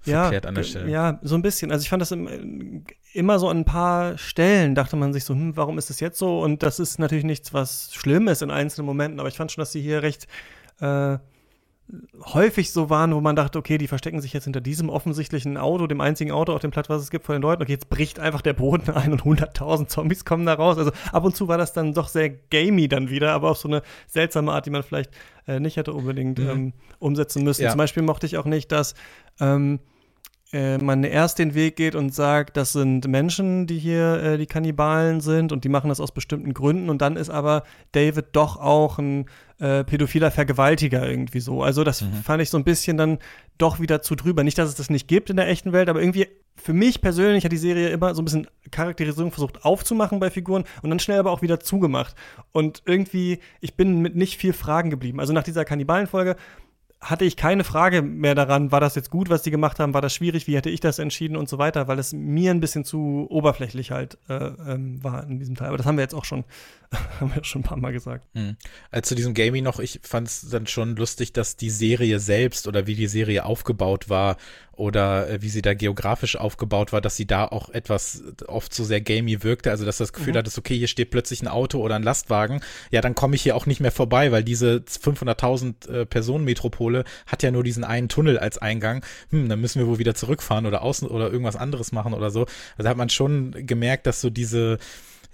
verkehrt 0.00 0.46
an 0.46 0.54
der 0.54 0.62
Stelle. 0.62 0.90
Ja, 0.90 1.18
so 1.22 1.34
ein 1.34 1.42
bisschen. 1.42 1.72
Also 1.72 1.82
ich 1.82 1.88
fand 1.88 2.00
das 2.00 2.12
im, 2.12 2.84
immer 3.12 3.38
so 3.38 3.48
an 3.48 3.58
ein 3.58 3.64
paar 3.64 4.16
Stellen, 4.18 4.74
dachte 4.74 4.96
man 4.96 5.12
sich 5.12 5.24
so, 5.24 5.34
hm, 5.34 5.56
warum 5.56 5.78
ist 5.78 5.90
das 5.90 6.00
jetzt 6.00 6.18
so? 6.18 6.40
Und 6.40 6.62
das 6.62 6.78
ist 6.78 6.98
natürlich 6.98 7.24
nichts, 7.24 7.52
was 7.52 7.92
schlimm 7.94 8.28
ist 8.28 8.42
in 8.42 8.50
einzelnen 8.50 8.86
Momenten, 8.86 9.20
aber 9.20 9.28
ich 9.28 9.36
fand 9.36 9.50
schon, 9.50 9.62
dass 9.62 9.72
sie 9.72 9.82
hier 9.82 10.02
recht 10.02 10.26
äh, 10.80 11.18
häufig 12.24 12.70
so 12.72 12.88
waren, 12.88 13.14
wo 13.14 13.20
man 13.20 13.36
dachte, 13.36 13.58
okay, 13.58 13.76
die 13.76 13.86
verstecken 13.88 14.20
sich 14.20 14.32
jetzt 14.32 14.44
hinter 14.44 14.60
diesem 14.60 14.88
offensichtlichen 14.88 15.56
Auto, 15.58 15.86
dem 15.86 16.00
einzigen 16.00 16.30
Auto 16.32 16.54
auf 16.54 16.60
dem 16.60 16.70
Platt, 16.70 16.88
was 16.88 17.02
es 17.02 17.10
gibt 17.10 17.24
vor 17.26 17.34
den 17.34 17.42
Leuten. 17.42 17.62
Okay, 17.62 17.72
jetzt 17.72 17.90
bricht 17.90 18.18
einfach 18.18 18.40
der 18.40 18.54
Boden 18.54 18.90
ein 18.94 19.12
und 19.12 19.22
100.000 19.22 19.88
Zombies 19.88 20.24
kommen 20.24 20.46
da 20.46 20.54
raus. 20.54 20.78
Also 20.78 20.92
ab 21.12 21.24
und 21.24 21.36
zu 21.36 21.48
war 21.48 21.58
das 21.58 21.72
dann 21.72 21.92
doch 21.92 22.08
sehr 22.08 22.30
gamey 22.30 22.88
dann 22.88 23.10
wieder, 23.10 23.32
aber 23.32 23.50
auf 23.50 23.58
so 23.58 23.68
eine 23.68 23.82
seltsame 24.06 24.52
Art, 24.52 24.64
die 24.66 24.70
man 24.70 24.82
vielleicht 24.82 25.10
äh, 25.46 25.60
nicht 25.60 25.76
hätte 25.76 25.92
unbedingt 25.92 26.38
Mhm. 26.38 26.48
ähm, 26.48 26.72
umsetzen 26.98 27.42
müssen. 27.44 27.62
Ja. 27.62 27.70
Zum 27.70 27.78
Beispiel 27.78 28.02
mochte 28.02 28.26
ich 28.26 28.38
auch 28.38 28.46
nicht, 28.46 28.72
dass 28.72 28.94
ähm, 29.40 29.80
äh, 30.52 30.78
man 30.78 31.02
erst 31.02 31.38
den 31.38 31.54
Weg 31.54 31.76
geht 31.76 31.94
und 31.94 32.14
sagt, 32.14 32.56
das 32.56 32.72
sind 32.72 33.08
Menschen, 33.08 33.66
die 33.66 33.78
hier 33.78 34.22
äh, 34.22 34.38
die 34.38 34.46
Kannibalen 34.46 35.20
sind 35.20 35.50
und 35.50 35.64
die 35.64 35.68
machen 35.68 35.88
das 35.88 36.00
aus 36.00 36.12
bestimmten 36.12 36.52
Gründen 36.52 36.90
und 36.90 37.00
dann 37.00 37.16
ist 37.16 37.30
aber 37.30 37.62
David 37.92 38.26
doch 38.32 38.58
auch 38.58 38.98
ein 38.98 39.26
äh, 39.58 39.84
pädophiler 39.84 40.30
Vergewaltiger 40.30 41.08
irgendwie 41.08 41.40
so. 41.40 41.62
Also 41.62 41.84
das 41.84 42.04
fand 42.22 42.42
ich 42.42 42.50
so 42.50 42.58
ein 42.58 42.64
bisschen 42.64 42.96
dann 42.96 43.18
doch 43.58 43.80
wieder 43.80 44.02
zu 44.02 44.14
drüber. 44.14 44.44
Nicht, 44.44 44.58
dass 44.58 44.68
es 44.68 44.74
das 44.74 44.90
nicht 44.90 45.08
gibt 45.08 45.30
in 45.30 45.36
der 45.36 45.48
echten 45.48 45.72
Welt, 45.72 45.88
aber 45.88 46.00
irgendwie 46.00 46.26
für 46.56 46.72
mich 46.72 47.00
persönlich 47.00 47.44
hat 47.44 47.52
die 47.52 47.56
Serie 47.56 47.88
immer 47.88 48.14
so 48.14 48.22
ein 48.22 48.24
bisschen 48.24 48.46
Charakterisierung 48.70 49.32
versucht 49.32 49.64
aufzumachen 49.64 50.20
bei 50.20 50.30
Figuren 50.30 50.64
und 50.82 50.90
dann 50.90 50.98
schnell 50.98 51.18
aber 51.18 51.30
auch 51.30 51.42
wieder 51.42 51.60
zugemacht. 51.60 52.14
Und 52.52 52.82
irgendwie, 52.84 53.38
ich 53.60 53.74
bin 53.74 54.00
mit 54.00 54.16
nicht 54.16 54.36
viel 54.36 54.52
Fragen 54.52 54.90
geblieben. 54.90 55.18
Also 55.18 55.32
nach 55.32 55.44
dieser 55.44 55.64
Kannibalenfolge 55.64 56.36
hatte 57.02 57.24
ich 57.24 57.36
keine 57.36 57.64
Frage 57.64 58.00
mehr 58.00 58.36
daran, 58.36 58.70
war 58.70 58.78
das 58.78 58.94
jetzt 58.94 59.10
gut, 59.10 59.28
was 59.28 59.42
die 59.42 59.50
gemacht 59.50 59.80
haben, 59.80 59.92
war 59.92 60.00
das 60.00 60.14
schwierig, 60.14 60.46
wie 60.46 60.54
hätte 60.56 60.70
ich 60.70 60.78
das 60.78 61.00
entschieden 61.00 61.36
und 61.36 61.48
so 61.48 61.58
weiter, 61.58 61.88
weil 61.88 61.98
es 61.98 62.12
mir 62.12 62.52
ein 62.52 62.60
bisschen 62.60 62.84
zu 62.84 63.26
oberflächlich 63.28 63.90
halt 63.90 64.18
äh, 64.28 64.34
ähm, 64.34 65.02
war 65.02 65.24
in 65.24 65.40
diesem 65.40 65.56
Teil. 65.56 65.68
Aber 65.68 65.76
das 65.76 65.86
haben 65.86 65.96
wir 65.96 66.02
jetzt 66.02 66.14
auch 66.14 66.24
schon, 66.24 66.44
haben 67.20 67.34
wir 67.34 67.44
schon 67.44 67.60
ein 67.62 67.64
paar 67.64 67.78
Mal 67.78 67.92
gesagt. 67.92 68.26
Hm. 68.34 68.56
Äh, 68.90 69.02
zu 69.02 69.14
diesem 69.14 69.34
Gaming 69.34 69.64
noch, 69.64 69.80
ich 69.80 70.00
fand 70.02 70.28
es 70.28 70.48
dann 70.50 70.66
schon 70.66 70.96
lustig, 70.96 71.32
dass 71.32 71.56
die 71.56 71.70
Serie 71.70 72.18
selbst 72.18 72.68
oder 72.68 72.86
wie 72.86 72.94
die 72.94 73.06
Serie 73.06 73.44
aufgebaut 73.44 74.08
war 74.08 74.36
oder 74.72 75.28
äh, 75.28 75.42
wie 75.42 75.48
sie 75.48 75.62
da 75.62 75.74
geografisch 75.74 76.36
aufgebaut 76.36 76.92
war, 76.92 77.00
dass 77.00 77.16
sie 77.16 77.26
da 77.26 77.46
auch 77.46 77.70
etwas 77.70 78.22
oft 78.46 78.74
so 78.74 78.84
sehr 78.84 79.00
gamey 79.00 79.42
wirkte. 79.42 79.70
Also, 79.70 79.84
dass 79.84 79.98
das 79.98 80.12
Gefühl 80.12 80.34
hattest, 80.36 80.58
okay, 80.58 80.76
hier 80.76 80.88
steht 80.88 81.10
plötzlich 81.10 81.42
ein 81.42 81.48
Auto 81.48 81.80
oder 81.80 81.96
ein 81.96 82.02
Lastwagen. 82.02 82.60
Ja, 82.90 83.00
dann 83.00 83.14
komme 83.14 83.36
ich 83.36 83.42
hier 83.42 83.56
auch 83.56 83.66
nicht 83.66 83.80
mehr 83.80 83.92
vorbei, 83.92 84.32
weil 84.32 84.44
diese 84.44 84.82
500.000 84.86 85.88
äh, 85.88 86.06
Personenmetropole 86.06 87.04
hat 87.26 87.42
ja 87.42 87.50
nur 87.50 87.64
diesen 87.64 87.84
einen 87.84 88.08
Tunnel 88.08 88.38
als 88.38 88.58
Eingang. 88.58 89.04
Hm, 89.30 89.48
dann 89.48 89.60
müssen 89.60 89.78
wir 89.78 89.86
wohl 89.86 89.98
wieder 89.98 90.14
zurückfahren 90.14 90.66
oder 90.66 90.82
außen 90.82 91.08
oder 91.08 91.30
irgendwas 91.30 91.56
anderes 91.56 91.92
machen 91.92 92.14
oder 92.14 92.30
so. 92.30 92.46
Also 92.76 92.88
hat 92.88 92.96
man 92.96 93.08
schon 93.08 93.66
gemerkt, 93.66 94.06
dass 94.06 94.20
so 94.20 94.30
diese 94.30 94.78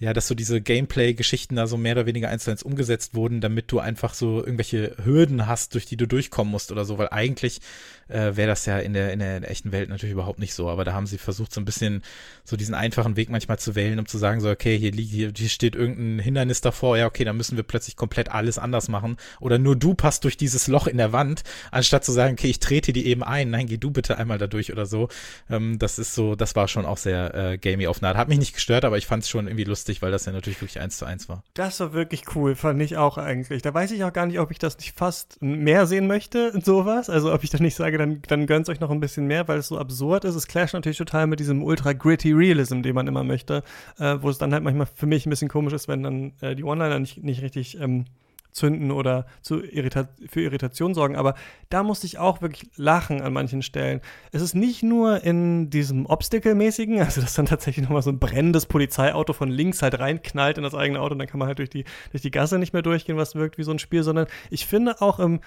ja, 0.00 0.12
dass 0.12 0.28
so 0.28 0.34
diese 0.34 0.60
Gameplay-Geschichten 0.60 1.56
da 1.56 1.66
so 1.66 1.76
mehr 1.76 1.92
oder 1.92 2.06
weniger 2.06 2.28
eins 2.28 2.44
zu 2.44 2.50
eins 2.50 2.62
umgesetzt 2.62 3.14
wurden, 3.14 3.40
damit 3.40 3.70
du 3.72 3.80
einfach 3.80 4.14
so 4.14 4.38
irgendwelche 4.38 4.96
Hürden 5.02 5.46
hast, 5.46 5.74
durch 5.74 5.86
die 5.86 5.96
du 5.96 6.06
durchkommen 6.06 6.50
musst 6.50 6.72
oder 6.72 6.84
so, 6.84 6.98
weil 6.98 7.08
eigentlich 7.10 7.60
äh, 8.08 8.36
wäre 8.36 8.48
das 8.48 8.66
ja 8.66 8.78
in 8.78 8.92
der, 8.92 9.12
in 9.12 9.18
der, 9.18 9.36
in 9.36 9.42
der 9.42 9.50
echten 9.50 9.72
Welt 9.72 9.88
natürlich 9.88 10.12
überhaupt 10.12 10.38
nicht 10.38 10.54
so, 10.54 10.68
aber 10.68 10.84
da 10.84 10.92
haben 10.92 11.06
sie 11.06 11.18
versucht, 11.18 11.52
so 11.52 11.60
ein 11.60 11.64
bisschen 11.64 12.02
so 12.44 12.56
diesen 12.56 12.74
einfachen 12.74 13.16
Weg 13.16 13.28
manchmal 13.28 13.58
zu 13.58 13.74
wählen, 13.74 13.98
um 13.98 14.06
zu 14.06 14.18
sagen, 14.18 14.40
so, 14.40 14.50
okay, 14.50 14.78
hier 14.78 14.92
liegt, 14.92 15.10
hier, 15.10 15.32
hier 15.36 15.48
steht 15.48 15.76
irgendein 15.76 16.18
Hindernis 16.18 16.60
davor, 16.60 16.96
ja, 16.96 17.06
okay, 17.06 17.24
dann 17.24 17.36
müssen 17.36 17.56
wir 17.56 17.64
plötzlich 17.64 17.96
komplett 17.96 18.30
alles 18.30 18.58
anders 18.58 18.88
machen. 18.88 19.16
Oder 19.40 19.58
nur 19.58 19.76
du 19.76 19.94
passt 19.94 20.24
durch 20.24 20.36
dieses 20.36 20.68
Loch 20.68 20.86
in 20.86 20.96
der 20.96 21.12
Wand, 21.12 21.42
anstatt 21.70 22.04
zu 22.04 22.12
sagen, 22.12 22.34
okay, 22.34 22.48
ich 22.48 22.60
trete 22.60 22.92
die 22.92 23.06
eben 23.06 23.22
ein, 23.22 23.50
nein, 23.50 23.66
geh 23.66 23.76
du 23.76 23.90
bitte 23.90 24.18
einmal 24.18 24.38
da 24.38 24.46
durch 24.46 24.72
oder 24.72 24.86
so. 24.86 25.08
Ähm, 25.50 25.78
das 25.78 25.98
ist 25.98 26.14
so, 26.14 26.34
das 26.34 26.56
war 26.56 26.68
schon 26.68 26.86
auch 26.86 26.98
sehr 26.98 27.34
äh, 27.34 27.58
gamey 27.58 27.86
auf 27.86 28.02
Art. 28.02 28.16
Hat 28.16 28.28
mich 28.28 28.38
nicht 28.38 28.54
gestört, 28.54 28.84
aber 28.84 28.96
ich 28.96 29.06
fand 29.06 29.24
es 29.24 29.28
schon 29.28 29.46
irgendwie 29.46 29.64
lustig, 29.64 29.87
weil 30.02 30.10
das 30.10 30.26
ja 30.26 30.32
natürlich 30.32 30.60
wirklich 30.60 30.80
eins 30.80 30.98
zu 30.98 31.04
eins 31.04 31.28
war. 31.28 31.42
Das 31.54 31.80
war 31.80 31.92
wirklich 31.92 32.34
cool, 32.34 32.54
fand 32.54 32.80
ich 32.82 32.96
auch 32.96 33.18
eigentlich. 33.18 33.62
Da 33.62 33.72
weiß 33.72 33.90
ich 33.90 34.04
auch 34.04 34.12
gar 34.12 34.26
nicht, 34.26 34.38
ob 34.38 34.50
ich 34.50 34.58
das 34.58 34.76
nicht 34.78 34.96
fast 34.96 35.40
mehr 35.40 35.86
sehen 35.86 36.06
möchte, 36.06 36.52
sowas. 36.62 37.10
Also 37.10 37.32
ob 37.32 37.42
ich 37.42 37.50
dann 37.50 37.62
nicht 37.62 37.74
sage, 37.74 37.98
dann, 37.98 38.22
dann 38.28 38.46
gönnt 38.46 38.68
euch 38.68 38.80
noch 38.80 38.90
ein 38.90 39.00
bisschen 39.00 39.26
mehr, 39.26 39.48
weil 39.48 39.58
es 39.58 39.68
so 39.68 39.78
absurd 39.78 40.24
ist. 40.24 40.34
Es 40.34 40.46
clasht 40.46 40.74
natürlich 40.74 40.98
total 40.98 41.26
mit 41.26 41.40
diesem 41.40 41.62
ultra 41.62 41.92
gritty 41.92 42.32
Realism, 42.32 42.82
den 42.82 42.94
man 42.94 43.06
immer 43.06 43.24
möchte, 43.24 43.62
äh, 43.98 44.16
wo 44.20 44.28
es 44.28 44.38
dann 44.38 44.52
halt 44.52 44.62
manchmal 44.62 44.86
für 44.94 45.06
mich 45.06 45.26
ein 45.26 45.30
bisschen 45.30 45.48
komisch 45.48 45.72
ist, 45.72 45.88
wenn 45.88 46.02
dann 46.02 46.32
äh, 46.40 46.54
die 46.54 46.64
Onliner 46.64 46.98
nicht, 46.98 47.22
nicht 47.22 47.42
richtig 47.42 47.80
ähm, 47.80 48.04
zünden 48.52 48.90
oder 48.90 49.26
Irrita 49.48 50.08
für 50.28 50.40
Irritation 50.40 50.94
sorgen. 50.94 51.16
Aber 51.16 51.34
da 51.68 51.82
musste 51.82 52.06
ich 52.06 52.18
auch 52.18 52.42
wirklich 52.42 52.70
lachen 52.76 53.20
an 53.20 53.32
manchen 53.32 53.62
Stellen. 53.62 54.00
Es 54.32 54.42
ist 54.42 54.54
nicht 54.54 54.82
nur 54.82 55.22
in 55.24 55.70
diesem 55.70 56.06
Obstacle-mäßigen, 56.06 57.00
also 57.02 57.20
dass 57.20 57.34
dann 57.34 57.46
tatsächlich 57.46 57.84
nochmal 57.84 58.02
so 58.02 58.10
ein 58.10 58.18
brennendes 58.18 58.66
Polizeiauto 58.66 59.32
von 59.32 59.48
links 59.48 59.82
halt 59.82 59.98
reinknallt 59.98 60.58
in 60.58 60.64
das 60.64 60.74
eigene 60.74 61.00
Auto 61.00 61.12
und 61.12 61.18
dann 61.18 61.28
kann 61.28 61.38
man 61.38 61.48
halt 61.48 61.58
durch 61.58 61.70
die, 61.70 61.84
durch 62.10 62.22
die 62.22 62.30
Gasse 62.30 62.58
nicht 62.58 62.72
mehr 62.72 62.82
durchgehen, 62.82 63.16
was 63.16 63.34
wirkt 63.34 63.58
wie 63.58 63.62
so 63.62 63.70
ein 63.70 63.78
Spiel, 63.78 64.02
sondern 64.02 64.26
ich 64.50 64.66
finde 64.66 65.00
auch 65.00 65.18
im 65.18 65.40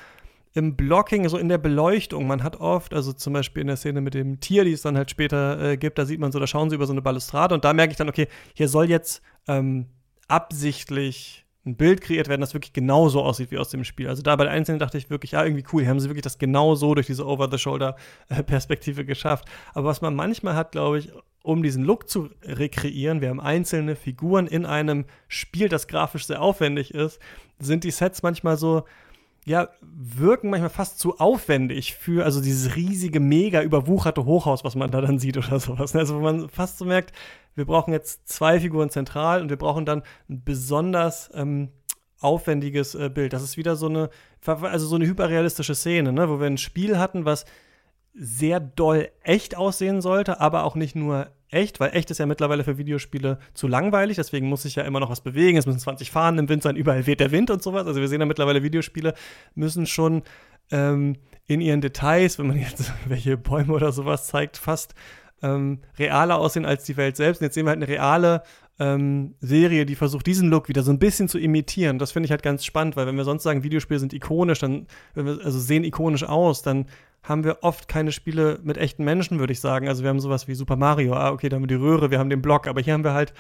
im 0.53 0.75
Blocking, 0.75 1.27
so 1.29 1.37
in 1.37 1.47
der 1.47 1.57
Beleuchtung, 1.57 2.27
man 2.27 2.43
hat 2.43 2.59
oft, 2.59 2.93
also 2.93 3.13
zum 3.13 3.33
Beispiel 3.33 3.61
in 3.61 3.67
der 3.67 3.77
Szene 3.77 4.01
mit 4.01 4.13
dem 4.13 4.39
Tier, 4.41 4.65
die 4.65 4.73
es 4.73 4.81
dann 4.81 4.97
halt 4.97 5.09
später 5.09 5.61
äh, 5.61 5.77
gibt, 5.77 5.97
da 5.97 6.05
sieht 6.05 6.19
man 6.19 6.31
so, 6.31 6.39
da 6.39 6.47
schauen 6.47 6.69
sie 6.69 6.75
über 6.75 6.85
so 6.85 6.91
eine 6.91 7.01
Balustrade 7.01 7.55
und 7.55 7.63
da 7.63 7.73
merke 7.73 7.91
ich 7.91 7.97
dann, 7.97 8.09
okay, 8.09 8.27
hier 8.53 8.67
soll 8.67 8.89
jetzt 8.89 9.21
ähm, 9.47 9.87
absichtlich 10.27 11.45
ein 11.65 11.75
Bild 11.75 12.01
kreiert 12.01 12.27
werden, 12.27 12.41
das 12.41 12.53
wirklich 12.53 12.73
genauso 12.73 13.21
aussieht 13.21 13.51
wie 13.51 13.57
aus 13.57 13.69
dem 13.69 13.83
Spiel. 13.83 14.07
Also 14.07 14.23
da 14.23 14.35
bei 14.35 14.45
der 14.45 14.53
Einzelnen 14.53 14.79
dachte 14.79 14.97
ich 14.97 15.09
wirklich, 15.09 15.31
ja, 15.31 15.43
irgendwie 15.43 15.65
cool, 15.71 15.85
haben 15.85 15.99
sie 15.99 16.09
wirklich 16.09 16.23
das 16.23 16.39
genau 16.39 16.73
so 16.75 16.95
durch 16.95 17.05
diese 17.07 17.25
Over-the-Shoulder-Perspektive 17.27 19.05
geschafft. 19.05 19.45
Aber 19.73 19.89
was 19.89 20.01
man 20.01 20.15
manchmal 20.15 20.55
hat, 20.55 20.71
glaube 20.71 20.97
ich, 20.97 21.11
um 21.43 21.61
diesen 21.61 21.83
Look 21.83 22.09
zu 22.09 22.29
rekreieren, 22.43 23.21
wir 23.21 23.29
haben 23.29 23.39
einzelne 23.39 23.95
Figuren 23.95 24.47
in 24.47 24.65
einem 24.65 25.05
Spiel, 25.27 25.69
das 25.69 25.87
grafisch 25.87 26.25
sehr 26.25 26.41
aufwendig 26.41 26.93
ist, 26.93 27.19
sind 27.59 27.83
die 27.83 27.91
Sets 27.91 28.23
manchmal 28.23 28.57
so, 28.57 28.85
ja, 29.45 29.69
wirken 29.81 30.49
manchmal 30.49 30.69
fast 30.69 30.99
zu 30.99 31.19
aufwendig 31.19 31.95
für, 31.95 32.25
also 32.25 32.41
dieses 32.41 32.75
riesige, 32.75 33.19
mega 33.19 33.63
überwucherte 33.63 34.25
Hochhaus, 34.25 34.63
was 34.63 34.75
man 34.75 34.91
da 34.91 35.01
dann 35.01 35.17
sieht 35.17 35.37
oder 35.37 35.59
sowas. 35.59 35.95
Also 35.95 36.15
wo 36.15 36.19
man 36.19 36.47
fast 36.49 36.77
so 36.77 36.85
merkt, 36.85 37.11
wir 37.55 37.65
brauchen 37.65 37.91
jetzt 37.91 38.27
zwei 38.29 38.59
Figuren 38.59 38.89
zentral 38.89 39.41
und 39.41 39.49
wir 39.49 39.57
brauchen 39.57 39.85
dann 39.85 40.03
ein 40.29 40.43
besonders 40.43 41.31
ähm, 41.33 41.69
aufwendiges 42.19 42.93
äh, 42.93 43.09
Bild. 43.09 43.33
Das 43.33 43.41
ist 43.41 43.57
wieder 43.57 43.75
so 43.75 43.87
eine, 43.87 44.09
also 44.45 44.85
so 44.85 44.95
eine 44.95 45.07
hyperrealistische 45.07 45.75
Szene, 45.75 46.13
ne, 46.13 46.29
wo 46.29 46.39
wir 46.39 46.47
ein 46.47 46.57
Spiel 46.57 46.99
hatten, 46.99 47.25
was 47.25 47.45
sehr 48.13 48.59
doll 48.59 49.09
echt 49.23 49.57
aussehen 49.57 50.01
sollte, 50.01 50.39
aber 50.39 50.65
auch 50.65 50.75
nicht 50.75 50.95
nur 50.95 51.31
echt, 51.51 51.79
weil 51.79 51.95
echt 51.95 52.09
ist 52.09 52.17
ja 52.17 52.25
mittlerweile 52.25 52.63
für 52.63 52.77
Videospiele 52.77 53.37
zu 53.53 53.67
langweilig, 53.67 54.15
deswegen 54.15 54.47
muss 54.47 54.63
sich 54.63 54.75
ja 54.75 54.83
immer 54.83 54.99
noch 54.99 55.09
was 55.09 55.21
bewegen, 55.21 55.57
es 55.57 55.65
müssen 55.65 55.79
20 55.79 56.09
Fahnen 56.09 56.39
im 56.39 56.49
Wind 56.49 56.63
sein, 56.63 56.75
überall 56.75 57.05
weht 57.05 57.19
der 57.19 57.31
Wind 57.31 57.51
und 57.51 57.61
sowas. 57.61 57.85
Also 57.85 57.99
wir 57.99 58.07
sehen 58.07 58.21
ja 58.21 58.25
mittlerweile 58.25 58.63
Videospiele 58.63 59.13
müssen 59.53 59.85
schon 59.85 60.23
ähm, 60.71 61.17
in 61.45 61.61
ihren 61.61 61.81
Details, 61.81 62.39
wenn 62.39 62.47
man 62.47 62.57
jetzt 62.57 62.91
welche 63.05 63.37
Bäume 63.37 63.73
oder 63.73 63.91
sowas 63.91 64.27
zeigt, 64.27 64.57
fast 64.57 64.95
ähm, 65.43 65.79
realer 65.99 66.37
aussehen 66.37 66.65
als 66.65 66.85
die 66.85 66.97
Welt 66.97 67.17
selbst. 67.17 67.41
Und 67.41 67.45
jetzt 67.45 67.55
sehen 67.55 67.65
wir 67.65 67.71
halt 67.71 67.83
eine 67.83 67.87
reale 67.87 68.43
ähm, 68.79 69.35
Serie, 69.39 69.85
die 69.85 69.95
versucht, 69.95 70.25
diesen 70.25 70.49
Look 70.49 70.69
wieder 70.69 70.83
so 70.83 70.91
ein 70.91 70.99
bisschen 70.99 71.27
zu 71.27 71.37
imitieren. 71.37 71.99
Das 71.99 72.11
finde 72.11 72.25
ich 72.25 72.31
halt 72.31 72.43
ganz 72.43 72.63
spannend, 72.63 72.95
weil 72.95 73.07
wenn 73.07 73.17
wir 73.17 73.23
sonst 73.23 73.43
sagen, 73.43 73.63
Videospiele 73.63 73.99
sind 73.99 74.13
ikonisch, 74.13 74.59
dann, 74.59 74.87
wenn 75.13 75.25
wir, 75.25 75.39
also 75.43 75.59
sehen 75.59 75.83
ikonisch 75.83 76.23
aus, 76.23 76.61
dann 76.61 76.85
haben 77.23 77.43
wir 77.43 77.59
oft 77.61 77.87
keine 77.87 78.11
Spiele 78.11 78.59
mit 78.63 78.77
echten 78.77 79.03
Menschen, 79.03 79.39
würde 79.39 79.53
ich 79.53 79.59
sagen. 79.59 79.87
Also 79.87 80.03
wir 80.03 80.09
haben 80.09 80.19
sowas 80.19 80.47
wie 80.47 80.55
Super 80.55 80.75
Mario, 80.75 81.13
ah, 81.13 81.31
okay, 81.31 81.49
da 81.49 81.55
haben 81.55 81.63
wir 81.63 81.67
die 81.67 81.75
Röhre, 81.75 82.11
wir 82.11 82.19
haben 82.19 82.29
den 82.29 82.41
Block, 82.41 82.67
aber 82.67 82.81
hier 82.81 82.93
haben 82.93 83.03
wir 83.03 83.13
halt 83.13 83.33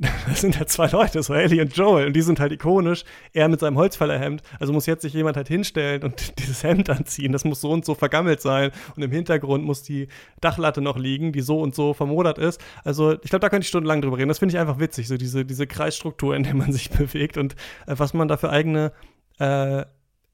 das 0.28 0.42
sind 0.42 0.56
halt 0.56 0.68
zwei 0.68 0.86
Leute, 0.86 1.24
so 1.24 1.34
Ellie 1.34 1.60
und 1.60 1.76
Joel, 1.76 2.06
und 2.06 2.12
die 2.12 2.22
sind 2.22 2.38
halt 2.38 2.52
ikonisch. 2.52 3.04
Er 3.32 3.48
mit 3.48 3.58
seinem 3.58 3.76
Holzfällerhemd. 3.76 4.42
Also 4.60 4.72
muss 4.72 4.86
jetzt 4.86 5.02
sich 5.02 5.12
jemand 5.12 5.36
halt 5.36 5.48
hinstellen 5.48 6.04
und 6.04 6.38
dieses 6.38 6.62
Hemd 6.62 6.88
anziehen. 6.88 7.32
Das 7.32 7.44
muss 7.44 7.60
so 7.60 7.70
und 7.70 7.84
so 7.84 7.96
vergammelt 7.96 8.40
sein. 8.40 8.70
Und 8.94 9.02
im 9.02 9.10
Hintergrund 9.10 9.64
muss 9.64 9.82
die 9.82 10.06
Dachlatte 10.40 10.80
noch 10.80 10.96
liegen, 10.96 11.32
die 11.32 11.40
so 11.40 11.60
und 11.60 11.74
so 11.74 11.94
vermodert 11.94 12.38
ist. 12.38 12.60
Also 12.84 13.14
ich 13.14 13.30
glaube, 13.30 13.40
da 13.40 13.48
könnte 13.48 13.64
ich 13.64 13.68
stundenlang 13.68 14.00
drüber 14.00 14.18
reden. 14.18 14.28
Das 14.28 14.38
finde 14.38 14.54
ich 14.54 14.60
einfach 14.60 14.78
witzig, 14.78 15.08
so 15.08 15.16
diese, 15.16 15.44
diese 15.44 15.66
Kreisstruktur, 15.66 16.36
in 16.36 16.44
der 16.44 16.54
man 16.54 16.72
sich 16.72 16.90
bewegt 16.96 17.36
und 17.36 17.54
äh, 17.88 17.94
was 17.96 18.14
man 18.14 18.28
da 18.28 18.36
für 18.36 18.50
eigene 18.50 18.92
äh, 19.40 19.84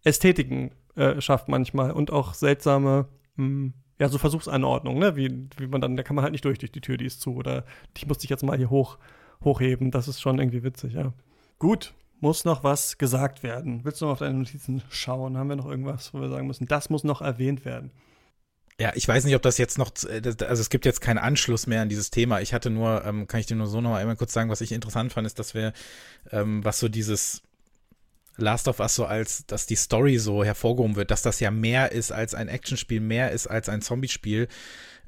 Ästhetiken 0.04 0.72
äh, 0.96 1.20
schafft 1.20 1.48
manchmal 1.48 1.90
und 1.92 2.12
auch 2.12 2.34
seltsame 2.34 3.08
mh, 3.36 3.44
hm, 3.46 3.74
ja, 3.98 4.08
so 4.08 4.18
Versuchsanordnungen, 4.18 4.98
ne? 4.98 5.16
Wie, 5.16 5.48
wie 5.56 5.66
man 5.68 5.80
dann, 5.80 5.96
da 5.96 6.02
kann 6.02 6.16
man 6.16 6.24
halt 6.24 6.32
nicht 6.32 6.44
durch, 6.44 6.58
durch 6.58 6.72
die 6.72 6.80
Tür, 6.80 6.96
die 6.96 7.06
ist 7.06 7.20
zu. 7.20 7.34
Oder 7.34 7.64
ich 7.96 8.06
muss 8.06 8.18
dich 8.18 8.30
jetzt 8.30 8.42
mal 8.42 8.56
hier 8.56 8.70
hoch 8.70 8.98
hochheben. 9.42 9.90
Das 9.90 10.08
ist 10.08 10.20
schon 10.20 10.38
irgendwie 10.38 10.62
witzig, 10.62 10.94
ja. 10.94 11.12
Gut, 11.58 11.94
muss 12.20 12.44
noch 12.44 12.64
was 12.64 12.98
gesagt 12.98 13.42
werden. 13.42 13.84
Willst 13.84 14.00
du 14.00 14.06
noch 14.06 14.12
auf 14.12 14.18
deine 14.18 14.38
Notizen 14.38 14.82
schauen? 14.88 15.36
Haben 15.36 15.48
wir 15.48 15.56
noch 15.56 15.70
irgendwas, 15.70 16.12
wo 16.12 16.20
wir 16.20 16.28
sagen 16.28 16.46
müssen, 16.46 16.66
das 16.66 16.90
muss 16.90 17.04
noch 17.04 17.20
erwähnt 17.20 17.64
werden? 17.64 17.90
Ja, 18.80 18.90
ich 18.94 19.06
weiß 19.06 19.24
nicht, 19.24 19.36
ob 19.36 19.42
das 19.42 19.58
jetzt 19.58 19.78
noch, 19.78 19.92
äh, 20.08 20.20
also 20.44 20.60
es 20.60 20.68
gibt 20.68 20.84
jetzt 20.84 21.00
keinen 21.00 21.18
Anschluss 21.18 21.68
mehr 21.68 21.82
an 21.82 21.88
dieses 21.88 22.10
Thema. 22.10 22.40
Ich 22.40 22.52
hatte 22.52 22.70
nur, 22.70 23.04
ähm, 23.04 23.28
kann 23.28 23.38
ich 23.38 23.46
dir 23.46 23.54
nur 23.54 23.68
so 23.68 23.80
noch 23.80 23.94
einmal 23.94 24.16
kurz 24.16 24.32
sagen, 24.32 24.50
was 24.50 24.60
ich 24.60 24.72
interessant 24.72 25.12
fand, 25.12 25.26
ist, 25.26 25.38
dass 25.38 25.54
wir, 25.54 25.72
ähm, 26.32 26.64
was 26.64 26.80
so 26.80 26.88
dieses 26.88 27.42
Last 28.36 28.68
of 28.68 28.80
Us 28.80 28.94
so 28.94 29.04
als, 29.04 29.46
dass 29.46 29.66
die 29.66 29.76
Story 29.76 30.18
so 30.18 30.44
hervorgehoben 30.44 30.96
wird, 30.96 31.10
dass 31.10 31.22
das 31.22 31.40
ja 31.40 31.50
mehr 31.50 31.92
ist 31.92 32.12
als 32.12 32.34
ein 32.34 32.48
Actionspiel, 32.48 33.00
mehr 33.00 33.30
ist 33.30 33.46
als 33.46 33.68
ein 33.68 33.82
Zombie-Spiel 33.82 34.48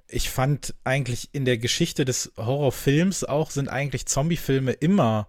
ich 0.08 0.30
fand 0.30 0.74
eigentlich 0.84 1.30
in 1.32 1.44
der 1.44 1.58
Geschichte 1.58 2.04
des 2.04 2.32
Horrorfilms 2.36 3.24
auch 3.24 3.50
sind 3.50 3.68
eigentlich 3.68 4.06
Zombiefilme 4.06 4.72
immer 4.72 5.26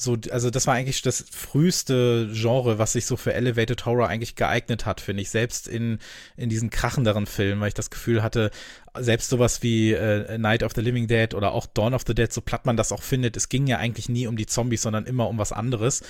so, 0.00 0.16
also 0.30 0.50
das 0.50 0.68
war 0.68 0.74
eigentlich 0.74 1.02
das 1.02 1.24
früheste 1.28 2.30
Genre, 2.32 2.78
was 2.78 2.92
sich 2.92 3.04
so 3.04 3.16
für 3.16 3.34
Elevated 3.34 3.84
Horror 3.84 4.06
eigentlich 4.06 4.36
geeignet 4.36 4.86
hat, 4.86 5.00
finde 5.00 5.22
ich. 5.22 5.30
Selbst 5.30 5.66
in, 5.66 5.98
in 6.36 6.48
diesen 6.48 6.70
krachenderen 6.70 7.26
Filmen, 7.26 7.60
weil 7.60 7.68
ich 7.68 7.74
das 7.74 7.90
Gefühl 7.90 8.22
hatte, 8.22 8.52
selbst 8.98 9.30
sowas 9.30 9.62
wie 9.62 9.92
äh, 9.92 10.38
Night 10.38 10.62
of 10.62 10.72
the 10.74 10.80
Living 10.80 11.06
Dead 11.06 11.34
oder 11.34 11.52
auch 11.52 11.66
Dawn 11.66 11.94
of 11.94 12.04
the 12.06 12.14
Dead, 12.14 12.32
so 12.32 12.40
platt 12.40 12.66
man 12.66 12.76
das 12.76 12.92
auch 12.92 13.02
findet, 13.02 13.36
es 13.36 13.48
ging 13.48 13.66
ja 13.66 13.78
eigentlich 13.78 14.08
nie 14.08 14.26
um 14.26 14.36
die 14.36 14.46
Zombies, 14.46 14.82
sondern 14.82 15.06
immer 15.06 15.28
um 15.28 15.38
was 15.38 15.52
anderes. 15.52 16.02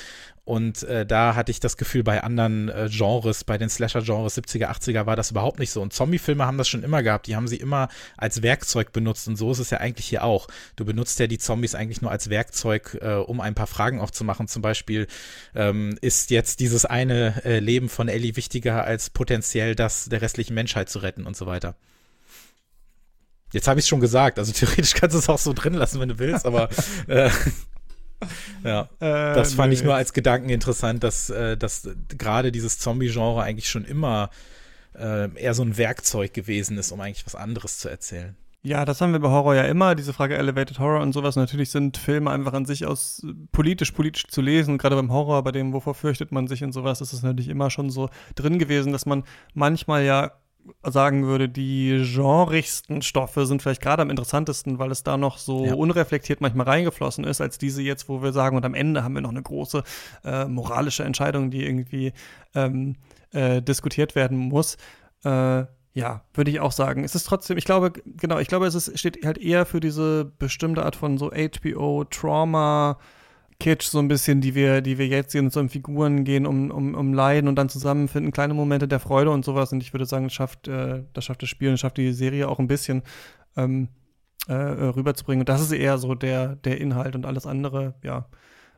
Und 0.49 0.83
äh, 0.85 1.05
da 1.05 1.35
hatte 1.35 1.51
ich 1.51 1.61
das 1.61 1.77
Gefühl, 1.77 2.03
bei 2.03 2.23
anderen 2.23 2.71
äh, 2.71 2.89
Genres, 2.91 3.45
bei 3.45 3.59
den 3.59 3.69
Slasher-Genres 3.69 4.39
70er, 4.39 4.71
80er 4.71 5.05
war 5.05 5.15
das 5.15 5.31
überhaupt 5.31 5.59
nicht 5.59 5.71
so. 5.71 5.83
Und 5.83 5.93
Zombie-Filme 5.93 6.47
haben 6.47 6.57
das 6.57 6.69
schon 6.69 6.83
immer 6.83 7.03
gehabt. 7.03 7.27
Die 7.27 7.37
haben 7.37 7.47
sie 7.47 7.59
immer 7.59 7.89
als 8.17 8.41
Werkzeug 8.43 8.93
benutzt. 8.93 9.29
Und 9.29 9.37
so 9.37 9.53
ist 9.53 9.59
es 9.59 9.69
ja 9.69 9.77
eigentlich 9.77 10.07
hier 10.07 10.25
auch. 10.25 10.49
Du 10.77 10.87
benutzt 10.87 11.21
ja 11.21 11.27
die 11.27 11.37
Zombies 11.37 11.75
eigentlich 11.75 12.01
nur 12.01 12.11
als 12.11 12.31
Werkzeug, 12.31 12.97
äh, 13.03 13.17
um 13.17 13.43
ein 13.43 13.55
paar 13.55 13.67
Fragen 13.67 14.01
aufzumachen. 14.01 14.49
Zum 14.49 14.63
Beispiel, 14.63 15.07
ähm, 15.55 15.99
ist 16.01 16.31
jetzt 16.31 16.61
dieses 16.61 16.87
eine 16.87 17.45
äh, 17.45 17.59
Leben 17.59 17.91
von 17.91 18.09
Ellie 18.09 18.35
wichtiger 18.37 18.85
als 18.85 19.11
potenziell 19.11 19.75
das 19.75 20.07
der 20.07 20.23
restlichen 20.23 20.55
Menschheit 20.55 20.89
zu 20.89 21.01
retten 21.01 21.27
und 21.27 21.37
so 21.37 21.45
weiter. 21.45 21.75
Jetzt 23.53 23.67
habe 23.69 23.81
ich 23.81 23.85
es 23.85 23.89
schon 23.89 24.01
gesagt, 24.01 24.39
also 24.39 24.53
theoretisch 24.55 24.95
kannst 24.95 25.15
du 25.15 25.19
es 25.19 25.29
auch 25.29 25.39
so 25.39 25.53
drin 25.53 25.75
lassen, 25.75 26.01
wenn 26.01 26.09
du 26.09 26.19
willst, 26.19 26.47
aber 26.47 26.69
äh, 27.07 27.31
ja, 28.65 28.83
äh, 29.01 29.35
das 29.35 29.55
fand 29.55 29.69
nö. 29.69 29.75
ich 29.75 29.85
nur 29.85 29.95
als 29.95 30.13
Gedanken 30.13 30.51
interessant, 30.51 31.05
dass, 31.05 31.31
äh, 31.31 31.57
dass 31.57 31.89
gerade 32.09 32.53
dieses 32.53 32.79
Zombie-Genre 32.79 33.43
eigentlich 33.43 33.69
schon 33.69 33.85
immer 33.85 34.31
äh, 34.99 35.33
eher 35.41 35.55
so 35.55 35.63
ein 35.63 35.77
Werkzeug 35.77 36.35
gewesen 36.35 36.79
ist, 36.79 36.93
um 36.93 37.01
eigentlich 37.01 37.27
was 37.27 37.35
anderes 37.35 37.79
zu 37.79 37.89
erzählen. 37.89 38.37
Ja, 38.63 38.85
das 38.85 39.01
haben 39.01 39.13
wir 39.13 39.21
bei 39.21 39.29
Horror 39.29 39.55
ja 39.55 39.63
immer, 39.63 39.95
diese 39.95 40.13
Frage 40.13 40.37
Elevated 40.37 40.81
Horror 40.81 41.01
und 41.01 41.13
sowas. 41.13 41.37
Natürlich 41.37 41.71
sind 41.71 41.97
Filme 41.97 42.31
einfach 42.33 42.53
an 42.53 42.67
sich 42.67 42.87
aus 42.87 43.25
politisch, 43.53 43.93
politisch 43.93 44.27
zu 44.27 44.41
lesen. 44.41 44.79
Gerade 44.79 44.97
beim 44.97 45.13
Horror, 45.13 45.45
bei 45.45 45.53
dem, 45.53 45.73
wovor 45.73 45.95
fürchtet 45.95 46.33
man 46.33 46.49
sich 46.49 46.65
und 46.65 46.73
sowas, 46.73 47.01
ist 47.01 47.13
es 47.13 47.23
natürlich 47.23 47.49
immer 47.49 47.71
schon 47.71 47.89
so 47.89 48.11
drin 48.35 48.59
gewesen, 48.59 48.93
dass 48.93 49.07
man 49.07 49.23
manchmal 49.55 50.05
ja 50.05 50.33
sagen 50.83 51.27
würde, 51.27 51.49
die 51.49 52.05
genrigsten 52.15 53.03
Stoffe 53.03 53.47
sind 53.47 53.63
vielleicht 53.63 53.83
gerade 53.83 54.03
am 54.03 54.11
interessantesten, 54.11 54.79
weil 54.79 54.91
es 54.91 55.03
da 55.03 55.17
noch 55.17 55.39
so 55.39 55.67
ja. 55.67 55.75
unreflektiert 55.75 56.41
manchmal 56.41 56.67
reingeflossen 56.67 57.25
ist, 57.25 57.41
als 57.41 57.59
diese 57.59 57.83
jetzt, 57.83 58.09
wo 58.09 58.23
wir 58.23 58.33
sagen, 58.33 58.57
und 58.57 58.65
am 58.65 58.75
Ende 58.75 59.05
haben 59.05 59.15
wir 59.15 59.21
noch 59.21 59.31
eine 59.31 59.43
große 59.43 59.83
äh, 60.25 60.47
moralische 60.47 61.05
Entscheidung, 61.05 61.51
die 61.51 61.65
irgendwie 61.65 62.13
ähm, 62.55 62.97
äh, 63.33 63.63
diskutiert 63.63 64.15
werden 64.15 64.39
muss. 64.39 64.77
Äh, 65.25 65.65
ja, 65.95 66.23
würde 66.35 66.51
ich 66.51 66.61
auch 66.61 66.73
sagen. 66.73 67.03
Es 67.03 67.15
ist 67.15 67.25
trotzdem, 67.25 67.59
ich 67.59 67.65
glaube, 67.65 67.93
genau, 68.05 68.39
ich 68.39 68.49
glaube, 68.49 68.67
es 68.67 68.75
ist, 68.75 68.99
steht 68.99 69.25
halt 69.25 69.39
eher 69.39 69.67
für 69.67 69.81
diese 69.81 70.25
bestimmte 70.25 70.85
Art 70.85 70.97
von 70.97 71.19
so 71.19 71.31
HBO-Trauma- 71.31 72.99
Kitsch 73.61 73.89
so 73.89 73.99
ein 73.99 74.09
bisschen, 74.09 74.41
die 74.41 74.55
wir, 74.55 74.81
die 74.81 74.99
wir 74.99 75.09
jetzt 75.09 75.33
sehen, 75.33 75.51
so 75.51 75.59
in 75.59 75.69
Figuren 75.69 76.23
gehen, 76.25 76.47
um, 76.47 76.71
um, 76.71 76.95
um 76.95 77.13
Leiden 77.13 77.49
und 77.49 77.57
dann 77.57 77.69
zusammenfinden, 77.69 78.31
kleine 78.31 78.55
Momente 78.55 78.87
der 78.87 79.01
Freude 79.01 79.31
und 79.31 79.45
sowas. 79.45 79.73
Und 79.73 79.83
ich 79.83 79.93
würde 79.93 80.07
sagen, 80.07 80.25
das 80.25 80.33
schafft, 80.33 80.69
äh, 80.69 81.03
das 81.13 81.25
schafft 81.25 81.43
das 81.43 81.49
Spiel 81.49 81.71
und 81.71 81.79
schafft 81.79 81.97
die 81.97 82.13
Serie 82.13 82.49
auch 82.49 82.61
ein 82.61 82.69
bisschen 82.69 83.03
ähm, 83.57 83.89
äh, 84.47 84.55
rüberzubringen. 84.55 85.41
Und 85.41 85.49
das 85.49 85.61
ist 85.61 85.73
eher 85.73 85.99
so 85.99 86.15
der, 86.15 86.55
der 86.57 86.81
Inhalt 86.81 87.17
und 87.17 87.27
alles 87.27 87.47
andere, 87.47 87.95
ja, 88.05 88.29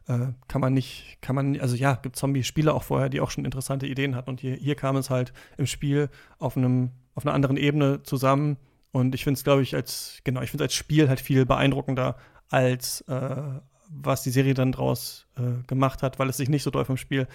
äh, 0.08 0.28
kann 0.48 0.62
man 0.62 0.72
nicht, 0.72 1.18
kann 1.20 1.36
man, 1.36 1.60
also 1.60 1.76
ja, 1.76 1.94
gibt 1.96 2.16
Zombie-Spiele 2.16 2.72
auch 2.72 2.82
vorher, 2.82 3.10
die 3.10 3.20
auch 3.20 3.30
schon 3.30 3.44
interessante 3.44 3.86
Ideen 3.86 4.16
hatten. 4.16 4.30
Und 4.30 4.40
hier, 4.40 4.54
hier 4.54 4.76
kam 4.76 4.96
es 4.96 5.10
halt 5.10 5.34
im 5.58 5.66
Spiel 5.66 6.08
auf 6.38 6.56
einem, 6.56 6.92
auf 7.14 7.26
einer 7.26 7.34
anderen 7.34 7.58
Ebene 7.58 8.02
zusammen. 8.02 8.56
Und 8.92 9.14
ich 9.14 9.24
finde 9.24 9.36
es, 9.36 9.44
glaube 9.44 9.60
ich, 9.60 9.74
als, 9.74 10.20
genau, 10.24 10.40
ich 10.40 10.50
finde 10.50 10.64
es 10.64 10.68
als 10.68 10.74
Spiel 10.74 11.10
halt 11.10 11.20
viel 11.20 11.44
beeindruckender 11.44 12.16
als, 12.48 13.02
äh, 13.02 13.60
was 13.90 14.22
die 14.22 14.30
Serie 14.30 14.54
dann 14.54 14.72
draus 14.72 15.26
äh, 15.36 15.62
gemacht 15.66 16.02
hat, 16.02 16.18
weil 16.18 16.28
es 16.28 16.36
sich 16.36 16.48
nicht 16.48 16.62
so 16.62 16.70
doll 16.70 16.84
vom 16.84 16.96
Spiel 16.96 17.26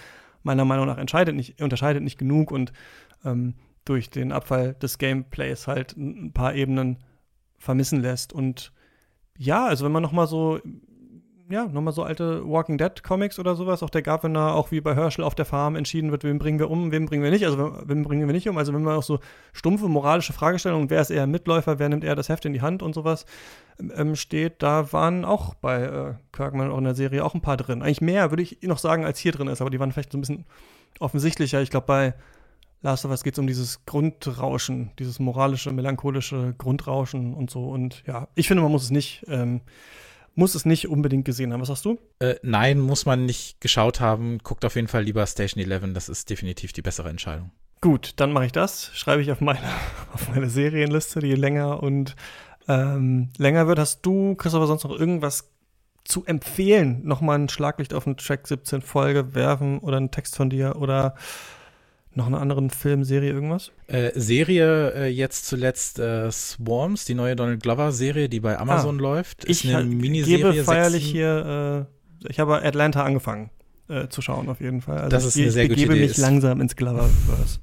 meiner 0.42 0.64
Meinung 0.64 0.86
nach 0.86 0.98
entscheidet 0.98 1.34
nicht, 1.34 1.60
unterscheidet 1.60 2.02
nicht 2.02 2.18
genug 2.18 2.50
und 2.50 2.72
ähm, 3.24 3.54
durch 3.84 4.10
den 4.10 4.32
Abfall 4.32 4.74
des 4.74 4.98
Gameplays 4.98 5.66
halt 5.66 5.96
ein 5.96 6.32
paar 6.32 6.54
Ebenen 6.54 6.98
vermissen 7.58 8.00
lässt. 8.00 8.32
Und 8.32 8.72
ja, 9.36 9.66
also 9.66 9.84
wenn 9.84 9.92
man 9.92 10.02
noch 10.02 10.12
mal 10.12 10.26
so 10.26 10.60
ja, 11.48 11.66
nochmal 11.66 11.92
so 11.92 12.02
alte 12.02 12.46
Walking 12.48 12.78
Dead 12.78 13.02
Comics 13.02 13.38
oder 13.38 13.54
sowas. 13.54 13.82
Auch 13.82 13.90
der 13.90 14.02
Governor, 14.02 14.54
auch 14.54 14.70
wie 14.70 14.80
bei 14.80 14.94
Herschel 14.94 15.22
auf 15.22 15.34
der 15.34 15.44
Farm 15.44 15.76
entschieden 15.76 16.10
wird, 16.10 16.24
wem 16.24 16.38
bringen 16.38 16.58
wir 16.58 16.70
um, 16.70 16.90
wem 16.90 17.06
bringen 17.06 17.22
wir 17.22 17.30
nicht. 17.30 17.44
Also, 17.44 17.78
wem 17.84 18.02
bringen 18.02 18.26
wir 18.26 18.32
nicht 18.32 18.48
um. 18.48 18.58
Also, 18.58 18.72
wenn 18.72 18.82
man 18.82 18.96
auch 18.96 19.02
so 19.02 19.20
stumpfe 19.52 19.88
moralische 19.88 20.32
Fragestellungen, 20.32 20.90
wer 20.90 21.00
ist 21.00 21.10
eher 21.10 21.26
Mitläufer, 21.26 21.78
wer 21.78 21.88
nimmt 21.88 22.04
eher 22.04 22.16
das 22.16 22.28
Heft 22.28 22.44
in 22.44 22.52
die 22.52 22.62
Hand 22.62 22.82
und 22.82 22.94
sowas 22.94 23.26
ähm, 23.78 24.16
steht, 24.16 24.62
da 24.62 24.92
waren 24.92 25.24
auch 25.24 25.54
bei 25.54 25.82
äh, 25.82 26.14
Kirkman 26.32 26.70
auch 26.70 26.78
in 26.78 26.84
der 26.84 26.94
Serie 26.94 27.24
auch 27.24 27.34
ein 27.34 27.42
paar 27.42 27.56
drin. 27.56 27.82
Eigentlich 27.82 28.00
mehr, 28.00 28.30
würde 28.30 28.42
ich 28.42 28.58
noch 28.62 28.78
sagen, 28.78 29.04
als 29.04 29.18
hier 29.18 29.32
drin 29.32 29.48
ist, 29.48 29.60
aber 29.60 29.70
die 29.70 29.78
waren 29.78 29.92
vielleicht 29.92 30.12
so 30.12 30.18
ein 30.18 30.22
bisschen 30.22 30.46
offensichtlicher. 30.98 31.62
Ich 31.62 31.70
glaube, 31.70 31.86
bei 31.86 32.14
Last 32.82 33.04
of 33.04 33.10
Us 33.10 33.22
geht 33.22 33.34
es 33.34 33.38
um 33.38 33.46
dieses 33.46 33.84
Grundrauschen, 33.86 34.90
dieses 34.98 35.18
moralische, 35.18 35.72
melancholische 35.72 36.54
Grundrauschen 36.58 37.34
und 37.34 37.50
so. 37.50 37.68
Und 37.68 38.02
ja, 38.06 38.28
ich 38.34 38.48
finde, 38.48 38.62
man 38.62 38.72
muss 38.72 38.84
es 38.84 38.90
nicht. 38.90 39.24
Ähm, 39.28 39.60
muss 40.36 40.54
es 40.54 40.64
nicht 40.64 40.88
unbedingt 40.88 41.24
gesehen 41.24 41.52
haben. 41.52 41.60
Was 41.60 41.68
sagst 41.68 41.84
du? 41.86 41.98
Äh, 42.20 42.36
nein, 42.42 42.78
muss 42.78 43.06
man 43.06 43.24
nicht 43.24 43.60
geschaut 43.60 44.00
haben. 44.00 44.38
Guckt 44.38 44.64
auf 44.64 44.76
jeden 44.76 44.86
Fall 44.86 45.02
lieber 45.02 45.26
Station 45.26 45.64
11. 45.64 45.94
Das 45.94 46.08
ist 46.08 46.30
definitiv 46.30 46.72
die 46.72 46.82
bessere 46.82 47.08
Entscheidung. 47.08 47.50
Gut, 47.80 48.12
dann 48.16 48.32
mache 48.32 48.46
ich 48.46 48.52
das. 48.52 48.90
Schreibe 48.94 49.22
ich 49.22 49.32
auf 49.32 49.40
meine, 49.40 49.58
auf 50.12 50.28
meine 50.28 50.48
Serienliste, 50.48 51.20
die 51.20 51.34
länger 51.34 51.82
und 51.82 52.14
ähm, 52.68 53.30
länger 53.38 53.66
wird. 53.66 53.78
Hast 53.78 54.02
du, 54.02 54.34
Christopher, 54.34 54.66
sonst 54.66 54.84
noch 54.84 54.98
irgendwas 54.98 55.50
zu 56.04 56.24
empfehlen? 56.26 57.00
Nochmal 57.04 57.38
ein 57.38 57.48
Schlaglicht 57.48 57.94
auf 57.94 58.06
eine 58.06 58.16
Track 58.16 58.46
17 58.46 58.82
Folge 58.82 59.34
werfen 59.34 59.78
oder 59.78 59.96
einen 59.96 60.10
Text 60.10 60.36
von 60.36 60.50
dir 60.50 60.76
oder 60.76 61.14
noch 62.16 62.26
eine 62.26 62.38
anderen 62.38 62.70
Film, 62.70 63.04
Serie, 63.04 63.32
irgendwas? 63.32 63.72
Äh, 63.88 64.10
Serie 64.14 64.92
äh, 64.94 65.06
jetzt 65.08 65.46
zuletzt 65.46 65.98
äh, 65.98 66.30
Swarms, 66.30 67.04
die 67.04 67.14
neue 67.14 67.36
Donald 67.36 67.62
Glover-Serie, 67.62 68.28
die 68.28 68.40
bei 68.40 68.58
Amazon 68.58 68.98
ah, 68.98 69.02
läuft. 69.02 69.44
Ist 69.44 69.64
ich 69.64 69.74
eine 69.74 69.84
Miniserie. 69.84 70.52
gebe 70.52 70.64
feierlich 70.64 71.04
hier, 71.04 71.86
äh, 72.22 72.28
ich 72.30 72.40
habe 72.40 72.62
Atlanta 72.62 73.04
angefangen 73.04 73.50
äh, 73.88 74.08
zu 74.08 74.22
schauen, 74.22 74.48
auf 74.48 74.60
jeden 74.60 74.80
Fall. 74.80 74.98
Also 74.98 75.08
das 75.10 75.24
ist 75.26 75.36
eine 75.36 75.50
sehr 75.50 75.68
gute 75.68 75.74
Idee. 75.74 75.82
Ich 75.82 75.88
begebe 75.88 76.08
mich 76.08 76.16
langsam 76.16 76.60
ins 76.60 76.74
Gloververse. 76.74 77.60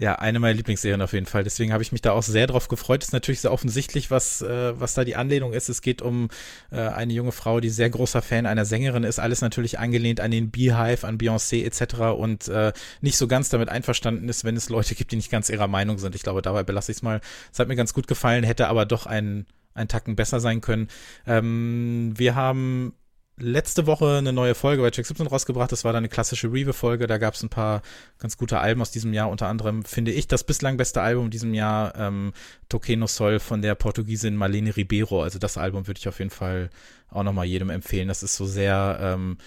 Ja, 0.00 0.14
eine 0.14 0.40
meiner 0.40 0.54
Lieblingsserien 0.54 1.02
auf 1.02 1.12
jeden 1.12 1.26
Fall. 1.26 1.44
Deswegen 1.44 1.74
habe 1.74 1.82
ich 1.82 1.92
mich 1.92 2.00
da 2.00 2.12
auch 2.12 2.22
sehr 2.22 2.46
drauf 2.46 2.68
gefreut. 2.68 3.02
Ist 3.02 3.12
natürlich 3.12 3.42
sehr 3.42 3.52
offensichtlich, 3.52 4.10
was, 4.10 4.40
äh, 4.40 4.80
was 4.80 4.94
da 4.94 5.04
die 5.04 5.14
Anlehnung 5.14 5.52
ist. 5.52 5.68
Es 5.68 5.82
geht 5.82 6.00
um 6.00 6.30
äh, 6.70 6.80
eine 6.80 7.12
junge 7.12 7.32
Frau, 7.32 7.60
die 7.60 7.68
sehr 7.68 7.90
großer 7.90 8.22
Fan 8.22 8.46
einer 8.46 8.64
Sängerin 8.64 9.04
ist. 9.04 9.18
Alles 9.18 9.42
natürlich 9.42 9.78
angelehnt 9.78 10.20
an 10.20 10.30
den 10.30 10.50
Beehive, 10.50 11.06
an 11.06 11.18
Beyoncé 11.18 11.66
etc. 11.66 12.18
und 12.18 12.48
äh, 12.48 12.72
nicht 13.02 13.18
so 13.18 13.28
ganz 13.28 13.50
damit 13.50 13.68
einverstanden 13.68 14.26
ist, 14.30 14.42
wenn 14.42 14.56
es 14.56 14.70
Leute 14.70 14.94
gibt, 14.94 15.12
die 15.12 15.16
nicht 15.16 15.30
ganz 15.30 15.50
ihrer 15.50 15.68
Meinung 15.68 15.98
sind. 15.98 16.14
Ich 16.14 16.22
glaube, 16.22 16.40
dabei 16.40 16.62
belasse 16.62 16.92
ich 16.92 16.96
es 16.96 17.02
mal. 17.02 17.20
Es 17.52 17.58
hat 17.58 17.68
mir 17.68 17.76
ganz 17.76 17.92
gut 17.92 18.06
gefallen, 18.06 18.42
hätte 18.42 18.68
aber 18.68 18.86
doch 18.86 19.04
ein, 19.04 19.44
ein 19.74 19.88
Tacken 19.88 20.16
besser 20.16 20.40
sein 20.40 20.62
können. 20.62 20.88
Ähm, 21.26 22.14
wir 22.16 22.34
haben 22.34 22.94
letzte 23.40 23.86
Woche 23.86 24.18
eine 24.18 24.32
neue 24.32 24.54
Folge 24.54 24.82
bei 24.82 24.90
Check 24.90 25.06
17 25.06 25.26
rausgebracht. 25.26 25.72
Das 25.72 25.84
war 25.84 25.92
dann 25.92 26.00
eine 26.00 26.08
klassische 26.08 26.48
Review-Folge. 26.48 27.06
Da 27.06 27.18
gab 27.18 27.34
es 27.34 27.42
ein 27.42 27.48
paar 27.48 27.82
ganz 28.18 28.36
gute 28.36 28.58
Alben 28.58 28.80
aus 28.80 28.90
diesem 28.90 29.12
Jahr. 29.12 29.30
Unter 29.30 29.48
anderem 29.48 29.84
finde 29.84 30.12
ich 30.12 30.28
das 30.28 30.44
bislang 30.44 30.76
beste 30.76 31.02
Album 31.02 31.26
in 31.26 31.30
diesem 31.30 31.54
Jahr 31.54 31.94
ähm, 31.96 32.32
Toqueno 32.68 33.06
Sol 33.06 33.40
von 33.40 33.62
der 33.62 33.74
Portugiesin 33.74 34.36
Marlene 34.36 34.76
Ribeiro. 34.76 35.22
Also 35.22 35.38
das 35.38 35.56
Album 35.58 35.86
würde 35.86 35.98
ich 35.98 36.08
auf 36.08 36.18
jeden 36.18 36.30
Fall 36.30 36.70
auch 37.10 37.22
nochmal 37.22 37.46
jedem 37.46 37.70
empfehlen. 37.70 38.08
Das 38.08 38.22
ist 38.22 38.36
so 38.36 38.46
sehr 38.46 38.98
ähm, 39.00 39.38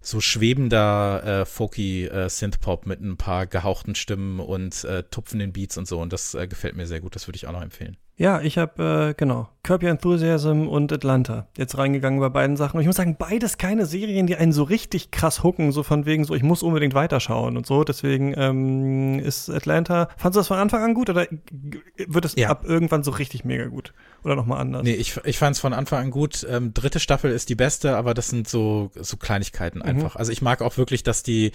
so 0.00 0.20
schwebender 0.20 1.22
äh, 1.24 1.46
folky 1.46 2.06
äh, 2.06 2.28
Synthpop 2.28 2.86
mit 2.86 3.00
ein 3.00 3.16
paar 3.16 3.46
gehauchten 3.46 3.94
Stimmen 3.94 4.40
und 4.40 4.82
äh, 4.84 5.04
tupfenden 5.04 5.52
Beats 5.52 5.78
und 5.78 5.86
so. 5.86 6.00
Und 6.00 6.12
das 6.12 6.34
äh, 6.34 6.48
gefällt 6.48 6.76
mir 6.76 6.86
sehr 6.86 7.00
gut. 7.00 7.14
Das 7.14 7.28
würde 7.28 7.36
ich 7.36 7.46
auch 7.46 7.52
noch 7.52 7.62
empfehlen. 7.62 7.96
Ja, 8.16 8.40
ich 8.42 8.58
habe, 8.58 9.10
äh, 9.10 9.14
genau, 9.14 9.48
Curb 9.62 9.82
Your 9.82 9.90
Enthusiasm 9.90 10.68
und 10.68 10.92
Atlanta 10.92 11.46
jetzt 11.56 11.78
reingegangen 11.78 12.20
bei 12.20 12.28
beiden 12.28 12.56
Sachen. 12.56 12.76
Und 12.76 12.82
ich 12.82 12.86
muss 12.86 12.96
sagen, 12.96 13.16
beides 13.18 13.56
keine 13.56 13.86
Serien, 13.86 14.26
die 14.26 14.36
einen 14.36 14.52
so 14.52 14.64
richtig 14.64 15.10
krass 15.10 15.42
hooken, 15.42 15.72
so 15.72 15.82
von 15.82 16.04
wegen 16.04 16.24
so, 16.24 16.34
ich 16.34 16.42
muss 16.42 16.62
unbedingt 16.62 16.94
weiterschauen 16.94 17.56
und 17.56 17.66
so. 17.66 17.84
Deswegen 17.84 18.34
ähm, 18.36 19.18
ist 19.18 19.48
Atlanta, 19.48 20.08
fandest 20.18 20.36
du 20.36 20.40
das 20.40 20.48
von 20.48 20.58
Anfang 20.58 20.82
an 20.82 20.94
gut 20.94 21.08
oder 21.08 21.26
wird 22.06 22.24
es 22.24 22.34
ja. 22.36 22.50
ab 22.50 22.64
irgendwann 22.66 23.02
so 23.02 23.12
richtig 23.12 23.44
mega 23.44 23.66
gut? 23.66 23.94
Oder 24.24 24.36
nochmal 24.36 24.60
anders? 24.60 24.82
Nee, 24.84 24.94
ich, 24.94 25.18
ich 25.24 25.38
fand 25.38 25.56
es 25.56 25.60
von 25.60 25.72
Anfang 25.72 26.04
an 26.04 26.10
gut. 26.10 26.46
Ähm, 26.48 26.72
dritte 26.72 27.00
Staffel 27.00 27.32
ist 27.32 27.48
die 27.48 27.54
beste, 27.54 27.96
aber 27.96 28.14
das 28.14 28.28
sind 28.28 28.48
so, 28.48 28.90
so 28.94 29.16
Kleinigkeiten 29.16 29.78
mhm. 29.78 29.84
einfach. 29.84 30.16
Also 30.16 30.30
ich 30.30 30.42
mag 30.42 30.62
auch 30.62 30.76
wirklich, 30.76 31.02
dass 31.02 31.22
die 31.22 31.52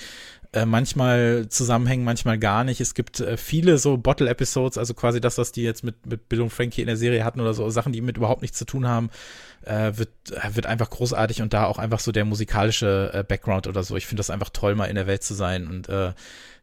äh, 0.54 0.66
manchmal 0.66 1.48
zusammenhängen, 1.50 2.04
manchmal 2.04 2.38
gar 2.38 2.64
nicht. 2.64 2.82
Es 2.82 2.94
gibt 2.94 3.20
äh, 3.20 3.38
viele 3.38 3.78
so 3.78 3.98
Bottle-Episodes, 3.98 4.78
also 4.78 4.94
quasi 4.94 5.22
das, 5.22 5.38
was 5.38 5.52
die 5.52 5.64
jetzt 5.64 5.84
mit, 5.84 6.06
mit 6.06 6.30
Bill 6.30 6.42
und 6.42 6.50
Frankie 6.50 6.82
in 6.82 6.88
der 6.88 6.98
Serie 6.98 7.24
hatten 7.24 7.40
oder 7.40 7.54
so, 7.54 7.70
Sachen, 7.70 7.94
die 7.94 8.02
mit 8.02 8.18
überhaupt 8.18 8.42
nichts 8.42 8.58
zu 8.58 8.66
tun 8.66 8.88
haben, 8.88 9.10
äh, 9.66 9.94
wird, 9.96 10.10
äh, 10.32 10.56
wird 10.56 10.66
einfach 10.66 10.90
großartig 10.90 11.42
und 11.42 11.54
da 11.54 11.66
auch 11.66 11.78
einfach 11.78 12.00
so 12.00 12.12
der 12.12 12.26
musikalische 12.26 13.12
äh, 13.14 13.24
Background 13.24 13.68
oder 13.68 13.84
so. 13.84 13.96
Ich 13.96 14.08
finde 14.08 14.20
das 14.20 14.30
einfach 14.30 14.50
toll, 14.50 14.76
mal 14.76 14.86
in 14.86 14.96
der 14.96 15.08
Welt 15.08 15.24
zu 15.24 15.34
sein 15.34 15.68
und 15.68 15.90
äh, 15.90 16.14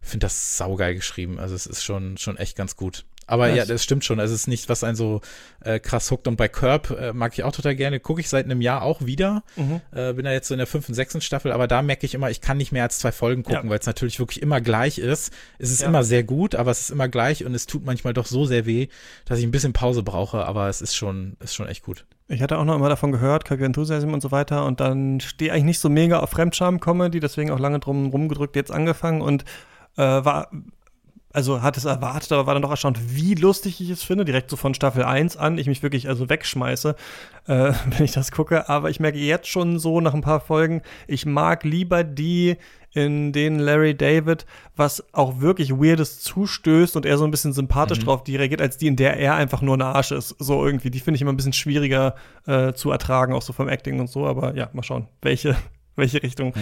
finde 0.00 0.26
das 0.26 0.58
saugeil 0.58 0.94
geschrieben. 0.94 1.38
Also 1.38 1.54
es 1.54 1.66
ist 1.66 1.82
schon, 1.82 2.18
schon 2.18 2.36
echt 2.36 2.56
ganz 2.56 2.76
gut. 2.76 3.04
Aber 3.26 3.48
ja, 3.48 3.64
das 3.64 3.82
stimmt 3.82 4.04
schon. 4.04 4.18
Es 4.18 4.30
ist 4.30 4.46
nicht, 4.48 4.68
was 4.68 4.84
einen 4.84 4.96
so 4.96 5.20
äh, 5.60 5.78
krass 5.78 6.10
huckt. 6.10 6.28
Und 6.28 6.36
bei 6.36 6.48
Curb 6.48 6.90
äh, 6.90 7.12
mag 7.12 7.32
ich 7.34 7.42
auch 7.44 7.52
total 7.52 7.74
gerne. 7.74 8.00
Gucke 8.00 8.20
ich 8.20 8.28
seit 8.28 8.44
einem 8.44 8.60
Jahr 8.60 8.82
auch 8.82 9.04
wieder. 9.04 9.42
Mhm. 9.56 9.80
Äh, 9.92 10.12
bin 10.12 10.24
da 10.24 10.32
jetzt 10.32 10.48
so 10.48 10.54
in 10.54 10.58
der 10.58 10.66
fünften, 10.66 10.94
sechsten 10.94 11.20
Staffel. 11.20 11.52
Aber 11.52 11.66
da 11.66 11.82
merke 11.82 12.06
ich 12.06 12.14
immer, 12.14 12.30
ich 12.30 12.40
kann 12.40 12.56
nicht 12.56 12.72
mehr 12.72 12.82
als 12.82 12.98
zwei 12.98 13.12
Folgen 13.12 13.42
gucken, 13.42 13.64
ja. 13.64 13.70
weil 13.70 13.78
es 13.78 13.86
natürlich 13.86 14.18
wirklich 14.18 14.42
immer 14.42 14.60
gleich 14.60 14.98
ist. 14.98 15.32
Es 15.58 15.70
ist 15.70 15.82
ja. 15.82 15.88
immer 15.88 16.04
sehr 16.04 16.22
gut, 16.22 16.54
aber 16.54 16.70
es 16.70 16.80
ist 16.80 16.90
immer 16.90 17.08
gleich 17.08 17.44
und 17.44 17.54
es 17.54 17.66
tut 17.66 17.84
manchmal 17.84 18.12
doch 18.12 18.26
so 18.26 18.44
sehr 18.44 18.66
weh, 18.66 18.88
dass 19.24 19.38
ich 19.38 19.44
ein 19.44 19.50
bisschen 19.50 19.72
Pause 19.72 20.02
brauche. 20.02 20.44
Aber 20.44 20.68
es 20.68 20.82
ist 20.82 20.94
schon, 20.94 21.36
ist 21.40 21.54
schon 21.54 21.68
echt 21.68 21.84
gut. 21.84 22.04
Ich 22.28 22.42
hatte 22.42 22.58
auch 22.58 22.64
noch 22.64 22.74
immer 22.74 22.88
davon 22.88 23.12
gehört, 23.12 23.44
Curb 23.44 23.60
Enthusiasm 23.60 24.12
und 24.12 24.22
so 24.22 24.30
weiter. 24.32 24.64
Und 24.64 24.80
dann 24.80 25.20
stehe 25.20 25.52
eigentlich 25.52 25.64
nicht 25.64 25.78
so 25.78 25.88
mega 25.88 26.20
auf 26.20 26.30
Fremdscham-Comedy, 26.30 27.20
deswegen 27.20 27.50
auch 27.50 27.58
lange 27.58 27.80
drum 27.80 28.08
rumgedrückt, 28.08 28.56
jetzt 28.56 28.70
angefangen 28.70 29.20
und 29.20 29.44
äh, 29.96 30.02
war 30.02 30.50
also 31.34 31.62
hat 31.62 31.76
es 31.76 31.84
erwartet, 31.84 32.30
aber 32.32 32.46
war 32.46 32.54
dann 32.54 32.62
doch 32.62 32.70
erstaunt, 32.70 32.98
wie 33.16 33.34
lustig 33.34 33.80
ich 33.80 33.90
es 33.90 34.04
finde, 34.04 34.24
direkt 34.24 34.48
so 34.48 34.56
von 34.56 34.72
Staffel 34.72 35.04
1 35.04 35.36
an, 35.36 35.58
ich 35.58 35.66
mich 35.66 35.82
wirklich 35.82 36.08
also 36.08 36.28
wegschmeiße, 36.28 36.94
äh, 37.48 37.72
wenn 37.90 38.04
ich 38.04 38.12
das 38.12 38.30
gucke. 38.30 38.68
Aber 38.68 38.88
ich 38.88 39.00
merke 39.00 39.18
jetzt 39.18 39.48
schon 39.48 39.78
so 39.78 40.00
nach 40.00 40.14
ein 40.14 40.20
paar 40.20 40.40
Folgen, 40.40 40.80
ich 41.08 41.26
mag 41.26 41.64
lieber 41.64 42.04
die, 42.04 42.56
in 42.92 43.32
denen 43.32 43.58
Larry 43.58 43.96
David 43.96 44.46
was 44.76 45.04
auch 45.12 45.40
wirklich 45.40 45.72
Weirdes 45.72 46.20
zustößt 46.20 46.94
und 46.96 47.04
er 47.04 47.18
so 47.18 47.24
ein 47.24 47.32
bisschen 47.32 47.52
sympathisch 47.52 47.98
mhm. 47.98 48.04
drauf 48.04 48.22
reagiert, 48.28 48.62
als 48.62 48.76
die, 48.76 48.86
in 48.86 48.94
der 48.96 49.18
er 49.18 49.34
einfach 49.34 49.60
nur 49.60 49.76
ein 49.76 49.82
Arsch 49.82 50.12
ist. 50.12 50.36
So 50.38 50.64
irgendwie. 50.64 50.90
Die 50.90 51.00
finde 51.00 51.16
ich 51.16 51.22
immer 51.22 51.32
ein 51.32 51.36
bisschen 51.36 51.52
schwieriger 51.52 52.14
äh, 52.46 52.72
zu 52.72 52.92
ertragen, 52.92 53.34
auch 53.34 53.42
so 53.42 53.52
vom 53.52 53.68
Acting 53.68 53.98
und 53.98 54.08
so. 54.08 54.26
Aber 54.26 54.54
ja, 54.54 54.70
mal 54.72 54.84
schauen, 54.84 55.08
welche, 55.20 55.56
welche 55.96 56.22
Richtung 56.22 56.54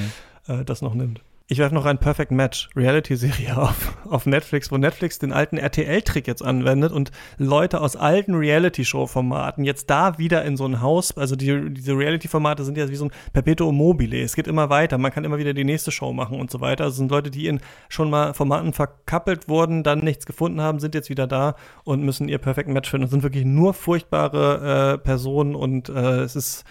mhm. 0.48 0.60
äh, 0.60 0.64
das 0.64 0.80
noch 0.80 0.94
nimmt. 0.94 1.20
Ich 1.52 1.58
werfe 1.58 1.74
noch 1.74 1.84
ein 1.84 1.98
Perfect 1.98 2.30
Match 2.30 2.70
Reality-Serie 2.74 3.54
auf, 3.58 3.98
auf 4.08 4.24
Netflix, 4.24 4.72
wo 4.72 4.78
Netflix 4.78 5.18
den 5.18 5.34
alten 5.34 5.58
RTL-Trick 5.58 6.26
jetzt 6.26 6.42
anwendet 6.42 6.92
und 6.92 7.10
Leute 7.36 7.82
aus 7.82 7.94
alten 7.94 8.34
Reality-Show-Formaten 8.34 9.62
jetzt 9.62 9.90
da 9.90 10.16
wieder 10.16 10.46
in 10.46 10.56
so 10.56 10.64
ein 10.64 10.80
Haus, 10.80 11.14
also 11.18 11.36
die, 11.36 11.74
diese 11.74 11.92
Reality-Formate 11.92 12.64
sind 12.64 12.78
ja 12.78 12.88
wie 12.88 12.96
so 12.96 13.04
ein 13.04 13.10
Perpetuum 13.34 13.76
mobile. 13.76 14.22
Es 14.22 14.34
geht 14.34 14.46
immer 14.46 14.70
weiter, 14.70 14.96
man 14.96 15.12
kann 15.12 15.24
immer 15.24 15.36
wieder 15.36 15.52
die 15.52 15.64
nächste 15.64 15.90
Show 15.90 16.14
machen 16.14 16.40
und 16.40 16.50
so 16.50 16.62
weiter. 16.62 16.84
Also 16.84 16.96
sind 16.96 17.10
Leute, 17.10 17.30
die 17.30 17.48
in 17.48 17.60
schon 17.90 18.08
mal 18.08 18.32
Formaten 18.32 18.72
verkappelt 18.72 19.46
wurden, 19.50 19.82
dann 19.82 19.98
nichts 19.98 20.24
gefunden 20.24 20.62
haben, 20.62 20.80
sind 20.80 20.94
jetzt 20.94 21.10
wieder 21.10 21.26
da 21.26 21.56
und 21.84 22.02
müssen 22.02 22.30
ihr 22.30 22.38
Perfect 22.38 22.70
Match 22.70 22.88
finden. 22.88 23.02
Das 23.02 23.10
sind 23.10 23.24
wirklich 23.24 23.44
nur 23.44 23.74
furchtbare 23.74 24.94
äh, 24.94 24.98
Personen 25.04 25.54
und 25.54 25.90
äh, 25.90 26.20
es 26.20 26.34
ist, 26.34 26.64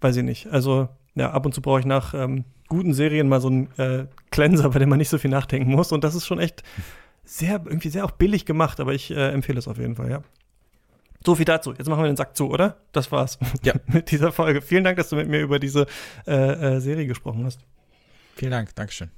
weiß 0.00 0.14
ich 0.14 0.22
nicht, 0.22 0.46
also 0.46 0.90
ja, 1.16 1.32
ab 1.32 1.44
und 1.44 1.52
zu 1.56 1.60
brauche 1.60 1.80
ich 1.80 1.86
nach 1.86 2.14
ähm, 2.14 2.44
guten 2.68 2.94
Serien 2.94 3.28
mal 3.28 3.40
so 3.40 3.48
einen 3.48 3.78
äh, 3.78 4.06
Cleanser, 4.30 4.70
bei 4.70 4.78
dem 4.78 4.88
man 4.88 4.98
nicht 4.98 5.08
so 5.08 5.18
viel 5.18 5.30
nachdenken 5.30 5.72
muss. 5.72 5.92
Und 5.92 6.04
das 6.04 6.14
ist 6.14 6.26
schon 6.26 6.38
echt 6.38 6.62
sehr, 7.24 7.62
irgendwie 7.64 7.88
sehr 7.88 8.04
auch 8.04 8.12
billig 8.12 8.46
gemacht, 8.46 8.80
aber 8.80 8.94
ich 8.94 9.10
äh, 9.10 9.30
empfehle 9.30 9.58
es 9.58 9.68
auf 9.68 9.78
jeden 9.78 9.96
Fall, 9.96 10.10
ja. 10.10 10.22
So 11.24 11.34
viel 11.34 11.44
dazu. 11.44 11.74
Jetzt 11.76 11.88
machen 11.88 12.02
wir 12.02 12.06
den 12.06 12.16
Sack 12.16 12.36
zu, 12.36 12.48
oder? 12.48 12.76
Das 12.92 13.10
war's 13.10 13.38
ja. 13.62 13.74
mit 13.86 14.10
dieser 14.10 14.32
Folge. 14.32 14.62
Vielen 14.62 14.84
Dank, 14.84 14.96
dass 14.96 15.08
du 15.08 15.16
mit 15.16 15.28
mir 15.28 15.40
über 15.40 15.58
diese 15.58 15.86
äh, 16.26 16.76
äh, 16.76 16.80
Serie 16.80 17.06
gesprochen 17.06 17.44
hast. 17.44 17.60
Vielen 18.36 18.52
Dank, 18.52 18.74
Dankeschön. 18.74 19.10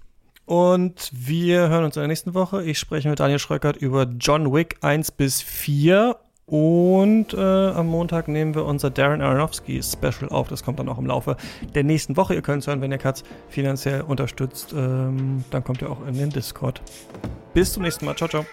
Und 0.47 1.11
wir 1.13 1.69
hören 1.69 1.85
uns 1.85 1.97
in 1.97 2.01
der 2.01 2.09
nächsten 2.09 2.35
Woche. 2.35 2.65
Ich 2.65 2.79
spreche 2.79 3.09
mit 3.09 3.21
Daniel 3.21 3.39
Schröckert 3.39 3.77
über 3.77 4.05
John 4.19 4.53
Wick 4.53 4.79
1 4.81 5.13
bis 5.13 5.43
4 5.43 6.17
und 6.51 7.33
äh, 7.33 7.39
am 7.39 7.87
Montag 7.87 8.27
nehmen 8.27 8.55
wir 8.55 8.65
unser 8.65 8.91
Darren 8.91 9.23
Aronofsky 9.23 9.81
Special 9.83 10.29
auf. 10.31 10.49
Das 10.49 10.65
kommt 10.65 10.81
dann 10.81 10.89
auch 10.89 10.99
im 10.99 11.07
Laufe 11.07 11.37
der 11.75 11.85
nächsten 11.85 12.17
Woche. 12.17 12.35
Ihr 12.35 12.43
könnt 12.43 12.63
es 12.63 12.67
hören, 12.67 12.81
wenn 12.81 12.91
ihr 12.91 12.99
Katz 12.99 13.23
finanziell 13.49 14.03
unterstützt. 14.03 14.75
Ähm, 14.77 15.45
dann 15.51 15.63
kommt 15.63 15.81
ihr 15.81 15.91
auch 15.91 16.05
in 16.07 16.15
den 16.15 16.31
Discord. 16.31 16.83
Bis 17.55 17.73
zum 17.73 17.85
nächsten 17.85 18.05
Mal. 18.05 18.17
Ciao, 18.17 18.29
ciao. 18.29 18.45